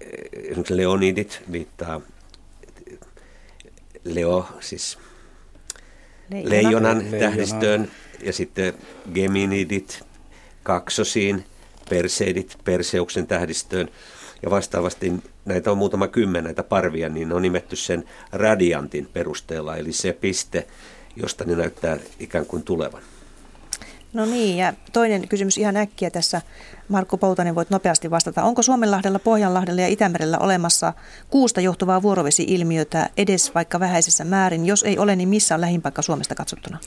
eh, 0.00 0.08
esimerkiksi 0.32 0.76
leonidit 0.76 1.42
viittaa 1.52 2.00
Leo, 4.04 4.46
siis 4.60 4.98
Leijona. 6.30 6.50
leijonan 6.50 6.98
Leijona. 6.98 7.18
tähdistöön, 7.18 7.90
ja 8.22 8.32
sitten 8.32 8.74
geminidit 9.14 10.02
kaksosiin, 10.62 11.44
perseidit 11.90 12.58
Perseuksen 12.64 13.26
tähdistöön, 13.26 13.88
ja 14.42 14.50
vastaavasti 14.50 15.12
näitä 15.44 15.70
on 15.70 15.78
muutama 15.78 16.08
kymmen 16.08 16.44
näitä 16.44 16.62
parvia, 16.62 17.08
niin 17.08 17.28
ne 17.28 17.34
on 17.34 17.42
nimetty 17.42 17.76
sen 17.76 18.04
radiantin 18.32 19.08
perusteella, 19.12 19.76
eli 19.76 19.92
se 19.92 20.12
piste, 20.12 20.66
josta 21.16 21.44
ne 21.44 21.56
näyttää 21.56 21.98
ikään 22.18 22.46
kuin 22.46 22.62
tulevan. 22.62 23.02
No 24.12 24.26
niin, 24.26 24.56
ja 24.56 24.72
toinen 24.92 25.28
kysymys 25.28 25.58
ihan 25.58 25.76
äkkiä 25.76 26.10
tässä. 26.10 26.42
Markku 26.88 27.16
Poutanen, 27.16 27.54
voit 27.54 27.70
nopeasti 27.70 28.10
vastata. 28.10 28.42
Onko 28.42 28.62
Suomenlahdella, 28.62 29.18
Pohjanlahdella 29.18 29.80
ja 29.80 29.88
Itämerellä 29.88 30.38
olemassa 30.38 30.92
kuusta 31.30 31.60
johtuvaa 31.60 32.02
vuorovesi-ilmiötä 32.02 33.10
edes 33.16 33.54
vaikka 33.54 33.80
vähäisessä 33.80 34.24
määrin? 34.24 34.66
Jos 34.66 34.82
ei 34.82 34.98
ole, 34.98 35.16
niin 35.16 35.28
missä 35.28 35.54
on 35.54 35.60
lähimpaikka 35.60 36.02
Suomesta 36.02 36.34
katsottuna? 36.34 36.78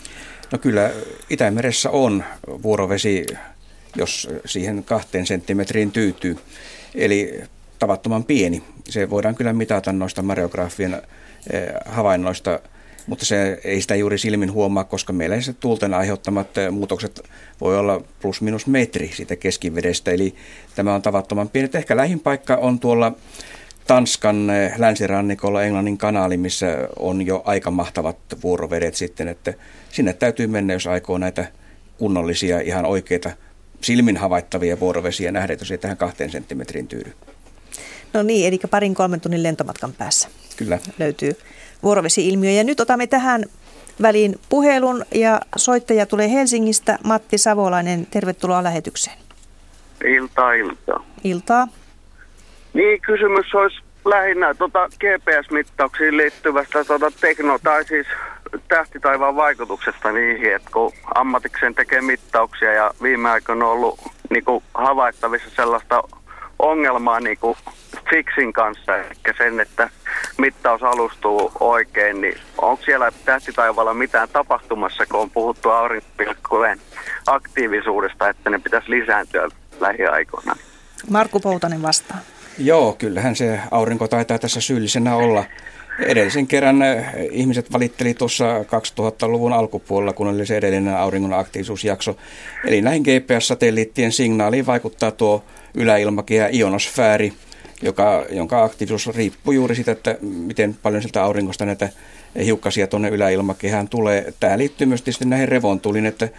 No 0.52 0.57
kyllä 0.57 0.91
Itämeressä 1.30 1.90
on 1.90 2.24
vuorovesi, 2.64 3.26
jos 3.95 4.30
siihen 4.45 4.84
kahteen 4.84 5.26
senttimetriin 5.26 5.91
tyytyy. 5.91 6.38
Eli 6.95 7.44
tavattoman 7.80 8.24
pieni. 8.24 8.64
Se 8.90 9.10
voidaan 9.10 9.36
kyllä 9.36 9.53
mitata 9.53 9.94
noista 9.94 10.22
mareografien 10.22 10.94
eh, 10.94 11.68
havainnoista, 11.86 12.60
mutta 13.08 13.26
se 13.26 13.60
ei 13.64 13.82
sitä 13.82 13.96
juuri 13.96 14.18
silmin 14.18 14.52
huomaa, 14.52 14.84
koska 14.84 15.14
meillä 15.14 15.42
se 15.42 15.54
tuulten 15.54 15.94
aiheuttamat 15.94 16.58
eh, 16.58 16.72
muutokset 16.72 17.22
voi 17.62 17.78
olla 17.78 18.02
plus 18.22 18.42
minus 18.42 18.68
metri 18.68 19.12
siitä 19.14 19.36
keskivedestä. 19.36 20.12
Eli 20.12 20.36
tämä 20.76 20.96
on 20.96 21.02
tavattoman 21.02 21.50
pieni. 21.50 21.70
Ehkä 21.74 21.98
lähin 21.98 22.20
paikka 22.20 22.56
on 22.56 22.80
tuolla 22.80 23.12
Tanskan 23.88 24.50
eh, 24.50 24.74
länsirannikolla 24.78 25.64
Englannin 25.64 25.98
kanaali, 25.98 26.38
missä 26.38 26.88
on 27.00 27.26
jo 27.26 27.42
aika 27.46 27.72
mahtavat 27.72 28.18
vuorovedet 28.44 28.96
sitten, 28.96 29.28
että 29.28 29.54
sinne 29.92 30.14
täytyy 30.14 30.48
mennä, 30.48 30.74
jos 30.74 30.88
aikoo 30.88 31.18
näitä 31.18 31.48
kunnollisia, 31.98 32.60
ihan 32.60 32.86
oikeita 32.86 33.32
silmin 33.82 34.18
havaittavia 34.18 34.80
vuorovesiä 34.80 35.32
nähdä, 35.32 35.54
jos 35.60 35.72
ei 35.72 35.78
tähän 35.78 35.98
kahteen 35.98 36.32
senttimetriin 36.32 36.88
tyydy. 36.88 37.14
No 38.14 38.24
niin, 38.24 38.48
eli 38.48 38.60
parin 38.72 38.96
kolmen 38.96 39.22
tunnin 39.22 39.44
lentomatkan 39.44 39.94
päässä 39.94 40.30
Kyllä. 40.58 40.80
löytyy 41.00 41.38
vuorovesi-ilmiö. 41.84 42.52
Ja 42.52 42.64
nyt 42.64 42.80
otamme 42.80 43.08
tähän 43.08 43.44
väliin 44.02 44.36
puhelun 44.49 45.06
ja 45.16 45.40
soittaja 45.56 46.06
tulee 46.06 46.32
Helsingistä. 46.32 46.99
Matti 47.04 47.38
Savolainen, 47.38 48.06
tervetuloa 48.06 48.64
lähetykseen. 48.64 49.18
Iltaa, 50.06 50.54
iltaa. 50.54 51.06
Iltaa. 51.24 51.68
Niin, 52.74 53.02
kysymys 53.02 53.56
olisi 53.56 53.78
lähinnä 54.06 54.54
tuota 54.54 54.88
GPS-mittauksiin 54.88 56.18
liittyvästä 56.18 56.86
tuota 56.86 57.12
tekno- 57.22 57.60
tai 57.64 57.86
siis 57.86 58.08
tähtitaivaan 58.68 59.36
vaikutuksesta 59.36 60.12
niihin, 60.12 60.56
että 60.56 60.70
kun 60.74 60.91
ammatikseen 61.16 61.76
tekee 61.76 62.02
mittauksia 62.02 62.74
ja 62.74 62.91
viime 63.02 63.30
aikoina 63.30 63.66
on 63.66 63.72
ollut 63.72 63.99
niin 64.30 64.45
kuin, 64.45 64.64
havaittavissa 64.74 65.49
sellaista 65.56 66.04
ongelmaa 66.60 67.20
niin 67.20 67.38
kuin 67.42 67.58
Fixin 68.10 68.54
kanssa, 68.54 68.98
eli 68.98 69.06
sen, 69.38 69.60
että 69.60 69.90
mittaus 70.38 70.84
alustuu 70.84 71.52
oikein, 71.60 72.22
niin 72.22 72.38
onko 72.58 72.84
siellä 72.84 73.12
tähtitaivaalla 73.26 73.94
mitään 73.94 74.30
tapahtumassa, 74.34 75.06
kun 75.06 75.20
on 75.20 75.30
puhuttu 75.30 75.70
aurinkovilkkujen 75.70 76.80
aktiivisuudesta, 77.28 78.30
että 78.30 78.50
ne 78.50 78.60
pitäisi 78.60 78.90
lisääntyä 78.90 79.48
lähiaikoina? 79.80 80.56
Markku 81.10 81.40
Poutanen 81.40 81.82
vastaa. 81.82 82.18
Joo, 82.58 82.94
kyllähän 82.94 83.36
se 83.36 83.60
aurinko 83.72 84.08
taitaa 84.08 84.40
tässä 84.40 84.62
syyllisenä 84.62 85.16
olla. 85.16 85.44
Edellisen 86.00 86.48
kerran 86.48 86.82
eh, 86.82 87.06
ihmiset 87.32 87.74
valitteli 87.74 88.14
tuossa 88.14 88.46
2000-luvun 88.60 89.54
alkupuolella, 89.54 90.14
kun 90.14 90.28
oli 90.28 90.46
se 90.46 90.58
edellinen 90.58 90.98
auringon 90.98 91.34
aktiivisuusjakso. 91.34 92.18
Eli 92.66 92.82
näihin 92.82 93.04
GPS-satelliittien 93.04 94.12
signaaliin 94.12 94.66
vaikuttaa 94.66 95.12
tuo 95.12 95.44
yläilmakehä 95.78 96.49
ionosfääri, 96.54 97.34
joka, 97.82 98.26
jonka 98.30 98.64
aktiivisuus 98.64 99.16
riippuu 99.16 99.54
juuri 99.54 99.76
siitä, 99.76 99.91
että 99.91 100.18
miten 100.22 100.76
paljon 100.84 101.02
sieltä 101.02 101.24
auringosta 101.24 101.66
näitä 101.66 101.90
hiukkasia 102.44 102.88
tuonne 102.88 103.10
yläilmakehään 103.10 103.90
tulee. 103.90 104.34
Tämä 104.40 104.58
liittyy 104.58 104.88
myös 104.88 105.02
tietysti 105.02 105.26
näihin 105.26 105.49
revontuliin, 105.49 106.06
että 106.06 106.30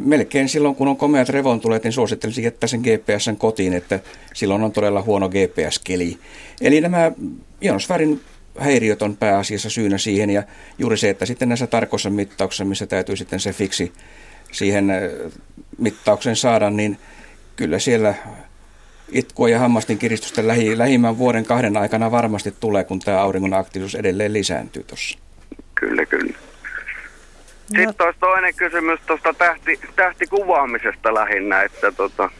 melkein 0.00 0.48
silloin, 0.48 0.74
kun 0.74 0.88
on 0.88 0.96
komeat 0.96 1.28
revontulet, 1.28 1.84
niin 1.84 1.92
suosittelisin 1.92 2.44
jättää 2.44 2.68
sen 2.68 2.80
GPSn 2.80 3.36
kotiin, 3.36 3.72
että 3.72 4.00
silloin 4.34 4.62
on 4.62 4.72
todella 4.72 5.02
huono 5.02 5.28
GPS-keli. 5.28 6.18
Eli 6.60 6.80
nämä 6.80 7.12
ionosfäärin 7.62 8.20
häiriöt 8.58 9.02
on 9.02 9.16
pääasiassa 9.16 9.70
syynä 9.70 9.98
siihen 9.98 10.30
ja 10.30 10.42
juuri 10.78 10.96
se, 10.96 11.10
että 11.10 11.26
sitten 11.26 11.48
näissä 11.48 11.66
tarkoissa 11.66 12.10
mittauksissa, 12.10 12.64
missä 12.64 12.86
täytyy 12.86 13.16
sitten 13.16 13.40
se 13.40 13.52
fiksi 13.52 13.92
siihen 14.52 14.92
mittauksen 15.78 16.36
saada, 16.36 16.70
niin 16.70 16.98
kyllä 17.56 17.78
siellä 17.78 18.14
itkua 19.12 19.48
ja 19.48 19.58
hammastin 19.58 19.98
kiristystä 19.98 20.46
lähi, 20.46 20.78
lähimmän 20.78 21.18
vuoden 21.18 21.44
kahden 21.44 21.76
aikana 21.76 22.10
varmasti 22.10 22.54
tulee, 22.60 22.84
kun 22.84 23.00
tämä 23.00 23.20
auringon 23.20 23.54
aktiivisuus 23.54 23.94
edelleen 23.94 24.32
lisääntyy 24.32 24.82
tuossa. 24.82 25.18
Kyllä, 25.74 26.06
kyllä. 26.06 26.34
Sitten 27.66 28.06
olisi 28.06 28.20
toinen 28.20 28.54
kysymys 28.54 29.00
tuosta 29.06 29.34
tähti, 29.34 29.80
tähtikuvaamisesta 29.96 31.14
lähinnä, 31.14 31.62
että 31.62 31.92
tota, 31.92 32.30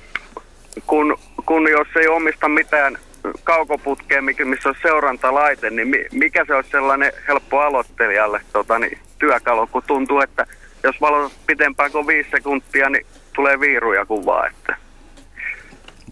kun, 0.86 1.18
kun 1.46 1.70
jos 1.70 1.88
ei 1.96 2.08
omista 2.08 2.48
mitään 2.48 2.98
kaukoputkea, 3.44 4.22
missä 4.22 4.68
on 4.68 4.74
seurantalaite, 4.82 5.70
niin 5.70 5.94
mikä 6.12 6.44
se 6.44 6.54
olisi 6.54 6.70
sellainen 6.70 7.12
helppo 7.28 7.60
aloittelijalle 7.60 8.40
tota, 8.52 8.78
niin, 8.78 8.98
työkalu, 9.18 9.66
kun 9.66 9.82
tuntuu, 9.86 10.20
että 10.20 10.46
jos 10.82 11.00
valot 11.00 11.32
pitempään 11.46 11.92
kuin 11.92 12.06
viisi 12.06 12.30
sekuntia, 12.30 12.90
niin 12.90 13.06
tulee 13.36 13.60
viiruja 13.60 14.06
kuvaa, 14.06 14.46
että 14.46 14.76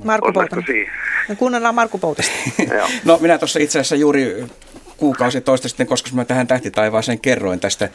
Markku 0.05 0.33
Poutanen. 0.33 0.65
No 1.29 1.37
kuunnellaan 1.37 1.75
Markku 1.75 1.99
Poutasta. 1.99 2.33
no 3.05 3.19
minä 3.21 3.39
tuossa 3.39 3.59
itse 3.59 3.79
asiassa 3.79 3.97
juuri 3.97 4.47
kuukausi 4.97 5.41
toista 5.41 5.69
sitten, 5.69 5.87
koska 5.87 6.11
mä 6.13 6.25
tähän 6.25 6.47
tähtitaivaaseen 6.47 7.21
kerroin 7.21 7.61
tästä, 7.61 7.89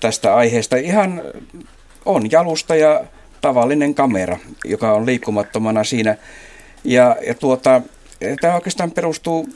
tästä 0.00 0.34
aiheesta. 0.34 0.76
Ihan 0.76 1.22
on 2.04 2.30
jalusta 2.30 2.76
ja 2.76 3.04
tavallinen 3.40 3.94
kamera, 3.94 4.38
joka 4.64 4.92
on 4.92 5.06
liikkumattomana 5.06 5.84
siinä. 5.84 6.16
Ja, 6.84 7.16
ja 7.26 7.34
tuota, 7.34 7.82
tämä 8.40 8.54
oikeastaan 8.54 8.90
perustuu 8.90 9.48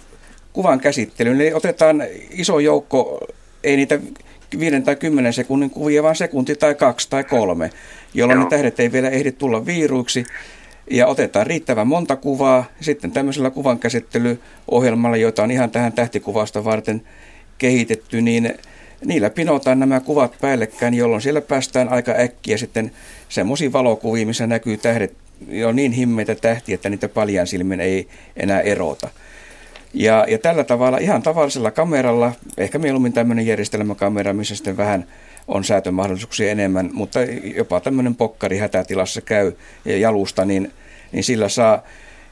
kuvan 0.53 0.81
käsittelyyn. 0.81 1.41
Eli 1.41 1.53
otetaan 1.53 2.03
iso 2.31 2.59
joukko, 2.59 3.27
ei 3.65 3.77
niitä 3.77 3.99
viiden 4.59 4.83
tai 4.83 4.97
kymmenen 4.97 5.33
sekunnin 5.33 5.71
kuvia, 5.71 6.03
vaan 6.03 6.17
sekunti 6.17 6.55
tai 6.55 6.75
kaksi 6.75 7.11
tai 7.11 7.25
kolme, 7.25 7.71
jolloin 8.15 8.37
Joo. 8.37 8.45
ne 8.45 8.51
tähdet 8.51 8.81
ei 8.81 8.93
vielä 8.93 9.11
ehdi 9.11 9.33
tulla 9.33 9.67
viiruiksi 9.67 10.25
ja 10.91 11.07
otetaan 11.07 11.47
riittävän 11.47 11.87
monta 11.87 12.17
kuvaa. 12.17 12.65
Sitten 12.81 13.13
tämmöisellä 13.13 13.51
kuvan 13.51 13.79
käsittelyohjelmalla, 13.79 15.17
joita 15.17 15.43
on 15.43 15.51
ihan 15.51 15.71
tähän 15.71 15.93
tähtikuvasta 15.93 16.65
varten 16.65 17.03
kehitetty, 17.59 18.23
niin 18.23 18.55
niillä 19.05 19.31
pinotaan 19.31 19.79
nämä 19.79 20.01
kuvat 20.01 20.35
päällekkäin, 20.41 20.95
jolloin 20.95 21.23
siellä 21.23 21.41
päästään 21.41 21.89
aika 21.89 22.13
äkkiä 22.13 22.57
sitten 22.57 22.91
semmoisiin 23.29 23.73
valokuviin, 23.73 24.29
missä 24.29 24.47
näkyy 24.47 24.77
tähdet 24.77 25.13
jo 25.49 25.73
niin 25.73 25.93
himmeitä 25.93 26.35
tähtiä, 26.35 26.75
että 26.75 26.91
niitä 26.91 27.09
paljan 27.09 27.47
silmin 27.47 27.81
ei 27.81 28.09
enää 28.37 28.61
erota. 28.61 29.09
Ja, 29.95 30.25
ja 30.29 30.39
tällä 30.39 30.65
tavalla 30.65 30.99
ihan 30.99 31.23
tavallisella 31.23 31.71
kameralla, 31.71 32.33
ehkä 32.59 32.79
mieluummin 32.79 33.13
tämmöinen 33.13 33.47
järjestelmäkamera, 33.47 34.33
missä 34.33 34.57
sitten 34.57 34.77
vähän 34.77 35.07
on 35.49 35.65
säätömahdollisuuksia 35.65 36.51
enemmän, 36.51 36.91
mutta 36.93 37.19
jopa 37.57 37.81
tämmöinen 37.81 38.15
pokkari 38.15 38.59
hätätilassa 38.59 39.21
käy 39.21 39.53
jalusta, 39.85 40.45
niin, 40.45 40.73
niin 41.13 41.25
sillä 41.25 41.49
saa. 41.49 41.83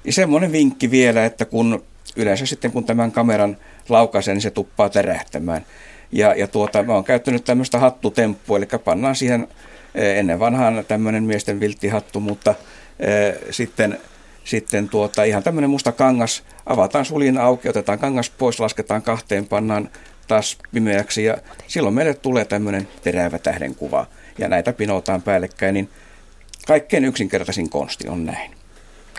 Ja 0.04 0.12
semmoinen 0.12 0.52
vinkki 0.52 0.90
vielä, 0.90 1.24
että 1.24 1.44
kun 1.44 1.84
yleensä 2.16 2.46
sitten 2.46 2.72
kun 2.72 2.84
tämän 2.84 3.12
kameran 3.12 3.56
laukaisen, 3.88 4.34
niin 4.34 4.42
se 4.42 4.50
tuppaa 4.50 4.88
terähtämään. 4.88 5.66
Ja, 6.12 6.34
ja 6.34 6.46
tuota, 6.46 6.82
mä 6.82 6.92
oon 6.92 7.04
käyttänyt 7.04 7.44
tämmöistä 7.44 7.78
hattutemppua, 7.78 8.58
eli 8.58 8.66
pannaan 8.84 9.16
siihen 9.16 9.48
eh, 9.94 10.18
ennen 10.18 10.38
vanhaan 10.38 10.84
tämmöinen 10.88 11.24
miesten 11.24 11.60
vilttihattu, 11.60 12.20
mutta 12.20 12.54
e, 13.00 13.06
sitten, 13.50 13.98
sitten 14.44 14.88
tuota, 14.88 15.24
ihan 15.24 15.42
tämmöinen 15.42 15.70
musta 15.70 15.92
kangas, 15.92 16.42
avataan 16.66 17.04
sulin 17.04 17.38
auki, 17.38 17.68
otetaan 17.68 17.98
kangas 17.98 18.30
pois, 18.30 18.60
lasketaan 18.60 19.02
kahteen, 19.02 19.46
pannaan 19.46 19.90
taas 20.28 20.58
pimeäksi 20.74 21.24
ja 21.24 21.36
silloin 21.66 21.94
meille 21.94 22.14
tulee 22.14 22.44
tämmöinen 22.44 22.88
terävä 23.02 23.38
tähdenkuva 23.38 24.06
ja 24.38 24.48
näitä 24.48 24.72
pinotaan 24.72 25.22
päällekkäin, 25.22 25.74
niin 25.74 25.88
kaikkein 26.66 27.04
yksinkertaisin 27.04 27.70
konsti 27.70 28.08
on 28.08 28.24
näin. 28.24 28.50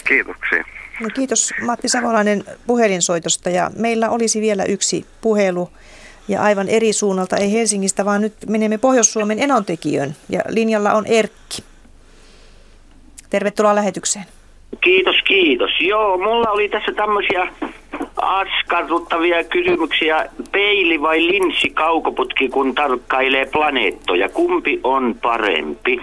Kiitoksia. 0.07 0.63
No 0.99 1.09
kiitos 1.13 1.53
Matti 1.61 1.89
Savolainen 1.89 2.43
puhelinsoitosta 2.67 3.49
ja 3.49 3.71
meillä 3.77 4.09
olisi 4.09 4.41
vielä 4.41 4.63
yksi 4.63 5.05
puhelu 5.21 5.69
ja 6.27 6.41
aivan 6.41 6.69
eri 6.69 6.93
suunnalta, 6.93 7.37
ei 7.37 7.51
Helsingistä, 7.51 8.05
vaan 8.05 8.21
nyt 8.21 8.33
menemme 8.47 8.77
Pohjois-Suomen 8.77 9.39
enontekijöön 9.39 10.15
ja 10.29 10.41
linjalla 10.47 10.93
on 10.93 11.05
Erkki. 11.05 11.63
Tervetuloa 13.29 13.75
lähetykseen. 13.75 14.25
Kiitos, 14.81 15.15
kiitos. 15.27 15.71
Joo, 15.79 16.17
mulla 16.17 16.51
oli 16.51 16.69
tässä 16.69 16.91
tämmöisiä 16.91 17.47
askarruttavia 18.21 19.43
kysymyksiä. 19.43 20.29
Peili 20.51 21.01
vai 21.01 21.27
linssi 21.27 21.69
kaukoputki, 21.69 22.49
kun 22.49 22.75
tarkkailee 22.75 23.45
planeettoja? 23.45 24.29
Kumpi 24.29 24.79
on 24.83 25.15
parempi? 25.21 26.01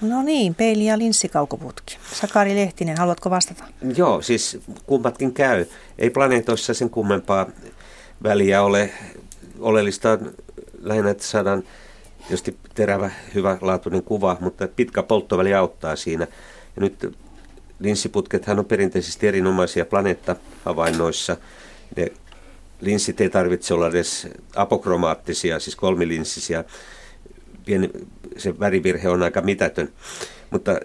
No 0.00 0.22
niin, 0.22 0.54
peili 0.54 0.86
ja 0.86 0.98
linssikaukoputki. 0.98 1.98
Sakari 2.12 2.54
Lehtinen, 2.54 2.98
haluatko 2.98 3.30
vastata? 3.30 3.64
Joo, 3.96 4.22
siis 4.22 4.60
kummatkin 4.86 5.32
käy. 5.32 5.66
Ei 5.98 6.10
planeetoissa 6.10 6.74
sen 6.74 6.90
kummempaa 6.90 7.46
väliä 8.22 8.62
ole. 8.62 8.90
Oleellista 9.60 10.18
lähinnä, 10.82 11.10
että 11.10 11.24
saadaan 11.24 11.62
tietysti 12.18 12.56
terävä, 12.74 13.10
hyvälaatuinen 13.34 14.02
kuva, 14.02 14.36
mutta 14.40 14.68
pitkä 14.68 15.02
polttoväli 15.02 15.54
auttaa 15.54 15.96
siinä. 15.96 16.26
Ja 16.76 16.80
nyt 16.82 17.16
linssiputkethan 17.84 18.58
on 18.58 18.64
perinteisesti 18.64 19.26
erinomaisia 19.28 19.84
planeettahavainnoissa. 19.84 21.36
Ne 21.96 22.12
linssit 22.80 23.20
ei 23.20 23.30
tarvitse 23.30 23.74
olla 23.74 23.88
edes 23.88 24.28
apokromaattisia, 24.56 25.60
siis 25.60 25.76
kolmilinssisiä. 25.76 26.64
Pieni, 27.64 27.90
se 28.36 28.58
värivirhe 28.58 29.08
on 29.08 29.22
aika 29.22 29.40
mitätön, 29.40 29.92
mutta 30.50 30.80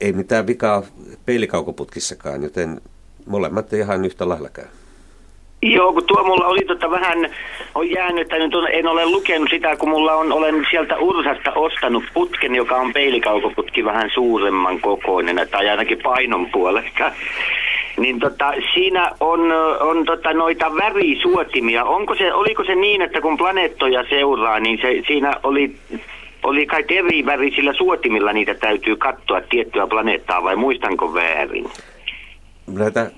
ei 0.00 0.12
mitään 0.12 0.46
vikaa 0.46 0.82
peilikaukoputkissakaan, 1.26 2.42
joten 2.42 2.80
molemmat 3.26 3.72
ihan 3.72 4.04
yhtä 4.04 4.28
lailla 4.28 4.48
käy. 4.48 4.66
Joo, 5.72 5.92
kun 5.92 6.04
tuo 6.06 6.24
mulla 6.24 6.46
oli 6.46 6.64
tota 6.64 6.90
vähän, 6.90 7.28
on 7.74 7.90
jäänyt, 7.90 8.28
nyt 8.32 8.52
en 8.70 8.88
ole 8.88 9.06
lukenut 9.06 9.48
sitä, 9.50 9.76
kun 9.76 9.88
mulla 9.88 10.14
on, 10.14 10.32
olen 10.32 10.66
sieltä 10.70 10.96
Ursasta 10.98 11.52
ostanut 11.52 12.04
putken, 12.14 12.54
joka 12.54 12.76
on 12.76 12.92
peilikaukoputki 12.92 13.84
vähän 13.84 14.10
suuremman 14.14 14.80
kokoinen, 14.80 15.48
tai 15.50 15.68
ainakin 15.68 15.98
painon 16.02 16.46
puolesta. 16.52 17.12
Niin 17.98 18.18
tota, 18.20 18.52
siinä 18.74 19.10
on, 19.20 19.40
on 19.80 20.04
tota 20.04 20.32
noita 20.32 20.74
värisuotimia. 20.76 21.84
Onko 21.84 22.14
se, 22.14 22.32
oliko 22.32 22.64
se 22.64 22.74
niin, 22.74 23.02
että 23.02 23.20
kun 23.20 23.36
planeettoja 23.36 24.04
seuraa, 24.08 24.60
niin 24.60 24.78
se, 24.82 25.02
siinä 25.06 25.32
oli 25.42 25.76
oli 26.42 26.66
kai 26.66 26.84
eri 26.88 27.26
värisillä 27.26 27.72
suotimilla 27.72 28.32
niitä 28.32 28.54
täytyy 28.54 28.96
katsoa 28.96 29.40
tiettyä 29.40 29.86
planeettaa 29.86 30.42
vai 30.42 30.56
muistanko 30.56 31.14
väärin? 31.14 31.66
Näitä 32.66 33.10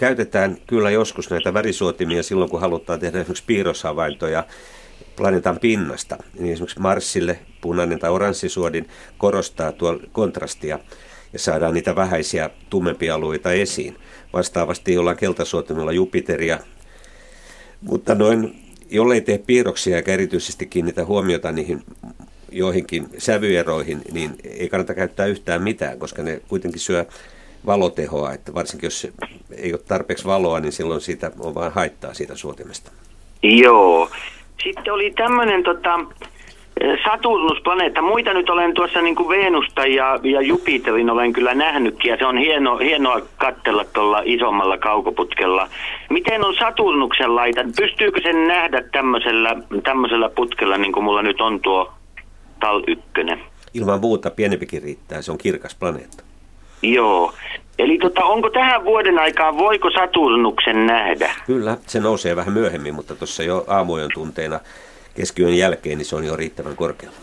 käytetään 0.00 0.56
kyllä 0.66 0.90
joskus 0.90 1.30
näitä 1.30 1.54
värisuotimia 1.54 2.22
silloin, 2.22 2.50
kun 2.50 2.60
halutaan 2.60 3.00
tehdä 3.00 3.20
esimerkiksi 3.20 3.44
piirroshavaintoja 3.46 4.44
planeetan 5.16 5.58
pinnasta. 5.58 6.16
Niin 6.38 6.52
esimerkiksi 6.52 6.80
Marsille 6.80 7.38
punainen 7.60 7.98
tai 7.98 8.10
oranssisuodin 8.10 8.88
korostaa 9.18 9.72
tuo 9.72 10.00
kontrastia 10.12 10.78
ja 11.32 11.38
saadaan 11.38 11.74
niitä 11.74 11.96
vähäisiä 11.96 12.50
tummempia 12.70 13.14
alueita 13.14 13.52
esiin. 13.52 13.96
Vastaavasti 14.32 14.98
ollaan 14.98 15.16
keltasuotimilla 15.16 15.92
Jupiteria. 15.92 16.58
Mutta 17.80 18.14
noin, 18.14 18.62
jollei 18.90 19.20
tee 19.20 19.38
piirroksia 19.38 19.96
eikä 19.96 20.12
erityisesti 20.12 20.66
kiinnitä 20.66 21.04
huomiota 21.04 21.52
niihin 21.52 21.84
joihinkin 22.52 23.08
sävyeroihin, 23.18 24.02
niin 24.12 24.36
ei 24.44 24.68
kannata 24.68 24.94
käyttää 24.94 25.26
yhtään 25.26 25.62
mitään, 25.62 25.98
koska 25.98 26.22
ne 26.22 26.40
kuitenkin 26.48 26.80
syö 26.80 27.06
valotehoa, 27.66 28.32
että 28.32 28.54
varsinkin 28.54 28.86
jos 28.86 29.08
ei 29.56 29.72
ole 29.72 29.80
tarpeeksi 29.88 30.24
valoa, 30.24 30.60
niin 30.60 30.72
silloin 30.72 31.00
siitä 31.00 31.30
on 31.40 31.54
vain 31.54 31.72
haittaa 31.72 32.14
siitä 32.14 32.36
suotimesta. 32.36 32.90
Joo. 33.42 34.10
Sitten 34.64 34.92
oli 34.92 35.10
tämmöinen 35.10 35.62
tota, 35.62 36.00
Saturnusplaneetta. 37.04 38.02
Muita 38.02 38.34
nyt 38.34 38.50
olen 38.50 38.74
tuossa 38.74 39.02
niin 39.02 39.16
kuin 39.16 39.28
Venusta 39.28 39.86
ja, 39.86 40.20
ja 40.22 40.40
Jupiterin 40.40 41.10
olen 41.10 41.32
kyllä 41.32 41.54
nähnytkin 41.54 42.10
ja 42.10 42.16
se 42.16 42.26
on 42.26 42.38
hieno, 42.38 42.78
hienoa 42.78 43.20
katsella 43.36 43.84
tuolla 43.84 44.22
isommalla 44.24 44.78
kaukoputkella. 44.78 45.68
Miten 46.10 46.44
on 46.44 46.54
Saturnuksen 46.54 47.36
laita? 47.36 47.60
Pystyykö 47.76 48.20
sen 48.22 48.48
nähdä 48.48 48.82
tämmöisellä, 48.92 49.56
tämmöisellä 49.84 50.28
putkella 50.28 50.78
niin 50.78 50.92
kuin 50.92 51.04
mulla 51.04 51.22
nyt 51.22 51.40
on 51.40 51.60
tuo 51.60 51.92
Tal 52.60 52.82
1? 52.86 53.04
Ilman 53.74 54.00
muuta 54.00 54.30
pienempikin 54.30 54.82
riittää, 54.82 55.22
se 55.22 55.32
on 55.32 55.38
kirkas 55.38 55.74
planeetta. 55.74 56.29
Joo. 56.82 57.34
Eli 57.78 57.98
tota, 57.98 58.24
onko 58.24 58.50
tähän 58.50 58.84
vuoden 58.84 59.18
aikaan, 59.18 59.58
voiko 59.58 59.90
Saturnuksen 59.90 60.86
nähdä? 60.86 61.34
Kyllä, 61.46 61.76
se 61.86 62.00
nousee 62.00 62.36
vähän 62.36 62.52
myöhemmin, 62.52 62.94
mutta 62.94 63.14
tuossa 63.14 63.42
jo 63.42 63.64
aamujen 63.68 64.10
tunteina 64.14 64.60
keskiyön 65.14 65.56
jälkeen, 65.56 65.98
niin 65.98 66.06
se 66.06 66.16
on 66.16 66.24
jo 66.24 66.36
riittävän 66.36 66.76
korkealla. 66.76 67.16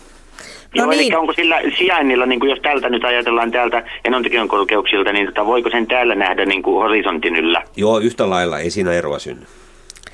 No 0.75 0.83
Joo, 0.83 0.89
niin. 0.89 0.99
eli 0.99 1.15
onko 1.15 1.33
sillä 1.33 1.61
sijainnilla, 1.77 2.25
niin 2.25 2.39
kuin 2.39 2.49
jos 2.49 2.59
tältä 2.59 2.89
nyt 2.89 3.03
ajatellaan 3.03 3.51
täältä 3.51 3.83
Enontekiön 4.05 4.47
korkeuksilta, 4.47 5.13
niin 5.13 5.25
tota, 5.25 5.45
voiko 5.45 5.69
sen 5.69 5.87
täällä 5.87 6.15
nähdä 6.15 6.45
niin 6.45 6.63
kuin 6.63 6.75
horisontin 6.83 7.35
yllä? 7.35 7.63
Joo, 7.75 7.99
yhtä 7.99 8.29
lailla, 8.29 8.59
ei 8.59 8.71
siinä 8.71 8.91
eroa 8.91 9.19
synny. 9.19 9.45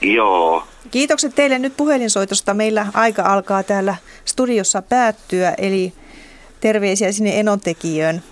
Joo. 0.01 0.63
Kiitokset 0.91 1.35
teille 1.35 1.59
nyt 1.59 1.77
puhelinsoitosta. 1.77 2.53
Meillä 2.53 2.85
aika 2.93 3.21
alkaa 3.21 3.63
täällä 3.63 3.95
studiossa 4.25 4.81
päättyä, 4.81 5.53
eli 5.57 5.93
terveisiä 6.61 7.11
sinne 7.11 7.39
Enontekijöön. 7.39 8.23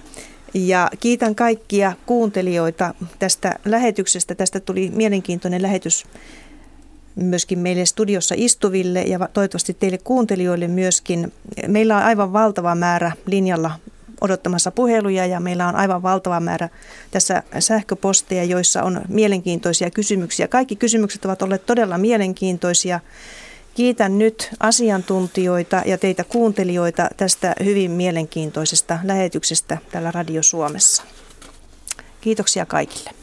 Ja 0.53 0.89
kiitän 0.99 1.35
kaikkia 1.35 1.93
kuuntelijoita 2.05 2.93
tästä 3.19 3.55
lähetyksestä. 3.65 4.35
Tästä 4.35 4.59
tuli 4.59 4.91
mielenkiintoinen 4.95 5.61
lähetys 5.61 6.05
myöskin 7.15 7.59
meille 7.59 7.85
studiossa 7.85 8.35
istuville 8.37 9.01
ja 9.01 9.19
toivottavasti 9.33 9.73
teille 9.73 9.97
kuuntelijoille 9.97 10.67
myöskin. 10.67 11.33
Meillä 11.67 11.97
on 11.97 12.03
aivan 12.03 12.33
valtava 12.33 12.75
määrä 12.75 13.11
linjalla 13.25 13.71
odottamassa 14.21 14.71
puheluja 14.71 15.25
ja 15.25 15.39
meillä 15.39 15.67
on 15.67 15.75
aivan 15.75 16.03
valtava 16.03 16.39
määrä 16.39 16.69
tässä 17.11 17.43
sähköposteja, 17.59 18.43
joissa 18.43 18.83
on 18.83 19.01
mielenkiintoisia 19.07 19.91
kysymyksiä. 19.91 20.47
Kaikki 20.47 20.75
kysymykset 20.75 21.25
ovat 21.25 21.41
olleet 21.41 21.65
todella 21.65 21.97
mielenkiintoisia. 21.97 22.99
Kiitän 23.81 24.17
nyt 24.17 24.49
asiantuntijoita 24.59 25.81
ja 25.85 25.97
teitä 25.97 26.23
kuuntelijoita 26.23 27.09
tästä 27.17 27.55
hyvin 27.63 27.91
mielenkiintoisesta 27.91 28.99
lähetyksestä 29.03 29.77
täällä 29.91 30.11
Radio 30.11 30.43
Suomessa. 30.43 31.03
Kiitoksia 32.21 32.65
kaikille. 32.65 33.20